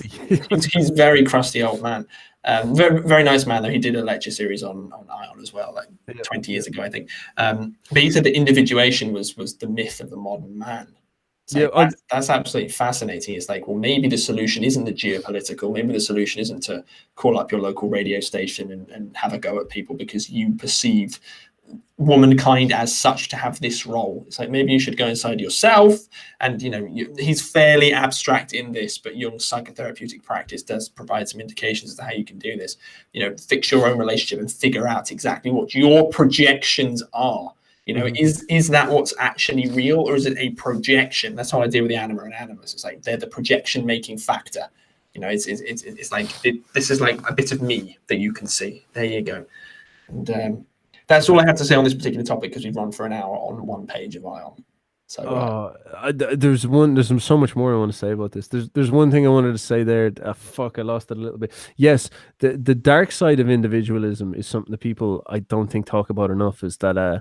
he's, 0.50 0.66
he's 0.66 0.90
very 0.92 1.24
crusty 1.24 1.64
old 1.64 1.82
man. 1.82 2.08
Um, 2.46 2.76
very 2.76 3.02
very 3.02 3.24
nice 3.24 3.46
man 3.46 3.64
though. 3.64 3.70
He 3.70 3.80
did 3.80 3.96
a 3.96 4.04
lecture 4.04 4.32
series 4.32 4.64
on 4.64 4.92
on 4.94 5.06
Aion 5.08 5.42
as 5.42 5.54
well, 5.54 5.74
like 5.74 5.88
Yeah. 6.08 6.22
20 6.24 6.52
years 6.52 6.68
ago, 6.68 6.84
I 6.84 6.90
think. 6.90 7.10
Um, 7.38 7.76
but 7.92 8.04
he 8.04 8.12
said 8.12 8.24
that 8.24 8.36
individuation 8.36 9.14
was 9.14 9.36
was 9.36 9.56
the 9.58 9.68
myth 9.68 10.00
of 10.00 10.10
the 10.10 10.18
modern 10.18 10.58
man. 10.58 10.88
It's 11.46 11.56
Yeah, 11.56 11.68
that's, 11.76 12.02
that's 12.12 12.30
absolutely 12.30 12.72
fascinating. 12.72 13.36
It's 13.36 13.50
like, 13.50 13.68
well, 13.68 13.78
maybe 13.78 14.08
the 14.08 14.18
solution 14.18 14.64
isn't 14.64 14.84
the 14.84 14.92
geopolitical. 14.94 15.72
Maybe 15.72 15.94
the 15.94 16.00
solution 16.00 16.42
isn't 16.42 16.62
to 16.64 16.84
call 17.16 17.38
up 17.38 17.52
your 17.52 17.62
local 17.62 17.88
radio 17.88 18.20
station 18.20 18.72
and, 18.72 18.90
and 18.90 19.16
have 19.16 19.34
a 19.34 19.38
go 19.38 19.60
at 19.60 19.70
people 19.70 19.96
because 19.96 20.28
you 20.30 20.56
perceive 20.56 21.20
womankind 21.97 22.74
as 22.74 22.95
such 22.95 23.30
to 23.30 23.38
have 23.38 23.59
this 23.61 23.86
role. 23.86 24.24
It's 24.28 24.38
like 24.38 24.49
maybe 24.49 24.74
you 24.74 24.80
should 24.80 24.97
go 24.97 25.07
inside 25.07 25.39
yourself. 25.39 25.97
And 26.41 26.61
you 26.61 26.70
know, 26.70 26.86
you, 26.91 27.16
he's 27.18 27.41
fairly 27.49 27.93
abstract 27.93 28.53
in 28.53 28.74
this, 28.74 28.97
but 28.97 29.16
Jung's 29.16 29.49
psychotherapeutic 29.49 30.24
practice 30.24 30.61
does 30.61 30.89
provide 30.89 31.30
some 31.30 31.39
indications 31.39 31.91
as 31.91 31.97
to 31.97 32.03
how 32.03 32.11
you 32.11 32.26
can 32.26 32.38
do 32.38 32.57
this. 32.57 32.76
You 33.13 33.22
know, 33.22 33.38
fix 33.38 33.72
your 33.72 33.88
own 33.88 33.97
relationship 33.97 34.39
and 34.39 34.51
figure 34.51 34.88
out 34.88 35.11
exactly 35.11 35.51
what 35.51 35.74
your 35.74 36.09
projections 36.09 37.01
are. 37.13 37.53
You 37.86 37.93
know, 37.93 38.05
Mhm. 38.05 38.20
is 38.20 38.43
is 38.49 38.68
that 38.70 38.89
what's 38.89 39.13
actually 39.20 39.70
real, 39.70 39.99
or 39.99 40.16
is 40.16 40.26
it 40.26 40.38
a 40.38 40.49
projection? 40.51 41.36
That's 41.36 41.51
how 41.51 41.61
I 41.61 41.68
deal 41.68 41.84
with 41.84 41.89
the 41.91 41.95
anima 41.97 42.24
and 42.24 42.34
animus. 42.34 42.74
It's 42.74 42.84
like 42.84 43.03
they're 43.03 43.16
the 43.16 43.28
projection 43.28 43.86
making 43.86 44.18
factor. 44.18 44.68
You 45.13 45.22
know, 45.22 45.30
it's 45.30 45.45
it's 45.45 45.61
it's, 45.61 45.84
it's 45.84 46.11
like 46.11 46.28
it, 46.43 46.55
this 46.74 46.89
is 46.91 46.99
like 46.99 47.22
a 47.30 47.34
bit 47.34 47.51
of 47.53 47.61
me 47.61 47.97
that 48.07 48.18
you 48.18 48.34
can 48.34 48.47
see. 48.47 48.86
There 48.93 49.05
you 49.05 49.22
go. 49.22 49.45
And 50.09 50.30
um, 50.32 50.66
that's 51.08 51.30
all 51.30 51.39
I 51.39 51.45
have 51.45 51.58
to 51.58 51.66
say 51.66 51.76
on 51.76 51.84
this 51.84 51.93
particular 51.93 52.24
topic 52.24 52.51
because 52.51 52.66
we've 52.66 52.76
run 52.76 52.91
for 52.91 53.06
an 53.06 53.14
hour 53.14 53.36
on 53.36 53.66
one 53.66 53.88
page 53.88 54.16
of 54.16 54.24
Aion. 54.24 54.64
So 55.08 55.24
uh, 55.24 55.26
Oh, 55.26 55.97
I, 55.97 56.12
there's 56.12 56.66
one. 56.66 56.95
There's 56.95 57.24
so 57.24 57.38
much 57.38 57.56
more 57.56 57.74
I 57.74 57.78
want 57.78 57.91
to 57.91 57.97
say 57.97 58.12
about 58.12 58.32
this. 58.32 58.47
There's 58.47 58.70
there's 58.72 58.89
one 58.89 59.12
thing 59.12 59.26
I 59.26 59.30
wanted 59.30 59.51
to 59.51 59.60
say 59.60 59.84
there. 59.84 60.12
Uh, 60.24 60.34
fuck, 60.34 60.80
I 60.80 60.82
lost 60.82 61.12
it 61.12 61.18
a 61.18 61.22
little 61.22 61.38
bit. 61.38 61.51
Yes, 61.78 62.10
the 62.39 62.58
the 62.58 62.74
dark 62.74 63.12
side 63.12 63.39
of 63.39 63.49
individualism 63.49 64.34
is 64.34 64.47
something 64.47 64.72
that 64.72 64.80
people 64.80 65.24
I 65.28 65.39
don't 65.39 65.68
think 65.68 65.86
talk 65.86 66.10
about 66.10 66.32
enough. 66.32 66.64
Is 66.64 66.78
that 66.78 66.97
uh, 66.97 67.20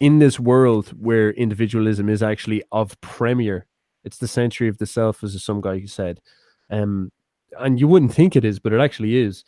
in 0.00 0.18
this 0.18 0.40
world 0.40 0.88
where 1.00 1.30
individualism 1.30 2.08
is 2.08 2.22
actually 2.22 2.64
of 2.72 3.00
premier, 3.00 3.66
it's 4.02 4.18
the 4.18 4.28
century 4.28 4.66
of 4.66 4.78
the 4.78 4.86
self, 4.86 5.22
as 5.22 5.40
some 5.42 5.60
guy 5.60 5.78
who 5.78 5.86
said. 5.86 6.20
Um, 6.68 7.12
and 7.58 7.78
you 7.78 7.86
wouldn't 7.86 8.14
think 8.14 8.34
it 8.34 8.44
is, 8.44 8.58
but 8.58 8.72
it 8.72 8.80
actually 8.80 9.16
is. 9.16 9.44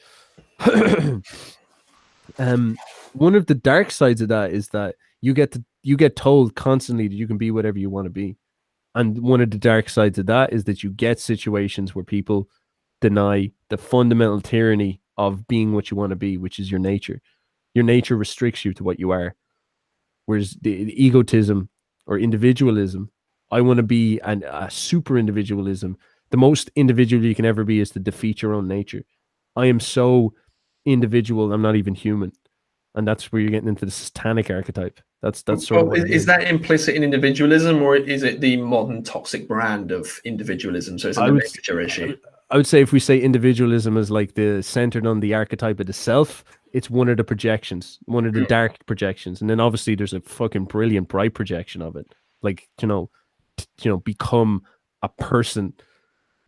um, 2.39 2.77
one 3.13 3.35
of 3.35 3.47
the 3.47 3.55
dark 3.55 3.91
sides 3.91 4.21
of 4.21 4.29
that 4.29 4.53
is 4.53 4.69
that 4.69 4.97
you 5.21 5.35
get 5.35 5.53
to 5.53 5.65
you 5.83 5.97
get 5.97 6.17
told 6.17 6.55
constantly 6.55 7.09
that 7.09 7.15
you 7.15 7.27
can 7.27 7.39
be 7.39 7.51
whatever 7.51 7.79
you 7.79 7.91
want 7.91 8.07
to 8.07 8.11
be. 8.11 8.37
And 8.95 9.19
one 9.19 9.41
of 9.41 9.51
the 9.51 9.59
dark 9.59 9.89
sides 9.89 10.19
of 10.19 10.27
that 10.27 10.53
is 10.53 10.65
that 10.65 10.83
you 10.83 10.91
get 10.91 11.19
situations 11.19 11.95
where 11.95 12.05
people 12.05 12.49
deny 13.01 13.51
the 13.69 13.79
fundamental 13.79 14.41
tyranny 14.41 15.01
of 15.17 15.47
being 15.49 15.73
what 15.73 15.91
you 15.91 15.97
want 15.97 16.11
to 16.11 16.17
be, 16.17 16.37
which 16.37 16.59
is 16.59 16.71
your 16.71 16.81
nature. 16.81 17.21
Your 17.75 17.85
nature 17.85 18.17
restricts 18.17 18.65
you 18.65 18.73
to 18.75 18.85
what 18.85 19.01
you 19.01 19.11
are. 19.11 19.35
Whereas 20.27 20.57
the, 20.61 20.85
the 20.85 21.05
egotism 21.05 21.69
or 22.07 22.19
individualism, 22.19 23.11
I 23.51 23.61
want 23.61 23.79
to 23.79 23.83
be 23.83 24.21
an, 24.21 24.45
a 24.45 24.71
super 24.71 25.19
individualism. 25.19 25.97
The 26.31 26.37
most 26.37 26.71
individual 26.77 27.25
you 27.25 27.35
can 27.35 27.45
ever 27.45 27.65
be 27.65 27.81
is 27.81 27.91
to 27.91 27.99
defeat 27.99 28.43
your 28.43 28.55
own 28.55 28.69
nature. 28.69 29.05
I 29.57 29.67
am 29.67 29.81
so 29.81 30.35
individual, 30.85 31.53
I'm 31.53 31.63
not 31.63 31.77
even 31.77 31.95
human. 31.95 32.33
And 32.95 33.09
that's 33.09 33.33
where 33.33 33.41
you're 33.41 33.51
getting 33.51 33.69
into 33.69 33.87
the 33.87 33.91
satanic 33.91 34.51
archetype. 34.51 35.01
That's 35.23 35.43
that's 35.43 35.67
sort 35.69 35.81
of 35.81 35.87
well, 35.87 35.99
what 35.99 36.11
is, 36.11 36.17
is 36.23 36.27
that 36.27 36.49
implicit 36.49 36.95
in 36.95 37.05
individualism, 37.05 37.81
or 37.81 37.97
is 37.97 38.23
it 38.23 38.41
the 38.41 38.57
modern 38.57 39.03
toxic 39.03 39.49
brand 39.49 39.93
of 39.93 40.21
individualism? 40.25 40.99
So 40.99 41.09
it's 41.09 41.19
a 41.19 41.27
literature 41.27 41.81
issue. 41.81 42.17
I 42.51 42.57
would 42.57 42.67
say 42.67 42.83
if 42.83 42.93
we 42.93 43.01
say 43.01 43.19
individualism 43.19 43.97
is 43.97 44.11
like 44.11 44.35
the 44.35 44.63
centered 44.63 45.07
on 45.07 45.21
the 45.21 45.33
archetype 45.33 45.81
of 45.81 45.87
the 45.87 45.93
self, 45.93 46.45
it's 46.75 46.91
one 46.91 47.09
of 47.09 47.17
the 47.17 47.25
projections, 47.25 47.99
one 48.05 48.27
of 48.27 48.35
the 48.35 48.41
Yeah. 48.41 48.47
dark 48.47 48.85
projections, 48.85 49.41
and 49.41 49.49
then 49.49 49.61
obviously 49.61 49.95
there's 49.95 50.13
a 50.13 50.21
fucking 50.21 50.65
brilliant 50.65 51.09
bright 51.09 51.33
projection 51.35 51.81
of 51.81 51.97
it, 51.97 52.15
like 52.43 52.69
you 52.83 52.89
know, 52.89 53.09
t- 53.57 53.67
you 53.83 53.91
know, 53.91 53.99
become 53.99 54.63
a 55.03 55.09
person 55.09 55.73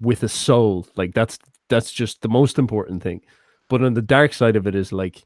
with 0.00 0.22
a 0.22 0.28
soul. 0.28 0.86
Like 0.96 1.14
that's 1.14 1.38
that's 1.68 1.92
just 1.92 2.22
the 2.22 2.28
most 2.28 2.58
important 2.58 3.02
thing. 3.02 3.22
But 3.70 3.82
on 3.82 3.94
the 3.94 4.02
dark 4.02 4.34
side 4.34 4.56
of 4.56 4.66
it 4.66 4.74
is 4.74 4.92
like 4.92 5.24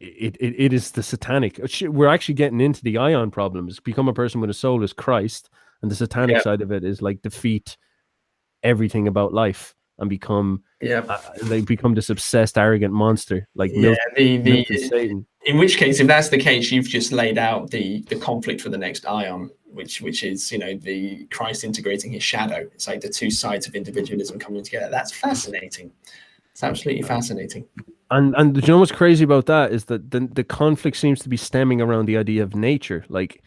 it 0.00 0.36
it, 0.40 0.54
it 0.58 0.72
is 0.72 0.92
the 0.92 1.02
satanic. 1.02 1.58
uh, 1.60 1.90
We're 1.90 2.08
actually 2.08 2.34
getting 2.34 2.60
into 2.60 2.82
the 2.82 2.96
Aion 2.96 3.32
problems. 3.32 3.80
Become 3.80 4.08
a 4.08 4.12
person 4.14 4.40
with 4.40 4.50
a 4.50 4.54
soul 4.54 4.82
is 4.82 4.92
Christ, 4.92 5.50
and 5.82 5.90
the 5.90 5.96
satanic 5.96 6.36
Yeah. 6.36 6.42
side 6.42 6.60
of 6.62 6.72
it 6.72 6.84
is 6.84 7.02
like 7.02 7.22
defeat 7.22 7.76
everything 8.62 9.08
about 9.08 9.32
life 9.32 9.74
and 9.98 10.08
become 10.08 10.62
Yeah, 10.80 11.04
uh, 11.08 11.20
they 11.44 11.60
become 11.60 11.94
this 11.94 12.10
obsessed 12.10 12.56
arrogant 12.58 12.94
monster 12.94 13.48
like 13.54 13.72
yeah. 13.74 13.80
Milton, 13.80 14.00
The 14.16 14.36
the 14.38 14.50
Milton 14.52 14.88
Satan. 14.88 15.26
in 15.46 15.58
which 15.58 15.76
case, 15.76 16.00
if 16.00 16.06
that's 16.06 16.28
the 16.28 16.38
case, 16.38 16.70
you've 16.70 16.88
just 16.88 17.12
laid 17.12 17.38
out 17.38 17.70
the 17.70 18.02
the 18.02 18.16
conflict 18.16 18.60
for 18.60 18.68
the 18.68 18.78
next 18.78 19.04
aeon, 19.06 19.50
which 19.72 20.00
which 20.00 20.22
is 20.22 20.52
you 20.52 20.58
know 20.58 20.76
the 20.76 21.26
Christ 21.32 21.64
integrating 21.64 22.12
his 22.12 22.22
shadow. 22.22 22.68
It's 22.74 22.86
like 22.86 23.00
the 23.00 23.08
two 23.08 23.30
sides 23.30 23.66
of 23.66 23.74
individualism 23.74 24.38
coming 24.38 24.62
together. 24.62 24.88
That's 24.90 25.12
fascinating. 25.12 25.90
It's 26.58 26.64
absolutely 26.64 27.04
fascinating. 27.04 27.68
And 28.10 28.34
and 28.34 28.56
you 28.56 28.66
know 28.66 28.78
what's 28.78 28.90
crazy 28.90 29.22
about 29.22 29.46
that 29.46 29.70
is 29.70 29.84
that 29.84 30.10
the 30.10 30.26
the 30.26 30.42
conflict 30.42 30.96
seems 30.96 31.20
to 31.20 31.28
be 31.28 31.36
stemming 31.36 31.80
around 31.80 32.06
the 32.06 32.16
idea 32.16 32.42
of 32.42 32.56
nature. 32.56 33.04
Like, 33.08 33.44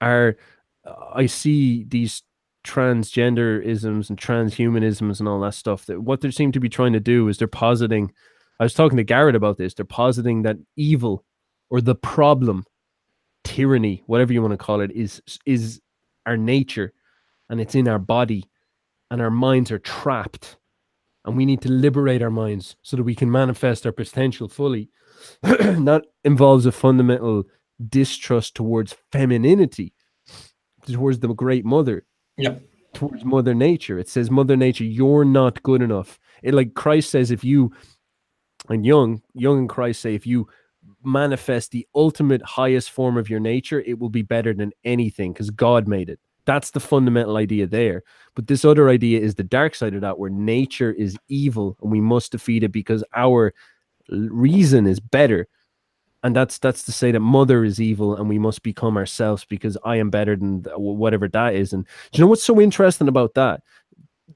are 0.00 0.38
uh, 0.86 0.94
I 1.12 1.26
see 1.26 1.84
these 1.84 2.22
transgenderisms 2.66 4.08
and 4.08 4.18
transhumanisms 4.18 5.20
and 5.20 5.28
all 5.28 5.40
that 5.40 5.52
stuff. 5.52 5.84
That 5.84 6.00
what 6.00 6.22
they 6.22 6.30
seem 6.30 6.52
to 6.52 6.60
be 6.60 6.70
trying 6.70 6.94
to 6.94 7.00
do 7.00 7.28
is 7.28 7.36
they're 7.36 7.48
positing. 7.48 8.10
I 8.58 8.62
was 8.62 8.72
talking 8.72 8.96
to 8.96 9.04
Garrett 9.04 9.36
about 9.36 9.58
this. 9.58 9.74
They're 9.74 9.84
positing 9.84 10.40
that 10.44 10.56
evil 10.74 11.22
or 11.68 11.82
the 11.82 11.94
problem, 11.94 12.64
tyranny, 13.42 14.02
whatever 14.06 14.32
you 14.32 14.40
want 14.40 14.52
to 14.52 14.56
call 14.56 14.80
it, 14.80 14.90
is 14.92 15.20
is 15.44 15.82
our 16.24 16.38
nature, 16.38 16.94
and 17.50 17.60
it's 17.60 17.74
in 17.74 17.88
our 17.88 17.98
body, 17.98 18.48
and 19.10 19.20
our 19.20 19.30
minds 19.30 19.70
are 19.70 19.78
trapped 19.78 20.56
and 21.24 21.36
we 21.36 21.46
need 21.46 21.62
to 21.62 21.70
liberate 21.70 22.22
our 22.22 22.30
minds 22.30 22.76
so 22.82 22.96
that 22.96 23.02
we 23.02 23.14
can 23.14 23.30
manifest 23.30 23.86
our 23.86 23.92
potential 23.92 24.48
fully. 24.48 24.90
that 25.42 26.04
involves 26.24 26.66
a 26.66 26.72
fundamental 26.72 27.44
distrust 27.88 28.54
towards 28.54 28.94
femininity, 29.10 29.94
towards 30.86 31.20
the 31.20 31.28
great 31.28 31.64
mother, 31.64 32.04
Yep. 32.36 32.62
towards 32.92 33.24
Mother 33.24 33.54
Nature. 33.54 33.98
It 33.98 34.08
says, 34.08 34.30
Mother 34.30 34.56
Nature, 34.56 34.84
you're 34.84 35.24
not 35.24 35.62
good 35.62 35.82
enough. 35.82 36.18
It 36.42 36.54
like 36.54 36.74
Christ 36.74 37.10
says, 37.10 37.30
if 37.30 37.42
you 37.44 37.72
and 38.68 38.84
Jung, 38.84 39.22
Jung 39.34 39.58
and 39.60 39.68
Christ 39.68 40.00
say, 40.00 40.14
if 40.14 40.26
you 40.26 40.48
manifest 41.02 41.70
the 41.70 41.86
ultimate 41.94 42.42
highest 42.42 42.90
form 42.90 43.16
of 43.16 43.30
your 43.30 43.40
nature, 43.40 43.80
it 43.80 43.98
will 43.98 44.10
be 44.10 44.22
better 44.22 44.52
than 44.52 44.72
anything 44.84 45.32
because 45.32 45.50
God 45.50 45.88
made 45.88 46.08
it. 46.08 46.20
That's 46.46 46.70
the 46.70 46.80
fundamental 46.80 47.36
idea 47.36 47.66
there. 47.66 48.02
But 48.34 48.46
this 48.46 48.64
other 48.64 48.88
idea 48.88 49.20
is 49.20 49.34
the 49.34 49.42
dark 49.44 49.74
side 49.74 49.94
of 49.94 50.02
that, 50.02 50.18
where 50.18 50.30
nature 50.30 50.92
is 50.92 51.16
evil 51.28 51.76
and 51.82 51.90
we 51.90 52.00
must 52.00 52.32
defeat 52.32 52.64
it 52.64 52.72
because 52.72 53.04
our 53.14 53.54
reason 54.10 54.86
is 54.86 55.00
better. 55.00 55.46
And 56.22 56.34
that's 56.34 56.58
that's 56.58 56.84
to 56.84 56.92
say 56.92 57.12
that 57.12 57.20
mother 57.20 57.64
is 57.64 57.80
evil 57.80 58.16
and 58.16 58.28
we 58.28 58.38
must 58.38 58.62
become 58.62 58.96
ourselves 58.96 59.44
because 59.44 59.76
I 59.84 59.96
am 59.96 60.08
better 60.10 60.36
than 60.36 60.64
whatever 60.76 61.28
that 61.28 61.54
is. 61.54 61.72
And 61.74 61.84
do 62.12 62.18
you 62.18 62.24
know 62.24 62.28
what's 62.28 62.42
so 62.42 62.60
interesting 62.60 63.08
about 63.08 63.34
that? 63.34 63.62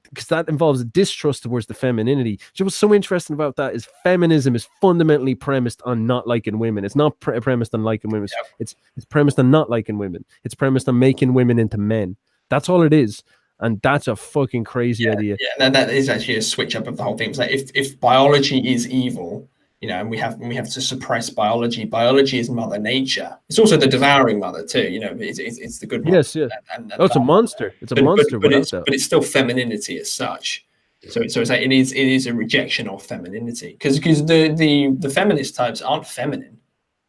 Because 0.03 0.27
that 0.27 0.47
involves 0.49 0.81
a 0.81 0.85
distrust 0.85 1.43
towards 1.43 1.65
the 1.65 1.73
femininity. 1.73 2.39
Know 2.59 2.65
what's 2.65 2.75
so 2.75 2.93
interesting 2.93 3.33
about 3.33 3.55
that 3.55 3.73
is 3.73 3.87
feminism 4.03 4.55
is 4.55 4.67
fundamentally 4.81 5.33
premised 5.33 5.81
on 5.83 6.05
not 6.05 6.27
liking 6.27 6.59
women. 6.59 6.85
It's 6.85 6.95
not 6.95 7.19
pre- 7.19 7.39
premised 7.39 7.73
on 7.73 7.83
liking 7.83 8.11
women. 8.11 8.25
It's, 8.25 8.35
it's 8.59 8.75
it's 8.95 9.05
premised 9.05 9.39
on 9.39 9.49
not 9.49 9.69
liking 9.69 9.97
women. 9.97 10.25
It's 10.43 10.53
premised 10.53 10.87
on 10.87 10.99
making 10.99 11.33
women 11.33 11.57
into 11.57 11.77
men. 11.77 12.17
That's 12.49 12.69
all 12.69 12.83
it 12.83 12.93
is. 12.93 13.23
And 13.61 13.81
that's 13.81 14.07
a 14.07 14.15
fucking 14.15 14.63
crazy 14.63 15.09
idea. 15.09 15.37
Yeah, 15.39 15.49
that, 15.57 15.73
that 15.73 15.89
is 15.89 16.07
actually 16.07 16.37
a 16.37 16.41
switch 16.41 16.75
up 16.75 16.87
of 16.87 16.95
the 16.95 17.03
whole 17.03 17.17
thing. 17.17 17.31
It's 17.31 17.39
like 17.39 17.51
if, 17.51 17.71
if 17.73 17.99
biology 17.99 18.71
is 18.71 18.87
evil, 18.87 19.49
you 19.81 19.87
know, 19.87 19.99
and 19.99 20.09
we 20.09 20.17
have 20.17 20.37
we 20.39 20.55
have 20.55 20.69
to 20.69 20.81
suppress 20.81 21.29
biology. 21.29 21.85
Biology 21.85 22.37
is 22.37 22.49
mother 22.49 22.77
nature. 22.77 23.37
It's 23.47 23.59
also 23.59 23.77
the 23.77 23.87
devouring 23.87 24.39
mother 24.39 24.65
too. 24.65 24.89
You 24.89 24.99
know, 24.99 25.15
it's, 25.17 25.39
it's, 25.39 25.57
it's 25.57 25.79
the 25.79 25.85
good 25.85 26.03
one. 26.03 26.13
Yes, 26.13 26.35
yes. 26.35 26.51
And, 26.73 26.91
and 26.91 27.01
Oh, 27.01 27.05
it's 27.05 27.15
a 27.15 27.21
monster. 27.21 27.73
It's 27.79 27.93
a 27.93 27.95
but, 27.95 28.03
monster 28.03 28.39
but, 28.39 28.51
but 28.51 28.59
it's 28.59 28.71
but 28.71 28.89
it's 28.89 29.05
still 29.05 29.21
femininity 29.21 29.97
as 29.99 30.11
such. 30.11 30.65
So, 31.07 31.25
so 31.27 31.39
it's 31.39 31.49
like 31.49 31.61
it 31.61 31.71
is 31.71 31.93
it 31.93 32.07
is 32.07 32.27
a 32.27 32.33
rejection 32.33 32.89
of 32.89 33.01
femininity 33.01 33.71
because 33.71 33.97
because 33.97 34.25
the 34.25 34.49
the 34.49 34.89
the 34.99 35.09
feminist 35.09 35.55
types 35.55 35.81
aren't 35.81 36.05
feminine, 36.05 36.59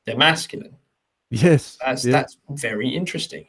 they're 0.06 0.16
masculine. 0.16 0.76
Yes. 1.30 1.76
That's 1.84 2.04
yeah. 2.04 2.12
that's 2.12 2.36
very 2.50 2.88
interesting. 2.88 3.46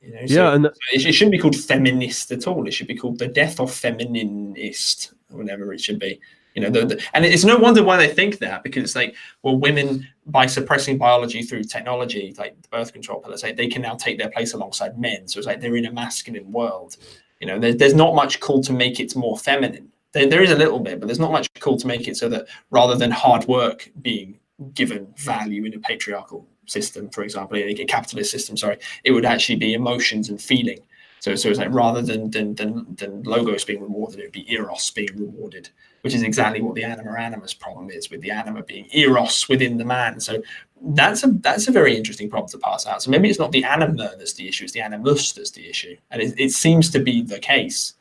You 0.00 0.14
know, 0.14 0.20
yeah, 0.20 0.26
so 0.26 0.52
and 0.52 0.66
it, 0.66 1.06
it 1.06 1.12
shouldn't 1.12 1.32
be 1.32 1.38
called 1.38 1.56
feminist 1.56 2.30
at 2.30 2.46
all. 2.46 2.66
It 2.68 2.70
should 2.70 2.86
be 2.86 2.94
called 2.94 3.18
the 3.18 3.26
death 3.26 3.58
of 3.58 3.70
femininist, 3.70 5.12
whatever 5.30 5.72
it 5.72 5.80
should 5.80 5.98
be. 5.98 6.20
You 6.58 6.64
know, 6.64 6.70
the, 6.70 6.80
mm-hmm. 6.80 6.88
the, 6.88 7.02
and 7.14 7.24
it's 7.24 7.44
no 7.44 7.56
wonder 7.56 7.84
why 7.84 7.96
they 7.96 8.08
think 8.08 8.40
that 8.40 8.64
because 8.64 8.82
it's 8.82 8.96
like, 8.96 9.14
well, 9.44 9.56
women 9.56 10.08
by 10.26 10.46
suppressing 10.46 10.98
biology 10.98 11.40
through 11.42 11.62
technology, 11.62 12.34
like 12.36 12.60
the 12.60 12.68
birth 12.68 12.92
control 12.92 13.20
pill, 13.20 13.32
like 13.40 13.56
they 13.56 13.68
can 13.68 13.80
now 13.80 13.94
take 13.94 14.18
their 14.18 14.28
place 14.28 14.54
alongside 14.54 14.98
men. 14.98 15.28
So 15.28 15.38
it's 15.38 15.46
like 15.46 15.60
they're 15.60 15.76
in 15.76 15.86
a 15.86 15.92
masculine 15.92 16.50
world. 16.50 16.96
You 17.40 17.46
know, 17.46 17.60
there, 17.60 17.74
there's 17.74 17.94
not 17.94 18.16
much 18.16 18.40
call 18.40 18.60
to 18.64 18.72
make 18.72 18.98
it 18.98 19.14
more 19.14 19.38
feminine. 19.38 19.92
There, 20.10 20.26
there 20.26 20.42
is 20.42 20.50
a 20.50 20.56
little 20.56 20.80
bit, 20.80 20.98
but 20.98 21.06
there's 21.06 21.20
not 21.20 21.30
much 21.30 21.48
call 21.60 21.76
to 21.76 21.86
make 21.86 22.08
it 22.08 22.16
so 22.16 22.28
that 22.28 22.48
rather 22.72 22.96
than 22.96 23.12
hard 23.12 23.46
work 23.46 23.88
being 24.02 24.40
given 24.74 25.06
value 25.16 25.64
in 25.64 25.74
a 25.74 25.78
patriarchal 25.78 26.44
system, 26.66 27.08
for 27.10 27.22
example, 27.22 27.56
in 27.56 27.68
a 27.68 27.84
capitalist 27.84 28.32
system, 28.32 28.56
sorry, 28.56 28.78
it 29.04 29.12
would 29.12 29.24
actually 29.24 29.56
be 29.56 29.74
emotions 29.74 30.28
and 30.28 30.42
feeling. 30.42 30.80
So, 31.20 31.36
so 31.36 31.50
it's 31.50 31.58
like 31.58 31.72
rather 31.72 32.02
than 32.02 32.30
than 32.30 32.56
than, 32.56 32.96
than 32.96 33.22
logos 33.22 33.64
being 33.64 33.80
rewarded, 33.80 34.18
it 34.18 34.24
would 34.24 34.32
be 34.32 34.52
eros 34.52 34.90
being 34.90 35.16
rewarded, 35.16 35.70
which 36.02 36.14
is 36.14 36.22
exactly 36.22 36.60
what 36.60 36.74
the 36.74 36.84
anima 36.84 37.12
animus 37.18 37.54
problem 37.54 37.90
is, 37.90 38.10
with 38.10 38.20
the 38.20 38.30
anima 38.30 38.62
being 38.62 38.88
eros 38.92 39.48
within 39.48 39.76
the 39.78 39.84
man. 39.84 40.20
So 40.20 40.42
that's 40.82 41.24
a 41.24 41.28
that's 41.28 41.68
a 41.68 41.72
very 41.72 41.96
interesting 41.96 42.30
problem 42.30 42.50
to 42.50 42.58
pass 42.58 42.86
out. 42.86 43.02
So 43.02 43.10
maybe 43.10 43.28
it's 43.28 43.38
not 43.38 43.52
the 43.52 43.64
anima 43.64 44.12
that's 44.18 44.34
the 44.34 44.48
issue; 44.48 44.64
it's 44.64 44.72
the 44.72 44.80
animus 44.80 45.32
that's 45.32 45.50
the 45.50 45.68
issue, 45.68 45.96
and 46.10 46.22
it, 46.22 46.34
it 46.38 46.50
seems 46.50 46.90
to 46.90 47.00
be 47.00 47.22
the 47.22 47.38
case. 47.38 47.94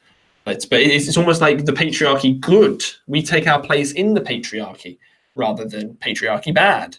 But 0.44 0.66
but 0.70 0.80
it's, 0.80 1.08
it's 1.08 1.18
almost 1.18 1.42
like 1.42 1.66
the 1.66 1.74
patriarchy 1.74 2.40
good. 2.40 2.84
We 3.08 3.22
take 3.22 3.48
our 3.48 3.62
place 3.62 3.92
in 3.92 4.14
the 4.14 4.22
patriarchy 4.22 4.98
rather 5.36 5.66
than 5.66 5.96
patriarchy 5.96 6.54
bad. 6.54 6.98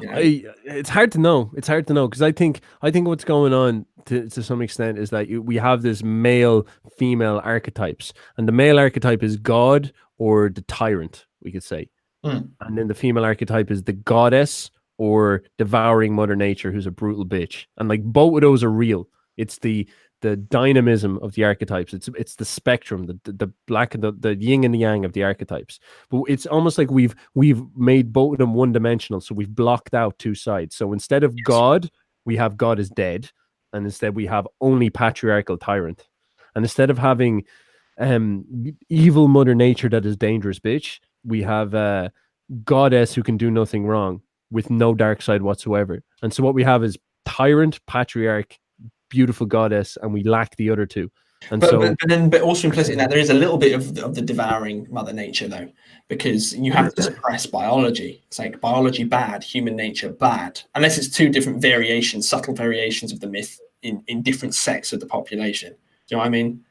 You 0.00 0.06
know? 0.06 0.14
I, 0.14 0.44
it's 0.64 0.90
hard 0.90 1.12
to 1.12 1.18
know. 1.18 1.50
It's 1.56 1.68
hard 1.68 1.86
to 1.88 1.94
know 1.94 2.08
because 2.08 2.22
I 2.22 2.32
think 2.32 2.60
I 2.82 2.90
think 2.90 3.06
what's 3.06 3.24
going 3.24 3.52
on 3.52 3.86
to, 4.06 4.28
to 4.28 4.42
some 4.42 4.62
extent 4.62 4.98
is 4.98 5.10
that 5.10 5.28
you, 5.28 5.42
we 5.42 5.56
have 5.56 5.82
this 5.82 6.02
male 6.02 6.66
female 6.98 7.40
archetypes, 7.44 8.12
and 8.36 8.46
the 8.48 8.52
male 8.52 8.78
archetype 8.78 9.22
is 9.22 9.36
God 9.36 9.92
or 10.18 10.48
the 10.48 10.62
tyrant, 10.62 11.26
we 11.42 11.52
could 11.52 11.64
say, 11.64 11.88
Mm. 12.24 12.48
and 12.60 12.78
then 12.78 12.88
the 12.88 12.94
female 12.94 13.24
archetype 13.24 13.70
is 13.70 13.82
the 13.82 13.92
goddess 13.92 14.70
or 14.96 15.42
devouring 15.58 16.14
Mother 16.14 16.36
Nature, 16.36 16.72
who's 16.72 16.86
a 16.86 16.90
brutal 16.90 17.26
bitch, 17.26 17.66
and 17.76 17.88
like 17.88 18.02
both 18.02 18.36
of 18.36 18.40
those 18.40 18.62
are 18.64 18.70
real. 18.70 19.08
It's 19.36 19.58
the 19.58 19.86
the 20.22 20.36
dynamism 20.36 21.18
of 21.18 21.34
the 21.34 21.44
archetypes. 21.44 21.92
It's 21.92 22.08
it's 22.16 22.36
the 22.36 22.46
spectrum, 22.46 23.04
the 23.04 23.32
the, 23.32 23.52
black 23.66 23.94
and 23.94 24.02
the, 24.02 24.12
the 24.12 24.34
yin 24.36 24.64
and 24.64 24.72
the 24.72 24.78
yang 24.78 25.04
of 25.04 25.12
the 25.12 25.22
archetypes. 25.22 25.78
But 26.08 26.22
it's 26.28 26.46
almost 26.46 26.78
like 26.78 26.90
we've 26.90 27.14
we've 27.34 27.62
made 27.76 28.10
both 28.10 28.32
of 28.34 28.38
them 28.38 28.54
one 28.54 28.72
dimensional. 28.72 29.20
So 29.20 29.34
we've 29.34 29.54
blocked 29.54 29.92
out 29.92 30.18
two 30.18 30.34
sides. 30.34 30.76
So 30.76 30.94
instead 30.94 31.24
of 31.24 31.34
Yes. 31.36 31.44
God, 31.44 31.90
we 32.24 32.36
have 32.36 32.56
God 32.56 32.78
is 32.78 32.88
dead, 32.88 33.30
and 33.74 33.84
instead 33.84 34.14
we 34.14 34.24
have 34.26 34.48
only 34.62 34.88
patriarchal 34.88 35.58
tyrant. 35.58 36.08
And 36.54 36.64
instead 36.64 36.88
of 36.88 36.96
having 36.96 37.44
um 37.98 38.44
evil 38.88 39.28
mother 39.28 39.54
nature 39.54 39.88
that 39.88 40.04
is 40.04 40.16
dangerous 40.16 40.58
bitch, 40.58 41.00
we 41.24 41.42
have 41.42 41.74
a 41.74 42.12
goddess 42.64 43.14
who 43.14 43.22
can 43.22 43.36
do 43.36 43.50
nothing 43.50 43.86
wrong 43.86 44.20
with 44.50 44.70
no 44.70 44.94
dark 44.94 45.22
side 45.22 45.42
whatsoever. 45.42 46.02
And 46.22 46.32
so 46.32 46.42
what 46.42 46.54
we 46.54 46.64
have 46.64 46.84
is 46.84 46.98
tyrant, 47.24 47.84
patriarch, 47.86 48.58
beautiful 49.08 49.46
goddess, 49.46 49.96
and 50.02 50.12
we 50.12 50.22
lack 50.22 50.56
the 50.56 50.70
other 50.70 50.86
two. 50.86 51.10
And 51.50 51.60
But, 51.60 51.70
so 51.70 51.80
but, 51.80 51.96
but 52.00 52.08
then, 52.08 52.30
but 52.30 52.40
also 52.40 52.68
implicit 52.68 52.92
in 52.92 52.98
that, 52.98 53.10
there 53.10 53.18
is 53.18 53.30
a 53.30 53.34
little 53.34 53.58
bit 53.58 53.74
of, 53.74 53.98
of 53.98 54.14
the 54.14 54.22
devouring 54.22 54.86
mother 54.90 55.12
nature, 55.12 55.46
though, 55.46 55.70
because 56.08 56.54
you 56.54 56.72
have 56.72 56.94
to 56.94 57.02
suppress 57.02 57.44
biology. 57.44 58.22
It's 58.28 58.38
like 58.38 58.60
biology 58.60 59.04
bad, 59.04 59.44
human 59.44 59.76
nature 59.76 60.10
bad, 60.10 60.62
unless 60.74 60.96
it's 60.96 61.08
two 61.08 61.28
different 61.28 61.60
variations, 61.60 62.28
subtle 62.28 62.54
variations 62.54 63.12
of 63.12 63.20
the 63.20 63.26
myth 63.26 63.60
in, 63.82 64.02
in 64.06 64.22
different 64.22 64.54
sects 64.54 64.92
of 64.92 65.00
the 65.00 65.06
population. 65.06 65.70
Do 65.70 65.76
you 66.10 66.16
know 66.16 66.20
what 66.20 66.26
I 66.26 66.30
mean? 66.30 66.64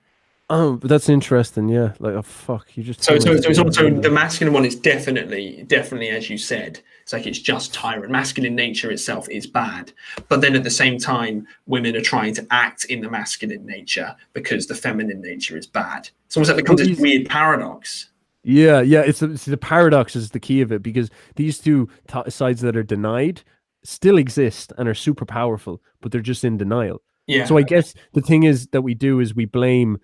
Oh, 0.53 0.77
but 0.77 0.89
that's 0.89 1.09
interesting. 1.09 1.67
Yeah, 1.67 1.93
like 1.99 2.13
oh 2.13 2.21
fuck, 2.21 2.75
you 2.77 2.83
just 2.83 3.03
So, 3.03 3.17
so, 3.19 3.39
so 3.39 3.49
it's 3.49 3.59
also 3.59 3.89
the 3.89 4.09
masculine 4.09 4.53
one 4.53 4.65
is 4.65 4.75
definitely, 4.75 5.63
definitely, 5.67 6.09
as 6.09 6.29
you 6.29 6.37
said, 6.37 6.79
it's 7.01 7.13
like 7.13 7.27
it's 7.27 7.39
just 7.39 7.73
tyrant. 7.73 8.11
Masculine 8.11 8.55
nature 8.55 8.91
itself 8.91 9.27
is 9.29 9.47
bad, 9.47 9.91
but 10.29 10.41
then 10.41 10.55
at 10.55 10.63
the 10.63 10.71
same 10.71 10.97
time, 10.97 11.47
women 11.65 11.95
are 11.95 12.01
trying 12.01 12.33
to 12.35 12.47
act 12.51 12.85
in 12.85 13.01
the 13.01 13.09
masculine 13.09 13.65
nature 13.65 14.15
because 14.33 14.67
the 14.67 14.75
feminine 14.75 15.21
nature 15.21 15.57
is 15.57 15.67
bad. 15.67 16.09
It's 16.27 16.37
almost 16.37 16.49
like 16.49 16.59
it 16.59 16.63
becomes 16.63 16.79
this 16.79 16.87
these- 16.89 16.99
weird 16.99 17.27
paradox. 17.27 18.09
Yeah, 18.45 18.81
yeah. 18.81 19.01
It's 19.01 19.19
the, 19.19 19.27
the 19.27 19.57
paradox 19.57 20.15
is 20.17 20.31
the 20.31 20.39
key 20.39 20.59
of 20.61 20.71
it 20.71 20.83
because 20.83 21.09
these 21.35 21.59
two 21.59 21.89
t- 22.07 22.29
sides 22.29 22.59
that 22.61 22.75
are 22.75 22.83
denied 22.83 23.41
still 23.83 24.17
exist 24.17 24.73
and 24.77 24.89
are 24.89 24.93
super 24.93 25.25
powerful, 25.25 25.81
but 26.01 26.11
they're 26.11 26.21
just 26.21 26.43
in 26.43 26.57
denial. 26.57 27.01
Yeah. 27.27 27.45
So 27.45 27.57
I 27.57 27.61
guess 27.61 27.93
the 28.13 28.21
thing 28.21 28.43
is 28.43 28.67
that 28.67 28.81
we 28.81 28.95
do 28.95 29.21
is 29.21 29.33
we 29.33 29.45
blame 29.45 29.97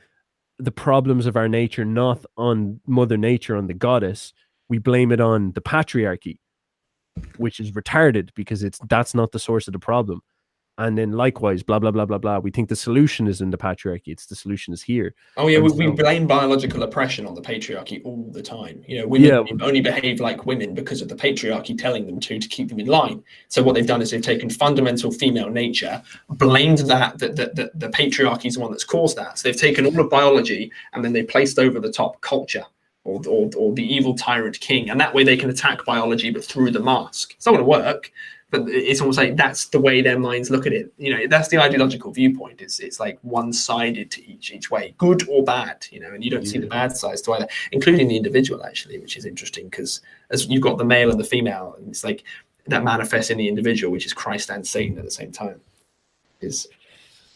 the 0.60 0.72
problems 0.72 1.26
of 1.26 1.36
our 1.38 1.48
nature 1.48 1.86
not 1.86 2.26
on 2.38 2.82
Mother 2.86 3.18
Nature, 3.18 3.56
on 3.56 3.68
the 3.68 3.74
goddess. 3.74 4.34
We 4.68 4.78
blame 4.78 5.12
it 5.12 5.20
on 5.20 5.54
the 5.54 5.62
patriarchy, 5.62 6.38
which 7.38 7.60
is 7.60 7.72
retarded 7.72 8.30
because 8.36 8.62
it's 8.62 8.80
that's 8.88 9.16
not 9.16 9.32
the 9.32 9.40
source 9.40 9.68
of 9.68 9.74
the 9.74 9.80
problem. 9.80 10.22
And 10.80 10.98
then 10.98 11.12
likewise, 11.12 11.62
blah 11.62 11.78
blah 11.78 11.92
blah 11.92 12.06
blah 12.06 12.18
blah. 12.18 12.40
We 12.40 12.52
think 12.52 12.70
the 12.70 12.76
solution 12.76 13.28
is 13.28 13.42
in 13.42 13.50
the 13.50 13.58
patriarchy. 13.58 14.08
It's 14.08 14.26
the 14.28 14.36
solution 14.36 14.74
is 14.74 14.82
here. 14.82 15.14
Oh 15.36 15.48
yeah, 15.48 15.60
we, 15.60 15.70
And 15.72 15.78
we 15.78 15.92
blame 15.92 16.26
biological 16.26 16.84
oppression 16.84 17.28
on 17.28 17.36
the 17.36 17.42
patriarchy 17.42 18.02
all 18.06 18.32
the 18.32 18.42
time. 18.42 18.82
You 18.88 19.00
know, 19.00 19.08
women 19.08 19.28
Yeah. 19.28 19.44
only 19.62 19.82
behave 19.82 20.22
like 20.22 20.46
women 20.46 20.74
because 20.74 21.02
of 21.02 21.10
the 21.10 21.16
patriarchy 21.16 21.78
telling 21.78 22.06
them 22.08 22.18
to 22.22 22.40
to 22.40 22.48
keep 22.48 22.70
them 22.70 22.80
in 22.80 22.88
line. 22.88 23.22
So 23.50 23.62
what 23.62 23.76
they've 23.76 23.86
done 23.86 24.02
is 24.02 24.12
they've 24.12 24.22
taken 24.22 24.50
fundamental 24.50 25.12
female 25.12 25.50
nature, 25.50 26.02
blamed 26.30 26.80
that 26.92 27.20
that, 27.20 27.36
that, 27.36 27.56
that 27.58 27.78
the 27.78 27.90
patriarchy 27.90 28.46
is 28.46 28.54
the 28.54 28.62
one 28.62 28.72
that's 28.72 28.86
caused 28.86 29.18
that. 29.18 29.38
So 29.38 29.50
they've 29.50 29.60
taken 29.68 29.86
all 29.86 30.00
of 30.00 30.10
biology 30.10 30.72
and 30.94 31.04
then 31.04 31.12
they 31.12 31.24
placed 31.24 31.60
over 31.60 31.82
the 31.82 31.92
top 31.92 32.22
culture. 32.22 32.66
Or, 33.06 33.22
or, 33.28 33.50
or 33.58 33.74
the 33.74 33.96
evil 33.96 34.14
tyrant 34.14 34.60
king, 34.60 34.90
and 34.90 35.00
that 35.00 35.16
way 35.16 35.24
they 35.24 35.38
can 35.38 35.50
attack 35.50 35.84
biology, 35.86 36.30
but 36.32 36.44
through 36.44 36.72
the 36.72 36.82
mask. 36.82 37.34
It's 37.34 37.46
not 37.46 37.54
going 37.54 37.64
to 37.64 37.70
work, 37.70 38.12
but 38.52 38.68
it's 38.68 39.00
almost 39.00 39.18
like 39.18 39.36
that's 39.36 39.66
the 39.66 39.80
way 39.80 40.02
their 40.02 40.18
minds 40.18 40.50
look 40.50 40.66
at 40.66 40.74
it. 40.74 40.92
You 40.98 41.14
know, 41.14 41.28
that's 41.28 41.50
the 41.50 41.60
ideological 41.60 42.12
viewpoint. 42.12 42.62
It's 42.62 42.80
it's 42.80 43.00
like 43.00 43.20
one 43.22 43.54
sided 43.54 44.10
to 44.12 44.26
each 44.26 44.52
each 44.52 44.72
way, 44.72 44.96
good 44.98 45.28
or 45.30 45.44
bad. 45.44 45.86
You 45.92 46.00
know, 46.00 46.12
and 46.12 46.24
you 46.24 46.32
don't 46.32 46.48
see 46.48 46.58
the 46.58 46.68
bad 46.68 46.96
sides 46.98 47.22
to 47.24 47.34
either, 47.34 47.48
including 47.72 48.08
the 48.08 48.18
individual 48.18 48.64
actually, 48.66 48.98
which 49.00 49.18
is 49.18 49.26
interesting 49.26 49.66
because 49.66 50.02
as 50.32 50.48
you've 50.48 50.64
got 50.64 50.78
the 50.78 50.86
male 50.86 51.12
and 51.12 51.20
the 51.20 51.24
female, 51.26 51.76
and 51.78 51.90
it's 51.90 52.04
like 52.04 52.24
that 52.68 52.84
manifests 52.84 53.30
in 53.30 53.38
the 53.38 53.48
individual, 53.48 53.92
which 53.92 54.06
is 54.06 54.14
Christ 54.14 54.50
and 54.50 54.66
Satan 54.66 54.98
at 54.98 55.06
the 55.06 55.12
same 55.12 55.32
time, 55.32 55.62
is 56.42 56.68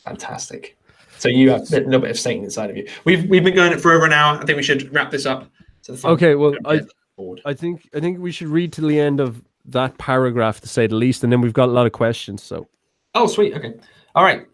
fantastic. 0.03 0.77
So 1.19 1.29
you 1.29 1.51
have 1.51 1.61
a 1.71 1.79
little 1.79 2.01
bit 2.01 2.11
of 2.11 2.19
Satan 2.19 2.43
inside 2.43 2.71
of 2.71 2.77
you. 2.77 2.87
We've 3.05 3.29
we've 3.29 3.43
been 3.43 3.55
going 3.55 3.71
it 3.71 3.81
for 3.81 3.91
over 3.91 4.05
an 4.05 4.13
hour. 4.13 4.39
I 4.39 4.45
think 4.45 4.57
we 4.57 4.63
should 4.63 4.91
wrap 4.91 5.11
this 5.11 5.27
up. 5.27 5.47
To 5.83 5.91
the 5.91 6.07
Okay, 6.07 6.35
well, 6.35 6.55
I 6.65 6.81
board. 7.15 7.41
I 7.45 7.53
think 7.53 7.87
I 7.93 7.99
think 7.99 8.19
we 8.19 8.31
should 8.31 8.47
read 8.47 8.73
to 8.73 8.81
the 8.81 8.99
end 8.99 9.19
of 9.19 9.43
that 9.65 9.97
paragraph 9.97 10.59
to 10.61 10.67
say 10.67 10.87
the 10.87 10.95
least, 10.95 11.23
and 11.23 11.31
then 11.31 11.41
we've 11.41 11.53
got 11.53 11.69
a 11.69 11.71
lot 11.71 11.85
of 11.85 11.91
questions. 11.91 12.43
So 12.43 12.67
Oh, 13.15 13.27
sweet. 13.27 13.53
Okay. 13.53 13.73
All 14.15 14.23
right. 14.23 14.45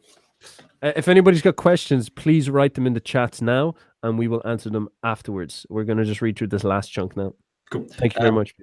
uh, 0.83 0.91
if 0.95 1.07
anybody's 1.07 1.41
got 1.41 1.55
questions, 1.55 2.09
please 2.09 2.49
write 2.49 2.73
them 2.75 2.85
in 2.87 2.93
the 2.93 2.99
chats 2.99 3.41
now, 3.41 3.73
and 4.03 4.17
we 4.19 4.27
will 4.27 4.41
answer 4.45 4.69
them 4.69 4.89
afterwards. 5.03 5.65
We're 5.69 5.83
gonna 5.85 6.05
just 6.05 6.21
read 6.21 6.37
through 6.37 6.47
this 6.47 6.63
last 6.63 6.89
chunk 6.89 7.15
now. 7.17 7.33
Cool. 7.71 7.85
Thank 7.89 8.13
you 8.15 8.19
very 8.19 8.29
Um, 8.29 8.35
much. 8.35 8.53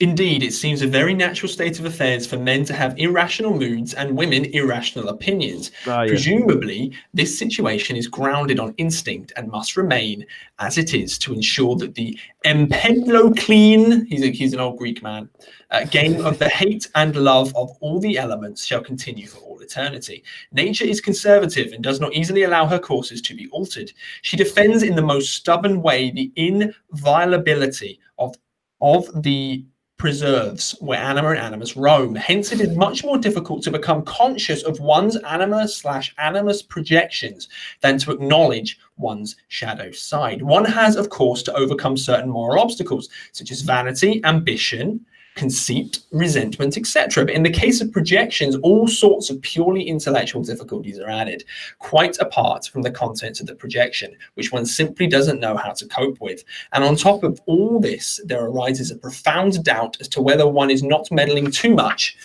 Indeed, 0.00 0.44
it 0.44 0.54
seems 0.54 0.80
a 0.80 0.86
very 0.86 1.12
natural 1.12 1.50
state 1.50 1.80
of 1.80 1.84
affairs 1.84 2.24
for 2.24 2.38
men 2.38 2.64
to 2.66 2.72
have 2.72 2.96
irrational 3.00 3.58
moods 3.58 3.94
and 3.94 4.16
women 4.16 4.44
irrational 4.44 5.08
opinions. 5.08 5.72
Ah, 5.88 6.02
yeah. 6.02 6.08
Presumably, 6.08 6.92
this 7.14 7.36
situation 7.36 7.96
is 7.96 8.06
grounded 8.06 8.60
on 8.60 8.74
instinct 8.78 9.32
and 9.34 9.50
must 9.50 9.76
remain 9.76 10.24
as 10.60 10.78
it 10.78 10.94
is 10.94 11.18
to 11.18 11.34
ensure 11.34 11.74
that 11.76 11.96
the 11.96 12.16
empedoclean, 12.44 14.06
he's, 14.06 14.22
a, 14.22 14.28
he's 14.30 14.52
an 14.52 14.60
old 14.60 14.78
Greek 14.78 15.02
man, 15.02 15.28
uh, 15.72 15.82
game 15.86 16.24
of 16.24 16.38
the 16.38 16.48
hate 16.48 16.88
and 16.94 17.16
love 17.16 17.52
of 17.56 17.72
all 17.80 17.98
the 17.98 18.18
elements 18.18 18.64
shall 18.64 18.80
continue 18.80 19.26
for 19.26 19.38
all 19.38 19.58
eternity. 19.58 20.22
Nature 20.52 20.84
is 20.84 21.00
conservative 21.00 21.72
and 21.72 21.82
does 21.82 21.98
not 21.98 22.14
easily 22.14 22.44
allow 22.44 22.66
her 22.66 22.78
courses 22.78 23.20
to 23.20 23.34
be 23.34 23.48
altered. 23.48 23.92
She 24.22 24.36
defends 24.36 24.84
in 24.84 24.94
the 24.94 25.02
most 25.02 25.34
stubborn 25.34 25.82
way 25.82 26.12
the 26.12 26.30
inviolability 26.36 27.98
of, 28.16 28.36
of 28.80 29.24
the 29.24 29.66
preserves 29.98 30.76
where 30.80 30.98
anima 30.98 31.30
and 31.30 31.38
animus 31.38 31.76
roam. 31.76 32.14
Hence, 32.14 32.52
it 32.52 32.60
is 32.60 32.76
much 32.76 33.04
more 33.04 33.18
difficult 33.18 33.62
to 33.64 33.70
become 33.70 34.04
conscious 34.04 34.62
of 34.62 34.80
one's 34.80 35.16
anima 35.16 35.68
slash 35.68 36.14
animus 36.18 36.62
projections 36.62 37.48
than 37.80 37.98
to 37.98 38.12
acknowledge 38.12 38.78
one's 38.96 39.36
shadow 39.48 39.90
side. 39.90 40.40
One 40.40 40.64
has, 40.64 40.96
of 40.96 41.10
course, 41.10 41.42
to 41.44 41.54
overcome 41.54 41.96
certain 41.96 42.30
moral 42.30 42.62
obstacles, 42.62 43.08
such 43.32 43.50
as 43.50 43.62
vanity, 43.62 44.22
ambition, 44.24 45.04
conceit, 45.38 46.00
resentment, 46.10 46.76
etc. 46.76 47.24
But 47.24 47.34
in 47.34 47.44
the 47.44 47.50
case 47.50 47.80
of 47.80 47.92
projections, 47.92 48.56
all 48.56 48.88
sorts 48.88 49.30
of 49.30 49.40
purely 49.40 49.84
intellectual 49.84 50.42
difficulties 50.42 50.98
are 50.98 51.08
added, 51.08 51.44
quite 51.78 52.18
apart 52.18 52.66
from 52.66 52.82
the 52.82 52.90
contents 52.90 53.40
of 53.40 53.46
the 53.46 53.54
projection, 53.54 54.16
which 54.34 54.50
one 54.50 54.66
simply 54.66 55.06
doesn't 55.06 55.38
know 55.38 55.56
how 55.56 55.70
to 55.74 55.86
cope 55.86 56.20
with. 56.20 56.42
And 56.72 56.82
on 56.82 56.96
top 56.96 57.22
of 57.22 57.40
all 57.46 57.78
this, 57.78 58.20
there 58.24 58.44
arises 58.44 58.90
a 58.90 58.96
profound 58.96 59.62
doubt 59.62 59.96
as 60.00 60.08
to 60.08 60.20
whether 60.20 60.48
one 60.48 60.70
is 60.70 60.82
not 60.82 61.08
meddling 61.12 61.52
too 61.52 61.72
much 61.72 62.16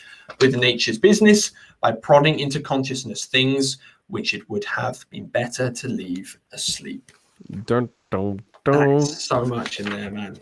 with 0.41 0.55
nature's 0.55 0.97
business 0.97 1.51
by 1.81 1.91
prodding 1.91 2.39
into 2.39 2.59
consciousness 2.59 3.25
things 3.25 3.77
which 4.07 4.33
it 4.33 4.49
would 4.49 4.65
have 4.65 5.05
been 5.11 5.27
better 5.27 5.69
to 5.69 5.87
leave 5.87 6.39
asleep. 6.51 7.11
Dun. 7.65 7.89
That's 8.09 8.52
so 9.01 9.45
much 9.45 9.79
in 9.79 9.89
there, 9.89 10.11
man. 10.11 10.37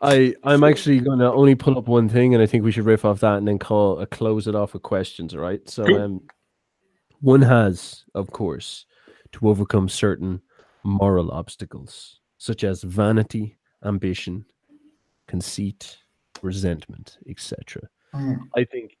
I 0.00 0.34
I'm 0.44 0.62
actually 0.64 1.00
going 1.00 1.18
to 1.18 1.32
only 1.32 1.54
pull 1.54 1.78
up 1.78 1.88
one 1.88 2.08
thing, 2.08 2.34
and 2.34 2.42
I 2.42 2.46
think 2.46 2.64
we 2.64 2.72
should 2.72 2.84
riff 2.84 3.04
off 3.04 3.20
that 3.20 3.38
and 3.38 3.48
then 3.48 3.58
call 3.58 4.00
uh, 4.00 4.06
close 4.06 4.46
it 4.46 4.54
off 4.54 4.72
with 4.72 4.82
questions. 4.82 5.34
All 5.34 5.40
right. 5.40 5.68
So 5.68 5.84
um, 6.00 6.20
one 7.20 7.42
has, 7.42 8.04
of 8.14 8.30
course, 8.30 8.86
to 9.32 9.48
overcome 9.48 9.88
certain 9.88 10.42
moral 10.84 11.30
obstacles 11.32 12.20
such 12.38 12.64
as 12.64 12.82
vanity, 12.82 13.56
ambition, 13.84 14.44
conceit, 15.26 15.98
resentment, 16.42 17.18
etc. 17.28 17.82
Mm. 18.14 18.38
I 18.56 18.64
think 18.64 18.96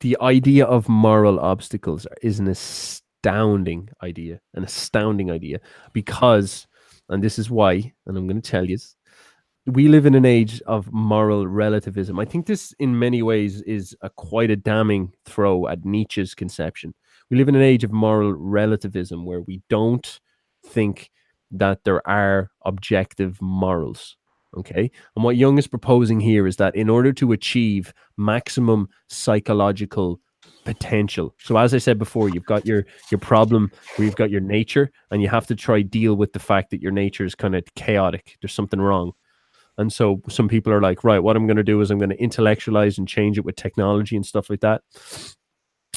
the 0.00 0.16
idea 0.20 0.64
of 0.64 0.88
moral 0.88 1.40
obstacles 1.40 2.06
is 2.22 2.38
an 2.38 2.48
astounding 2.48 3.88
idea, 4.02 4.40
an 4.54 4.64
astounding 4.64 5.30
idea, 5.30 5.60
because, 5.92 6.66
and 7.12 7.22
this 7.22 7.38
is 7.38 7.50
why, 7.50 7.92
and 8.06 8.16
I'm 8.16 8.26
going 8.26 8.40
to 8.40 8.50
tell 8.50 8.68
you, 8.68 8.78
we 9.66 9.88
live 9.88 10.06
in 10.06 10.14
an 10.14 10.24
age 10.24 10.60
of 10.62 10.92
moral 10.92 11.46
relativism. 11.46 12.18
I 12.18 12.24
think 12.24 12.46
this, 12.46 12.74
in 12.78 12.98
many 12.98 13.22
ways, 13.22 13.62
is 13.62 13.96
a 14.00 14.10
quite 14.10 14.50
a 14.50 14.56
damning 14.56 15.12
throw 15.24 15.68
at 15.68 15.84
Nietzsche's 15.84 16.34
conception. 16.34 16.94
We 17.30 17.36
live 17.36 17.48
in 17.48 17.54
an 17.54 17.62
age 17.62 17.84
of 17.84 17.92
moral 17.92 18.32
relativism 18.32 19.24
where 19.24 19.40
we 19.42 19.62
don't 19.68 20.20
think 20.66 21.10
that 21.52 21.84
there 21.84 22.06
are 22.08 22.50
objective 22.64 23.40
morals. 23.40 24.16
Okay. 24.56 24.90
And 25.16 25.24
what 25.24 25.36
Jung 25.36 25.58
is 25.58 25.66
proposing 25.66 26.20
here 26.20 26.46
is 26.46 26.56
that 26.56 26.76
in 26.76 26.90
order 26.90 27.12
to 27.14 27.32
achieve 27.32 27.94
maximum 28.18 28.88
psychological 29.08 30.20
potential. 30.64 31.34
So 31.38 31.56
as 31.56 31.74
I 31.74 31.78
said 31.78 31.98
before, 31.98 32.28
you've 32.28 32.46
got 32.46 32.66
your 32.66 32.84
your 33.10 33.18
problem 33.18 33.70
where 33.96 34.06
you've 34.06 34.16
got 34.16 34.30
your 34.30 34.40
nature 34.40 34.90
and 35.10 35.22
you 35.22 35.28
have 35.28 35.46
to 35.48 35.54
try 35.54 35.82
deal 35.82 36.14
with 36.14 36.32
the 36.32 36.38
fact 36.38 36.70
that 36.70 36.82
your 36.82 36.92
nature 36.92 37.24
is 37.24 37.34
kind 37.34 37.54
of 37.54 37.64
chaotic. 37.74 38.38
There's 38.40 38.54
something 38.54 38.80
wrong. 38.80 39.12
And 39.78 39.92
so 39.92 40.20
some 40.28 40.48
people 40.48 40.72
are 40.72 40.82
like, 40.82 41.02
right, 41.02 41.18
what 41.18 41.34
I'm 41.34 41.46
going 41.46 41.56
to 41.56 41.62
do 41.62 41.80
is 41.80 41.90
I'm 41.90 41.98
going 41.98 42.10
to 42.10 42.22
intellectualize 42.22 42.98
and 42.98 43.08
change 43.08 43.38
it 43.38 43.44
with 43.44 43.56
technology 43.56 44.16
and 44.16 44.26
stuff 44.26 44.50
like 44.50 44.60
that. 44.60 44.82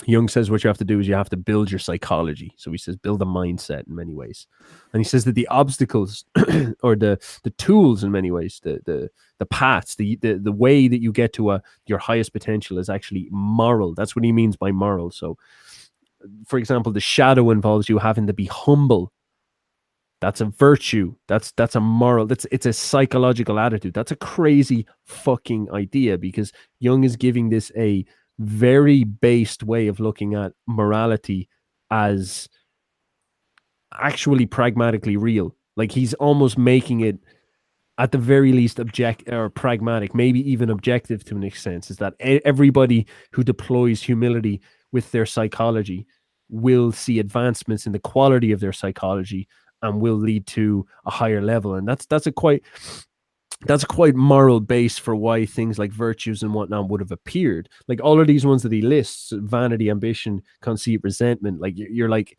Jung 0.05 0.27
says 0.27 0.51
what 0.51 0.63
you 0.63 0.67
have 0.67 0.77
to 0.77 0.85
do 0.85 0.99
is 0.99 1.07
you 1.07 1.15
have 1.15 1.29
to 1.29 1.37
build 1.37 1.71
your 1.71 1.79
psychology. 1.79 2.53
So 2.57 2.69
he 2.71 2.77
says 2.77 2.97
build 2.97 3.21
a 3.21 3.25
mindset 3.25 3.87
in 3.87 3.95
many 3.95 4.13
ways. 4.13 4.45
And 4.91 4.99
he 4.99 5.05
says 5.05 5.23
that 5.23 5.35
the 5.35 5.47
obstacles 5.47 6.25
or 6.83 6.95
the 6.95 7.17
the 7.43 7.51
tools 7.51 8.03
in 8.03 8.11
many 8.11 8.29
ways, 8.29 8.59
the 8.61 8.81
the 8.85 9.09
the 9.39 9.45
paths, 9.45 9.95
the 9.95 10.17
the, 10.17 10.33
the 10.33 10.51
way 10.51 10.87
that 10.87 11.01
you 11.01 11.11
get 11.11 11.33
to 11.33 11.51
a 11.51 11.61
your 11.87 11.97
highest 11.97 12.33
potential 12.33 12.77
is 12.77 12.89
actually 12.89 13.29
moral. 13.31 13.93
That's 13.95 14.15
what 14.15 14.25
he 14.25 14.33
means 14.33 14.57
by 14.57 14.71
moral. 14.71 15.11
So 15.11 15.37
for 16.45 16.59
example, 16.59 16.91
the 16.91 16.99
shadow 16.99 17.49
involves 17.51 17.87
you 17.87 17.97
having 17.97 18.27
to 18.27 18.33
be 18.33 18.45
humble. 18.45 19.11
That's 20.21 20.41
a 20.41 20.45
virtue. 20.45 21.15
That's 21.27 21.51
that's 21.51 21.75
a 21.75 21.81
moral. 21.81 22.25
That's 22.25 22.45
it's 22.51 22.65
a 22.65 22.73
psychological 22.73 23.59
attitude. 23.59 23.93
That's 23.93 24.11
a 24.11 24.15
crazy 24.15 24.87
fucking 25.03 25.69
idea 25.71 26.17
because 26.17 26.51
Jung 26.79 27.03
is 27.03 27.15
giving 27.15 27.49
this 27.49 27.71
a 27.77 28.05
very 28.39 29.03
based 29.03 29.63
way 29.63 29.87
of 29.87 29.99
looking 29.99 30.33
at 30.33 30.53
morality 30.67 31.47
as 31.91 32.49
actually 33.93 34.45
pragmatically 34.45 35.17
real. 35.17 35.55
Like 35.77 35.91
he's 35.91 36.13
almost 36.15 36.57
making 36.57 37.01
it 37.01 37.17
at 37.97 38.11
the 38.11 38.17
very 38.17 38.51
least 38.51 38.79
object 38.79 39.29
or 39.31 39.49
pragmatic, 39.49 40.13
maybe 40.13 40.39
even 40.49 40.69
objective 40.69 41.23
to 41.25 41.35
an 41.35 41.43
extent, 41.43 41.89
is 41.89 41.97
that 41.97 42.13
everybody 42.19 43.07
who 43.31 43.43
deploys 43.43 44.01
humility 44.01 44.61
with 44.91 45.11
their 45.11 45.25
psychology 45.25 46.05
will 46.49 46.91
see 46.91 47.19
advancements 47.19 47.85
in 47.85 47.91
the 47.91 47.99
quality 47.99 48.51
of 48.51 48.59
their 48.59 48.73
psychology 48.73 49.47
and 49.81 50.01
will 50.01 50.15
lead 50.15 50.45
to 50.47 50.85
a 51.05 51.11
higher 51.11 51.41
level. 51.41 51.75
And 51.75 51.87
that's 51.87 52.05
that's 52.05 52.27
a 52.27 52.31
quite 52.31 52.63
that's 53.61 53.85
quite 53.85 54.15
moral 54.15 54.59
base 54.59 54.97
for 54.97 55.15
why 55.15 55.45
things 55.45 55.79
like 55.79 55.91
virtues 55.91 56.43
and 56.43 56.53
whatnot 56.53 56.89
would 56.89 56.99
have 56.99 57.11
appeared. 57.11 57.69
Like 57.87 58.01
all 58.01 58.19
of 58.19 58.27
these 58.27 58.45
ones 58.45 58.63
that 58.63 58.71
he 58.71 58.81
lists, 58.81 59.31
vanity, 59.35 59.89
ambition, 59.89 60.41
conceit, 60.61 61.01
resentment, 61.03 61.61
like 61.61 61.73
you're, 61.75 62.09
like 62.09 62.37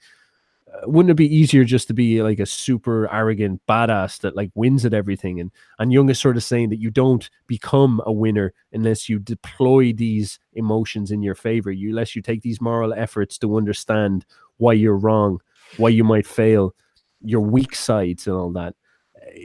uh, 0.72 0.88
wouldn't 0.88 1.10
it 1.10 1.14
be 1.14 1.34
easier 1.34 1.64
just 1.64 1.88
to 1.88 1.94
be 1.94 2.22
like 2.22 2.38
a 2.38 2.47
super 2.47 3.12
arrogant 3.12 3.62
badass 3.68 4.20
that 4.20 4.36
like 4.36 4.51
wins 4.55 4.84
at 4.84 4.94
everything? 4.94 5.40
And 5.40 5.51
and 5.78 5.93
Jung 5.93 6.10
is 6.10 6.18
sort 6.18 6.36
of 6.36 6.44
saying 6.44 6.68
that 6.70 6.80
you 6.80 6.90
don't 6.90 7.28
become 7.47 8.02
a 8.05 8.12
winner 8.12 8.52
unless 8.72 9.09
you 9.09 9.18
deploy 9.18 9.93
these 9.93 10.38
emotions 10.52 11.10
in 11.10 11.22
your 11.22 11.34
favor. 11.34 11.70
You 11.70 11.90
unless 11.90 12.14
you 12.14 12.22
take 12.22 12.43
these 12.43 12.60
moral 12.60 12.93
efforts 12.93 13.38
to 13.38 13.56
understand 13.56 14.26
why 14.59 14.74
you're 14.74 14.97
wrong 14.97 15.40
why 15.76 15.88
you 15.88 16.05
might 16.05 16.26
fail 16.26 16.74
your 17.22 17.40
weak 17.40 17.74
sides 17.74 18.26
and 18.26 18.36
all 18.36 18.51
that 18.52 18.74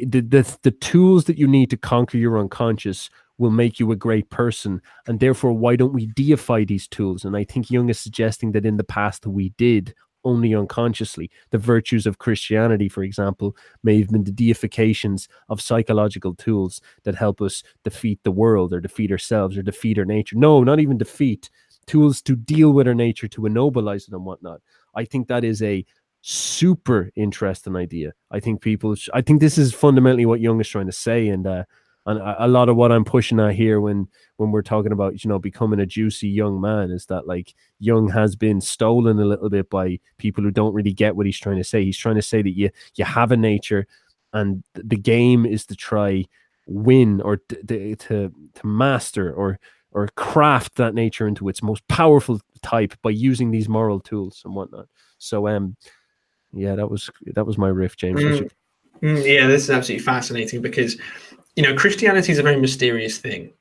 the, 0.06 0.22
the 0.22 0.58
the 0.64 0.72
tools 0.72 1.26
that 1.26 1.38
you 1.38 1.48
need 1.48 1.70
to 1.70 1.78
conquer 1.78 2.18
your 2.18 2.40
unconscious 2.40 3.10
will 3.38 3.52
make 3.52 3.80
you 3.80 3.92
a 3.92 3.96
great 3.96 4.30
person 4.30 4.82
and 5.08 5.20
therefore 5.20 5.54
why 5.54 5.76
don't 5.76 5.94
we 5.94 6.06
deify 6.08 6.64
these 6.64 6.88
tools 6.88 7.26
and 7.26 7.36
i 7.36 7.44
think 7.44 7.70
jung 7.72 7.90
is 7.90 8.00
suggesting 8.00 8.52
that 8.52 8.66
in 8.66 8.78
the 8.78 8.84
past 8.84 9.26
we 9.26 9.50
did 9.58 9.94
only 10.24 10.54
unconsciously. 10.54 11.30
The 11.50 11.58
virtues 11.58 12.06
of 12.06 12.20
Christianity, 12.20 12.90
for 12.90 13.04
example, 13.04 13.56
may 13.84 14.00
have 14.00 14.10
been 14.10 14.24
the 14.24 14.32
deifications 14.32 15.28
of 15.50 15.62
psychological 15.62 16.36
tools 16.36 16.82
that 17.04 17.16
help 17.16 17.42
us 17.42 17.64
defeat 17.84 18.20
the 18.24 18.32
world 18.32 18.74
or 18.74 18.80
defeat 18.80 19.12
ourselves 19.12 19.58
or 19.58 19.64
defeat 19.64 19.98
our 19.98 20.06
nature. 20.06 20.36
No, 20.36 20.64
not 20.64 20.80
even 20.80 20.98
defeat, 20.98 21.50
tools 21.88 22.22
to 22.24 22.36
deal 22.36 22.72
with 22.72 22.88
our 22.88 22.94
nature, 22.94 23.28
to 23.30 23.42
ennobilize 23.42 24.08
it 24.08 24.14
and 24.14 24.26
whatnot. 24.26 24.62
I 24.96 25.06
think 25.06 25.28
that 25.28 25.44
is 25.44 25.62
a 25.62 25.86
super 26.22 27.12
interesting 27.16 27.76
idea. 27.76 28.14
I 28.32 28.40
think 28.40 28.62
people, 28.62 28.96
sh- 28.96 29.10
I 29.14 29.22
think 29.22 29.40
this 29.40 29.58
is 29.58 29.74
fundamentally 29.74 30.26
what 30.26 30.40
Jung 30.40 30.60
is 30.62 30.70
trying 30.70 30.86
to 30.86 30.92
say. 30.92 31.28
And, 31.28 31.48
uh, 31.48 31.64
and 32.06 32.20
a, 32.20 32.48
lot 32.48 32.70
of 32.70 32.76
what 32.76 32.92
I'm 32.92 33.06
pushing 33.06 33.40
at 33.40 33.54
here 33.54 33.80
when 33.80 34.08
when 34.38 34.50
we're 34.52 34.64
talking 34.64 34.92
about 34.92 35.24
you 35.24 35.30
know 35.30 35.38
becoming 35.38 35.80
a 35.80 35.86
juicy 35.86 36.30
young 36.30 36.60
man 36.60 36.90
is 36.90 37.06
that 37.08 37.28
like 37.28 37.54
Jung 37.80 38.10
has 38.10 38.36
been 38.36 38.60
stolen 38.60 39.20
a 39.20 39.26
little 39.26 39.52
bit 39.52 39.70
by 39.70 40.00
people 40.18 40.44
who 40.44 40.50
don't 40.50 40.74
really 40.74 40.94
get 40.94 41.16
what 41.16 41.28
he's 41.28 41.40
trying 41.40 41.58
to 41.58 41.64
say. 41.64 41.84
He's 41.84 41.98
trying 41.98 42.16
to 42.16 42.24
say 42.24 42.42
that 42.42 42.58
you 42.58 42.72
you 42.96 43.06
have 43.06 43.32
a 43.32 43.38
nature, 43.38 43.86
and 44.34 44.64
the 44.74 44.98
game 44.98 45.46
is 45.46 45.68
to 45.68 45.76
try 45.76 46.26
win 46.66 47.22
or 47.22 47.38
t- 47.38 47.58
t- 47.68 47.96
to 47.96 48.34
to 48.56 48.68
master 48.68 49.32
or 49.32 49.60
or 49.92 50.08
craft 50.16 50.76
that 50.76 50.96
nature 50.96 51.28
into 51.28 51.50
its 51.50 51.62
most 51.62 51.88
powerful 51.88 52.42
type 52.64 52.96
by 53.04 53.12
using 53.12 53.52
these 53.52 53.70
moral 53.70 54.00
tools 54.00 54.42
and 54.44 54.56
whatnot. 54.56 54.88
So 55.20 55.48
um, 55.48 55.76
yeah, 56.54 56.76
that 56.76 56.90
was 56.90 57.10
that 57.34 57.46
was 57.46 57.58
my 57.58 57.68
riff, 57.68 57.98
James. 57.98 58.24
What's 58.24 58.54
Mm, 59.02 59.26
yeah, 59.26 59.48
this 59.48 59.64
is 59.64 59.72
absolutely 59.72 60.04
fascinating 60.04 60.62
because, 60.62 60.96
you 61.56 61.64
know, 61.64 61.76
Christianity 61.76 62.32
is 62.32 62.38
a 62.38 62.44
very 62.44 62.60
mysterious 62.60 63.18
thing. 63.18 63.52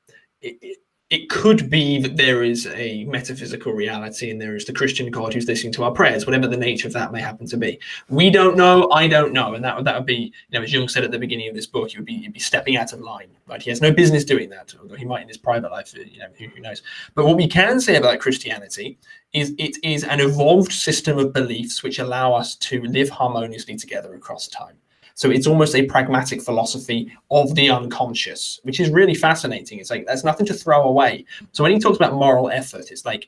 It, 0.41 0.57
it, 0.61 0.77
it 1.11 1.29
could 1.29 1.69
be 1.69 1.99
that 1.99 2.15
there 2.15 2.41
is 2.41 2.67
a 2.67 3.03
metaphysical 3.03 3.73
reality 3.73 4.31
and 4.31 4.39
there 4.39 4.55
is 4.55 4.63
the 4.63 4.71
Christian 4.71 5.11
God 5.11 5.33
who's 5.33 5.45
listening 5.45 5.73
to 5.73 5.83
our 5.83 5.91
prayers, 5.91 6.25
whatever 6.25 6.47
the 6.47 6.55
nature 6.55 6.87
of 6.87 6.93
that 6.93 7.11
may 7.11 7.19
happen 7.19 7.45
to 7.47 7.57
be. 7.57 7.77
We 8.07 8.29
don't 8.29 8.55
know. 8.55 8.89
I 8.91 9.09
don't 9.09 9.33
know, 9.33 9.53
and 9.53 9.63
that 9.65 9.75
would 9.75 9.85
that 9.85 9.97
would 9.97 10.05
be, 10.05 10.33
you 10.49 10.57
know, 10.57 10.61
as 10.61 10.71
Jung 10.71 10.87
said 10.87 11.03
at 11.03 11.11
the 11.11 11.19
beginning 11.19 11.49
of 11.49 11.53
this 11.53 11.67
book, 11.67 11.91
he 11.91 11.97
would 11.97 12.05
be 12.05 12.19
he'd 12.19 12.31
be 12.31 12.39
stepping 12.39 12.77
out 12.77 12.93
of 12.93 13.01
line. 13.01 13.27
Right? 13.45 13.61
He 13.61 13.69
has 13.69 13.81
no 13.81 13.91
business 13.91 14.23
doing 14.23 14.49
that, 14.51 14.73
although 14.81 14.95
he 14.95 15.03
might 15.03 15.23
in 15.23 15.27
his 15.27 15.37
private 15.37 15.69
life. 15.69 15.93
You 15.93 16.19
know, 16.19 16.27
who, 16.39 16.47
who 16.47 16.61
knows? 16.61 16.81
But 17.13 17.25
what 17.25 17.35
we 17.35 17.47
can 17.47 17.81
say 17.81 17.97
about 17.97 18.19
Christianity 18.19 18.97
is 19.33 19.53
it 19.57 19.75
is 19.83 20.05
an 20.05 20.21
evolved 20.21 20.71
system 20.71 21.17
of 21.17 21.33
beliefs 21.33 21.83
which 21.83 21.99
allow 21.99 22.33
us 22.33 22.55
to 22.55 22.81
live 22.83 23.09
harmoniously 23.09 23.75
together 23.75 24.13
across 24.13 24.47
time. 24.47 24.77
So 25.21 25.29
it's 25.29 25.45
almost 25.45 25.75
a 25.75 25.85
pragmatic 25.85 26.41
philosophy 26.41 27.15
of 27.29 27.53
the 27.53 27.69
unconscious, 27.69 28.59
which 28.63 28.79
is 28.79 28.89
really 28.89 29.13
fascinating. 29.13 29.77
It's 29.77 29.91
like 29.91 30.07
there's 30.07 30.23
nothing 30.23 30.47
to 30.47 30.53
throw 30.55 30.81
away. 30.81 31.25
So 31.51 31.63
when 31.63 31.71
he 31.71 31.77
talks 31.77 31.97
about 31.97 32.15
moral 32.15 32.49
effort, 32.49 32.89
it's 32.89 33.05
like, 33.05 33.27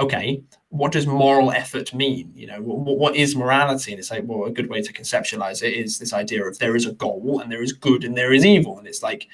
okay, 0.00 0.42
what 0.70 0.90
does 0.90 1.06
moral 1.06 1.52
effort 1.52 1.94
mean? 1.94 2.32
You 2.34 2.48
know, 2.48 2.60
what, 2.60 2.98
what 2.98 3.14
is 3.14 3.36
morality? 3.36 3.92
And 3.92 4.00
it's 4.00 4.10
like, 4.10 4.24
well, 4.26 4.46
a 4.46 4.50
good 4.50 4.68
way 4.68 4.82
to 4.82 4.92
conceptualize 4.92 5.62
it 5.62 5.74
is 5.74 6.00
this 6.00 6.12
idea 6.12 6.44
of 6.44 6.58
there 6.58 6.74
is 6.74 6.86
a 6.86 6.92
goal 6.94 7.38
and 7.40 7.52
there 7.52 7.62
is 7.62 7.72
good 7.72 8.02
and 8.02 8.16
there 8.16 8.32
is 8.32 8.44
evil. 8.44 8.76
And 8.76 8.88
it's 8.88 9.04
like, 9.04 9.28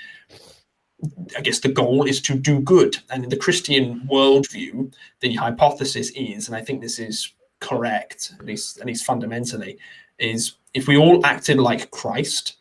I 1.38 1.40
guess 1.40 1.60
the 1.60 1.72
goal 1.72 2.04
is 2.04 2.20
to 2.20 2.34
do 2.34 2.60
good. 2.60 2.98
And 3.08 3.24
in 3.24 3.30
the 3.30 3.38
Christian 3.38 4.06
worldview, 4.12 4.92
the 5.20 5.36
hypothesis 5.36 6.10
is, 6.10 6.48
and 6.48 6.56
I 6.56 6.60
think 6.60 6.82
this 6.82 6.98
is 6.98 7.32
correct, 7.60 8.34
at 8.38 8.44
least 8.44 8.78
at 8.78 8.86
least 8.86 9.06
fundamentally, 9.06 9.78
is 10.18 10.54
if 10.74 10.88
we 10.88 10.96
all 10.96 11.24
acted 11.24 11.58
like 11.58 11.90
Christ, 11.90 12.56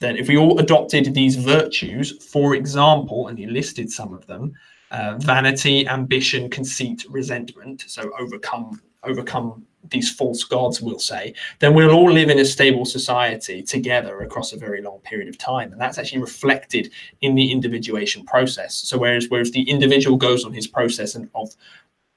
then 0.00 0.16
if 0.16 0.28
we 0.28 0.36
all 0.36 0.58
adopted 0.58 1.14
these 1.14 1.36
virtues, 1.36 2.24
for 2.24 2.54
example, 2.54 3.28
and 3.28 3.38
he 3.38 3.46
listed 3.46 3.90
some 3.90 4.14
of 4.14 4.26
them, 4.26 4.54
uh, 4.90 5.16
vanity, 5.18 5.86
ambition, 5.86 6.48
conceit, 6.48 7.04
resentment, 7.10 7.84
so 7.86 8.10
overcome 8.18 8.80
overcome 9.04 9.64
these 9.90 10.12
false 10.12 10.44
gods, 10.44 10.82
we'll 10.82 10.98
say, 10.98 11.32
then 11.60 11.72
we'll 11.72 11.92
all 11.92 12.10
live 12.10 12.28
in 12.28 12.38
a 12.38 12.44
stable 12.44 12.84
society 12.84 13.62
together 13.62 14.20
across 14.20 14.52
a 14.52 14.56
very 14.56 14.82
long 14.82 14.98
period 15.00 15.28
of 15.28 15.38
time. 15.38 15.72
And 15.72 15.80
that's 15.80 15.98
actually 15.98 16.20
reflected 16.20 16.90
in 17.20 17.34
the 17.34 17.50
individuation 17.50 18.24
process. 18.24 18.74
So 18.74 18.98
whereas 18.98 19.26
whereas 19.28 19.50
the 19.50 19.68
individual 19.68 20.16
goes 20.16 20.44
on 20.44 20.52
his 20.52 20.66
process 20.66 21.14
and 21.14 21.30
of 21.34 21.54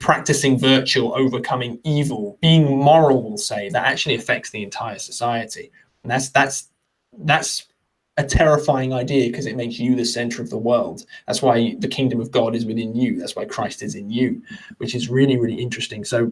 practicing 0.01 0.57
virtue, 0.59 1.13
overcoming 1.13 1.79
evil, 1.85 2.37
being 2.41 2.77
moral, 2.77 3.23
we'll 3.23 3.37
say, 3.37 3.69
that 3.69 3.85
actually 3.85 4.15
affects 4.15 4.49
the 4.49 4.63
entire 4.63 4.99
society. 4.99 5.71
And 6.03 6.11
that's 6.11 6.29
that's 6.29 6.69
that's 7.19 7.67
a 8.17 8.23
terrifying 8.23 8.93
idea 8.93 9.29
because 9.29 9.45
it 9.45 9.55
makes 9.55 9.79
you 9.79 9.95
the 9.95 10.03
center 10.03 10.41
of 10.41 10.49
the 10.49 10.57
world. 10.57 11.05
That's 11.27 11.41
why 11.41 11.75
the 11.79 11.87
kingdom 11.87 12.19
of 12.19 12.31
God 12.31 12.55
is 12.55 12.65
within 12.65 12.95
you. 12.95 13.19
That's 13.19 13.35
why 13.35 13.45
Christ 13.45 13.81
is 13.83 13.95
in 13.95 14.09
you, 14.09 14.41
which 14.77 14.95
is 14.95 15.09
really, 15.09 15.37
really 15.37 15.61
interesting. 15.61 16.03
So 16.03 16.31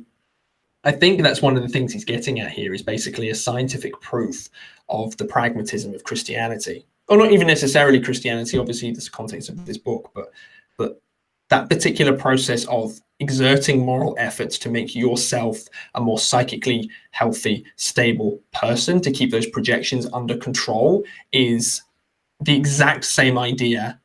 I 0.84 0.92
think 0.92 1.22
that's 1.22 1.42
one 1.42 1.56
of 1.56 1.64
the 1.64 1.70
things 1.70 1.94
he's 1.94 2.06
getting 2.06 2.40
at 2.40 2.52
here 2.52 2.74
is 2.74 2.82
basically 2.82 3.30
a 3.30 3.36
scientific 3.36 4.00
proof 4.02 4.50
of 4.90 5.16
the 5.18 5.26
pragmatism 5.26 5.94
of 5.94 6.04
Christianity. 6.04 6.86
Or 7.08 7.18
not 7.18 7.32
even 7.32 7.48
necessarily 7.48 8.00
Christianity, 8.02 8.58
obviously, 8.58 8.92
this 8.92 9.10
context 9.10 9.50
of 9.50 9.66
this 9.66 9.78
book, 9.78 10.12
but 10.14 10.32
but 10.78 11.02
that 11.50 11.70
particular 11.70 12.16
process 12.16 12.66
of 12.66 13.00
exerting 13.20 13.86
moral 13.86 14.16
efforts 14.18 14.58
to 14.60 14.70
make 14.70 14.96
yourself 14.96 15.58
a 15.96 16.02
more 16.02 16.20
psychically 16.20 16.90
healthy, 17.12 17.66
stable 17.76 18.40
person, 18.54 19.02
to 19.02 19.12
keep 19.12 19.32
those 19.32 19.48
projections 19.48 20.08
under 20.14 20.38
control, 20.38 21.04
is 21.32 21.82
the 22.40 22.56
exact 22.56 23.04
same 23.04 23.38
idea 23.38 24.00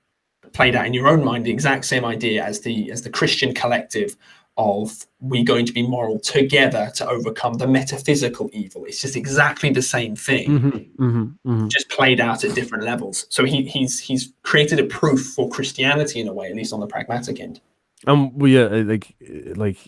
played 0.53 0.75
out 0.75 0.87
in 0.87 0.95
your 0.95 1.09
own 1.09 1.25
mind, 1.25 1.45
the 1.45 1.51
exact 1.51 1.85
same 1.85 2.05
idea 2.05 2.43
as 2.43 2.61
the 2.61 2.91
as 2.91 3.03
the 3.03 3.11
Christian 3.11 3.53
collective 3.55 4.17
of 4.57 5.07
we 5.21 5.43
going 5.43 5.67
to 5.67 5.73
be 5.73 5.83
moral 5.83 6.21
together 6.21 6.91
to 6.95 7.09
overcome 7.09 7.55
the 7.55 7.67
metaphysical 7.67 8.49
evil. 8.53 8.85
It's 8.85 9.01
just 9.01 9.17
exactly 9.17 9.71
the 9.71 9.83
same 9.83 10.15
thing, 10.15 10.49
Mm-hmm, 10.49 10.69
mm-hmm, 10.69 11.23
mm-hmm. 11.51 11.69
just 11.69 11.89
played 11.91 12.21
out 12.21 12.45
at 12.45 12.55
different 12.55 12.85
levels. 12.85 13.27
So 13.31 13.45
he, 13.45 13.65
he's 13.65 13.99
he's 13.99 14.33
created 14.43 14.79
a 14.79 14.85
proof 14.85 15.33
for 15.35 15.49
Christianity 15.49 16.21
in 16.21 16.29
a 16.29 16.33
way, 16.33 16.51
at 16.51 16.57
least 16.57 16.73
on 16.73 16.81
the 16.81 16.87
pragmatic 16.87 17.41
end. 17.41 17.61
Um, 18.07 18.37
well, 18.39 18.51
yeah, 18.51 18.65
uh, 18.65 18.85
like, 18.85 19.15
uh, 19.23 19.55
like, 19.57 19.79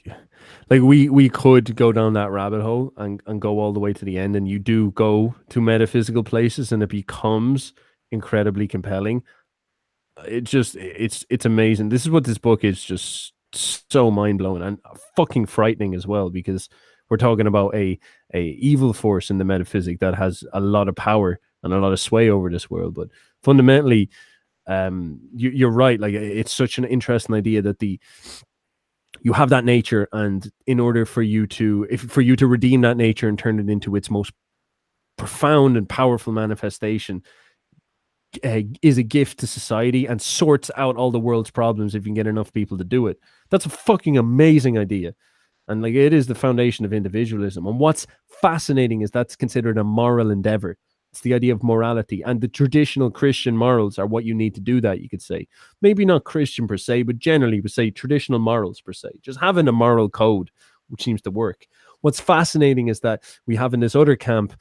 like 0.71 0.83
we 0.83 1.09
we 1.09 1.29
could 1.29 1.77
go 1.77 1.93
down 1.93 2.15
that 2.15 2.31
rabbit 2.31 2.63
hole 2.63 2.93
and 2.97 3.23
and 3.27 3.41
go 3.41 3.61
all 3.61 3.73
the 3.73 3.81
way 3.81 3.93
to 3.93 4.05
the 4.05 4.19
end, 4.19 4.37
and 4.37 4.49
you 4.49 4.59
do 4.59 4.91
go 4.93 5.35
to 5.51 5.61
metaphysical 5.61 6.25
places, 6.25 6.73
and 6.73 6.83
it 6.83 6.89
becomes 6.89 7.73
incredibly 8.11 8.67
compelling. 8.67 9.23
It 10.27 10.45
just, 10.45 10.77
it's 10.77 11.27
it's 11.29 11.45
amazing. 11.45 11.91
This 11.91 12.03
is 12.03 12.11
what 12.11 12.25
this 12.25 12.39
book 12.39 12.65
is 12.65 12.83
just 12.83 13.33
so 13.57 14.11
mind 14.11 14.39
blowing 14.39 14.63
and 14.63 14.79
fucking 15.17 15.47
frightening 15.47 15.95
as 15.95 16.07
well 16.07 16.31
because 16.31 16.69
we're 17.09 17.17
talking 17.17 17.47
about 17.47 17.75
a 17.75 17.99
a 18.35 18.43
evil 18.43 18.93
force 18.93 19.31
in 19.31 19.39
the 19.39 19.45
metaphysic 19.45 20.01
that 20.01 20.15
has 20.15 20.45
a 20.53 20.61
lot 20.61 20.89
of 20.89 20.97
power 20.97 21.39
and 21.63 21.73
a 21.73 21.79
lot 21.79 21.93
of 21.93 22.01
sway 22.01 22.29
over 22.29 22.51
this 22.51 22.71
world. 22.71 22.95
But 22.95 23.09
fundamentally, 23.43 24.11
um, 24.67 25.21
you, 25.35 25.51
you're 25.51 25.71
right. 25.71 26.01
Like 26.01 26.15
it's 26.15 26.53
such 26.53 26.79
an 26.79 26.85
interesting 26.85 27.35
idea 27.35 27.63
that 27.63 27.79
the 27.79 28.01
you 29.23 29.33
have 29.33 29.49
that 29.51 29.65
nature, 29.65 30.09
and 30.13 30.51
in 30.67 30.81
order 30.81 31.07
for 31.07 31.23
you 31.23 31.47
to 31.49 31.87
if 31.91 32.03
for 32.03 32.21
you 32.21 32.37
to 32.37 32.47
redeem 32.47 32.83
that 32.83 32.97
nature 32.97 33.29
and 33.29 33.39
turn 33.39 33.59
it 33.59 33.69
into 33.69 33.97
its 33.97 34.11
most 34.11 34.33
profound 35.17 35.77
and 35.77 35.89
powerful 35.89 36.33
manifestation, 36.33 37.23
uh, 38.45 38.63
is 38.83 38.99
a 38.99 39.03
gift 39.03 39.39
to 39.39 39.47
society 39.47 40.07
and 40.07 40.21
sorts 40.21 40.71
out 40.77 40.97
all 40.97 41.11
the 41.11 41.21
world's 41.21 41.51
problems 41.51 41.95
if 41.95 42.03
you 42.03 42.09
can 42.09 42.15
get 42.15 42.27
enough 42.27 42.53
people 42.53 42.79
to 42.79 42.85
do 42.85 43.07
it. 43.07 43.19
That's 43.51 43.67
a 43.67 43.71
fucking 43.71 44.19
amazing 44.19 44.79
idea. 44.79 45.15
And 45.69 45.83
like 45.83 45.95
it 45.95 46.13
is 46.13 46.27
the 46.27 46.35
foundation 46.35 46.85
of 46.85 46.93
individualism. 46.93 47.67
And 47.67 47.79
what's 47.79 48.07
fascinating 48.41 49.03
is 49.03 49.11
that's 49.11 49.37
considered 49.37 49.79
a 49.79 49.85
moral 49.85 50.31
endeavor. 50.31 50.77
It's 51.13 51.23
the 51.23 51.35
idea 51.35 51.55
of 51.55 51.63
morality. 51.63 52.23
And 52.23 52.41
the 52.41 52.49
traditional 52.49 53.11
Christian 53.11 53.57
morals 53.57 53.99
are 53.99 54.07
what 54.07 54.25
you 54.25 54.35
need 54.35 54.55
to 54.57 54.61
do 54.61 54.81
that, 54.83 55.01
you 55.01 55.09
could 55.09 55.23
say. 55.23 55.49
Maybe 55.81 56.05
not 56.05 56.25
Christian 56.25 56.69
per 56.69 56.77
se, 56.77 57.03
but 57.03 57.19
generally 57.19 57.61
we 57.61 57.69
say 57.69 57.91
traditional 57.91 58.39
morals 58.39 58.81
per 58.81 58.93
se. 58.93 59.09
Just 59.23 59.41
having 59.41 59.67
a 59.67 59.73
moral 59.73 60.09
code, 60.09 60.51
which 60.89 61.03
seems 61.03 61.23
to 61.23 61.31
work. 61.31 61.67
What's 62.03 62.21
fascinating 62.21 62.89
is 62.89 63.01
that 63.01 63.23
we 63.47 63.57
have 63.57 63.75
in 63.75 63.81
this 63.81 63.97
other 63.97 64.15
camp 64.15 64.55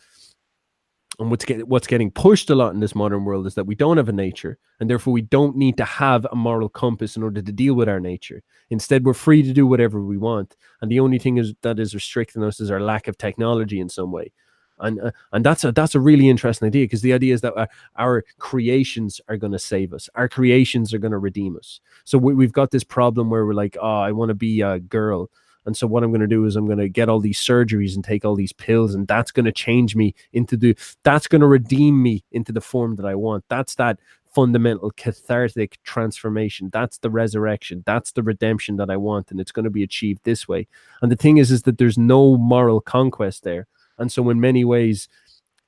and 1.20 1.30
what's 1.30 1.46
get, 1.46 1.68
what's 1.68 1.88
getting 1.88 2.12
pushed 2.12 2.50
a 2.50 2.56
lot 2.56 2.74
in 2.74 2.80
this 2.80 2.96
modern 2.96 3.26
world 3.26 3.48
is 3.48 3.56
that 3.56 3.66
we 3.66 3.76
don't 3.76 3.98
have 3.98 4.10
a 4.10 4.14
nature 4.14 4.58
and 4.80 4.90
therefore 4.90 5.14
we 5.14 5.22
don't 5.22 5.56
need 5.56 5.78
to 5.78 5.86
have 5.86 6.26
a 6.32 6.36
moral 6.36 6.70
compass 6.70 7.16
in 7.16 7.24
order 7.24 7.42
to 7.42 7.52
deal 7.52 7.74
with 7.74 7.90
our 7.90 8.00
nature. 8.00 8.42
Instead 8.70 9.06
we're 9.06 9.14
free 9.14 9.44
to 9.44 9.54
do 9.54 9.68
whatever 9.68 10.02
we 10.02 10.18
want 10.18 10.56
and 10.82 10.92
the 10.92 11.00
only 11.00 11.20
thing 11.20 11.38
is 11.38 11.54
that 11.62 11.80
is 11.80 11.94
restricting 11.94 12.44
us 12.44 12.60
is 12.60 12.72
our 12.72 12.82
lack 12.82 13.08
of 13.08 13.18
technology 13.18 13.80
in 13.80 13.90
some 13.90 14.12
way. 14.12 14.32
And 14.80 15.00
uh, 15.00 15.12
and 15.32 15.46
that's 15.46 15.64
a 15.64 15.72
that's 15.72 15.96
a 15.96 16.02
really 16.02 16.28
interesting 16.28 16.68
idea 16.68 16.84
because 16.84 17.02
the 17.02 17.14
idea 17.14 17.34
is 17.34 17.40
that 17.42 17.56
our, 17.56 17.70
our 17.96 18.26
creations 18.40 19.22
are 19.30 19.38
going 19.38 19.54
to 19.54 19.60
save 19.60 19.94
us. 19.94 20.10
Our 20.16 20.28
creations 20.28 20.94
are 20.94 20.98
going 20.98 21.14
to 21.14 21.18
redeem 21.18 21.56
us. 21.56 21.80
So 22.04 22.18
we, 22.18 22.34
we've 22.34 22.52
got 22.52 22.72
this 22.72 22.84
problem 22.84 23.30
where 23.30 23.46
we're 23.46 23.54
like 23.54 23.78
oh 23.82 24.00
i 24.00 24.12
want 24.12 24.30
to 24.30 24.36
be 24.36 24.60
a 24.62 24.80
girl 24.80 25.30
and 25.66 25.76
so 25.76 25.88
what 25.88 26.04
I'm 26.04 26.12
going 26.12 26.22
to 26.22 26.28
do 26.28 26.46
is 26.46 26.56
I'm 26.56 26.66
going 26.66 26.78
to 26.78 26.90
get 26.90 27.10
all 27.10 27.20
these 27.20 27.40
surgeries 27.40 27.96
and 27.96 28.04
take 28.04 28.24
all 28.24 28.36
these 28.36 28.54
pills, 28.54 28.94
and 28.94 29.08
that's 29.08 29.32
going 29.32 29.46
to 29.46 29.52
change 29.52 29.96
me 29.96 30.14
into 30.34 30.56
the 30.56 30.78
that's 31.04 31.28
going 31.28 31.42
to 31.42 31.48
redeem 31.48 32.02
me 32.02 32.24
into 32.32 32.52
the 32.52 32.62
form 32.62 32.96
that 32.98 33.06
I 33.06 33.16
want. 33.16 33.46
That's 33.50 33.76
that 33.76 34.00
fundamental 34.34 34.92
cathartic 34.92 35.82
transformation. 35.84 36.70
That's 36.72 36.98
the 36.98 37.10
resurrection. 37.10 37.84
That's 37.86 38.12
the 38.12 38.24
redemption 38.24 38.76
that 38.78 38.90
I 38.90 38.98
want, 38.98 39.32
and 39.32 39.40
it's 39.40 39.52
going 39.52 39.64
to 39.64 39.70
be 39.70 39.84
achieved 39.84 40.22
this 40.24 40.48
way. 40.48 40.68
And 41.02 41.12
the 41.12 41.16
thing 41.16 41.38
is, 41.38 41.52
is 41.52 41.64
that 41.64 41.78
there's 41.78 41.98
no 41.98 42.38
moral 42.38 42.82
conquest 42.82 43.44
there, 43.44 43.68
and 43.98 44.12
so 44.12 44.30
in 44.30 44.40
many 44.40 44.64
ways, 44.66 45.08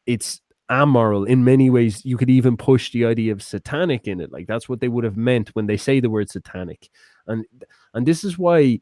it's 0.05 0.41
amoral 0.69 1.23
in 1.23 1.45
many 1.45 1.69
ways 1.69 2.03
you 2.03 2.17
could 2.17 2.29
even 2.29 2.57
push 2.57 2.91
the 2.91 3.05
idea 3.05 3.31
of 3.31 3.41
satanic 3.41 4.05
in 4.05 4.19
it 4.19 4.33
like 4.33 4.47
that's 4.47 4.67
what 4.67 4.81
they 4.81 4.89
would 4.89 5.05
have 5.05 5.15
meant 5.15 5.47
when 5.55 5.65
they 5.65 5.77
say 5.77 6.01
the 6.01 6.09
word 6.09 6.29
satanic 6.29 6.89
and 7.27 7.45
and 7.93 8.05
this 8.05 8.25
is 8.25 8.37
why 8.37 8.77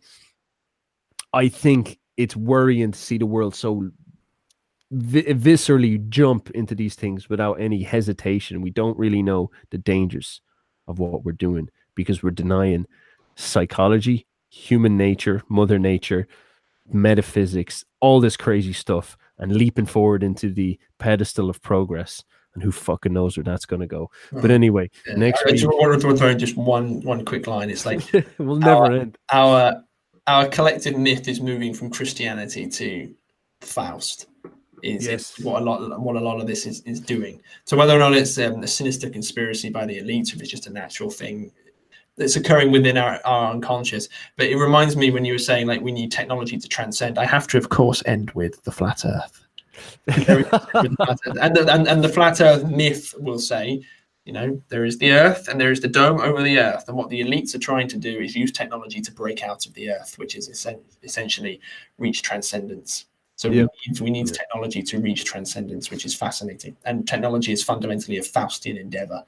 I 1.33 1.47
think 1.49 1.99
it's 2.17 2.35
worrying 2.35 2.91
to 2.91 2.99
see 2.99 3.17
the 3.17 3.25
world 3.25 3.55
so 3.55 3.89
vi- 4.91 5.23
viscerally 5.33 6.07
jump 6.09 6.49
into 6.51 6.75
these 6.75 6.95
things 6.95 7.29
without 7.29 7.53
any 7.59 7.83
hesitation. 7.83 8.61
We 8.61 8.69
don't 8.69 8.97
really 8.97 9.21
know 9.21 9.51
the 9.71 9.77
dangers 9.77 10.41
of 10.87 10.99
what 10.99 11.23
we're 11.25 11.31
doing 11.33 11.69
because 11.95 12.21
we're 12.23 12.31
denying 12.31 12.85
psychology, 13.35 14.27
human 14.49 14.95
nature, 14.97 15.41
mother 15.49 15.77
nature, 15.79 16.27
metaphysics, 16.91 17.83
all 17.99 18.19
this 18.19 18.37
crazy 18.37 18.73
stuff, 18.73 19.17
and 19.37 19.51
leaping 19.55 19.85
forward 19.85 20.23
into 20.23 20.49
the 20.53 20.79
pedestal 20.99 21.49
of 21.49 21.61
progress. 21.61 22.23
And 22.53 22.63
who 22.63 22.71
fucking 22.71 23.11
knows 23.11 23.35
where 23.35 23.43
that's 23.43 23.65
going 23.65 23.81
to 23.81 23.87
go? 23.87 24.09
Hmm. 24.29 24.39
But 24.41 24.51
anyway, 24.51 24.89
Yeah, 25.05 25.15
next 25.15 25.43
I 25.45 25.51
just 25.51 25.65
week 25.67 25.77
want 25.81 26.01
to 26.01 26.15
throw 26.17 26.29
in 26.29 26.39
just 26.39 26.55
one 26.55 27.01
one 27.01 27.25
quick 27.25 27.47
line. 27.47 27.69
It's 27.69 27.85
like 27.85 28.01
we'll 28.37 28.55
never 28.55 28.85
our- 28.85 28.91
end. 28.93 29.17
our 29.33 29.83
our 30.27 30.47
collective 30.47 30.97
myth 30.97 31.27
is 31.27 31.39
moving 31.41 31.73
from 31.73 31.89
Christianity 31.89 32.67
to 32.67 33.13
Faust. 33.61 34.27
Is, 34.83 35.07
Yes. 35.07 35.39
is 35.39 35.45
what 35.45 35.61
a 35.61 35.65
lot 35.65 35.99
what 36.01 36.15
a 36.15 36.19
lot 36.19 36.39
of 36.39 36.47
this 36.47 36.65
is, 36.65 36.81
is 36.81 36.99
doing. 36.99 37.41
So 37.65 37.75
whether 37.77 37.95
or 37.95 37.99
not 37.99 38.13
it's 38.13 38.37
um, 38.37 38.61
a 38.61 38.67
sinister 38.67 39.09
conspiracy 39.09 39.69
by 39.69 39.85
the 39.85 39.99
elites, 39.99 40.31
or 40.31 40.35
if 40.35 40.41
it's 40.41 40.51
just 40.51 40.67
a 40.67 40.71
natural 40.71 41.09
thing 41.09 41.51
that's 42.17 42.35
occurring 42.35 42.71
within 42.71 42.97
our, 42.97 43.19
our 43.25 43.51
unconscious. 43.51 44.07
But 44.37 44.47
it 44.47 44.57
reminds 44.57 44.95
me 44.95 45.11
when 45.11 45.25
you 45.25 45.33
were 45.33 45.39
saying 45.39 45.67
like 45.67 45.81
we 45.81 45.91
need 45.91 46.11
technology 46.11 46.57
to 46.57 46.67
transcend. 46.67 47.17
I 47.17 47.25
have 47.25 47.47
to, 47.47 47.57
of 47.57 47.69
course, 47.69 48.03
end 48.05 48.31
with 48.31 48.63
the 48.63 48.71
flat 48.71 49.03
Earth. 49.05 49.41
With 50.07 50.25
the 50.49 50.95
flat 50.97 51.19
Earth. 51.27 51.37
and, 51.41 51.55
the, 51.55 51.73
and 51.73 51.87
and 51.87 52.03
the 52.03 52.07
flat 52.09 52.39
Earth 52.39 52.63
myth 52.65 53.13
will 53.17 53.39
say, 53.39 53.83
you 54.25 54.33
know, 54.33 54.59
there 54.69 54.85
is 54.85 54.97
the 54.97 55.11
Earth 55.11 55.47
and 55.47 55.61
there 55.61 55.71
is 55.71 55.79
the 55.79 55.87
dome 55.87 56.19
over 56.19 56.41
the 56.41 56.59
Earth, 56.59 56.87
and 56.87 56.97
what 56.97 57.09
the 57.09 57.21
elites 57.21 57.53
are 57.55 57.59
trying 57.59 57.87
to 57.89 57.97
do 57.97 58.19
is 58.19 58.35
use 58.35 58.51
technology 58.51 58.99
to 59.01 59.11
break 59.11 59.43
out 59.43 59.65
of 59.65 59.73
the 59.75 59.91
Earth, 59.91 60.17
which 60.17 60.35
is 60.35 60.49
essen- 60.49 60.81
essentially 61.03 61.61
reach 61.99 62.23
transcendence. 62.23 63.05
So 63.37 63.49
Yeah. 63.49 63.63
we 63.63 63.91
need, 63.91 63.99
we 64.01 64.09
need 64.09 64.27
Yeah. 64.27 64.33
technology 64.33 64.81
to 64.81 64.99
reach 64.99 65.25
transcendence, 65.25 65.91
which 65.91 66.05
is 66.05 66.15
fascinating. 66.15 66.75
And 66.85 67.07
technology 67.07 67.51
is 67.51 67.63
fundamentally 67.63 68.17
a 68.17 68.21
Faustian 68.21 68.79
endeavor 68.79 69.23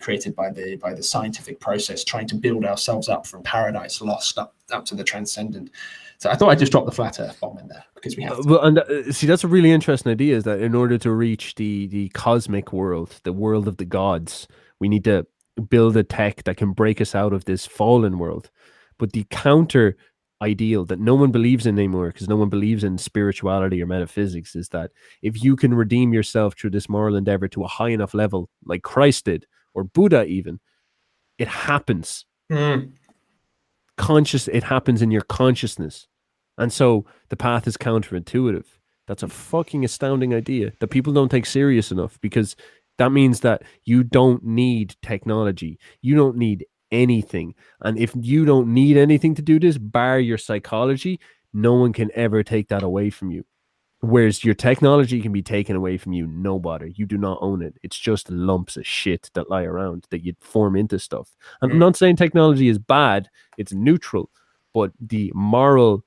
created 0.00 0.34
by 0.34 0.50
the 0.50 0.76
by 0.76 0.92
the 0.92 1.02
scientific 1.02 1.60
process, 1.60 2.02
trying 2.02 2.26
to 2.26 2.34
build 2.34 2.64
ourselves 2.64 3.08
up 3.08 3.26
from 3.26 3.42
paradise 3.42 4.00
lost 4.00 4.36
up 4.38 4.54
up 4.70 4.84
to 4.84 4.94
the 4.94 5.04
transcendent. 5.04 5.70
So 6.18 6.30
I 6.30 6.34
thought 6.34 6.48
I'd 6.48 6.58
just 6.58 6.72
drop 6.72 6.86
the 6.86 6.92
flat 6.92 7.20
Earth 7.20 7.38
bomb 7.40 7.58
in 7.58 7.68
there 7.68 7.84
because 7.94 8.16
we 8.16 8.22
have. 8.22 8.38
Uh, 8.38 8.42
To. 8.42 8.48
Well, 8.48 8.64
and 8.64 8.78
uh, 8.78 9.12
see, 9.12 9.26
that's 9.26 9.44
a 9.44 9.48
really 9.48 9.70
interesting 9.70 10.12
idea. 10.12 10.36
Is 10.36 10.44
that 10.44 10.60
in 10.60 10.74
order 10.74 10.98
to 10.98 11.10
reach 11.10 11.54
the 11.56 11.86
the 11.88 12.08
cosmic 12.10 12.72
world, 12.72 13.20
the 13.24 13.32
world 13.32 13.68
of 13.68 13.76
the 13.76 13.84
gods, 13.84 14.48
we 14.80 14.88
need 14.88 15.04
to 15.04 15.26
build 15.68 15.96
a 15.96 16.04
tech 16.04 16.44
that 16.44 16.56
can 16.56 16.72
break 16.72 17.00
us 17.00 17.14
out 17.14 17.32
of 17.32 17.44
this 17.44 17.66
fallen 17.66 18.18
world. 18.18 18.50
But 18.98 19.12
the 19.12 19.26
counter 19.30 19.96
ideal 20.42 20.84
that 20.84 21.00
no 21.00 21.14
one 21.14 21.32
believes 21.32 21.66
in 21.66 21.78
anymore, 21.78 22.08
because 22.08 22.28
no 22.28 22.36
one 22.36 22.50
believes 22.50 22.84
in 22.84 22.98
spirituality 22.98 23.82
or 23.82 23.86
metaphysics, 23.86 24.54
is 24.54 24.68
that 24.70 24.90
if 25.22 25.42
you 25.42 25.56
can 25.56 25.72
redeem 25.72 26.12
yourself 26.12 26.54
through 26.54 26.70
this 26.70 26.88
moral 26.88 27.16
endeavor 27.16 27.48
to 27.48 27.64
a 27.64 27.68
high 27.68 27.88
enough 27.88 28.12
level, 28.12 28.50
like 28.64 28.82
Christ 28.82 29.24
did, 29.24 29.46
or 29.72 29.84
Buddha 29.84 30.24
even, 30.24 30.60
it 31.38 31.48
happens 31.48 32.26
Mm, 32.50 32.92
conscious 33.96 34.48
it 34.48 34.64
happens 34.64 35.02
in 35.02 35.10
your 35.10 35.22
consciousness 35.22 36.06
and 36.58 36.72
so 36.72 37.04
the 37.28 37.36
path 37.36 37.66
is 37.66 37.76
counterintuitive 37.76 38.66
that's 39.06 39.22
a 39.22 39.28
fucking 39.28 39.84
astounding 39.84 40.34
idea 40.34 40.72
that 40.80 40.88
people 40.88 41.12
don't 41.12 41.30
take 41.30 41.46
serious 41.46 41.90
enough 41.90 42.18
because 42.20 42.56
that 42.98 43.12
means 43.12 43.40
that 43.40 43.62
you 43.84 44.02
don't 44.02 44.44
need 44.44 44.96
technology 45.02 45.78
you 46.02 46.14
don't 46.14 46.36
need 46.36 46.64
anything. 46.90 47.54
And 47.82 47.98
if 47.98 48.12
you 48.14 48.44
don't 48.44 48.72
need 48.72 48.96
anything 48.96 49.34
to 49.36 49.42
do 49.42 49.58
this, 49.58 49.78
bar 49.78 50.18
your 50.18 50.38
psychology, 50.38 51.20
no 51.52 51.74
one 51.74 51.92
can 51.92 52.10
ever 52.14 52.42
take 52.42 52.68
that 52.68 52.82
away 52.82 53.10
from 53.10 53.30
you. 53.30 53.44
Whereas 54.00 54.44
your 54.44 54.54
technology 54.54 55.22
can 55.22 55.32
be 55.32 55.42
taken 55.42 55.74
away 55.74 55.96
from 55.96 56.12
you, 56.12 56.26
no 56.26 56.58
bother. 56.58 56.86
You 56.86 57.06
do 57.06 57.16
not 57.16 57.38
own 57.40 57.62
it. 57.62 57.78
It's 57.82 57.98
just 57.98 58.30
lumps 58.30 58.76
of 58.76 58.86
shit 58.86 59.30
that 59.34 59.48
lie 59.50 59.64
around 59.64 60.06
that 60.10 60.22
you 60.22 60.34
form 60.40 60.76
into 60.76 60.98
stuff. 60.98 61.34
And 61.60 61.72
I'm 61.72 61.78
mm. 61.78 61.80
not 61.80 61.96
saying 61.96 62.16
technology 62.16 62.68
is 62.68 62.78
bad, 62.78 63.28
it's 63.56 63.72
neutral, 63.72 64.30
but 64.74 64.92
the 65.00 65.32
moral 65.34 66.04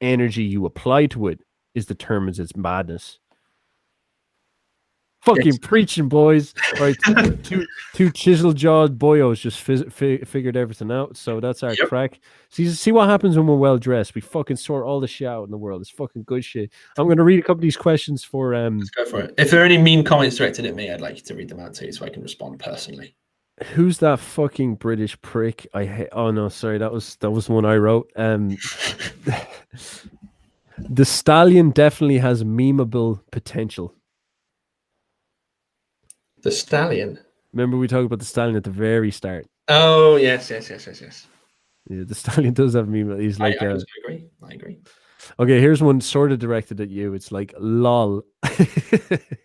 energy 0.00 0.44
you 0.44 0.66
apply 0.66 1.06
to 1.06 1.28
it 1.28 1.40
is 1.74 1.86
determines 1.86 2.38
its 2.38 2.54
madness. 2.54 3.18
Fucking 5.22 5.46
Yes. 5.46 5.58
preaching, 5.62 6.08
boys. 6.08 6.52
Right, 6.80 6.96
two 7.44 7.64
two 7.94 8.10
chisel 8.10 8.52
jawed 8.52 8.98
boyos 8.98 9.40
just 9.40 9.60
fi- 9.60 9.84
fi- 9.88 10.18
figured 10.24 10.56
everything 10.56 10.90
out. 10.90 11.16
So 11.16 11.38
that's 11.40 11.62
our 11.62 11.74
Yep. 11.74 11.88
crack. 11.88 12.20
See, 12.50 12.68
see 12.70 12.90
what 12.92 13.08
happens 13.08 13.36
when 13.36 13.46
we're 13.46 13.56
well 13.56 13.78
dressed. 13.78 14.14
We 14.16 14.20
fucking 14.20 14.56
sort 14.56 14.84
all 14.84 14.98
the 15.00 15.06
shit 15.06 15.28
out 15.28 15.44
in 15.44 15.50
the 15.50 15.58
world. 15.58 15.80
It's 15.80 15.90
fucking 15.90 16.24
good 16.24 16.44
shit. 16.44 16.70
I'm 16.98 17.06
gonna 17.08 17.22
read 17.24 17.38
a 17.38 17.42
couple 17.42 17.56
of 17.56 17.60
these 17.62 17.76
questions 17.76 18.24
for 18.24 18.54
um 18.54 18.78
Let's 18.78 18.90
go 18.90 19.04
for 19.06 19.20
it. 19.20 19.34
If 19.38 19.50
there 19.50 19.62
are 19.62 19.64
any 19.64 19.78
mean 19.78 20.02
comments 20.04 20.36
directed 20.36 20.66
at 20.66 20.74
me, 20.74 20.90
I'd 20.90 21.00
like 21.00 21.16
you 21.16 21.22
to 21.22 21.34
read 21.34 21.48
them 21.48 21.60
out 21.60 21.74
too, 21.74 21.92
so 21.92 22.04
I 22.04 22.08
can 22.08 22.22
respond 22.22 22.58
personally. 22.58 23.14
who's 23.74 23.98
that 23.98 24.18
fucking 24.18 24.74
British 24.74 25.20
prick? 25.22 25.68
I 25.72 25.84
hate. 25.84 26.08
Oh 26.10 26.32
no, 26.32 26.48
sorry, 26.48 26.78
that 26.78 26.90
was 26.92 27.14
that 27.20 27.30
was 27.30 27.48
one 27.48 27.64
I 27.64 27.76
wrote. 27.76 28.10
Um, 28.16 28.56
the 30.78 31.04
stallion 31.04 31.70
definitely 31.70 32.18
has 32.18 32.42
memeable 32.44 33.20
potential. 33.30 33.94
The 36.42 36.50
stallion. 36.50 37.18
Remember 37.52 37.76
we 37.76 37.88
talked 37.88 38.06
about 38.06 38.18
the 38.18 38.24
stallion 38.24 38.56
at 38.56 38.64
the 38.64 38.70
very 38.70 39.10
start. 39.10 39.46
Oh 39.68 40.16
yes, 40.16 40.50
yes, 40.50 40.68
yes, 40.70 40.86
yes, 40.86 41.00
yes. 41.00 41.26
Yeah, 41.88 42.04
the 42.04 42.14
stallion 42.22 42.54
does 42.54 42.74
have 42.74 42.88
meme. 42.88 43.20
He's 43.20 43.38
like, 43.38 43.60
I 43.62 43.66
uh, 43.66 43.72
also 43.74 43.86
agree. 44.04 44.26
I 44.42 44.54
agree. 44.54 44.80
okay, 45.38 45.60
here's 45.60 45.82
one 45.82 46.00
sort 46.00 46.32
of 46.32 46.38
directed 46.38 46.80
at 46.80 46.90
you. 46.90 47.14
It's 47.14 47.30
like, 47.30 47.54
lol. 47.58 48.22
Here 48.56 48.68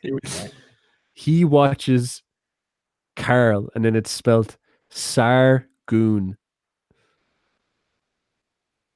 we 0.03 0.19
go. 0.21 0.47
he 1.13 1.45
watches 1.45 2.23
Carl, 3.15 3.69
and 3.75 3.83
then 3.85 3.95
it's 3.95 4.11
spelled 4.11 4.57
Sargoon. 4.91 6.35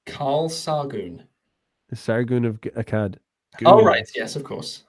Carl 0.05 0.49
Sargoon. 0.49 1.23
The 1.89 1.95
Sargoon 1.95 2.47
of 2.47 2.61
Akkad. 2.61 3.17
Oh 3.65 3.83
right, 3.83 4.09
yes, 4.15 4.35
of 4.35 4.43
course. 4.43 4.83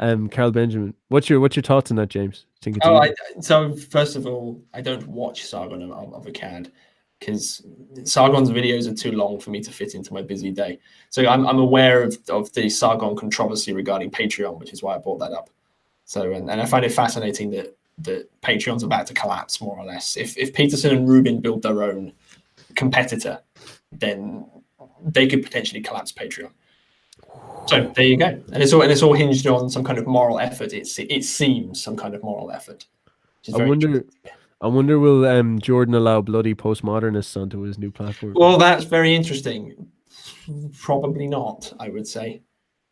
Um, 0.00 0.28
Carl 0.28 0.52
Benjamin. 0.52 0.94
What's 1.08 1.28
your 1.28 1.40
what's 1.40 1.56
your 1.56 1.64
thoughts 1.64 1.90
on 1.90 1.96
that, 1.96 2.08
James? 2.08 2.46
Oh. 2.82 2.96
I, 2.96 3.12
so 3.40 3.74
first 3.74 4.16
of 4.16 4.26
all, 4.26 4.62
I 4.74 4.80
don't 4.80 5.06
watch 5.08 5.44
Sargon 5.44 5.82
of, 5.82 6.14
of 6.14 6.26
Akkad 6.26 6.70
because 7.18 7.64
Sargon's 8.04 8.50
videos 8.50 8.90
are 8.90 8.94
too 8.94 9.12
long 9.12 9.40
for 9.40 9.50
me 9.50 9.60
to 9.60 9.72
fit 9.72 9.94
into 9.94 10.12
my 10.12 10.22
busy 10.22 10.52
day. 10.52 10.78
So 11.10 11.26
I'm, 11.26 11.46
I'm 11.46 11.58
aware 11.58 12.02
of, 12.02 12.16
of 12.28 12.52
the 12.52 12.68
Sargon 12.68 13.16
controversy 13.16 13.72
regarding 13.72 14.10
Patreon, 14.10 14.58
which 14.58 14.72
is 14.72 14.82
why 14.82 14.94
I 14.94 14.98
brought 14.98 15.18
that 15.18 15.32
up. 15.32 15.50
So 16.04 16.32
and, 16.32 16.48
and 16.48 16.60
I 16.60 16.64
find 16.64 16.84
it 16.84 16.92
fascinating 16.92 17.50
that 17.50 17.76
that 17.98 18.28
Patreon's 18.42 18.84
about 18.84 19.06
to 19.08 19.14
collapse 19.14 19.60
more 19.60 19.76
or 19.76 19.84
less. 19.84 20.16
If 20.16 20.38
if 20.38 20.54
Peterson 20.54 20.96
and 20.96 21.08
Rubin 21.08 21.40
build 21.40 21.62
their 21.62 21.82
own 21.82 22.12
competitor, 22.76 23.40
then 23.90 24.46
they 25.02 25.26
could 25.26 25.42
potentially 25.42 25.80
collapse 25.80 26.12
Patreon. 26.12 26.50
So 27.66 27.92
there 27.94 28.06
you 28.06 28.16
go, 28.16 28.26
and 28.26 28.62
it's 28.62 28.72
all 28.72 28.82
and 28.82 28.90
it's 28.90 29.02
all 29.02 29.12
hinged 29.12 29.46
on 29.46 29.68
some 29.68 29.84
kind 29.84 29.98
of 29.98 30.06
moral 30.06 30.38
effort. 30.38 30.72
It's 30.72 30.98
it 30.98 31.22
seems 31.24 31.82
some 31.82 31.96
kind 31.96 32.14
of 32.14 32.22
moral 32.22 32.50
effort. 32.50 32.86
I 33.54 33.64
wonder. 33.64 34.04
I 34.60 34.66
wonder 34.66 34.98
will 34.98 35.24
um 35.24 35.60
Jordan 35.60 35.94
allow 35.94 36.20
bloody 36.20 36.54
postmodernists 36.54 37.40
onto 37.40 37.60
his 37.60 37.78
new 37.78 37.90
platform? 37.90 38.34
Well, 38.34 38.58
that's 38.58 38.84
very 38.84 39.14
interesting. 39.14 39.86
Probably 40.78 41.26
not, 41.28 41.72
I 41.78 41.90
would 41.90 42.06
say. 42.06 42.42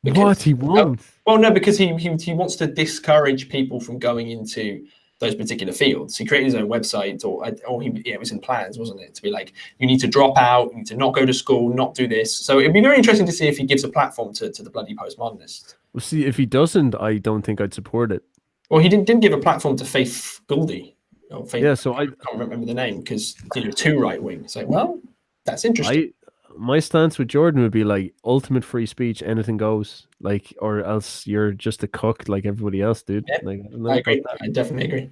Because- 0.05 0.23
what 0.23 0.43
he 0.43 0.55
won't. 0.55 1.01
Well, 1.27 1.39
no, 1.39 1.51
because 1.51 1.77
he, 1.79 1.93
he 1.97 2.15
he 2.15 2.35
wants 2.35 2.57
to 2.57 2.67
discourage 2.67 3.49
people 3.49 3.81
from 3.81 3.99
going 3.99 4.31
into 4.31 4.87
those 5.19 5.35
particular 5.35 5.73
fields. 5.73 6.17
He 6.17 6.27
created 6.27 6.47
his 6.47 6.55
own 6.55 6.69
website, 6.69 7.25
or 7.25 7.47
or 7.67 7.83
he 7.83 7.91
yeah, 8.05 8.15
it 8.15 8.21
was 8.21 8.33
in 8.33 8.41
plans, 8.41 8.79
wasn't 8.79 9.01
it, 9.01 9.15
to 9.15 9.23
be 9.23 9.31
like 9.31 9.53
you 9.79 9.87
need 9.87 10.01
to 10.01 10.07
drop 10.07 10.37
out, 10.37 10.71
you 10.71 10.79
need 10.79 10.87
to 10.87 10.97
not 10.97 11.15
go 11.15 11.25
to 11.25 11.33
school, 11.33 11.73
not 11.75 11.95
do 11.95 12.07
this. 12.07 12.35
So 12.35 12.59
it'd 12.59 12.73
be 12.73 12.81
very 12.81 12.97
interesting 12.97 13.27
to 13.27 13.33
see 13.33 13.49
if 13.49 13.57
he 13.57 13.65
gives 13.65 13.85
a 13.85 13.89
platform 13.89 14.35
to, 14.35 14.51
to 14.51 14.63
the 14.63 14.71
bloody 14.71 14.95
postmodernists. 14.95 15.75
Well, 15.93 16.03
see, 16.03 16.27
if 16.27 16.37
he 16.37 16.47
doesn't, 16.47 16.95
I 17.01 17.19
don't 17.19 17.43
think 17.43 17.61
I'd 17.61 17.73
support 17.73 18.13
it. 18.13 18.23
Well, 18.69 18.81
he 18.81 18.89
didn't 18.89 19.07
didn't 19.07 19.23
give 19.23 19.33
a 19.33 19.39
platform 19.39 19.77
to 19.77 19.85
Faith 19.85 20.41
Goldy. 20.47 20.97
Or 21.31 21.45
Faith, 21.45 21.65
Yeah, 21.65 21.75
so 21.75 21.95
I, 21.95 22.03
I 22.03 22.07
can't 22.07 22.39
remember 22.39 22.67
the 22.67 22.75
name 22.75 22.99
because 22.99 23.35
you 23.55 23.65
know 23.65 23.71
too 23.71 23.99
right 23.99 24.23
wing. 24.23 24.45
It's 24.45 24.55
like, 24.55 24.69
well, 24.69 25.01
that's 25.45 25.65
interesting. 25.65 25.99
I, 25.99 26.13
my 26.59 26.79
stance 26.79 27.19
with 27.19 27.29
Jordan 27.29 27.63
would 27.63 27.73
be 27.73 27.85
like 27.85 28.15
ultimate 28.25 28.65
free 28.65 28.87
speech, 28.87 29.23
anything 29.23 29.57
goes. 29.57 30.07
Like, 30.21 30.55
or 30.61 30.83
else 30.83 31.27
you're 31.27 31.53
just 31.53 31.83
a 31.83 31.89
cook 31.89 32.29
like 32.29 32.47
everybody 32.47 32.83
else, 32.83 33.03
dude. 33.03 33.25
Yeah, 33.29 33.39
like, 33.43 33.61
I 33.73 33.91
I 33.91 33.97
agree. 33.99 34.23
I 34.43 34.49
definitely 34.49 34.87
agree. 34.87 35.11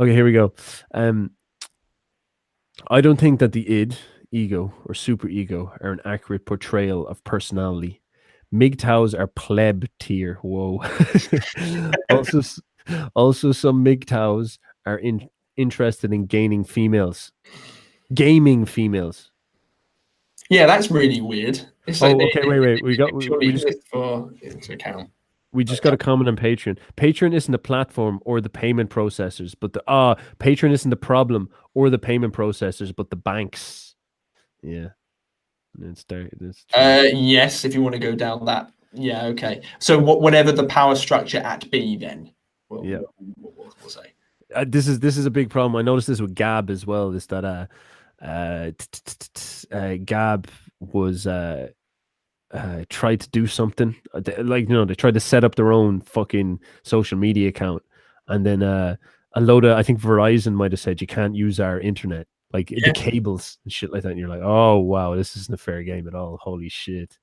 Okay, 0.00 0.12
here 0.12 0.24
we 0.24 0.32
go. 0.32 0.52
Um, 0.94 1.32
I 2.88 3.00
don't 3.00 3.18
think 3.18 3.40
that 3.40 3.52
the 3.52 3.68
id, 3.68 3.96
ego, 4.30 4.72
or 4.84 4.94
super 4.94 5.28
ego 5.28 5.72
are 5.80 5.92
an 5.92 6.00
accurate 6.04 6.46
portrayal 6.46 7.06
of 7.06 7.22
personality. 7.24 8.02
MGTOWs 8.54 9.18
are 9.18 9.26
pleb 9.26 9.86
tier. 9.98 10.38
Whoa. 10.42 10.82
also, 12.10 12.40
also 13.14 13.52
some 13.52 13.84
MGTOWs 13.84 14.58
are 14.84 14.98
in, 14.98 15.28
interested 15.56 16.12
in 16.12 16.26
gaining 16.26 16.64
females, 16.64 17.32
gaming 18.14 18.64
females. 18.64 19.30
Yeah, 20.50 20.66
that's 20.66 20.90
really 20.90 21.20
weird. 21.20 21.60
It's 21.86 22.02
Oh, 22.02 22.08
they- 22.16 22.24
okay, 22.26 22.42
they- 22.42 22.48
wait, 22.48 22.60
wait, 22.60 22.76
they 22.76 22.82
we 22.82 22.96
got- 22.96 23.12
we- 23.12 23.28
we 23.28 23.52
just- 23.52 23.86
for 23.88 24.30
to 24.40 24.72
account. 24.72 25.10
We 25.52 25.64
just 25.64 25.82
got 25.82 25.94
a 25.94 25.96
comment 25.96 26.28
on 26.28 26.36
Patreon. 26.36 26.76
Patreon 26.96 27.32
isn't 27.34 27.50
the 27.50 27.58
platform 27.58 28.20
or 28.26 28.40
the 28.40 28.50
payment 28.50 28.90
processors, 28.90 29.54
but 29.58 29.72
the 29.72 29.82
ah, 29.88 30.16
Patreon 30.38 30.70
isn't 30.72 30.90
the 30.90 30.96
problem 30.96 31.48
or 31.72 31.88
the 31.88 31.98
payment 31.98 32.34
processors, 32.34 32.94
but 32.94 33.08
the 33.10 33.16
banks. 33.16 33.94
Yeah. 34.62 34.88
It's 35.80 36.04
there. 36.04 36.28
It's. 36.40 36.64
Uh, 36.74 37.04
yes, 37.12 37.64
if 37.64 37.74
you 37.74 37.82
want 37.82 37.94
to 37.94 37.98
go 37.98 38.14
down 38.14 38.44
that. 38.46 38.70
Yeah, 38.92 39.26
okay. 39.26 39.62
So 39.78 39.98
what, 39.98 40.20
whatever 40.20 40.52
the 40.52 40.64
power 40.64 40.94
structure 40.94 41.38
at 41.38 41.70
B, 41.70 41.96
then. 41.96 42.32
We'll, 42.68 42.84
Yeah. 42.84 42.98
We'll, 43.18 43.52
we'll, 43.56 43.72
uh, 44.54 44.64
this 44.66 44.88
is 44.88 45.00
this 45.00 45.16
is 45.16 45.26
a 45.26 45.30
big 45.30 45.50
problem. 45.50 45.76
I 45.76 45.82
noticed 45.82 46.08
this 46.08 46.20
with 46.20 46.34
Gab 46.34 46.70
as 46.70 46.86
well. 46.86 47.12
Is 47.12 47.26
that 47.26 47.44
uh, 47.44 47.66
uh, 48.22 48.70
uh 49.72 49.94
Gab 50.04 50.48
was 50.80 51.26
uh, 51.26 51.68
uh 52.52 52.84
tried 52.88 53.20
to 53.20 53.28
do 53.30 53.46
something 53.46 53.96
uh, 54.14 54.20
like 54.38 54.68
you 54.68 54.74
know 54.74 54.84
they 54.84 54.94
tried 54.94 55.14
to 55.14 55.20
set 55.20 55.44
up 55.44 55.54
their 55.56 55.72
own 55.72 56.00
fucking 56.00 56.60
social 56.82 57.18
media 57.18 57.48
account, 57.48 57.82
and 58.28 58.46
then 58.46 58.62
uh 58.62 58.96
a 59.34 59.40
load 59.40 59.64
of 59.64 59.76
I 59.76 59.82
think 59.82 60.00
Verizon 60.00 60.54
might 60.54 60.72
have 60.72 60.80
said 60.80 61.00
you 61.00 61.06
can't 61.06 61.34
use 61.34 61.60
our 61.60 61.78
internet 61.80 62.26
like 62.52 62.70
Yeah. 62.70 62.78
the 62.86 62.92
cables 62.92 63.58
and 63.64 63.72
shit 63.72 63.92
like 63.92 64.02
that. 64.02 64.10
And 64.10 64.18
you're 64.18 64.28
like, 64.28 64.40
oh 64.42 64.78
wow, 64.78 65.14
this 65.14 65.36
isn't 65.36 65.52
a 65.54 65.58
fair 65.58 65.82
game 65.82 66.06
at 66.08 66.14
all. 66.14 66.38
Holy 66.40 66.68
shit. 66.68 67.18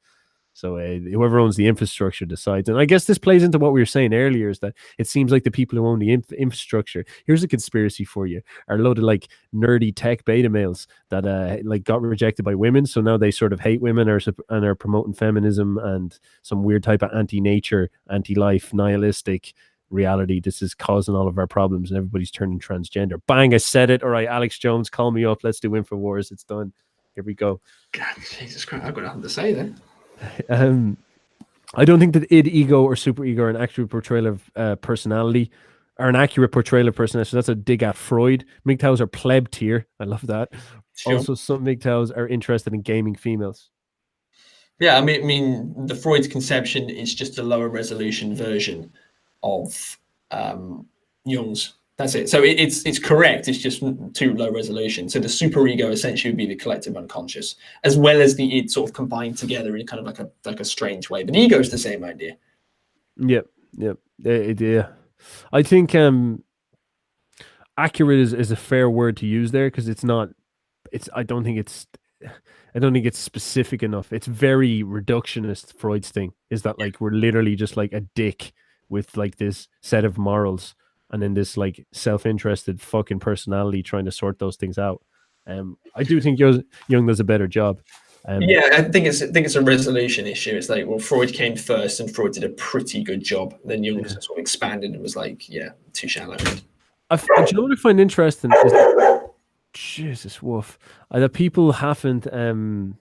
So 0.56 0.78
uh, 0.78 1.00
whoever 1.00 1.40
owns 1.40 1.56
the 1.56 1.68
infrastructure 1.68 2.26
decides, 2.26 2.70
and 2.70 2.78
I 2.78 2.86
guess 2.86 3.06
this 3.06 3.18
plays 3.18 3.44
into 3.44 3.58
what 3.58 3.74
we 3.74 3.82
were 3.82 3.88
saying 3.88 4.14
earlier: 4.14 4.50
is 4.50 4.60
that 4.60 4.76
it 5.00 5.08
seems 5.08 5.32
like 5.32 5.44
the 5.44 5.52
people 5.52 5.78
who 5.78 5.88
own 5.88 6.00
the 6.00 6.12
inf- 6.12 6.32
infrastructure. 6.32 7.06
Here's 7.26 7.44
a 7.44 7.48
conspiracy 7.48 8.06
for 8.06 8.28
you: 8.28 8.42
are 8.68 8.76
a 8.76 8.80
load 8.80 9.00
of 9.00 9.04
like 9.04 9.28
nerdy 9.54 9.92
tech 9.96 10.26
beta 10.26 10.50
males 10.50 10.88
that 11.10 11.26
uh 11.26 11.58
like 11.64 11.84
got 11.84 12.02
rejected 12.02 12.46
by 12.46 12.54
women, 12.54 12.86
so 12.86 13.02
now 13.02 13.18
they 13.18 13.32
sort 13.32 13.52
of 13.52 13.60
hate 13.60 13.82
women 13.82 14.08
or 14.08 14.20
and 14.50 14.64
are 14.64 14.76
promoting 14.76 15.14
feminism 15.14 15.80
and 15.80 16.20
some 16.44 16.64
weird 16.64 16.84
type 16.84 17.02
of 17.02 17.12
anti-nature, 17.14 17.90
anti-life, 18.12 18.74
nihilistic 18.74 19.54
reality. 19.90 20.40
This 20.40 20.62
is 20.62 20.76
causing 20.76 21.16
all 21.16 21.28
of 21.28 21.38
our 21.40 21.48
problems, 21.48 21.90
and 21.90 21.98
everybody's 21.98 22.32
turning 22.32 22.60
transgender. 22.60 23.20
Bang! 23.28 23.56
I 23.56 23.58
said 23.58 23.90
it. 23.90 24.04
All 24.04 24.10
right, 24.10 24.28
Alex 24.28 24.60
Jones, 24.60 24.90
call 24.90 25.12
me 25.12 25.26
up. 25.26 25.44
Let's 25.44 25.60
do 25.60 25.72
Infowars. 25.72 26.32
It's 26.32 26.44
done. 26.44 26.74
Here 27.16 27.24
we 27.24 27.34
go. 27.34 27.60
God, 27.92 28.16
Jesus 28.38 28.66
Christ, 28.66 28.86
I've 28.86 28.94
got 28.94 29.04
nothing 29.04 29.22
to 29.24 29.30
say 29.30 29.54
then. 29.54 29.80
Um, 30.50 30.98
I 31.76 31.86
don't 31.86 32.00
think 32.00 32.14
that 32.14 32.32
id, 32.32 32.48
ego, 32.48 32.84
or 32.84 32.96
super 32.96 33.26
ego 33.26 33.44
are 33.44 33.50
an 33.50 33.58
accurate 33.58 33.90
portrayal 33.90 34.28
of 34.28 34.52
uh, 34.56 34.76
personality, 34.78 35.52
are 35.98 36.10
an 36.10 36.16
accurate 36.16 36.52
portrayal 36.52 36.88
of 36.88 36.96
personality. 36.96 37.32
So 37.32 37.38
that's 37.38 37.50
a 37.50 37.56
dig 37.56 37.84
at 37.84 37.96
Freud. 37.96 38.46
MGTOWs 38.68 39.00
are 39.00 39.08
pleb 39.08 39.50
tier. 39.50 39.88
I 40.00 40.04
love 40.06 40.26
that. 40.28 40.50
Sure. 40.96 41.18
Also, 41.18 41.36
some 41.36 41.66
MGTOWs 41.66 42.16
are 42.16 42.28
interested 42.28 42.74
in 42.74 42.82
gaming 42.82 43.16
females. 43.16 43.70
Yeah, 44.80 44.98
I 44.98 45.02
mean, 45.02 45.24
I 45.24 45.26
mean, 45.26 45.88
the 45.88 45.96
Freud's 45.96 46.28
conception 46.28 46.90
is 46.90 47.14
just 47.14 47.38
a 47.38 47.44
lower 47.44 47.70
resolution 47.70 48.36
version 48.36 48.92
of 49.42 49.98
um, 50.32 50.88
Jung's. 51.26 51.74
That's 52.04 52.16
it. 52.16 52.30
So 52.30 52.44
it, 52.44 52.60
it's 52.60 52.86
it's 52.86 53.00
correct. 53.00 53.48
It's 53.48 53.60
just 53.60 53.82
too 54.14 54.34
low 54.34 54.52
resolution. 54.52 55.08
So 55.08 55.20
the 55.20 55.30
superego 55.30 55.90
essentially 55.90 56.32
would 56.32 56.38
be 56.38 56.46
the 56.46 56.56
collective 56.56 56.98
unconscious, 56.98 57.56
as 57.86 57.98
well 57.98 58.22
as 58.22 58.36
the 58.36 58.58
id 58.58 58.70
sort 58.70 58.90
of 58.90 58.94
combined 58.94 59.38
together 59.38 59.78
in 59.78 59.88
kind 59.88 60.02
of 60.02 60.06
like 60.06 60.20
a 60.20 60.30
like 60.44 60.60
a 60.60 60.66
strange 60.66 61.10
way. 61.10 61.24
But 61.24 61.34
the 61.34 61.40
ego 61.40 61.60
is 61.60 61.72
the 61.72 61.78
same 61.78 62.04
idea. 62.04 62.36
Yep, 63.16 63.48
yep, 63.78 64.00
yeah. 64.18 64.88
I 65.54 65.64
think 65.64 65.96
um, 65.96 66.44
accurate 67.78 68.20
is, 68.20 68.34
is 68.34 68.52
a 68.52 68.58
fair 68.58 68.90
word 68.90 69.16
to 69.18 69.26
use 69.26 69.52
there 69.52 69.68
because 69.68 69.88
it's 69.88 70.04
not 70.04 70.28
it's 70.92 71.08
I 71.16 71.24
don't 71.24 71.46
think 71.46 71.58
it's 71.58 71.88
I 72.76 72.80
don't 72.80 72.92
think 72.92 73.06
it's 73.06 73.20
specific 73.20 73.82
enough. 73.82 74.12
It's 74.12 74.28
very 74.28 74.84
reductionist. 74.84 75.78
Freud's 75.78 76.10
thing 76.10 76.34
is 76.50 76.64
that 76.64 76.80
like 76.80 77.00
we're 77.00 77.12
literally 77.12 77.56
just 77.56 77.78
like 77.78 77.94
a 77.94 78.02
dick 78.02 78.52
with 78.90 79.16
like 79.16 79.38
this 79.38 79.70
set 79.82 80.04
of 80.04 80.18
morals 80.18 80.76
and 81.14 81.22
then 81.22 81.36
this 81.36 81.56
like 81.56 81.86
self-interested 81.94 82.82
fucking 82.82 83.20
personality 83.20 83.84
trying 83.84 84.04
to 84.06 84.12
sort 84.12 84.40
those 84.40 84.58
things 84.58 84.78
out. 84.78 85.02
Um, 85.48 85.78
I 85.96 86.04
do 86.04 86.20
think 86.20 86.40
Jung, 86.40 86.64
Jung 86.88 87.06
does 87.06 87.20
a 87.20 87.24
better 87.24 87.48
job. 87.48 87.80
Um, 88.26 88.42
yeah, 88.42 88.70
I 88.74 88.82
think 88.82 89.06
it's 89.06 89.22
I 89.22 89.28
think 89.28 89.46
it's 89.46 89.56
a 89.56 89.62
resolution 89.62 90.26
issue. 90.26 90.56
It's 90.56 90.70
like 90.70 90.88
well, 90.88 91.00
Freud 91.00 91.34
came 91.34 91.56
first, 91.56 92.00
and 92.00 92.14
Freud 92.14 92.34
did 92.34 92.44
a 92.44 92.50
pretty 92.50 93.04
good 93.04 93.24
job. 93.24 93.54
Then 93.64 93.84
Jung 93.84 94.00
yeah. 94.00 94.08
sort 94.08 94.32
of 94.32 94.38
expanded 94.38 94.92
and 94.92 95.02
was 95.02 95.16
like, 95.16 95.48
yeah, 95.50 95.70
too 95.92 96.08
shallow. 96.08 96.38
I, 97.10 97.18
do 97.18 97.26
you 97.48 97.54
know 97.54 97.64
what 97.64 97.72
I 97.74 97.76
find 97.76 98.00
interesting 98.00 98.52
is 98.66 98.72
that, 98.72 99.30
Jesus, 99.74 100.42
woof, 100.42 100.80
uh, 101.12 101.20
that 101.20 101.34
people 101.34 101.74
haven't 101.74 102.34
um, 102.34 102.98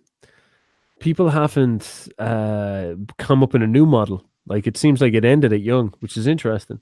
people 0.99 1.31
haven't 1.31 2.09
uh, 2.19 2.95
come 3.19 3.43
up 3.43 3.55
in 3.55 3.63
a 3.63 3.67
new 3.67 3.87
model. 3.87 4.27
Like 4.47 4.67
it 4.67 4.77
seems 4.77 5.01
like 5.01 5.15
it 5.15 5.25
ended 5.25 5.53
at 5.53 5.61
Jung, 5.61 5.95
which 6.01 6.17
is 6.17 6.27
interesting. 6.27 6.81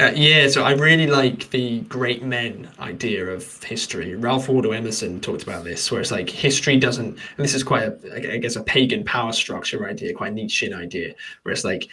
Uh, 0.00 0.12
yeah, 0.14 0.48
so 0.48 0.62
I 0.62 0.70
really 0.72 1.06
like 1.06 1.50
the 1.50 1.80
great 1.80 2.22
men 2.22 2.70
idea 2.78 3.26
of 3.26 3.62
history. 3.62 4.14
Ralph 4.14 4.48
Waldo 4.48 4.70
Emerson 4.70 5.20
talked 5.20 5.42
about 5.42 5.62
this, 5.62 5.92
where 5.92 6.00
it's 6.00 6.10
like 6.10 6.30
history 6.30 6.78
doesn't, 6.78 7.08
and 7.08 7.36
this 7.36 7.52
is 7.52 7.62
quite 7.62 7.82
a, 7.82 8.34
I 8.34 8.38
guess, 8.38 8.56
a 8.56 8.62
pagan 8.62 9.04
power 9.04 9.32
structure 9.32 9.86
idea, 9.86 10.14
quite 10.14 10.32
a 10.32 10.34
Nietzschean 10.34 10.72
idea, 10.72 11.14
where 11.42 11.52
it's 11.52 11.64
like 11.64 11.86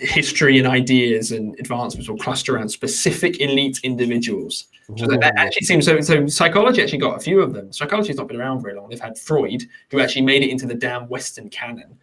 history 0.00 0.58
and 0.58 0.66
ideas 0.66 1.30
and 1.30 1.56
advancements 1.60 2.08
will 2.08 2.18
cluster 2.18 2.56
around 2.56 2.70
specific 2.70 3.40
elite 3.40 3.78
individuals. 3.84 4.66
So 4.96 5.06
that, 5.06 5.20
that 5.20 5.34
actually 5.36 5.66
seems 5.66 5.84
so. 5.84 6.00
So 6.00 6.26
psychology 6.26 6.82
actually 6.82 6.98
got 6.98 7.16
a 7.16 7.20
few 7.20 7.40
of 7.40 7.52
them. 7.52 7.72
Psychology's 7.72 8.16
not 8.16 8.26
been 8.26 8.40
around 8.40 8.62
very 8.62 8.74
long. 8.74 8.88
They've 8.88 9.00
had 9.00 9.16
Freud, 9.16 9.62
who 9.90 10.00
actually 10.00 10.22
made 10.22 10.42
it 10.42 10.50
into 10.50 10.66
the 10.66 10.74
damn 10.74 11.08
Western 11.08 11.50
canon 11.50 11.98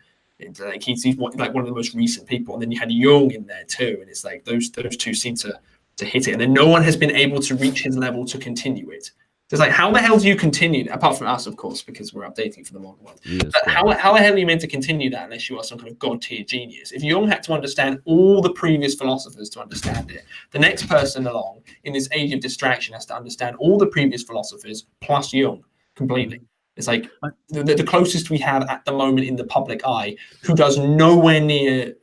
it's 0.47 0.61
uh, 0.61 0.65
like 0.65 0.83
he's, 0.83 1.03
he's 1.03 1.15
one, 1.15 1.31
like 1.37 1.53
one 1.53 1.61
of 1.61 1.67
the 1.67 1.75
most 1.75 1.93
recent 1.93 2.27
people, 2.27 2.53
and 2.53 2.61
then 2.61 2.71
you 2.71 2.79
had 2.79 2.91
Jung 2.91 3.31
in 3.31 3.45
there 3.45 3.63
too, 3.65 3.97
and 4.01 4.09
it's 4.09 4.23
like 4.23 4.45
those 4.45 4.71
those 4.71 4.97
two 4.97 5.13
seem 5.13 5.35
to 5.37 5.59
to 5.97 6.05
hit 6.05 6.27
it, 6.27 6.33
and 6.33 6.41
then 6.41 6.53
no 6.53 6.67
one 6.67 6.83
has 6.83 6.97
been 6.97 7.11
able 7.11 7.39
to 7.41 7.55
reach 7.55 7.83
his 7.83 7.97
level 7.97 8.25
to 8.25 8.37
continue 8.37 8.89
it. 8.89 9.11
So 9.49 9.55
it's 9.55 9.59
like, 9.59 9.71
how 9.71 9.91
the 9.91 9.99
hell 9.99 10.17
do 10.17 10.27
you 10.27 10.35
continue? 10.35 10.89
Apart 10.91 11.17
from 11.17 11.27
us, 11.27 11.45
of 11.45 11.57
course, 11.57 11.81
because 11.83 12.13
we're 12.13 12.23
updating 12.23 12.65
for 12.65 12.73
the 12.73 12.79
modern 12.79 13.03
world. 13.03 13.19
Yes, 13.23 13.51
how, 13.65 13.87
how 13.91 14.13
the 14.13 14.19
hell 14.19 14.33
are 14.33 14.37
you 14.37 14.47
meant 14.47 14.61
to 14.61 14.67
continue 14.67 15.09
that 15.11 15.25
unless 15.25 15.49
you 15.49 15.59
are 15.59 15.63
some 15.63 15.77
kind 15.77 15.91
of 15.91 15.99
god 15.99 16.21
tier 16.21 16.43
genius? 16.43 16.91
If 16.91 17.03
Jung 17.03 17.27
had 17.27 17.43
to 17.43 17.53
understand 17.53 17.99
all 18.05 18.41
the 18.41 18.53
previous 18.53 18.95
philosophers 18.95 19.49
to 19.51 19.61
understand 19.61 20.11
it, 20.11 20.23
the 20.51 20.59
next 20.59 20.87
person 20.87 21.27
along 21.27 21.61
in 21.83 21.93
this 21.93 22.07
age 22.13 22.33
of 22.33 22.39
distraction 22.39 22.93
has 22.93 23.05
to 23.07 23.15
understand 23.15 23.57
all 23.57 23.77
the 23.77 23.85
previous 23.85 24.23
philosophers 24.23 24.87
plus 25.01 25.33
Jung 25.33 25.63
completely. 25.95 26.41
It's 26.75 26.87
like 26.87 27.09
the, 27.49 27.63
the 27.63 27.83
closest 27.83 28.29
we 28.29 28.39
have 28.39 28.63
at 28.63 28.83
the 28.85 28.91
moment 28.91 29.27
in 29.27 29.35
the 29.35 29.43
public 29.43 29.81
eye, 29.85 30.15
who 30.41 30.55
does 30.55 30.77
nowhere 30.77 31.39
near 31.39 31.93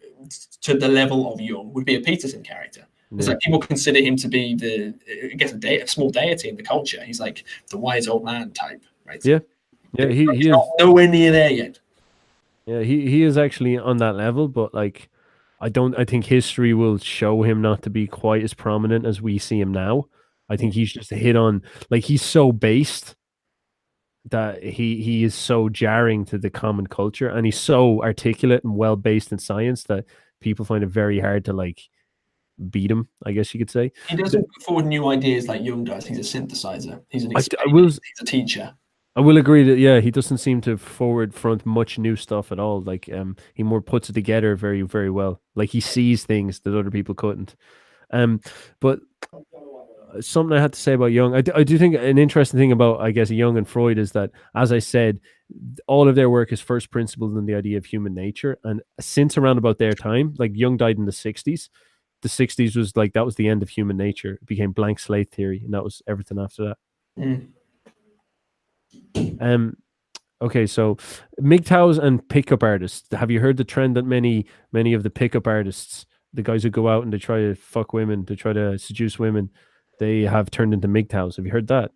to 0.63 0.79
the 0.79 0.89
level 0.89 1.33
of 1.33 1.41
Jung, 1.41 1.73
would 1.73 1.85
be 1.85 1.97
a 1.97 2.01
Peterson 2.01 2.43
character. 2.43 2.87
It's 3.17 3.27
yeah. 3.27 3.33
like 3.33 3.41
people 3.41 3.59
consider 3.59 4.01
him 4.01 4.15
to 4.17 4.29
be 4.29 4.55
the, 4.55 4.95
I 5.33 5.35
guess, 5.35 5.53
a, 5.53 5.57
de- 5.57 5.81
a, 5.81 5.87
small 5.89 6.11
deity 6.11 6.49
in 6.49 6.57
the 6.57 6.63
culture. 6.63 7.03
He's 7.05 7.19
like 7.19 7.45
the 7.71 7.79
wise 7.79 8.07
old 8.07 8.25
man 8.25 8.53
type, 8.53 8.85
right? 9.05 9.25
Yeah, 9.25 9.41
yeah. 9.95 10.07
He, 10.07 10.27
he 10.27 10.51
is 10.51 10.57
nowhere 10.79 11.09
near 11.09 11.33
there 11.33 11.51
yet. 11.51 11.81
Yeah, 12.67 12.83
he 12.83 13.11
he 13.11 13.23
is 13.23 13.37
actually 13.37 13.77
on 13.79 13.97
that 13.97 14.15
level, 14.15 14.47
but 14.47 14.73
like, 14.73 15.09
I 15.61 15.71
don't. 15.71 15.99
I 15.99 16.05
think 16.05 16.27
history 16.27 16.73
will 16.73 16.99
show 16.99 17.43
him 17.43 17.61
not 17.61 17.83
to 17.83 17.91
be 17.91 18.07
quite 18.07 18.45
as 18.45 18.55
prominent 18.55 19.05
as 19.05 19.21
we 19.21 19.39
see 19.39 19.59
him 19.59 19.73
now. 19.73 20.07
I 20.49 20.57
think 20.57 20.73
mm. 20.73 20.77
he's 20.77 20.93
just 20.93 21.11
a 21.11 21.17
hit 21.17 21.35
on. 21.35 21.63
Like 21.91 22.05
he's 22.05 22.23
so 22.23 22.53
based 22.53 23.17
that 24.29 24.63
he 24.63 25.01
he 25.03 25.25
is 25.25 25.35
so 25.35 25.69
jarring 25.69 26.25
to 26.27 26.39
the 26.39 26.51
common 26.51 26.87
culture 26.87 27.29
and 27.29 27.47
he's 27.47 27.59
so 27.59 28.03
articulate 28.03 28.63
and 28.65 28.77
well 28.77 28.97
based 28.97 29.33
in 29.33 29.39
science 29.39 29.85
that 29.85 30.05
people 30.41 30.65
find 30.65 30.85
it 30.85 30.89
very 30.89 31.19
hard 31.19 31.45
to 31.45 31.53
like 31.53 31.81
beat 32.69 32.91
him 32.91 33.09
i 33.25 33.33
guess 33.33 33.55
you 33.55 33.59
could 33.59 33.71
say 33.71 33.91
he 34.09 34.17
doesn't 34.17 34.43
put 34.53 34.63
forward 34.63 34.85
new 34.85 35.09
ideas 35.09 35.49
like 35.49 35.63
jung 35.63 35.85
does 35.85 36.07
he's 36.07 36.19
a 36.19 36.39
synthesizer 36.39 37.01
he's 37.09 37.25
an 37.25 37.33
I, 37.35 37.41
I 37.67 37.73
will, 37.73 37.85
he's 37.85 38.01
a 38.21 38.25
teacher 38.25 38.75
I 39.17 39.21
will 39.21 39.39
agree 39.39 39.65
that 39.65 39.79
yeah, 39.79 39.99
he 39.99 40.13
doesn't 40.13 40.39
seem 40.39 40.61
to 40.63 40.79
forward 40.79 41.35
front 41.35 41.67
much 41.67 41.99
new 41.99 42.15
stuff 42.15 42.53
at 42.53 42.61
all. 42.61 42.81
Like 42.81 43.11
um, 43.13 43.37
he 43.55 43.65
more 43.65 43.83
puts 43.83 44.09
it 44.09 44.13
together 44.13 44.55
very 44.55 44.83
very 44.83 45.11
well. 45.11 45.41
Like 45.57 45.71
he 45.71 45.81
sees 45.81 46.25
things 46.25 46.61
that 46.61 46.79
other 46.79 46.93
people 46.93 47.17
couldn't. 47.17 47.57
Um, 48.13 48.41
but 48.81 49.01
something 50.21 50.57
I 50.57 50.61
had 50.61 50.73
to 50.73 50.81
say 50.81 50.95
about 50.95 51.07
Jung. 51.07 51.35
I 51.35 51.41
do, 51.41 51.53
I 51.55 51.65
do 51.65 51.79
think 51.79 51.95
an 51.95 52.19
interesting 52.19 52.59
thing 52.59 52.73
about, 52.73 53.01
I 53.01 53.11
guess, 53.11 53.31
Jung 53.31 53.57
and 53.57 53.69
Freud 53.69 53.99
is 53.99 54.13
that, 54.13 54.31
as 54.55 54.73
I 54.73 54.79
said, 54.79 55.21
all 55.87 56.09
of 56.09 56.15
their 56.15 56.31
work 56.31 56.53
is 56.53 56.61
first 56.61 56.91
principles 56.91 57.37
in 57.37 57.47
the 57.47 57.55
idea 57.55 57.79
of 57.79 57.87
human 57.87 58.15
nature. 58.15 58.59
And 58.65 58.83
since 59.01 59.37
around 59.37 59.59
about 59.59 59.79
their 59.79 59.93
time, 59.93 60.35
like 60.39 60.53
Jung 60.55 60.77
died 60.77 60.99
in 60.99 61.07
the 61.07 61.13
60s, 61.13 61.69
the 62.23 62.29
60s 62.29 62.77
was 62.77 62.97
like 62.97 63.13
that 63.15 63.25
was 63.25 63.37
the 63.37 63.49
end 63.49 63.63
of 63.63 63.69
human 63.69 63.97
nature. 63.97 64.35
It 64.35 64.47
became 64.47 64.73
blank 64.73 64.99
slate 64.99 65.31
theory, 65.31 65.63
and 65.65 65.73
that 65.75 65.85
was 65.85 66.03
everything 66.07 66.39
after 66.39 66.65
that. 66.65 66.77
Mm. 67.19 67.49
Um, 69.41 69.77
okay, 70.43 70.67
so 70.67 70.97
MGTOWs 71.41 71.99
and 71.99 72.27
pickup 72.29 72.63
artists. 72.63 73.09
Have 73.13 73.31
you 73.31 73.41
heard 73.41 73.57
the 73.57 73.65
trend 73.65 73.97
that 73.97 74.05
many 74.05 74.47
many 74.73 74.93
of 74.93 75.03
the 75.03 75.11
pickup 75.11 75.47
artists, 75.47 76.07
the 76.33 76.43
guys 76.43 76.63
who 76.63 76.71
go 76.71 76.89
out 76.89 77.05
and 77.05 77.13
they 77.13 77.19
try 77.19 77.39
to 77.39 77.55
fuck 77.55 77.93
women, 77.93 78.25
they 78.27 78.37
try 78.37 78.53
to 78.53 78.79
seduce 78.79 79.19
women, 79.19 79.51
they 80.01 80.23
have 80.23 80.51
turned 80.51 80.75
into 80.75 80.89
MGTOWs. 80.89 81.37
Have 81.37 81.47
you 81.47 81.53
heard 81.53 81.69
that? 81.69 81.93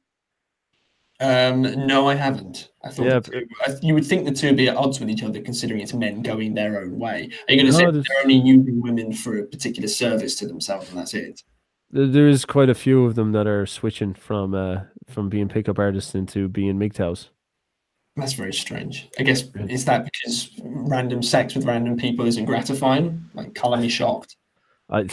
Um, 1.20 1.62
no, 1.86 2.08
I 2.08 2.14
haven't. 2.14 2.70
I 2.84 2.90
thought 2.90 3.06
yeah, 3.06 3.20
two, 3.20 3.46
I, 3.66 3.74
you 3.82 3.94
would 3.94 4.04
think 4.04 4.24
the 4.24 4.32
two 4.32 4.48
would 4.48 4.56
be 4.56 4.68
at 4.68 4.76
odds 4.76 5.00
with 5.00 5.08
each 5.08 5.22
other, 5.22 5.40
considering 5.40 5.80
it's 5.80 5.94
men 5.94 6.22
going 6.22 6.54
their 6.54 6.82
own 6.82 6.98
way. 6.98 7.30
Are 7.48 7.52
you 7.54 7.62
going 7.62 7.72
to 7.72 7.78
no, 7.82 7.92
say 7.92 8.02
they're 8.08 8.22
only 8.22 8.34
using 8.34 8.82
women 8.82 9.12
for 9.12 9.38
a 9.38 9.44
particular 9.44 9.88
service 9.88 10.36
to 10.36 10.46
themselves, 10.46 10.90
and 10.90 10.98
that's 10.98 11.14
it? 11.14 11.42
There 11.90 12.28
is 12.28 12.44
quite 12.44 12.68
a 12.68 12.74
few 12.74 13.04
of 13.04 13.14
them 13.14 13.32
that 13.32 13.46
are 13.46 13.64
switching 13.64 14.12
from 14.14 14.54
uh, 14.54 14.80
from 15.08 15.28
being 15.28 15.48
pickup 15.48 15.78
artists 15.78 16.14
into 16.14 16.48
being 16.48 16.78
MGTOWs. 16.78 17.28
That's 18.16 18.34
very 18.34 18.52
strange. 18.52 19.08
I 19.18 19.22
guess 19.22 19.44
is 19.68 19.84
that 19.86 20.04
because 20.04 20.50
random 20.62 21.22
sex 21.22 21.54
with 21.54 21.64
random 21.64 21.96
people 21.96 22.26
isn't 22.26 22.44
gratifying? 22.44 23.24
Like, 23.34 23.54
color 23.54 23.78
me 23.78 23.88
shocked. 23.88 24.36
I 24.90 25.06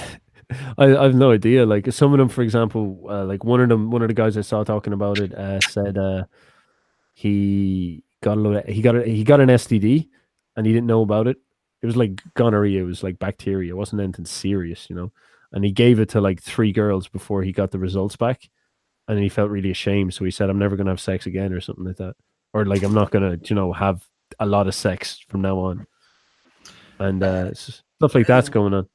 I, 0.78 0.95
I 0.95 1.03
have 1.03 1.15
no 1.15 1.32
idea. 1.32 1.65
Like 1.65 1.91
some 1.91 2.14
of 2.14 2.19
them, 2.19 2.30
for 2.30 2.41
example, 2.41 3.02
uh, 3.10 3.26
like 3.26 3.44
one 3.44 3.61
of 3.61 3.69
them, 3.69 3.91
one 3.91 4.02
of 4.02 4.07
the 4.07 4.14
guys 4.14 4.38
I 4.38 4.41
saw 4.41 4.64
talking 4.64 4.94
about 4.94 5.19
it 5.19 5.34
uh, 5.34 5.60
said 5.61 5.98
uh, 5.98 6.26
he 7.14 8.03
got 8.22 8.38
a 8.38 8.49
of, 8.49 8.65
he 8.65 8.82
got 8.82 8.95
a, 8.95 9.03
he 9.03 9.23
got 9.23 9.40
an 9.41 9.49
STD 9.49 10.07
and 10.56 10.65
he 10.65 10.73
didn't 10.73 10.88
know 10.88 11.02
about 11.02 11.28
it. 11.28 11.38
It 11.82 11.86
was 11.86 11.98
like 11.98 12.22
gonorrhea. 12.36 12.82
It 12.82 12.86
was 12.86 13.03
like 13.03 13.19
bacteria. 13.19 13.73
It 13.73 13.78
wasn't 13.78 14.02
anything 14.02 14.26
serious, 14.26 14.90
you 14.90 14.95
know. 14.95 15.11
And 15.52 15.65
he 15.65 15.72
gave 15.72 15.99
it 15.99 16.10
to 16.10 16.22
like 16.22 16.41
three 16.41 16.72
girls 16.72 17.07
before 17.07 17.44
he 17.44 17.52
got 17.52 17.72
the 17.72 17.80
results 17.80 18.15
back, 18.15 18.49
and 19.07 19.19
he 19.19 19.30
felt 19.30 19.49
really 19.49 19.72
ashamed. 19.72 20.14
So 20.14 20.23
he 20.23 20.32
said, 20.32 20.49
"I'm 20.49 20.60
never 20.60 20.76
gonna 20.76 20.91
have 20.91 21.02
sex 21.02 21.26
again," 21.26 21.53
or 21.53 21.60
something 21.60 21.86
like 21.86 21.98
that, 21.98 22.15
or 22.53 22.65
like 22.65 22.84
I'm 22.84 22.94
not 22.94 23.11
gonna, 23.11 23.38
you 23.44 23.56
know, 23.56 23.73
have 23.73 24.06
a 24.40 24.45
lot 24.45 24.68
of 24.68 24.76
sex 24.76 25.19
from 25.28 25.41
now 25.41 25.57
on. 25.57 25.88
And 26.99 27.23
uh, 27.23 27.53
stuff 27.53 28.14
like 28.14 28.28
that's 28.28 28.49
going 28.49 28.73
on. 28.73 28.88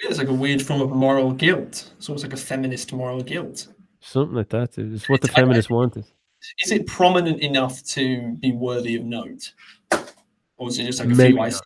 It's 0.00 0.18
like 0.18 0.28
a 0.28 0.32
weird 0.32 0.62
form 0.62 0.80
of 0.80 0.90
moral 0.90 1.32
guilt. 1.32 1.90
It's 1.96 2.08
almost 2.08 2.24
like 2.24 2.32
a 2.32 2.36
feminist 2.36 2.92
moral 2.92 3.22
guilt. 3.22 3.68
Something 4.00 4.36
like 4.36 4.48
that. 4.50 4.78
It's 4.78 5.08
what 5.08 5.20
the 5.20 5.28
feminists 5.28 5.70
wanted. 5.70 6.04
Is 6.62 6.70
it 6.70 6.86
prominent 6.86 7.40
enough 7.40 7.82
to 7.86 8.36
be 8.40 8.52
worthy 8.52 8.94
of 8.94 9.04
note, 9.04 9.52
or 10.56 10.68
is 10.68 10.78
it 10.78 10.84
just 10.84 11.00
like 11.00 11.08
a 11.08 11.14
Maybe 11.14 11.32
few 11.32 11.40
isolated 11.40 11.64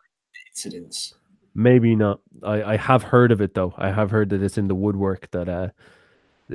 incidents? 0.50 1.14
Maybe 1.54 1.94
not. 1.94 2.20
I, 2.42 2.62
I 2.62 2.76
have 2.76 3.02
heard 3.02 3.32
of 3.32 3.42
it 3.42 3.54
though. 3.54 3.74
I 3.76 3.90
have 3.90 4.10
heard 4.10 4.30
that 4.30 4.42
it's 4.42 4.56
in 4.56 4.68
the 4.68 4.74
woodwork 4.74 5.30
that 5.32 5.48
uh 5.48 5.68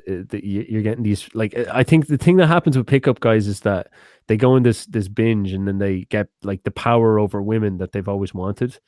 that 0.05 0.43
you're 0.43 0.81
getting 0.81 1.03
these 1.03 1.29
like 1.33 1.55
I 1.71 1.83
think 1.83 2.07
the 2.07 2.17
thing 2.17 2.37
that 2.37 2.47
happens 2.47 2.77
with 2.77 2.87
pickup 2.87 3.19
guys 3.19 3.47
is 3.47 3.61
that 3.61 3.91
they 4.27 4.37
go 4.37 4.55
in 4.55 4.63
this 4.63 4.85
this 4.87 5.07
binge 5.07 5.53
and 5.53 5.67
then 5.67 5.77
they 5.77 6.01
get 6.05 6.27
like 6.43 6.63
the 6.63 6.71
power 6.71 7.19
over 7.19 7.41
women 7.41 7.77
that 7.77 7.91
they've 7.91 8.07
always 8.07 8.33
wanted 8.33 8.79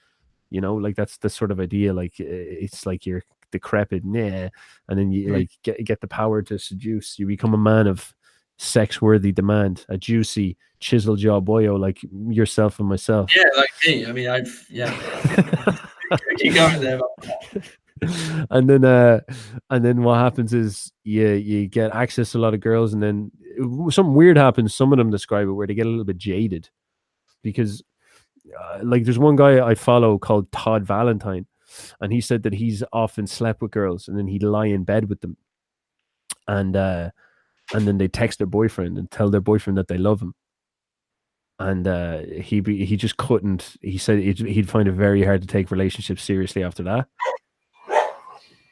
you 0.50 0.62
know 0.62 0.76
like 0.76 0.96
that's 0.96 1.18
the 1.18 1.30
sort 1.30 1.52
of 1.52 1.60
idea 1.60 1.94
like 1.94 2.20
it's 2.20 2.86
like 2.86 3.06
you're 3.06 3.24
decrepit 3.52 4.04
yeah 4.12 4.50
and 4.88 5.00
then 5.00 5.12
you 5.12 5.34
like 5.34 5.50
get 5.64 5.84
get 5.84 6.02
the 6.02 6.08
power 6.08 6.42
to 6.42 6.58
seduce 6.58 7.18
you 7.18 7.26
become 7.26 7.54
a 7.54 7.58
man 7.58 7.88
of 7.88 8.14
sex 8.58 9.02
worthy 9.02 9.32
demand 9.32 9.86
a 9.90 9.98
juicy 9.98 10.58
chisel 10.80 11.16
jaw 11.16 11.40
boyo 11.40 11.80
like 11.80 12.00
yourself 12.28 12.80
and 12.80 12.90
myself. 12.90 13.34
Yeah 13.36 13.44
like 13.56 13.70
me 13.86 14.06
i 14.06 14.12
mean 14.12 14.30
i've 14.30 14.66
yeah. 14.70 14.92
Keep 16.38 16.56
going 16.56 16.82
there 16.82 17.00
and 18.50 18.70
then 18.70 18.84
uh 18.84 19.20
and 19.70 19.86
then 19.86 20.04
what 20.04 20.18
happens 20.18 20.54
is 20.54 20.92
you 21.04 21.30
you 21.30 21.68
get 21.68 21.94
access 21.94 22.32
to 22.32 22.38
a 22.38 22.40
lot 22.40 22.54
of 22.54 22.60
girls 22.60 22.94
and 22.94 23.04
then 23.04 23.32
something 23.92 24.14
weird 24.14 24.38
happens 24.38 24.74
some 24.74 24.92
of 24.92 24.98
them 24.98 25.12
describe 25.12 25.48
it 25.48 25.52
where 25.52 25.68
they 25.68 25.74
get 25.74 25.86
a 25.86 25.90
little 25.90 26.06
bit 26.06 26.18
jaded 26.18 26.70
because 27.44 27.84
uh, 28.58 28.80
like 28.84 29.04
there's 29.04 29.20
one 29.20 29.36
guy 29.36 29.66
I 29.66 29.76
follow 29.76 30.18
called 30.18 30.52
Todd 30.52 30.86
Valentine, 30.86 31.46
and 32.02 32.12
he 32.14 32.22
said 32.22 32.44
that 32.44 32.54
he's 32.54 32.84
often 32.94 33.28
slept 33.28 33.62
with 33.62 33.72
girls 33.72 34.08
and 34.08 34.18
then 34.18 34.28
he'd 34.28 34.44
lie 34.44 34.66
in 34.68 34.84
bed 34.84 35.10
with 35.10 35.22
them, 35.22 35.38
and 36.48 36.76
uh, 36.76 37.10
and 37.74 37.88
then 37.88 37.98
they 37.98 38.08
text 38.08 38.40
their 38.40 38.48
boyfriend 38.48 38.98
and 38.98 39.10
tell 39.12 39.30
their 39.30 39.42
boyfriend 39.42 39.78
that 39.78 39.88
they 39.88 39.98
love 39.98 40.22
him. 40.22 40.34
And 41.62 41.86
uh, 41.88 42.20
he 42.42 42.62
be, 42.62 42.86
he 42.86 42.96
just 42.96 43.18
couldn't. 43.18 43.76
He 43.82 43.98
said 43.98 44.20
he'd, 44.20 44.40
he'd 44.40 44.70
find 44.70 44.88
it 44.88 44.94
very 44.94 45.24
hard 45.26 45.42
to 45.42 45.48
take 45.48 45.72
relationships 45.72 46.24
seriously 46.24 46.64
after 46.64 46.84
that. 46.84 47.08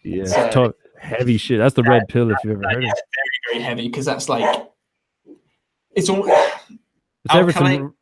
Yeah, 0.03 0.23
So- 0.23 0.49
tough, 0.49 0.71
heavy 0.97 1.35
shit. 1.37 1.59
That's 1.59 1.75
the 1.75 1.83
red 1.83 2.07
pill 2.07 2.31
if 2.31 2.37
you've 2.45 2.53
ever 2.53 2.61
That 2.61 2.75
heard 2.75 2.83
of 2.85 2.89
it. 2.89 2.93
very, 3.51 3.59
very 3.59 3.63
heavy 3.65 3.87
because 3.89 4.05
that's 4.05 4.29
like 4.29 4.69
it's 5.91 6.09
all 6.09 6.23
It's. 7.29 7.96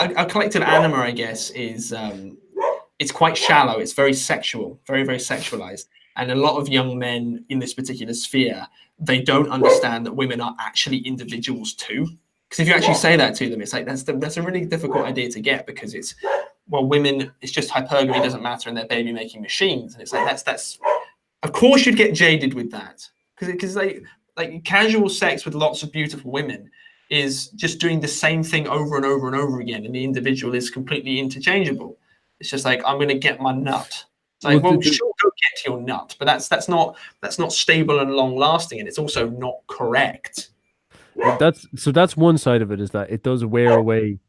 A, 0.00 0.22
a 0.22 0.26
collective 0.26 0.62
anima, 0.62 0.96
I 0.96 1.10
guess, 1.10 1.50
is 1.50 1.92
um, 1.92 2.38
it's 2.98 3.12
quite 3.12 3.36
shallow. 3.36 3.78
It's 3.78 3.92
very 3.92 4.14
sexual, 4.14 4.80
very 4.86 5.04
very 5.04 5.18
sexualized, 5.18 5.86
and 6.16 6.30
a 6.30 6.36
lot 6.36 6.58
of 6.58 6.68
young 6.68 6.98
men 6.98 7.44
in 7.48 7.58
this 7.58 7.74
particular 7.74 8.14
sphere 8.14 8.66
they 9.00 9.20
don't 9.20 9.48
understand 9.48 10.04
that 10.04 10.12
women 10.12 10.40
are 10.40 10.54
actually 10.60 10.98
individuals 10.98 11.72
too. 11.74 12.06
Because 12.48 12.60
if 12.60 12.68
you 12.68 12.74
actually 12.74 12.94
say 12.94 13.16
that 13.16 13.34
to 13.36 13.48
them, 13.48 13.62
it's 13.62 13.72
like 13.72 13.86
that's 13.86 14.02
the, 14.02 14.12
that's 14.14 14.36
a 14.36 14.42
really 14.42 14.64
difficult 14.64 15.04
idea 15.04 15.30
to 15.30 15.40
get 15.40 15.66
because 15.66 15.94
it's 15.94 16.14
well, 16.68 16.84
women 16.84 17.32
it's 17.40 17.52
just 17.52 17.70
hypergamy 17.70 18.22
doesn't 18.22 18.42
matter 18.42 18.68
and 18.68 18.76
they're 18.76 18.86
baby 18.86 19.12
making 19.12 19.40
machines, 19.40 19.94
and 19.94 20.02
it's 20.02 20.12
like 20.12 20.26
that's 20.26 20.42
that's 20.42 20.78
of 21.42 21.52
course 21.52 21.86
you'd 21.86 21.96
get 21.96 22.12
jaded 22.12 22.54
with 22.54 22.70
that 22.70 23.08
because 23.34 23.52
because 23.52 23.76
like 23.76 24.02
like 24.36 24.64
casual 24.64 25.08
sex 25.08 25.44
with 25.44 25.54
lots 25.54 25.82
of 25.82 25.92
beautiful 25.92 26.30
women 26.30 26.70
is 27.10 27.48
just 27.48 27.80
doing 27.80 28.00
the 28.00 28.08
same 28.08 28.42
thing 28.42 28.68
over 28.68 28.96
and 28.96 29.04
over 29.04 29.26
and 29.26 29.36
over 29.36 29.60
again, 29.60 29.84
and 29.84 29.94
the 29.94 30.04
individual 30.04 30.54
is 30.54 30.70
completely 30.70 31.18
interchangeable. 31.18 31.98
It's 32.38 32.50
just 32.50 32.64
like 32.64 32.82
I'm 32.86 32.96
going 32.96 33.08
to 33.08 33.18
get 33.18 33.40
my 33.40 33.52
nut. 33.52 34.04
It's 34.38 34.44
like, 34.44 34.62
Well, 34.62 34.72
well, 34.72 34.80
sure, 34.80 35.12
go 35.22 35.30
get 35.30 35.66
your 35.66 35.80
nut, 35.80 36.16
but 36.18 36.24
that's 36.24 36.48
that's 36.48 36.68
not 36.68 36.96
that's 37.20 37.38
not 37.38 37.52
stable 37.52 37.98
and 38.00 38.12
long 38.12 38.36
lasting, 38.36 38.78
and 38.78 38.88
it's 38.88 38.98
also 38.98 39.28
not 39.28 39.56
correct. 39.66 40.50
That's 41.38 41.66
so 41.76 41.92
that's 41.92 42.16
one 42.16 42.38
side 42.38 42.62
of 42.62 42.70
it 42.70 42.80
is 42.80 42.92
that 42.92 43.10
it 43.10 43.22
does 43.22 43.44
wear 43.44 43.76
away 43.76 44.20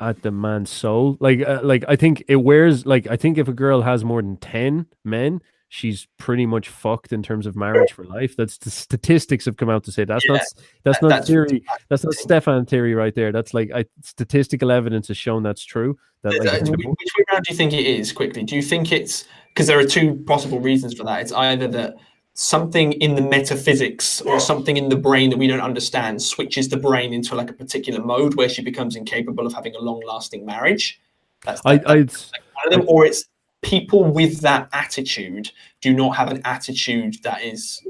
at 0.00 0.22
the 0.22 0.30
man's 0.30 0.70
soul 0.70 1.16
like 1.20 1.40
uh, 1.46 1.60
like 1.62 1.84
i 1.86 1.94
think 1.94 2.24
it 2.26 2.36
wears 2.36 2.84
like 2.84 3.06
i 3.08 3.16
think 3.16 3.38
if 3.38 3.46
a 3.46 3.52
girl 3.52 3.82
has 3.82 4.04
more 4.04 4.20
than 4.20 4.36
10 4.36 4.86
men 5.04 5.40
she's 5.74 6.06
pretty 6.18 6.46
much 6.46 6.68
fucked 6.68 7.12
in 7.12 7.20
terms 7.20 7.46
of 7.46 7.56
marriage 7.56 7.90
for 7.92 8.04
life 8.04 8.36
that's 8.36 8.58
the 8.58 8.70
statistics 8.70 9.44
have 9.44 9.56
come 9.56 9.68
out 9.68 9.82
to 9.82 9.90
say 9.90 10.04
that's 10.04 10.24
not 10.28 10.34
Yeah, 10.36 10.40
s- 10.40 10.54
that's 10.84 10.98
that- 10.98 11.02
not 11.02 11.08
that's 11.08 11.26
theory 11.28 11.64
that's 11.88 12.04
not 12.04 12.14
stefan 12.14 12.64
theory 12.64 12.94
right 12.94 13.12
there 13.12 13.32
that's 13.32 13.52
like 13.54 13.70
I, 13.74 13.84
statistical 14.02 14.70
evidence 14.70 15.08
has 15.08 15.16
shown 15.16 15.42
that's 15.42 15.64
true 15.64 15.98
that 16.22 16.38
like, 16.38 16.62
Uh, 16.62 16.70
which 16.70 16.86
which 16.86 17.12
way 17.18 17.24
round 17.32 17.44
do 17.44 17.52
you 17.52 17.56
think 17.56 17.72
it 17.74 17.84
is? 17.84 18.10
Quickly, 18.12 18.44
do 18.44 18.54
you 18.56 18.62
think 18.62 18.92
it's 18.92 19.24
because 19.48 19.66
there 19.66 19.78
are 19.78 19.84
two 19.84 20.14
possible 20.26 20.58
reasons 20.58 20.94
for 20.94 21.04
that? 21.04 21.20
It's 21.20 21.32
either 21.32 21.68
that 21.68 21.96
something 22.32 22.92
in 22.94 23.14
the 23.14 23.20
metaphysics 23.20 24.20
or 24.22 24.40
something 24.40 24.76
in 24.78 24.88
the 24.88 24.96
brain 24.96 25.28
that 25.30 25.38
we 25.38 25.46
don't 25.46 25.60
understand 25.60 26.22
switches 26.22 26.68
the 26.70 26.78
brain 26.78 27.12
into 27.12 27.34
like 27.34 27.50
a 27.50 27.52
particular 27.52 28.02
mode 28.02 28.36
where 28.36 28.48
she 28.48 28.62
becomes 28.62 28.96
incapable 28.96 29.46
of 29.46 29.52
having 29.52 29.74
a 29.76 29.80
long-lasting 29.80 30.46
marriage. 30.46 30.98
That's, 31.44 31.60
I, 31.66 31.76
that- 31.76 31.88
I 31.90 31.96
that's 31.98 32.30
one 32.32 32.66
of 32.66 32.72
them, 32.72 32.88
or 32.88 33.04
it's 33.04 33.24
people 33.64 34.04
with 34.04 34.40
that 34.40 34.68
attitude 34.72 35.50
do 35.80 35.92
not 35.92 36.16
have 36.16 36.30
an 36.30 36.40
attitude 36.44 37.16
that 37.22 37.42
is 37.42 37.82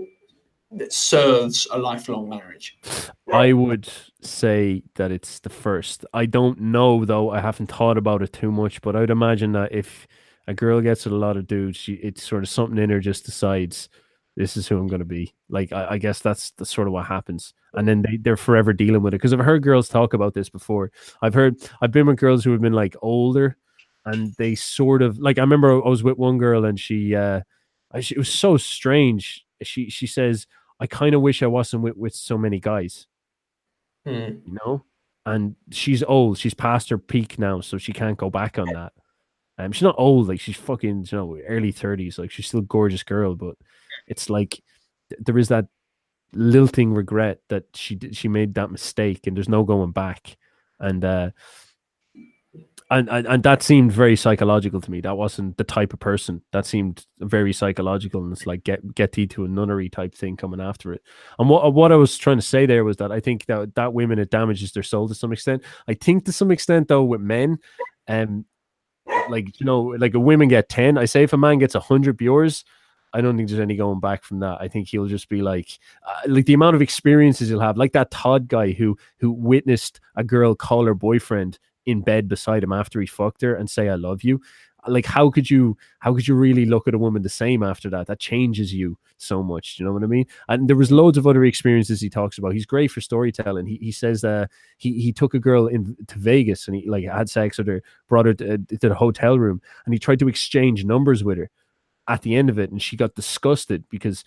that 0.71 0.93
serves 0.93 1.69
a 1.71 1.79
lifelong 1.79 2.29
marriage. 2.29 2.77
I 3.33 3.53
would 3.53 3.89
say 4.23 4.83
that 4.97 5.13
it's 5.13 5.39
the 5.41 5.51
first. 5.51 6.05
I 6.15 6.27
don't 6.27 6.61
know 6.61 7.05
though. 7.05 7.31
I 7.31 7.41
haven't 7.41 7.71
thought 7.71 7.99
about 7.99 8.23
it 8.23 8.33
too 8.33 8.51
much, 8.51 8.81
but 8.81 8.97
I'd 8.97 9.11
imagine 9.11 9.53
that 9.53 9.73
if 9.73 10.07
a 10.47 10.55
girl 10.55 10.81
gets 10.81 11.05
with 11.05 11.13
a 11.15 11.19
lot 11.19 11.37
of 11.37 11.47
dudes, 11.47 11.77
she 11.77 11.95
it's 11.95 12.23
sort 12.23 12.43
of 12.43 12.49
something 12.49 12.79
in 12.79 12.91
her 12.91 13.01
just 13.01 13.25
decides 13.25 13.89
this 14.37 14.57
is 14.57 14.67
who 14.67 14.79
I'm 14.79 14.89
going 14.89 15.01
to 15.01 15.05
be. 15.05 15.35
Like 15.49 15.73
I, 15.73 15.93
I 15.93 15.99
guess 15.99 16.21
that's 16.21 16.51
the 16.53 16.67
sort 16.67 16.89
of 16.89 16.93
what 16.93 17.07
happens, 17.07 17.55
and 17.75 17.87
then 17.87 18.03
they 18.03 18.17
they're 18.17 18.37
forever 18.37 18.73
dealing 18.73 19.03
with 19.03 19.15
it. 19.15 19.19
Because 19.19 19.33
I've 19.33 19.41
heard 19.41 19.63
girls 19.63 19.89
talk 19.89 20.13
about 20.13 20.35
this 20.35 20.49
before. 20.49 20.91
I've 21.23 21.35
heard 21.35 21.57
I've 21.81 21.93
been 21.93 22.07
with 22.07 22.19
girls 22.19 22.45
who 22.45 22.53
have 22.53 22.61
been 22.61 22.73
like 22.73 22.97
older, 23.03 23.57
and 24.07 24.35
they 24.39 24.55
sort 24.55 25.03
of 25.03 25.19
like 25.19 25.39
I 25.39 25.43
remember 25.43 25.73
I 25.85 25.89
was 25.89 26.03
with 26.03 26.19
one 26.19 26.39
girl 26.39 26.65
and 26.65 26.79
she 26.79 27.15
uh, 27.15 27.41
she, 28.01 28.15
it 28.15 28.19
was 28.19 28.33
so 28.33 28.57
strange. 28.57 29.45
She 29.63 29.91
she 29.91 30.07
says 30.07 30.47
I 30.81 30.87
kind 30.87 31.15
of 31.15 31.21
wish 31.23 31.43
I 31.43 31.47
wasn't 31.47 31.83
with 31.83 31.97
with 31.97 32.15
so 32.15 32.37
many 32.39 32.61
guys 32.61 33.07
Hmm. 34.07 34.13
you 34.47 34.59
know. 34.65 34.85
And 35.27 35.57
she's 35.71 36.03
old; 36.03 36.37
she's 36.39 36.53
past 36.55 36.91
her 36.91 36.99
peak 36.99 37.39
now, 37.39 37.61
so 37.63 37.79
she 37.79 37.93
can't 37.95 38.19
go 38.19 38.29
back 38.29 38.59
on 38.59 38.67
that. 38.75 38.93
Um, 39.59 39.73
she's 39.73 39.83
not 39.83 39.95
old; 39.99 40.29
like 40.29 40.41
she's 40.41 40.57
fucking, 40.57 41.07
you 41.11 41.19
know, 41.19 41.39
early 41.49 41.73
thirties. 41.73 42.19
Like 42.19 42.31
she's 42.31 42.47
still 42.49 42.61
a 42.61 42.65
gorgeous 42.65 43.03
girl, 43.03 43.35
but 43.35 43.57
it's 44.07 44.29
like 44.29 44.63
th- 45.11 45.23
there 45.25 45.39
is 45.39 45.49
that 45.49 45.67
lilting 46.35 46.93
regret 46.95 47.41
that 47.49 47.65
she 47.75 47.95
did, 47.95 48.17
she 48.17 48.29
made 48.29 48.55
that 48.55 48.71
mistake, 48.71 49.27
and 49.27 49.37
there's 49.37 49.49
no 49.49 49.63
going 49.65 49.93
back. 49.93 50.37
And 50.81 51.05
uh, 51.05 51.31
and, 52.95 53.09
and 53.11 53.27
and 53.27 53.43
that 53.43 53.63
seemed 53.63 53.91
very 53.91 54.15
psychological 54.15 54.81
to 54.81 54.91
me. 54.91 55.01
That 55.01 55.17
wasn't 55.17 55.57
the 55.57 55.65
type 55.65 55.93
of 55.93 55.99
person. 55.99 56.43
That 56.53 56.65
seemed 56.65 57.05
very 57.19 57.53
psychological, 57.53 58.23
and 58.23 58.33
it's 58.33 58.47
like 58.47 58.63
get 58.63 58.95
get 58.95 59.13
thee 59.13 59.27
to 59.29 59.45
a 59.45 59.49
nunnery 59.49 59.89
type 59.89 60.15
thing 60.15 60.37
coming 60.37 60.61
after 60.61 60.93
it. 60.93 61.03
And 61.39 61.49
what 61.49 61.75
what 61.75 61.91
I 61.91 61.97
was 61.97 62.17
trying 62.17 62.39
to 62.39 62.43
say 62.43 62.67
there 62.67 62.85
was 62.85 62.99
that 62.99 63.11
I 63.11 63.19
think 63.19 63.47
that 63.47 63.75
that 63.75 63.95
women 63.95 64.21
it 64.21 64.31
damages 64.31 64.73
their 64.73 64.85
soul 64.85 65.09
to 65.09 65.15
some 65.15 65.33
extent. 65.33 65.65
I 65.89 65.95
think 65.95 66.25
to 66.27 66.33
some 66.33 66.53
extent 66.53 66.87
though 66.87 67.03
with 67.03 67.21
men, 67.21 67.59
um, 68.07 68.45
like 69.29 69.59
you 69.59 69.67
know, 69.67 69.83
like 69.83 70.15
a 70.15 70.21
women 70.21 70.49
get 70.49 70.69
ten. 70.69 70.97
I 70.97 71.07
say 71.07 71.25
if 71.25 71.33
a 71.33 71.37
man 71.37 71.59
gets 71.59 71.75
hundred 71.75 72.17
Bures, 72.17 72.63
I 73.13 73.23
don't 73.23 73.37
think 73.37 73.49
there's 73.49 73.61
any 73.61 73.75
going 73.75 73.99
back 73.99 74.23
from 74.23 74.39
that. 74.41 74.61
I 74.61 74.69
think 74.69 74.89
he'll 74.89 75.07
just 75.07 75.29
be 75.29 75.43
like, 75.43 75.81
uh, 76.07 76.29
like 76.29 76.47
the 76.47 76.55
amount 76.55 76.77
of 76.77 76.83
experiences 76.83 77.49
he'll 77.49 77.59
have, 77.59 77.77
like 77.77 77.93
that 77.93 78.13
Todd 78.13 78.47
guy 78.47 78.71
who 78.71 78.97
who 79.19 79.33
witnessed 79.33 80.01
a 80.15 80.23
girl 80.23 80.55
call 80.55 80.87
her 80.87 80.95
boyfriend 80.95 81.59
in 81.87 82.03
bed 82.03 82.29
beside 82.29 82.63
him 82.63 82.73
after 82.73 83.01
he 83.01 83.07
fucked 83.07 83.43
her 83.43 83.55
and 83.55 83.69
say 83.69 83.89
I 83.89 83.95
love 83.95 84.23
you. 84.23 84.41
Like 84.87 85.07
how 85.07 85.31
could 85.31 85.51
you 85.51 85.79
how 86.01 86.13
could 86.15 86.29
you 86.29 86.35
really 86.35 86.67
look 86.67 86.87
at 86.87 86.95
a 86.95 86.99
woman 86.99 87.23
the 87.23 87.29
same 87.31 87.63
after 87.63 87.89
that? 87.91 88.07
That 88.07 88.21
changes 88.21 88.75
you 88.75 88.99
so 89.17 89.43
much. 89.43 89.77
Do 89.77 89.83
you 89.83 89.89
know 89.89 89.95
what 89.95 90.03
I 90.03 90.07
mean? 90.07 90.27
And 90.49 90.69
there 90.69 90.77
was 90.77 90.93
loads 90.93 91.17
of 91.17 91.27
other 91.27 91.45
experiences 91.45 92.03
he 92.03 92.11
talks 92.11 92.37
about. 92.37 92.53
He's 92.53 92.67
great 92.67 92.91
for 92.91 93.01
storytelling. 93.01 93.67
He 93.67 93.79
he 93.81 93.93
says 93.93 94.25
uh 94.25 94.47
he 94.77 95.01
he 95.01 95.11
took 95.11 95.33
a 95.33 95.39
girl 95.39 95.69
in 95.69 95.97
to 96.09 96.19
Vegas 96.19 96.69
and 96.69 96.77
he 96.77 96.89
like 96.89 97.05
had 97.05 97.31
sex 97.31 97.57
with 97.57 97.67
her, 97.67 97.83
brought 98.09 98.27
her 98.27 98.35
to, 98.35 98.59
to 98.59 98.89
the 98.89 98.95
hotel 98.95 99.39
room, 99.39 99.63
and 99.87 99.95
he 99.95 99.99
tried 99.99 100.19
to 100.19 100.29
exchange 100.29 100.85
numbers 100.85 101.25
with 101.25 101.39
her 101.39 101.51
at 102.09 102.23
the 102.23 102.35
end 102.35 102.51
of 102.51 102.59
it, 102.59 102.71
and 102.71 102.83
she 102.83 102.97
got 102.97 103.15
disgusted 103.15 103.85
because 103.89 104.25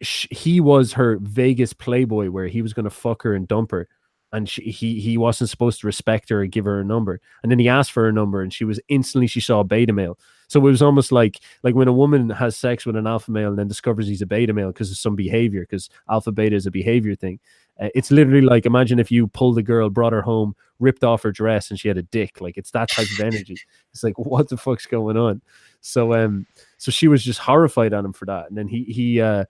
sh- 0.00 0.28
he 0.30 0.60
was 0.60 0.94
her 0.94 1.18
Vegas 1.20 1.72
playboy, 1.72 2.30
where 2.30 2.46
he 2.46 2.62
was 2.62 2.72
going 2.72 2.84
to 2.84 2.90
fuck 2.90 3.22
her 3.22 3.34
and 3.34 3.48
dump 3.48 3.70
her, 3.70 3.88
and 4.32 4.48
she, 4.48 4.62
he 4.62 5.00
he 5.00 5.18
wasn't 5.18 5.50
supposed 5.50 5.80
to 5.80 5.86
respect 5.86 6.28
her 6.30 6.42
and 6.42 6.52
give 6.52 6.64
her 6.64 6.80
a 6.80 6.84
number, 6.84 7.20
and 7.42 7.52
then 7.52 7.58
he 7.58 7.68
asked 7.68 7.92
for 7.92 8.04
her 8.04 8.12
number, 8.12 8.42
and 8.42 8.52
she 8.52 8.64
was 8.64 8.80
instantly 8.88 9.26
she 9.26 9.40
saw 9.40 9.60
a 9.60 9.64
beta 9.64 9.92
male. 9.92 10.18
So 10.48 10.60
it 10.60 10.64
was 10.64 10.82
almost 10.82 11.12
like 11.12 11.40
like 11.62 11.74
when 11.74 11.88
a 11.88 11.92
woman 11.92 12.28
has 12.30 12.56
sex 12.56 12.84
with 12.84 12.96
an 12.96 13.06
alpha 13.06 13.30
male 13.30 13.48
and 13.50 13.58
then 13.58 13.68
discovers 13.68 14.06
he's 14.06 14.22
a 14.22 14.26
beta 14.26 14.52
male 14.52 14.68
because 14.68 14.90
of 14.90 14.98
some 14.98 15.16
behavior, 15.16 15.62
because 15.62 15.88
alpha 16.10 16.32
beta 16.32 16.56
is 16.56 16.66
a 16.66 16.70
behavior 16.70 17.14
thing. 17.14 17.40
Uh, 17.80 17.88
it's 17.94 18.10
literally 18.10 18.42
like 18.42 18.66
imagine 18.66 18.98
if 18.98 19.10
you 19.10 19.28
pulled 19.28 19.56
a 19.58 19.62
girl, 19.62 19.88
brought 19.88 20.12
her 20.12 20.22
home, 20.22 20.54
ripped 20.78 21.04
off 21.04 21.22
her 21.22 21.32
dress, 21.32 21.70
and 21.70 21.80
she 21.80 21.88
had 21.88 21.96
a 21.96 22.02
dick. 22.02 22.40
Like 22.40 22.58
it's 22.58 22.70
that 22.72 22.90
type 22.90 23.08
of 23.18 23.20
energy. 23.20 23.56
It's 23.92 24.02
like 24.02 24.18
what 24.18 24.48
the 24.48 24.56
fuck's 24.56 24.86
going 24.86 25.18
on? 25.18 25.42
So 25.82 26.14
um, 26.14 26.46
so 26.78 26.90
she 26.90 27.08
was 27.08 27.22
just 27.22 27.40
horrified 27.40 27.92
on 27.92 28.04
him 28.04 28.12
for 28.12 28.24
that, 28.26 28.48
and 28.48 28.56
then 28.56 28.68
he 28.68 28.84
he 28.84 29.20
uh 29.20 29.44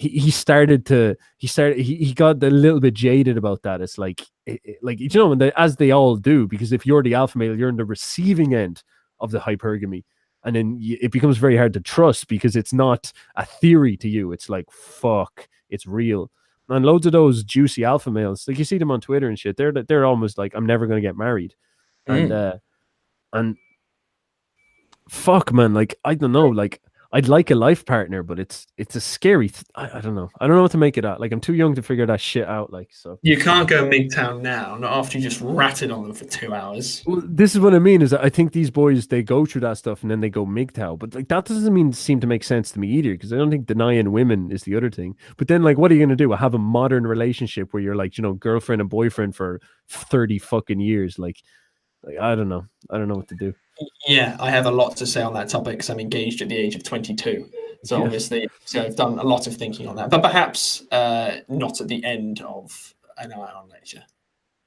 he, 0.00 0.08
he 0.08 0.30
started 0.30 0.86
to 0.86 1.14
he 1.36 1.46
started 1.46 1.78
he, 1.78 1.96
he 1.96 2.14
got 2.14 2.42
a 2.42 2.50
little 2.50 2.80
bit 2.80 2.94
jaded 2.94 3.36
about 3.36 3.62
that. 3.62 3.82
It's 3.82 3.98
like 3.98 4.22
it, 4.46 4.60
it- 4.64 4.78
like 4.82 4.98
you 4.98 5.10
know 5.14 5.34
they, 5.34 5.52
as 5.56 5.76
they 5.76 5.90
all 5.90 6.16
do 6.16 6.48
because 6.48 6.72
if 6.72 6.86
you're 6.86 7.02
the 7.02 7.14
alpha 7.14 7.36
male, 7.36 7.56
you're 7.56 7.68
in 7.68 7.76
the 7.76 7.84
receiving 7.84 8.54
end 8.54 8.82
of 9.20 9.30
the 9.30 9.38
hypergamy. 9.40 10.04
And 10.42 10.56
then 10.56 10.78
y 10.80 10.96
it 11.02 11.12
becomes 11.12 11.36
very 11.36 11.56
hard 11.56 11.74
to 11.74 11.80
trust 11.80 12.28
because 12.28 12.56
it's 12.56 12.72
not 12.72 13.12
a 13.36 13.44
theory 13.44 13.96
to 13.98 14.08
you. 14.08 14.32
It's 14.32 14.48
like 14.48 14.70
fuck, 14.70 15.48
it's 15.68 15.86
real 15.86 16.30
and 16.70 16.86
loads 16.86 17.04
of 17.04 17.12
those 17.12 17.42
juicy 17.42 17.84
alpha 17.84 18.10
males, 18.10 18.46
like 18.46 18.58
you 18.58 18.64
see 18.64 18.78
them 18.78 18.90
on 18.92 19.00
Twitter 19.00 19.28
and 19.28 19.38
shit. 19.38 19.56
They're 19.56 19.72
they're 19.72 20.06
almost 20.06 20.38
like 20.38 20.54
I'm 20.54 20.66
never 20.66 20.86
gonna 20.86 21.00
get 21.00 21.16
married, 21.16 21.54
and 22.06 22.30
mm. 22.30 22.54
uh, 22.54 22.58
and 23.32 23.56
fuck, 25.08 25.52
man, 25.52 25.74
like 25.74 25.96
I 26.04 26.14
don't 26.14 26.32
know, 26.32 26.48
like 26.48 26.80
I'd 27.12 27.28
like 27.28 27.50
a 27.50 27.56
life 27.56 27.84
partner, 27.84 28.22
but 28.22 28.38
it's 28.38 28.68
it's 28.76 28.94
a 28.94 29.00
scary. 29.00 29.48
Th- 29.48 29.64
I, 29.74 29.98
I 29.98 30.00
don't 30.00 30.14
know. 30.14 30.30
I 30.40 30.46
don't 30.46 30.54
know 30.54 30.62
what 30.62 30.70
to 30.72 30.78
make 30.78 30.96
it 30.96 31.04
out. 31.04 31.20
Like 31.20 31.32
I'm 31.32 31.40
too 31.40 31.54
young 31.54 31.74
to 31.74 31.82
figure 31.82 32.06
that 32.06 32.20
shit 32.20 32.46
out. 32.46 32.72
Like 32.72 32.90
so. 32.92 33.18
You 33.22 33.36
can't 33.36 33.68
go 33.68 33.84
MGTOW 33.88 34.40
now, 34.40 34.76
not 34.76 34.92
after 34.92 35.18
you 35.18 35.24
just 35.24 35.40
ratted 35.40 35.90
on 35.90 36.04
them 36.04 36.14
for 36.14 36.24
two 36.24 36.54
hours. 36.54 37.02
Well, 37.06 37.20
this 37.24 37.54
is 37.54 37.60
what 37.60 37.74
I 37.74 37.80
mean. 37.80 38.00
Is 38.00 38.10
that 38.10 38.24
I 38.24 38.28
think 38.28 38.52
these 38.52 38.70
boys 38.70 39.08
they 39.08 39.24
go 39.24 39.44
through 39.44 39.62
that 39.62 39.78
stuff 39.78 40.02
and 40.02 40.10
then 40.10 40.20
they 40.20 40.30
go 40.30 40.46
MGTOW, 40.46 41.00
but 41.00 41.14
like 41.14 41.28
that 41.28 41.46
doesn't 41.46 41.74
mean 41.74 41.92
seem 41.92 42.20
to 42.20 42.28
make 42.28 42.44
sense 42.44 42.70
to 42.72 42.78
me 42.78 42.88
either. 42.88 43.12
Because 43.12 43.32
I 43.32 43.36
don't 43.36 43.50
think 43.50 43.66
denying 43.66 44.12
women 44.12 44.52
is 44.52 44.62
the 44.62 44.76
other 44.76 44.90
thing. 44.90 45.16
But 45.36 45.48
then 45.48 45.64
like, 45.64 45.78
what 45.78 45.90
are 45.90 45.94
you 45.94 46.00
gonna 46.00 46.14
do? 46.14 46.30
Have 46.30 46.54
a 46.54 46.58
modern 46.58 47.06
relationship 47.08 47.72
where 47.72 47.82
you're 47.82 47.96
like, 47.96 48.18
you 48.18 48.22
know, 48.22 48.34
girlfriend 48.34 48.80
and 48.80 48.90
boyfriend 48.90 49.34
for 49.34 49.60
thirty 49.88 50.38
fucking 50.38 50.78
years? 50.78 51.18
Like, 51.18 51.38
like 52.04 52.18
I 52.18 52.36
don't 52.36 52.48
know. 52.48 52.66
I 52.88 52.98
don't 52.98 53.08
know 53.08 53.16
what 53.16 53.28
to 53.28 53.36
do. 53.36 53.52
Yeah, 54.06 54.36
I 54.40 54.50
have 54.50 54.66
a 54.66 54.70
lot 54.70 54.96
to 54.98 55.06
say 55.06 55.22
on 55.22 55.32
that 55.34 55.48
topic 55.48 55.74
because 55.74 55.90
I'm 55.90 56.00
engaged 56.00 56.42
at 56.42 56.48
the 56.48 56.56
age 56.56 56.74
of 56.74 56.82
22. 56.82 57.48
So 57.84 57.96
Yeah. 57.98 58.04
obviously, 58.04 58.48
so 58.64 58.82
I've 58.82 58.96
done 58.96 59.18
a 59.18 59.22
lot 59.24 59.46
of 59.46 59.56
thinking 59.56 59.88
on 59.88 59.96
that, 59.96 60.10
but 60.10 60.22
perhaps 60.22 60.82
uh, 60.90 61.40
not 61.48 61.80
at 61.80 61.88
the 61.88 62.04
end 62.04 62.40
of 62.42 62.94
an 63.18 63.32
hour 63.32 63.50
on 63.56 63.68
lecture. 63.68 64.04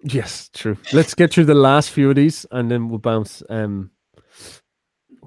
Yes, 0.03 0.49
true. 0.53 0.77
Let's 0.91 1.13
get 1.13 1.31
through 1.31 1.45
the 1.45 1.53
last 1.55 1.91
few 1.91 2.09
of 2.09 2.15
these 2.15 2.45
and 2.51 2.69
then 2.71 2.89
we'll 2.89 2.99
bounce. 2.99 3.43
Um, 3.49 3.91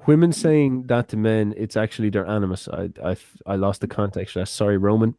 women 0.05 0.31
saying 0.31 0.83
that 0.87 1.09
to 1.09 1.17
men, 1.17 1.53
it's 1.57 1.75
actually 1.77 2.09
their 2.09 2.27
animus. 2.27 2.67
I 2.67 2.89
I, 3.03 3.17
I 3.45 3.55
lost 3.55 3.81
the 3.81 3.87
context. 3.87 4.35
that. 4.35 4.47
Sorry, 4.47 4.77
Roman. 4.77 5.15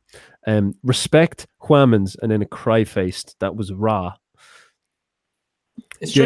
Um, 0.47 0.75
respect 0.83 1.47
Huamans, 1.63 2.17
and 2.23 2.31
then 2.31 2.43
a 2.43 2.47
cry 2.47 2.85
faced. 2.85 3.37
That 3.41 3.57
was 3.57 3.73
raw. 3.73 4.15
It's 6.01 6.13
true. 6.13 6.25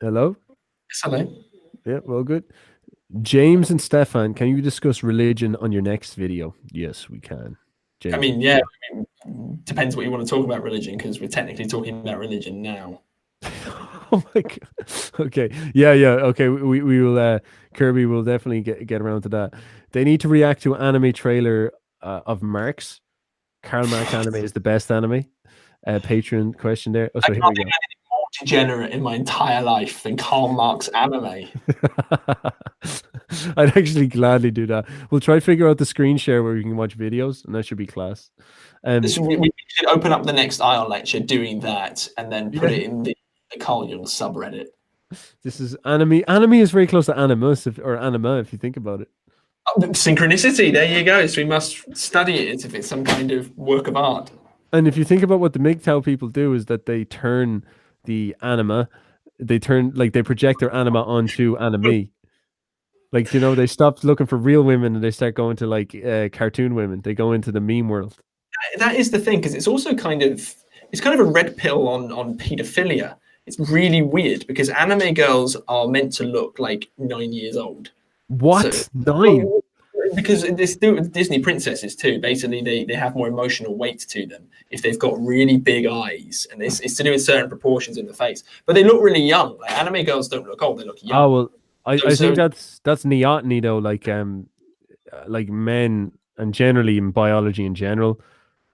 Hello. 0.00 0.36
Yes, 0.48 1.00
hello. 1.02 1.42
Yeah, 1.84 1.98
well, 2.04 2.22
good. 2.22 2.44
James 3.22 3.70
and 3.70 3.80
Stefan, 3.80 4.34
can 4.34 4.48
you 4.48 4.60
discuss 4.60 5.02
religion 5.02 5.56
on 5.56 5.72
your 5.72 5.82
next 5.82 6.14
video? 6.14 6.54
Yes, 6.70 7.08
we 7.08 7.18
can. 7.18 7.56
James. 8.00 8.14
I 8.14 8.18
mean, 8.18 8.40
yeah, 8.40 8.60
I 8.92 8.96
mean, 9.26 9.60
depends 9.64 9.96
what 9.96 10.04
you 10.04 10.10
want 10.12 10.22
to 10.22 10.28
talk 10.28 10.44
about 10.44 10.62
religion 10.62 10.96
because 10.96 11.20
we're 11.20 11.28
technically 11.28 11.66
talking 11.66 12.00
about 12.00 12.18
religion 12.18 12.62
now. 12.62 13.00
oh 14.12 14.22
my 14.34 14.42
god. 14.42 14.60
Okay. 15.18 15.50
Yeah, 15.74 15.92
yeah. 15.94 16.10
Okay. 16.30 16.48
We 16.48 16.80
we 16.82 17.02
will 17.02 17.18
uh 17.18 17.40
Kirby 17.74 18.06
will 18.06 18.22
definitely 18.22 18.60
get 18.60 18.86
get 18.86 19.00
around 19.00 19.22
to 19.22 19.28
that. 19.30 19.54
They 19.90 20.04
need 20.04 20.20
to 20.20 20.28
react 20.28 20.62
to 20.62 20.76
anime 20.76 21.12
trailer 21.12 21.72
uh, 22.02 22.20
of 22.24 22.42
Marx. 22.42 23.00
Karl 23.64 23.88
Marx 23.88 24.14
anime 24.14 24.36
is 24.36 24.52
the 24.52 24.60
best 24.60 24.92
anime. 24.92 25.24
Uh 25.86 25.98
Patreon 25.98 26.56
question 26.56 26.92
there. 26.92 27.10
Oh, 27.14 27.20
so 27.20 27.32
here 27.32 27.42
we 27.42 27.54
think 27.54 27.58
of 27.58 27.58
anything 27.58 27.66
more 27.66 27.97
degenerate 28.40 28.92
in 28.92 29.02
my 29.02 29.14
entire 29.14 29.62
life 29.62 30.02
than 30.02 30.16
Karl 30.16 30.48
Marx 30.52 30.88
anime. 30.88 31.24
I'd 33.56 33.76
actually 33.76 34.06
gladly 34.06 34.50
do 34.50 34.66
that. 34.66 34.86
We'll 35.10 35.20
try 35.20 35.34
to 35.36 35.40
figure 35.40 35.68
out 35.68 35.78
the 35.78 35.84
screen 35.86 36.16
share 36.16 36.42
where 36.42 36.54
we 36.54 36.62
can 36.62 36.76
watch 36.76 36.96
videos, 36.96 37.44
and 37.44 37.54
that 37.54 37.64
should 37.66 37.78
be 37.78 37.86
class. 37.86 38.30
Um, 38.84 39.02
This- 39.02 39.18
we, 39.18 39.36
we 39.36 39.50
should 39.68 39.86
open 39.88 40.12
up 40.12 40.24
the 40.24 40.32
next 40.32 40.60
Aion 40.60 40.88
lecture 40.88 41.20
doing 41.20 41.60
that 41.60 42.08
and 42.16 42.32
then 42.32 42.50
put 42.50 42.70
Yeah. 42.70 42.76
it 42.78 42.82
in 42.84 43.02
the, 43.02 43.16
the 43.52 43.58
Carl 43.58 43.88
Jung 43.88 44.04
subreddit. 44.04 44.66
this 45.42 45.60
is 45.60 45.74
anime. 45.84 46.22
Anime 46.28 46.54
is 46.54 46.70
very 46.70 46.86
close 46.86 47.06
to 47.06 47.16
animus, 47.18 47.66
if, 47.66 47.78
or 47.78 47.96
anima, 47.98 48.38
if 48.38 48.52
you 48.52 48.58
think 48.58 48.76
about 48.76 49.00
it. 49.00 49.08
Oh, 49.68 49.80
synchronicity, 49.80 50.72
there 50.72 50.86
you 50.98 51.04
go. 51.04 51.26
So 51.26 51.42
we 51.42 51.48
must 51.48 51.94
study 51.96 52.38
it 52.48 52.54
as 52.54 52.64
if 52.64 52.74
it's 52.74 52.88
some 52.88 53.04
kind 53.04 53.30
of 53.30 53.54
work 53.58 53.86
of 53.86 53.96
art. 53.96 54.30
And 54.72 54.86
if 54.88 54.96
you 54.96 55.04
think 55.04 55.22
about 55.22 55.40
what 55.40 55.52
the 55.54 55.58
MGTOW 55.58 56.04
people 56.04 56.28
do, 56.28 56.54
is 56.54 56.66
that 56.66 56.86
they 56.86 57.04
turn 57.04 57.64
the 58.04 58.34
anima, 58.42 58.88
they 59.38 59.58
turn 59.58 59.92
like 59.94 60.12
they 60.12 60.22
project 60.22 60.60
their 60.60 60.74
anima 60.74 61.02
onto 61.02 61.56
anime. 61.58 62.10
Like 63.12 63.32
you 63.32 63.40
know, 63.40 63.54
they 63.54 63.66
stop 63.66 64.04
looking 64.04 64.26
for 64.26 64.36
real 64.36 64.62
women 64.62 64.94
and 64.94 65.02
they 65.04 65.10
start 65.10 65.34
going 65.34 65.56
to 65.56 65.66
like 65.66 65.94
uh, 65.94 66.28
cartoon 66.30 66.74
women. 66.74 67.00
They 67.02 67.14
go 67.14 67.32
into 67.32 67.50
the 67.52 67.60
meme 67.60 67.88
world. 67.88 68.16
that 68.78 68.96
is 68.96 69.10
the 69.10 69.18
thing 69.18 69.38
because 69.40 69.54
it's 69.54 69.68
also 69.68 69.94
kind 69.94 70.22
of 70.22 70.54
it's 70.92 71.00
kind 71.00 71.18
of 71.18 71.26
a 71.26 71.30
red 71.30 71.56
pill 71.56 71.86
on 71.88 72.10
on 72.12 72.36
pedophilia 72.36 73.14
it's 73.46 73.58
really 73.70 74.02
weird 74.02 74.46
because 74.46 74.68
anime 74.70 75.14
girls 75.14 75.56
are 75.68 75.86
meant 75.86 76.12
to 76.12 76.24
look 76.24 76.58
like 76.58 76.90
nine 76.98 77.32
years 77.32 77.56
old 77.56 77.90
What 78.28 78.74
So- 78.74 78.88
nine? 78.94 79.48
Because 80.14 80.42
with 80.42 81.12
disney 81.12 81.38
princesses 81.38 81.94
too 81.96 82.18
basically 82.20 82.62
they, 82.62 82.84
they 82.84 82.94
have 82.94 83.14
more 83.14 83.28
emotional 83.28 83.76
weight 83.76 84.00
to 84.00 84.26
them 84.26 84.46
if 84.70 84.82
they've 84.82 84.98
got 84.98 85.18
really 85.20 85.56
big 85.56 85.86
eyes 85.86 86.46
and 86.52 86.62
it's, 86.62 86.80
it's 86.80 86.94
to 86.94 87.02
do 87.02 87.10
with 87.10 87.22
certain 87.22 87.48
proportions 87.48 87.96
in 87.96 88.06
the 88.06 88.14
face 88.14 88.44
but 88.66 88.74
they 88.74 88.84
look 88.84 89.02
really 89.02 89.22
young 89.22 89.58
like 89.58 89.70
anime 89.72 90.04
girls 90.04 90.28
don't 90.28 90.46
look 90.46 90.62
old 90.62 90.78
they 90.78 90.84
look 90.84 90.98
young 91.02 91.18
Oh 91.18 91.30
well, 91.30 91.50
I, 91.86 91.96
So- 91.96 92.08
I 92.08 92.14
think 92.14 92.36
that's 92.36 92.80
that's 92.84 93.04
neoteny 93.04 93.62
though. 93.62 93.78
Like 93.78 94.08
um, 94.08 94.46
uh, 95.10 95.24
like 95.26 95.48
men 95.48 96.12
and 96.36 96.52
generally 96.52 96.98
in 96.98 97.12
biology 97.12 97.64
in 97.64 97.74
general, 97.74 98.20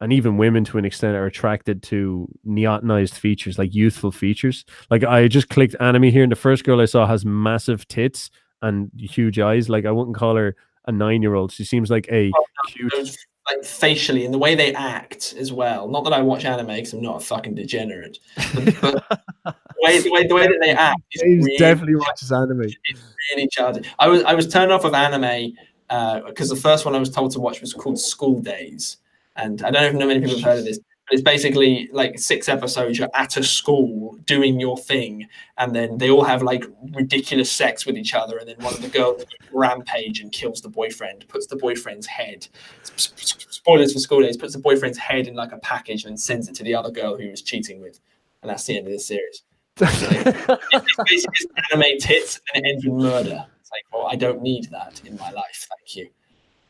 and 0.01 0.13
even 0.13 0.37
women 0.37 0.65
to 0.65 0.79
an 0.79 0.85
extent 0.85 1.15
are 1.17 1.25
attracted 1.27 1.83
to 1.85 2.29
neotenized 2.45 3.15
features, 3.15 3.57
like 3.57 3.73
youthful 3.73 4.11
features. 4.11 4.65
Like 4.91 5.05
I 5.05 5.29
just 5.29 5.49
clicked 5.49 5.77
anime 5.79 6.03
here, 6.05 6.25
and 6.25 6.33
the 6.33 6.37
first 6.37 6.65
girl 6.65 6.81
I 6.81 6.87
saw 6.87 7.07
has 7.07 7.25
massive 7.25 7.87
tits 7.87 8.31
and 8.63 8.91
huge 8.99 9.39
eyes. 9.39 9.69
Like 9.69 9.85
I 9.87 9.93
wouldn't 9.93 10.17
call 10.17 10.35
her 10.35 10.57
a 10.87 10.93
nine-year-old. 10.93 11.53
She 11.53 11.65
seems 11.65 11.91
like 11.91 12.09
a 12.11 12.31
cute. 12.69 13.17
like 13.51 13.65
facially 13.65 14.25
and 14.25 14.33
the 14.33 14.39
way 14.39 14.55
they 14.55 14.75
act 14.75 15.35
as 15.39 15.53
well. 15.53 15.89
Not 15.89 16.05
that 16.05 16.13
I 16.13 16.23
watch 16.23 16.45
anime 16.45 16.69
because 16.69 16.93
I'm 16.93 17.03
not 17.03 17.17
a 17.17 17.25
fucking 17.25 17.55
degenerate, 17.55 18.19
but, 18.37 18.65
the, 18.65 19.03
way, 19.83 20.01
the 20.01 20.11
way 20.11 20.27
the 20.27 20.35
way 20.35 20.47
that 20.47 20.59
they 20.61 20.71
act 20.71 21.01
is 21.13 21.23
really, 21.23 21.57
definitely 21.57 21.97
watches 21.97 22.33
anime. 22.33 22.61
really 23.35 23.49
childish. 23.51 23.87
I 23.99 24.09
was 24.09 24.23
I 24.25 24.35
was 24.35 24.49
turned 24.49 24.73
off 24.73 24.85
of 24.85 24.95
anime 24.95 25.53
uh, 25.91 26.21
because 26.27 26.49
the 26.49 26.57
first 26.57 26.85
one 26.85 26.95
I 26.95 26.99
was 26.99 27.11
told 27.11 27.33
to 27.33 27.41
watch 27.41 27.61
was 27.61 27.73
called 27.73 27.99
School 27.99 28.41
Days, 28.41 28.99
and 29.37 29.63
I 29.63 29.71
don't 29.71 29.95
know 29.95 30.01
if 30.01 30.09
many 30.09 30.21
people 30.21 30.37
have 30.37 30.45
heard 30.45 30.59
of 30.61 30.65
this. 30.65 30.79
It's 31.11 31.21
basically 31.23 31.89
like 31.93 32.19
six 32.19 32.49
episodes. 32.49 32.99
You're 32.99 33.11
at 33.15 33.37
a 33.37 33.43
school 33.45 34.17
doing 34.25 34.59
your 34.59 34.79
thing, 34.79 35.29
and 35.59 35.75
then 35.75 35.99
they 35.99 36.11
all 36.11 36.25
have 36.25 36.43
like 36.43 36.65
ridiculous 36.93 37.53
sex 37.53 37.85
with 37.85 37.97
each 37.99 38.15
other. 38.15 38.39
And 38.39 38.49
then 38.49 38.57
one 38.61 38.73
of 38.73 38.81
the 38.81 38.89
girls 38.89 39.23
rampage 39.53 40.21
and 40.21 40.33
kills 40.33 40.63
the 40.63 40.71
boyfriend, 40.71 41.27
puts 41.29 41.47
the 41.47 41.57
boyfriend's 41.57 42.07
head. 42.07 42.49
Spoilers 42.97 43.93
for 43.93 43.99
School 43.99 44.23
Days. 44.23 44.37
Puts 44.39 44.55
the 44.55 44.61
boyfriend's 44.61 44.97
head 44.99 45.27
in 45.27 45.35
like 45.35 45.53
a 45.53 45.59
package 45.59 46.05
and 46.07 46.19
sends 46.19 46.49
it 46.49 46.55
to 46.57 46.65
the 46.65 46.75
other 46.75 46.91
girl 46.91 47.17
who 47.19 47.29
was 47.29 47.43
cheating 47.43 47.81
with, 47.83 48.01
and 48.43 48.51
that's 48.51 48.65
the 48.65 48.77
end 48.79 48.87
of 48.87 48.93
the 48.93 48.99
series. 48.99 49.43
It's 49.81 50.97
basically 51.07 51.35
just 51.37 51.49
anime 51.73 51.99
tits, 52.01 52.41
and 52.55 52.65
it 52.65 52.69
ends 52.71 52.85
with 52.87 52.95
murder. 52.95 53.45
It's 53.61 53.71
like, 53.71 53.85
well, 53.93 54.07
I 54.11 54.17
don't 54.17 54.41
need 54.43 54.71
that 54.71 55.03
in 55.05 55.17
my 55.17 55.31
life. 55.31 55.67
Thank 55.77 55.97
you. 55.97 56.09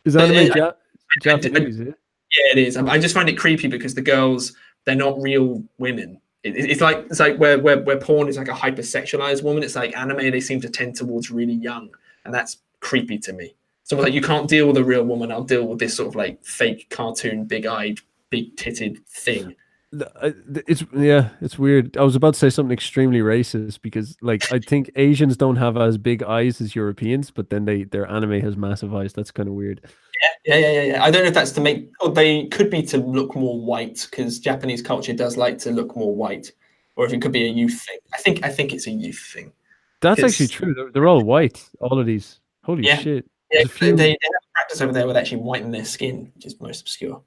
Is 0.04 0.16
anime 0.16 0.50
ja- 0.56 0.72
I- 0.72 1.20
Japanese? 1.22 1.80
Yeah, 2.36 2.52
it 2.52 2.58
is. 2.58 2.76
I 2.76 2.98
just 2.98 3.14
find 3.14 3.28
it 3.28 3.38
creepy 3.38 3.68
because 3.68 3.94
the 3.94 4.02
girls, 4.02 4.52
they're 4.84 4.94
not 4.96 5.20
real 5.20 5.62
women. 5.78 6.20
It, 6.42 6.56
it- 6.56 6.70
it's 6.70 6.80
like 6.80 7.06
it's 7.10 7.20
like 7.20 7.38
where, 7.38 7.58
where 7.58 7.80
where 7.80 7.98
porn 7.98 8.28
is 8.28 8.36
like 8.36 8.48
a 8.48 8.52
hypersexualized 8.52 9.42
woman. 9.42 9.62
It's 9.62 9.76
like 9.76 9.96
anime. 9.96 10.18
They 10.30 10.40
seem 10.40 10.60
to 10.62 10.68
tend 10.70 10.96
towards 10.96 11.30
really 11.30 11.54
young, 11.54 11.90
and 12.24 12.34
that's 12.34 12.58
creepy 12.80 13.18
to 13.18 13.32
me. 13.32 13.54
So 13.84 13.98
like, 14.00 14.14
you 14.14 14.22
can't 14.22 14.48
deal 14.48 14.66
with 14.66 14.78
a 14.78 14.84
real 14.84 15.04
woman. 15.04 15.30
I'll 15.30 15.44
deal 15.44 15.66
with 15.68 15.78
this 15.78 15.94
sort 15.96 16.08
of 16.08 16.14
like 16.16 16.42
fake 16.44 16.88
cartoon, 16.90 17.44
big-eyed, 17.44 17.98
big-titted 18.30 19.04
thing. 19.06 19.44
Th- 19.44 19.48
I- 19.48 19.48
th- 19.48 19.58
Uh, 20.20 20.30
it's 20.66 20.84
yeah, 20.92 21.30
it's 21.40 21.58
weird. 21.58 21.96
I 21.96 22.02
was 22.02 22.16
about 22.16 22.34
to 22.34 22.40
say 22.40 22.50
something 22.50 22.72
extremely 22.72 23.20
racist 23.20 23.80
because 23.82 24.16
like 24.22 24.50
I 24.52 24.58
think 24.58 24.90
Asians 24.96 25.36
don't 25.36 25.56
have 25.56 25.76
as 25.76 25.96
big 25.98 26.22
eyes 26.22 26.60
as 26.60 26.74
Europeans, 26.74 27.30
but 27.30 27.50
then 27.50 27.64
they 27.64 27.84
their 27.84 28.10
anime 28.10 28.40
has 28.40 28.56
massive 28.56 28.94
eyes. 28.94 29.12
That's 29.12 29.30
kind 29.30 29.48
of 29.48 29.54
weird. 29.54 29.80
Yeah, 30.44 30.56
yeah, 30.56 30.70
yeah, 30.70 30.82
yeah. 30.82 31.04
I 31.04 31.10
don't 31.10 31.22
know 31.22 31.28
if 31.28 31.34
that's 31.34 31.52
to 31.52 31.60
make. 31.60 31.90
Or 32.00 32.10
they 32.10 32.46
could 32.46 32.70
be 32.70 32.82
to 32.84 32.98
look 32.98 33.34
more 33.34 33.60
white 33.60 34.06
because 34.10 34.38
Japanese 34.38 34.82
culture 34.82 35.12
does 35.12 35.36
like 35.36 35.58
to 35.58 35.70
look 35.70 35.96
more 35.96 36.14
white, 36.14 36.52
or 36.96 37.04
if 37.06 37.12
it 37.12 37.20
could 37.22 37.32
be 37.32 37.44
a 37.44 37.50
youth 37.50 37.80
thing. 37.82 37.98
I 38.14 38.18
think 38.18 38.44
I 38.44 38.48
think 38.48 38.72
it's 38.72 38.86
a 38.86 38.90
youth 38.90 39.30
thing. 39.32 39.52
That's 40.00 40.18
It's- 40.18 40.32
actually 40.32 40.48
true. 40.48 40.74
They're, 40.74 40.90
they're 40.92 41.06
all 41.08 41.22
white. 41.24 41.68
All 41.80 41.98
of 41.98 42.06
these. 42.06 42.40
Holy 42.62 42.84
Yeah. 42.84 42.98
shit. 42.98 43.24
Yeah, 43.52 43.64
few- 43.64 43.94
they, 43.94 43.96
they 43.96 44.08
have 44.10 44.52
practice 44.54 44.80
over 44.80 44.92
there 44.92 45.06
with 45.06 45.16
actually 45.16 45.42
whitening 45.42 45.70
their 45.70 45.84
skin, 45.84 46.30
which 46.34 46.46
is 46.46 46.60
most 46.60 46.80
obscure. 46.82 47.22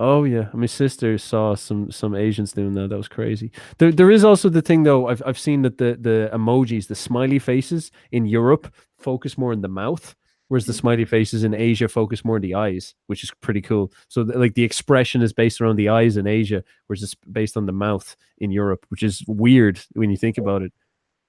Oh 0.00 0.22
yeah, 0.22 0.48
my 0.52 0.66
sister 0.66 1.18
saw 1.18 1.56
some 1.56 1.90
some 1.90 2.14
Asians 2.14 2.52
doing 2.52 2.74
that. 2.74 2.90
That 2.90 2.96
was 2.96 3.08
crazy. 3.08 3.50
There 3.78 3.90
there 3.90 4.12
is 4.12 4.24
also 4.24 4.48
the 4.48 4.62
thing 4.62 4.84
though. 4.84 5.08
I've 5.08 5.22
I've 5.26 5.38
seen 5.38 5.62
that 5.62 5.78
the 5.78 5.98
the 6.00 6.30
emojis, 6.32 6.86
the 6.86 6.94
smiley 6.94 7.40
faces 7.40 7.90
in 8.12 8.24
Europe 8.24 8.72
focus 8.96 9.36
more 9.36 9.52
in 9.52 9.60
the 9.60 9.68
mouth, 9.68 10.14
whereas 10.46 10.66
the 10.66 10.72
mm-hmm. 10.72 10.78
smiley 10.78 11.04
faces 11.04 11.42
in 11.42 11.52
Asia 11.52 11.88
focus 11.88 12.24
more 12.24 12.36
in 12.36 12.42
the 12.42 12.54
eyes, 12.54 12.94
which 13.08 13.24
is 13.24 13.32
pretty 13.40 13.60
cool. 13.60 13.92
So 14.06 14.22
the, 14.22 14.38
like 14.38 14.54
the 14.54 14.62
expression 14.62 15.20
is 15.20 15.32
based 15.32 15.60
around 15.60 15.76
the 15.76 15.88
eyes 15.88 16.16
in 16.16 16.28
Asia, 16.28 16.62
whereas 16.86 17.02
it's 17.02 17.16
based 17.32 17.56
on 17.56 17.66
the 17.66 17.72
mouth 17.72 18.16
in 18.38 18.52
Europe, 18.52 18.86
which 18.90 19.02
is 19.02 19.24
weird 19.26 19.80
when 19.94 20.10
you 20.10 20.16
think 20.16 20.38
about 20.38 20.62
it, 20.62 20.72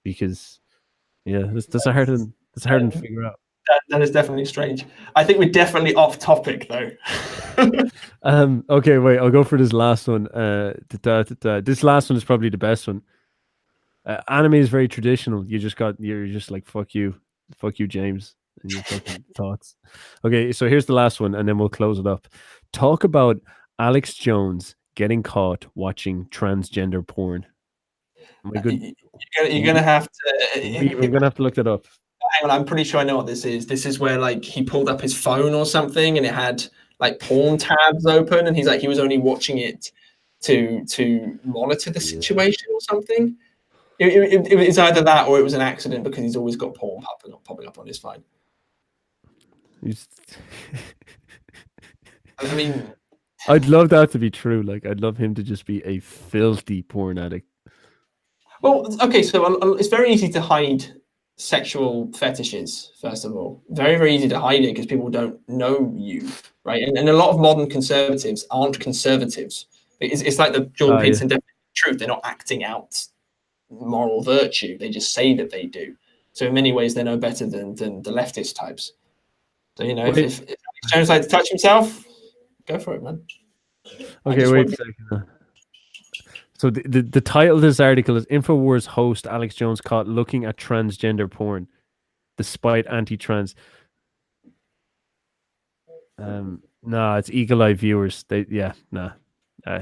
because 0.04 0.60
yeah, 1.26 1.44
that's, 1.52 1.66
that's 1.66 1.88
a 1.88 1.94
hard 1.94 2.10
one. 2.10 2.34
That's 2.54 2.66
hard 2.66 2.92
to 2.92 3.00
figure 3.00 3.26
out. 3.26 3.40
That, 3.68 3.82
that 3.90 4.02
is 4.02 4.10
definitely 4.12 4.46
strange. 4.46 4.86
I 5.16 5.24
think 5.24 5.38
we're 5.38 5.50
definitely 5.50 5.94
off 5.96 6.18
topic 6.20 6.68
though. 6.70 6.92
Um. 8.24 8.64
Okay. 8.70 8.98
Wait. 8.98 9.18
I'll 9.18 9.30
go 9.30 9.44
for 9.44 9.58
this 9.58 9.72
last 9.74 10.08
one. 10.08 10.28
Uh. 10.28 10.74
da- 11.02 11.24
da- 11.24 11.36
da- 11.40 11.62
This 11.62 11.84
last 11.84 12.10
one 12.10 12.18
is 12.18 12.24
probably 12.24 12.50
the 12.50 12.58
best 12.58 12.88
one. 12.88 13.02
Uh, 14.06 14.22
anime 14.28 14.56
is 14.56 14.70
very 14.70 14.88
traditional. 14.88 15.46
You 15.46 15.60
just 15.60 15.76
got. 15.78 16.00
You're 16.00 16.28
just 16.28 16.52
like 16.52 16.66
fuck 16.66 16.94
you, 16.96 17.16
fuck 17.58 17.80
you, 17.80 17.88
James, 17.88 18.36
and 18.62 18.72
your 18.72 18.84
fucking 18.84 19.24
thoughts. 19.38 19.76
Okay. 20.26 20.52
So 20.52 20.68
here's 20.68 20.86
the 20.86 20.94
last 20.94 21.20
one, 21.22 21.36
and 21.36 21.48
then 21.48 21.58
we'll 21.58 21.70
close 21.70 22.00
it 22.00 22.08
up. 22.08 22.28
Talk 22.74 23.04
about 23.04 23.38
Alex 23.78 24.14
Jones 24.14 24.76
getting 24.96 25.22
caught 25.24 25.66
watching 25.76 26.26
transgender 26.26 27.06
porn. 27.06 27.46
My 28.44 28.60
good. 28.62 28.82
you're, 28.82 28.92
gonna, 29.38 29.50
you're 29.56 29.66
gonna 29.66 29.82
have 29.82 30.08
We're 30.56 31.10
gonna 31.10 31.26
have 31.26 31.36
to 31.36 31.44
look 31.44 31.56
that 31.56 31.68
up. 31.68 31.86
Hang 32.32 32.50
on, 32.50 32.52
I'm 32.52 32.66
pretty 32.66 32.84
sure 32.84 33.00
I 33.00 33.04
know 33.04 33.18
what 33.18 33.28
this 33.28 33.46
is. 33.46 33.66
This 33.66 33.86
is 33.86 34.00
where 34.00 34.18
like 34.18 34.44
he 34.44 34.64
pulled 34.64 34.90
up 34.90 35.02
his 35.02 35.18
phone 35.18 35.54
or 35.54 35.66
something, 35.66 36.18
and 36.18 36.26
it 36.26 36.34
had 36.34 36.64
like 37.00 37.20
porn 37.20 37.58
tabs 37.58 38.06
open, 38.06 38.48
and 38.48 38.56
he's 38.56 38.68
like 38.68 38.82
he 38.82 38.88
was 38.88 39.00
only 39.00 39.18
watching 39.18 39.58
it 39.58 39.92
to 40.42 40.86
to 40.86 41.40
monitor 41.44 41.92
the 41.92 42.00
situation 42.00 42.68
or 42.74 42.82
something. 42.82 43.36
It, 44.00 44.08
it, 44.08 44.48
it, 44.52 44.60
it's 44.62 44.78
either 44.78 45.02
that 45.02 45.28
or 45.28 45.40
it 45.40 45.44
was 45.44 45.54
an 45.54 45.62
accident 45.62 46.06
because 46.06 46.24
he's 46.24 46.38
always 46.38 46.56
got 46.56 46.74
porn 46.74 47.02
popping 47.02 47.34
up, 47.34 47.44
popping 47.44 47.68
up 47.68 47.78
on 47.78 47.86
his 47.86 47.98
phone. 47.98 48.24
I 52.40 52.56
mean, 52.56 52.94
I'd 53.48 53.68
love 53.68 53.90
that 53.90 54.12
to 54.12 54.20
be 54.20 54.30
true. 54.30 54.62
Like, 54.64 54.86
I'd 54.86 55.02
love 55.02 55.18
him 55.18 55.36
to 55.36 55.44
just 55.44 55.66
be 55.66 55.84
a 55.86 56.00
filthy 56.00 56.82
porn 56.82 57.18
addict. 57.18 57.48
well, 58.62 58.96
okay, 59.02 59.24
so 59.24 59.44
uh, 59.46 59.72
it's 59.74 59.90
very 59.90 60.12
easy 60.12 60.30
to 60.30 60.42
hide 60.42 60.86
sexual 61.40 62.12
fetishes. 62.14 62.92
First 63.02 63.24
of 63.24 63.36
all, 63.36 63.64
very 63.70 63.98
very 63.98 64.14
easy 64.14 64.28
to 64.28 64.40
hide 64.40 64.64
it 64.64 64.74
because 64.74 64.86
people 64.86 65.10
don't 65.10 65.40
know 65.48 65.92
you, 65.96 66.30
right? 66.64 66.84
And, 66.84 66.98
and 66.98 67.10
a 67.10 67.14
lot 67.14 67.30
of 67.30 67.40
modern 67.40 67.70
conservatives 67.70 68.46
aren't 68.52 68.80
conservatives. 68.80 69.68
It's, 70.02 70.22
it's 70.22 70.38
like 70.38 70.54
the 70.54 70.66
Jordan 70.76 70.98
Oh, 70.98 71.00
yeah. 71.00 71.06
Peterson 71.06 71.28
definition 71.30 71.56
truth. 71.76 71.98
They're 71.98 72.08
not 72.08 72.22
acting 72.24 72.64
out 72.64 73.02
moral 73.70 74.22
virtue. 74.22 74.78
They 74.78 74.90
just 74.90 75.14
say 75.14 75.34
that 75.36 75.50
they 75.50 75.66
do. 75.66 75.96
So 76.34 76.46
in 76.46 76.54
many 76.54 76.72
ways, 76.74 76.94
they're 76.94 77.04
no 77.04 77.18
better 77.18 77.46
than 77.48 77.76
than 77.76 78.02
the 78.02 78.12
leftist 78.12 78.56
types. 78.56 78.94
So 79.78 79.84
you 79.86 79.96
know, 79.96 80.08
if, 80.08 80.16
Wait. 80.16 80.26
if, 80.26 80.42
if 80.42 80.58
Jones 80.88 81.10
like 81.10 81.22
to 81.22 81.28
touch 81.28 81.50
himself, 81.50 82.06
go 82.68 82.80
for 82.80 82.96
it, 82.96 83.04
man. 83.04 83.22
Okay, 84.26 84.52
wait 84.52 84.68
a 84.68 84.70
second. 84.70 85.24
So 86.60 86.70
the, 86.70 86.82
the, 86.82 87.02
the 87.02 87.22
title 87.22 87.56
of 87.56 87.62
this 87.62 87.80
article 87.80 88.18
is 88.18 88.26
Infowars 88.26 88.86
host 88.86 89.26
Alex 89.26 89.56
Jones 89.56 89.80
caught 89.80 90.08
looking 90.10 90.44
at 90.44 90.58
transgender 90.58 91.32
porn 91.32 91.68
despite 92.38 92.86
anti-trans. 92.88 93.56
Um, 96.18 96.62
nah, 96.84 97.16
it's 97.16 97.30
eagle 97.30 97.64
eye 97.64 97.74
viewers. 97.74 98.26
They 98.28 98.46
yeah, 98.50 98.74
nah. 98.92 99.12
Uh, 99.66 99.82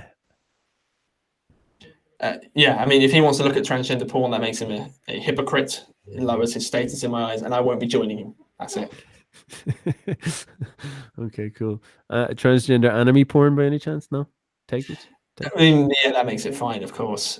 Uh, 2.20 2.38
yeah, 2.56 2.78
I 2.78 2.86
mean, 2.86 3.04
if 3.04 3.12
he 3.12 3.22
wants 3.22 3.38
to 3.40 3.44
look 3.44 3.58
at 3.58 3.64
transgender 3.64 4.08
porn, 4.08 4.32
that 4.32 4.42
makes 4.42 4.60
him 4.60 4.72
a, 4.72 4.90
a 5.08 5.20
hypocrite. 5.20 5.86
It 6.08 6.22
lowers 6.22 6.54
his 6.54 6.66
status 6.66 7.04
in 7.04 7.12
my 7.12 7.32
eyes, 7.32 7.42
and 7.44 7.54
I 7.54 7.60
won't 7.60 7.80
be 7.80 7.88
joining 7.88 8.18
him. 8.18 8.36
That's 8.60 8.78
it. 8.78 8.92
okay, 11.20 11.50
cool. 11.52 11.82
Uh, 12.10 12.28
transgender 12.30 12.92
anime 12.92 13.26
porn 13.26 13.56
by 13.56 13.66
any 13.66 13.78
chance? 13.78 14.12
No, 14.12 14.28
take 14.68 14.90
it. 14.90 15.08
I 15.44 15.60
mean, 15.60 15.92
yeah, 16.04 16.12
that 16.14 16.26
makes 16.26 16.46
it 16.46 16.56
fine, 16.56 16.84
of 16.84 16.94
course. 16.94 17.40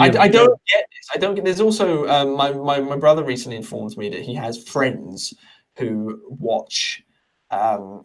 I, 0.00 0.06
I 0.06 0.28
don't 0.28 0.60
get 0.70 0.84
this. 0.90 1.08
I 1.14 1.18
don't 1.18 1.34
get. 1.34 1.44
There's 1.44 1.60
also 1.60 2.06
um, 2.08 2.32
my, 2.36 2.52
my 2.52 2.80
my 2.80 2.96
brother 2.96 3.24
recently 3.24 3.56
informed 3.56 3.96
me 3.96 4.08
that 4.10 4.20
he 4.22 4.34
has 4.34 4.62
friends 4.68 5.32
who 5.76 6.20
watch 6.28 7.02
um, 7.50 8.04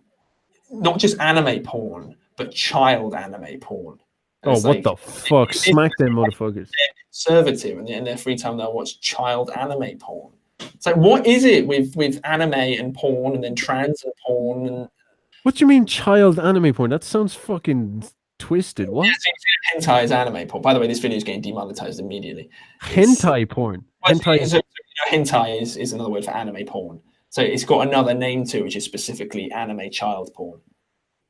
not 0.72 0.98
just 0.99 1.19
anime 1.19 1.64
porn, 1.64 2.15
but 2.38 2.52
child 2.53 3.14
anime 3.15 3.60
porn. 3.60 3.98
And 4.44 4.52
Oh, 4.56 4.60
what 4.61 4.64
like 4.77 4.84
the 4.84 4.95
fuck! 4.95 5.49
it's- 5.49 5.65
Smack 5.65 5.91
them 5.98 6.14
motherfuckers. 6.15 6.69
conservative, 7.11 7.80
and 7.80 7.89
in 7.89 8.03
their 8.06 8.18
free 8.18 8.38
time 8.38 8.57
they'll 8.57 8.73
watch 8.73 9.02
child 9.02 9.49
anime 9.56 9.98
porn. 9.98 10.34
It's 10.60 10.85
like, 10.85 10.95
what 10.95 11.27
is 11.27 11.44
it 11.44 11.68
with 11.68 11.95
with 11.98 12.22
anime 12.23 12.53
and 12.53 12.94
porn, 12.94 13.35
and 13.35 13.44
then 13.44 13.56
trans 13.56 14.03
and 14.03 14.14
porn, 14.26 14.68
and 14.68 14.88
What 15.44 15.56
do 15.56 15.60
you 15.65 15.68
mean, 15.68 15.85
child 15.85 16.39
anime 16.39 16.73
porn? 16.73 16.91
That 16.91 17.03
sounds 17.03 17.34
fucking 17.34 18.06
twisted. 18.40 18.90
What? 18.90 19.10
hentai 19.76 20.04
is 20.04 20.12
anime 20.12 20.48
porn. 20.48 20.62
By 20.62 20.74
the 20.74 20.80
way, 20.80 20.88
this 20.88 21.00
video 21.00 21.18
is 21.18 21.24
getting 21.24 21.42
demonetized 21.42 22.00
immediately. 22.00 22.50
it's- 22.92 23.22
Hentai 23.22 23.50
porn. 23.50 23.84
Well, 24.06 24.16
Hentai. 24.16 24.46
so, 24.48 24.58
you 24.58 24.62
know, 24.62 25.24
hentai 25.24 25.62
is, 25.62 25.78
is 25.78 25.94
another 25.94 26.10
word 26.10 26.26
for 26.26 26.32
anime 26.32 26.66
porn. 26.66 27.02
So 27.30 27.42
it's 27.42 27.64
got 27.66 27.88
another 27.88 28.14
name 28.14 28.46
too, 28.46 28.64
which 28.64 28.76
is 28.76 28.86
specifically 28.86 29.52
anime 29.52 29.90
child 29.92 30.32
porn. 30.34 30.62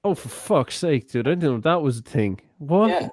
Oh, 0.03 0.13
for 0.13 0.29
fuck's 0.29 0.77
sake, 0.77 1.09
dude! 1.11 1.27
I 1.27 1.31
didn't 1.31 1.43
know 1.43 1.59
that 1.59 1.81
was 1.81 1.99
a 1.99 2.03
thing. 2.03 2.39
What? 2.59 2.89
Yeah. 2.89 3.09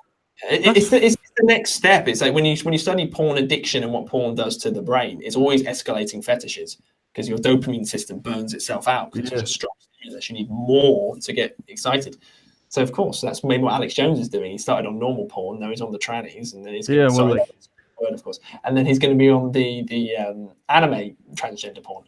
It- 0.50 0.76
it's, 0.76 0.90
the, 0.90 1.02
it's 1.04 1.16
the 1.36 1.46
next 1.46 1.72
step. 1.72 2.06
It's 2.08 2.20
like 2.20 2.34
when 2.34 2.44
you 2.44 2.56
when 2.64 2.72
you 2.72 2.78
study 2.78 3.06
porn 3.06 3.38
addiction 3.38 3.82
and 3.82 3.92
what 3.92 4.06
porn 4.06 4.34
does 4.34 4.56
to 4.58 4.70
the 4.70 4.82
brain, 4.82 5.20
it's 5.24 5.34
always 5.36 5.62
escalating 5.62 6.22
fetishes 6.24 6.76
because 7.12 7.28
your 7.28 7.38
dopamine 7.38 7.86
system 7.86 8.18
burns 8.18 8.52
itself 8.52 8.86
out 8.86 9.12
because 9.12 9.30
Yeah. 9.30 9.38
it's 9.38 9.42
just 9.44 9.54
strong 9.54 9.72
stimulus. 9.78 10.28
You 10.28 10.34
need 10.34 10.50
more 10.50 11.16
to 11.16 11.32
get 11.32 11.56
excited. 11.68 12.18
So 12.74 12.82
of 12.82 12.90
course, 12.90 13.20
that's 13.20 13.44
maybe 13.44 13.62
what 13.62 13.74
Alex 13.74 13.94
Jones 13.94 14.18
is 14.18 14.28
doing. 14.28 14.50
He 14.50 14.58
started 14.58 14.88
on 14.88 14.98
normal 14.98 15.26
porn, 15.26 15.60
now 15.60 15.70
he's 15.70 15.80
on 15.80 15.92
the 15.92 15.98
trannies, 15.98 16.54
and 16.54 16.66
then 16.66 16.74
he's 16.74 16.88
Yeah, 16.88 17.06
well, 17.08 17.36
like- 17.36 17.48
word, 18.00 18.12
of 18.12 18.24
course, 18.24 18.40
and 18.64 18.76
then 18.76 18.84
he's 18.84 18.98
going 18.98 19.16
to 19.16 19.16
be 19.16 19.30
on 19.30 19.52
the 19.52 19.84
the 19.84 20.16
um, 20.16 20.50
anime 20.68 21.16
transgender 21.36 21.84
porn. 21.84 22.04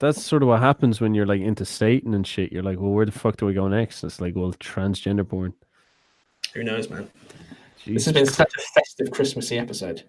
That's 0.00 0.22
sort 0.22 0.42
of 0.42 0.50
what 0.50 0.60
happens 0.60 1.00
when 1.00 1.14
you're 1.14 1.24
like 1.24 1.40
into 1.40 1.64
Satan 1.64 2.12
and 2.12 2.26
shit. 2.26 2.52
You're 2.52 2.62
like, 2.62 2.78
well, 2.78 2.90
where 2.90 3.06
the 3.06 3.12
fuck 3.12 3.38
do 3.38 3.46
we 3.46 3.54
go 3.54 3.68
next? 3.68 4.04
It's 4.04 4.20
like, 4.20 4.36
well, 4.36 4.52
transgender 4.52 5.26
porn. 5.26 5.54
Who 6.52 6.62
knows, 6.62 6.90
man? 6.90 7.08
This 7.86 8.04
has 8.04 8.12
been 8.12 8.26
such 8.26 8.52
a 8.54 8.60
festive 8.60 9.12
Christmassy 9.12 9.58
episode. 9.58 10.02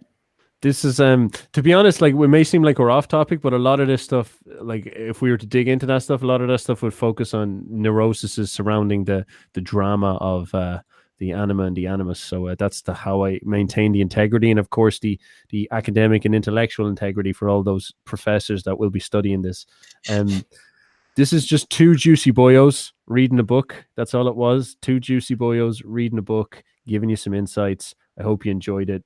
This 0.63 0.83
is 0.85 0.99
um 0.99 1.29
to 1.51 1.61
be 1.61 1.73
honest 1.73 2.01
like 2.01 2.15
we 2.15 2.25
may 2.25 2.43
seem 2.43 2.63
like 2.63 2.79
we're 2.79 2.89
off 2.89 3.07
topic 3.07 3.41
but 3.41 3.53
a 3.53 3.57
lot 3.57 3.79
of 3.79 3.87
this 3.87 4.01
stuff 4.01 4.37
like 4.61 4.87
if 4.87 5.21
we 5.21 5.29
were 5.29 5.37
to 5.37 5.45
dig 5.45 5.67
into 5.67 5.85
that 5.85 6.01
stuff 6.01 6.23
a 6.23 6.25
lot 6.25 6.41
of 6.41 6.47
that 6.47 6.57
stuff 6.57 6.81
would 6.81 6.93
focus 6.93 7.33
on 7.33 7.63
neuroses 7.69 8.49
surrounding 8.49 9.03
the 9.03 9.25
the 9.53 9.61
drama 9.61 10.15
of 10.15 10.55
uh 10.55 10.81
the 11.19 11.31
anima 11.31 11.63
and 11.63 11.75
the 11.77 11.87
animus. 11.87 12.19
So 12.19 12.47
uh, 12.47 12.55
that's 12.57 12.81
the 12.81 12.93
how 12.93 13.23
i 13.23 13.39
maintain 13.43 13.91
the 13.91 14.01
integrity 14.01 14.49
and 14.49 14.59
of 14.59 14.71
course 14.71 14.99
the 14.99 15.19
the 15.49 15.69
academic 15.71 16.25
and 16.25 16.35
intellectual 16.35 16.87
integrity 16.87 17.31
for 17.31 17.47
all 17.47 17.63
those 17.63 17.93
professors 18.03 18.63
that 18.63 18.77
will 18.77 18.89
be 18.89 18.99
studying 18.99 19.41
this. 19.41 19.65
Um 20.09 20.43
this 21.15 21.31
is 21.31 21.45
just 21.45 21.69
two 21.69 21.95
juicy 21.95 22.31
boyos 22.31 22.91
reading 23.05 23.39
a 23.39 23.43
book. 23.43 23.85
That's 23.95 24.13
all 24.13 24.27
it 24.27 24.35
was. 24.35 24.75
Two 24.81 24.99
juicy 24.99 25.35
boyos 25.35 25.81
reading 25.85 26.17
a 26.17 26.23
book 26.23 26.63
giving 26.87 27.09
you 27.09 27.15
some 27.15 27.33
insights. 27.33 27.95
I 28.19 28.23
hope 28.23 28.45
you 28.45 28.51
enjoyed 28.51 28.89
it 28.89 29.03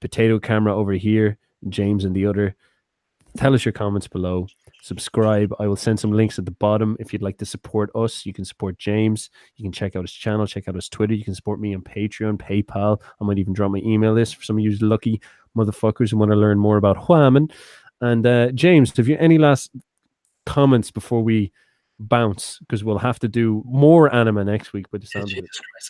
potato 0.00 0.38
camera 0.38 0.76
over 0.76 0.92
here, 0.92 1.38
James 1.68 2.04
and 2.04 2.14
the 2.14 2.26
other. 2.26 2.56
Tell 3.36 3.54
us 3.54 3.64
your 3.64 3.72
comments 3.72 4.08
below. 4.08 4.48
Subscribe. 4.82 5.54
I 5.60 5.66
will 5.66 5.76
send 5.76 6.00
some 6.00 6.12
links 6.12 6.38
at 6.38 6.44
the 6.44 6.50
bottom. 6.50 6.96
If 6.98 7.12
you'd 7.12 7.22
like 7.22 7.38
to 7.38 7.46
support 7.46 7.90
us, 7.94 8.26
you 8.26 8.32
can 8.32 8.44
support 8.44 8.78
James. 8.78 9.30
You 9.56 9.62
can 9.62 9.72
check 9.72 9.94
out 9.94 10.02
his 10.02 10.12
channel, 10.12 10.46
check 10.46 10.68
out 10.68 10.74
his 10.74 10.88
Twitter. 10.88 11.14
You 11.14 11.24
can 11.24 11.34
support 11.34 11.60
me 11.60 11.74
on 11.74 11.82
Patreon, 11.82 12.38
PayPal. 12.38 13.00
I 13.20 13.24
might 13.24 13.38
even 13.38 13.52
drop 13.52 13.70
my 13.70 13.78
email 13.78 14.12
list 14.12 14.36
for 14.36 14.42
some 14.42 14.56
of 14.58 14.64
you 14.64 14.76
lucky 14.80 15.20
motherfuckers 15.56 16.10
who 16.10 16.16
want 16.16 16.32
to 16.32 16.36
learn 16.36 16.58
more 16.58 16.76
about 16.76 16.96
Huaman. 16.96 17.52
And 18.00 18.26
uh, 18.26 18.52
James, 18.52 18.96
have 18.96 19.08
you 19.08 19.16
any 19.18 19.38
last 19.38 19.70
comments 20.46 20.90
before 20.90 21.22
we 21.22 21.52
bounce? 22.00 22.58
Because 22.60 22.82
we'll 22.82 22.98
have 22.98 23.18
to 23.20 23.28
do 23.28 23.62
more 23.66 24.12
anime 24.14 24.44
next 24.46 24.72
week 24.72 24.90
by 24.90 24.98
the 24.98 25.06
sound 25.06 25.30
it. 25.30 25.44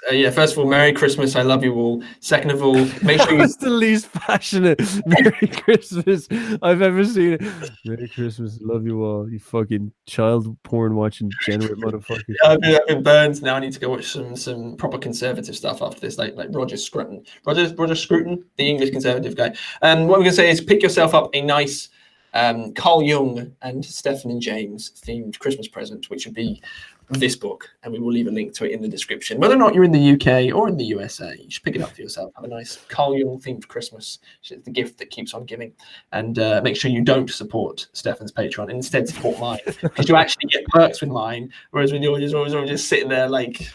Uh, 0.08 0.14
yeah, 0.14 0.30
first 0.30 0.52
of 0.52 0.58
all, 0.58 0.66
Merry 0.66 0.92
Christmas. 0.92 1.36
I 1.36 1.42
love 1.42 1.64
you 1.64 1.74
all. 1.74 2.02
Second 2.20 2.50
of 2.50 2.62
all, 2.62 2.74
make 3.02 3.20
sure 3.20 3.32
you 3.32 3.38
That's 3.38 3.56
the 3.56 3.70
least 3.70 4.12
passionate 4.12 4.80
Merry 5.06 5.48
Christmas 5.48 6.28
I've 6.62 6.82
ever 6.82 7.04
seen. 7.04 7.38
Merry 7.84 8.08
Christmas, 8.08 8.58
love 8.60 8.84
you 8.84 9.02
all. 9.04 9.30
You 9.30 9.38
fucking 9.38 9.92
child 10.06 10.56
porn 10.64 10.96
watching 10.96 11.30
degenerate 11.46 11.78
motherfuckers. 11.78 12.34
I've 12.44 12.60
been, 12.60 12.74
I've 12.74 12.86
been 12.86 13.02
burned. 13.02 13.42
Now 13.42 13.56
I 13.56 13.60
need 13.60 13.72
to 13.72 13.80
go 13.80 13.90
watch 13.90 14.06
some 14.06 14.36
some 14.36 14.76
proper 14.76 14.98
conservative 14.98 15.56
stuff 15.56 15.82
after 15.82 16.00
this, 16.00 16.18
like 16.18 16.36
like 16.36 16.48
Roger 16.50 16.76
Scruton. 16.76 17.24
Roger 17.46 17.72
Roger 17.76 17.94
Scruton, 17.94 18.44
the 18.56 18.68
English 18.68 18.90
conservative 18.90 19.36
guy. 19.36 19.54
And 19.82 20.08
what 20.08 20.18
we're 20.18 20.24
gonna 20.24 20.36
say 20.36 20.50
is 20.50 20.60
pick 20.60 20.82
yourself 20.82 21.14
up 21.14 21.30
a 21.34 21.40
nice 21.40 21.88
um, 22.34 22.72
Carl 22.74 23.02
Jung 23.02 23.52
and 23.62 23.84
Stefan 23.84 24.30
and 24.30 24.40
James 24.40 24.92
themed 25.04 25.38
Christmas 25.38 25.68
present, 25.68 26.10
which 26.10 26.26
would 26.26 26.34
be 26.34 26.62
this 27.10 27.34
book, 27.34 27.68
and 27.82 27.92
we 27.92 27.98
will 27.98 28.12
leave 28.12 28.28
a 28.28 28.30
link 28.30 28.54
to 28.54 28.64
it 28.64 28.70
in 28.70 28.80
the 28.80 28.88
description. 28.88 29.40
Whether 29.40 29.54
or 29.54 29.58
not 29.58 29.74
you're 29.74 29.84
in 29.84 29.90
the 29.90 30.12
UK 30.12 30.54
or 30.54 30.68
in 30.68 30.76
the 30.76 30.84
USA, 30.84 31.34
you 31.36 31.50
should 31.50 31.64
pick 31.64 31.74
it 31.74 31.82
up 31.82 31.90
for 31.90 32.02
yourself. 32.02 32.32
Have 32.36 32.44
a 32.44 32.48
nice 32.48 32.78
Carl 32.88 33.18
Jung 33.18 33.40
themed 33.40 33.66
Christmas. 33.66 34.20
It's 34.48 34.64
the 34.64 34.70
gift 34.70 34.98
that 34.98 35.10
keeps 35.10 35.34
on 35.34 35.44
giving. 35.44 35.72
And 36.12 36.38
uh, 36.38 36.60
make 36.62 36.76
sure 36.76 36.90
you 36.90 37.02
don't 37.02 37.28
support 37.28 37.88
Stefan's 37.92 38.32
Patreon 38.32 38.64
and 38.64 38.72
instead 38.72 39.08
support 39.08 39.40
mine 39.40 39.58
because 39.80 40.08
you 40.08 40.16
actually 40.16 40.48
get 40.50 40.64
perks 40.68 41.00
with 41.00 41.10
mine. 41.10 41.52
Whereas 41.72 41.90
you're 41.90 42.20
just 42.20 42.34
always, 42.34 42.54
always 42.54 42.70
just 42.70 42.88
sitting 42.88 43.08
there 43.08 43.28
like 43.28 43.68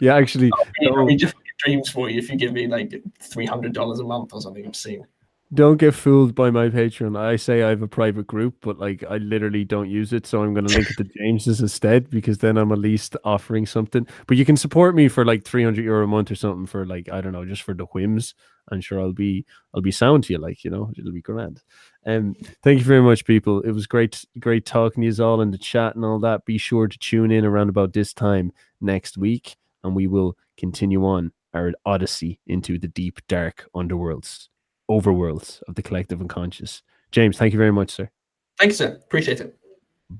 Yeah, 0.00 0.14
actually, 0.16 0.50
read 0.80 1.20
your 1.20 1.30
fucking 1.30 1.52
dreams 1.58 1.88
for 1.88 2.10
you 2.10 2.18
if 2.18 2.30
you 2.30 2.36
give 2.36 2.52
me 2.52 2.66
like 2.66 3.02
three 3.20 3.46
hundred 3.46 3.72
dollars 3.72 4.00
a 4.00 4.04
month 4.04 4.32
or 4.32 4.40
something 4.40 4.66
obscene. 4.66 5.06
Don't 5.54 5.78
get 5.78 5.94
fooled 5.94 6.34
by 6.34 6.50
my 6.50 6.68
Patreon. 6.68 7.18
I 7.18 7.36
say 7.36 7.62
I 7.62 7.70
have 7.70 7.82
a 7.82 7.88
private 7.88 8.26
group, 8.26 8.56
but 8.60 8.78
like 8.78 9.02
I 9.08 9.16
literally 9.16 9.64
don't 9.64 9.88
use 9.88 10.12
it. 10.12 10.26
So 10.26 10.42
I'm 10.42 10.52
going 10.52 10.66
to 10.66 10.74
link 10.74 10.90
it 10.90 10.96
to 10.98 11.04
James's 11.04 11.60
instead 11.60 12.10
because 12.10 12.38
then 12.38 12.58
I'm 12.58 12.72
at 12.72 12.78
least 12.78 13.16
offering 13.24 13.64
something. 13.64 14.06
But 14.26 14.36
you 14.36 14.44
can 14.44 14.56
support 14.56 14.94
me 14.94 15.08
for 15.08 15.24
like 15.24 15.44
300 15.44 15.82
euro 15.82 16.04
a 16.04 16.06
month 16.06 16.30
or 16.30 16.34
something 16.34 16.66
for 16.66 16.84
like, 16.84 17.08
I 17.10 17.20
don't 17.20 17.32
know, 17.32 17.46
just 17.46 17.62
for 17.62 17.74
the 17.74 17.86
whims. 17.86 18.34
I'm 18.70 18.80
sure 18.80 19.00
I'll 19.00 19.12
be 19.12 19.46
I'll 19.74 19.80
be 19.80 19.90
sound 19.90 20.24
to 20.24 20.34
you, 20.34 20.38
like 20.38 20.64
you 20.64 20.70
know, 20.70 20.90
it'll 20.96 21.12
be 21.12 21.22
grand. 21.22 21.62
Um, 22.06 22.34
thank 22.62 22.78
you 22.78 22.84
very 22.84 23.02
much, 23.02 23.24
people. 23.24 23.60
It 23.62 23.72
was 23.72 23.86
great, 23.86 24.24
great 24.38 24.66
talking 24.66 25.02
to 25.02 25.08
you 25.08 25.24
all 25.24 25.40
in 25.40 25.50
the 25.50 25.58
chat 25.58 25.94
and 25.94 26.04
all 26.04 26.18
that. 26.20 26.44
Be 26.44 26.58
sure 26.58 26.86
to 26.86 26.98
tune 26.98 27.30
in 27.30 27.44
around 27.44 27.68
about 27.68 27.92
this 27.92 28.12
time 28.12 28.52
next 28.80 29.16
week, 29.16 29.56
and 29.82 29.94
we 29.94 30.06
will 30.06 30.36
continue 30.56 31.04
on 31.04 31.32
our 31.54 31.72
odyssey 31.86 32.40
into 32.46 32.78
the 32.78 32.88
deep, 32.88 33.20
dark 33.28 33.68
underworlds, 33.74 34.48
overworlds 34.90 35.62
of 35.68 35.74
the 35.74 35.82
collective 35.82 36.20
unconscious. 36.20 36.82
James, 37.10 37.36
thank 37.36 37.52
you 37.52 37.58
very 37.58 37.72
much, 37.72 37.90
sir. 37.90 38.10
Thank 38.58 38.70
you, 38.70 38.76
sir. 38.76 39.00
Appreciate 39.04 39.40
it. 39.40 39.58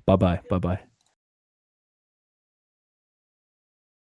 Bye 0.07 0.16
bye. 0.16 0.40
Bye 0.49 0.59
bye. 0.59 0.81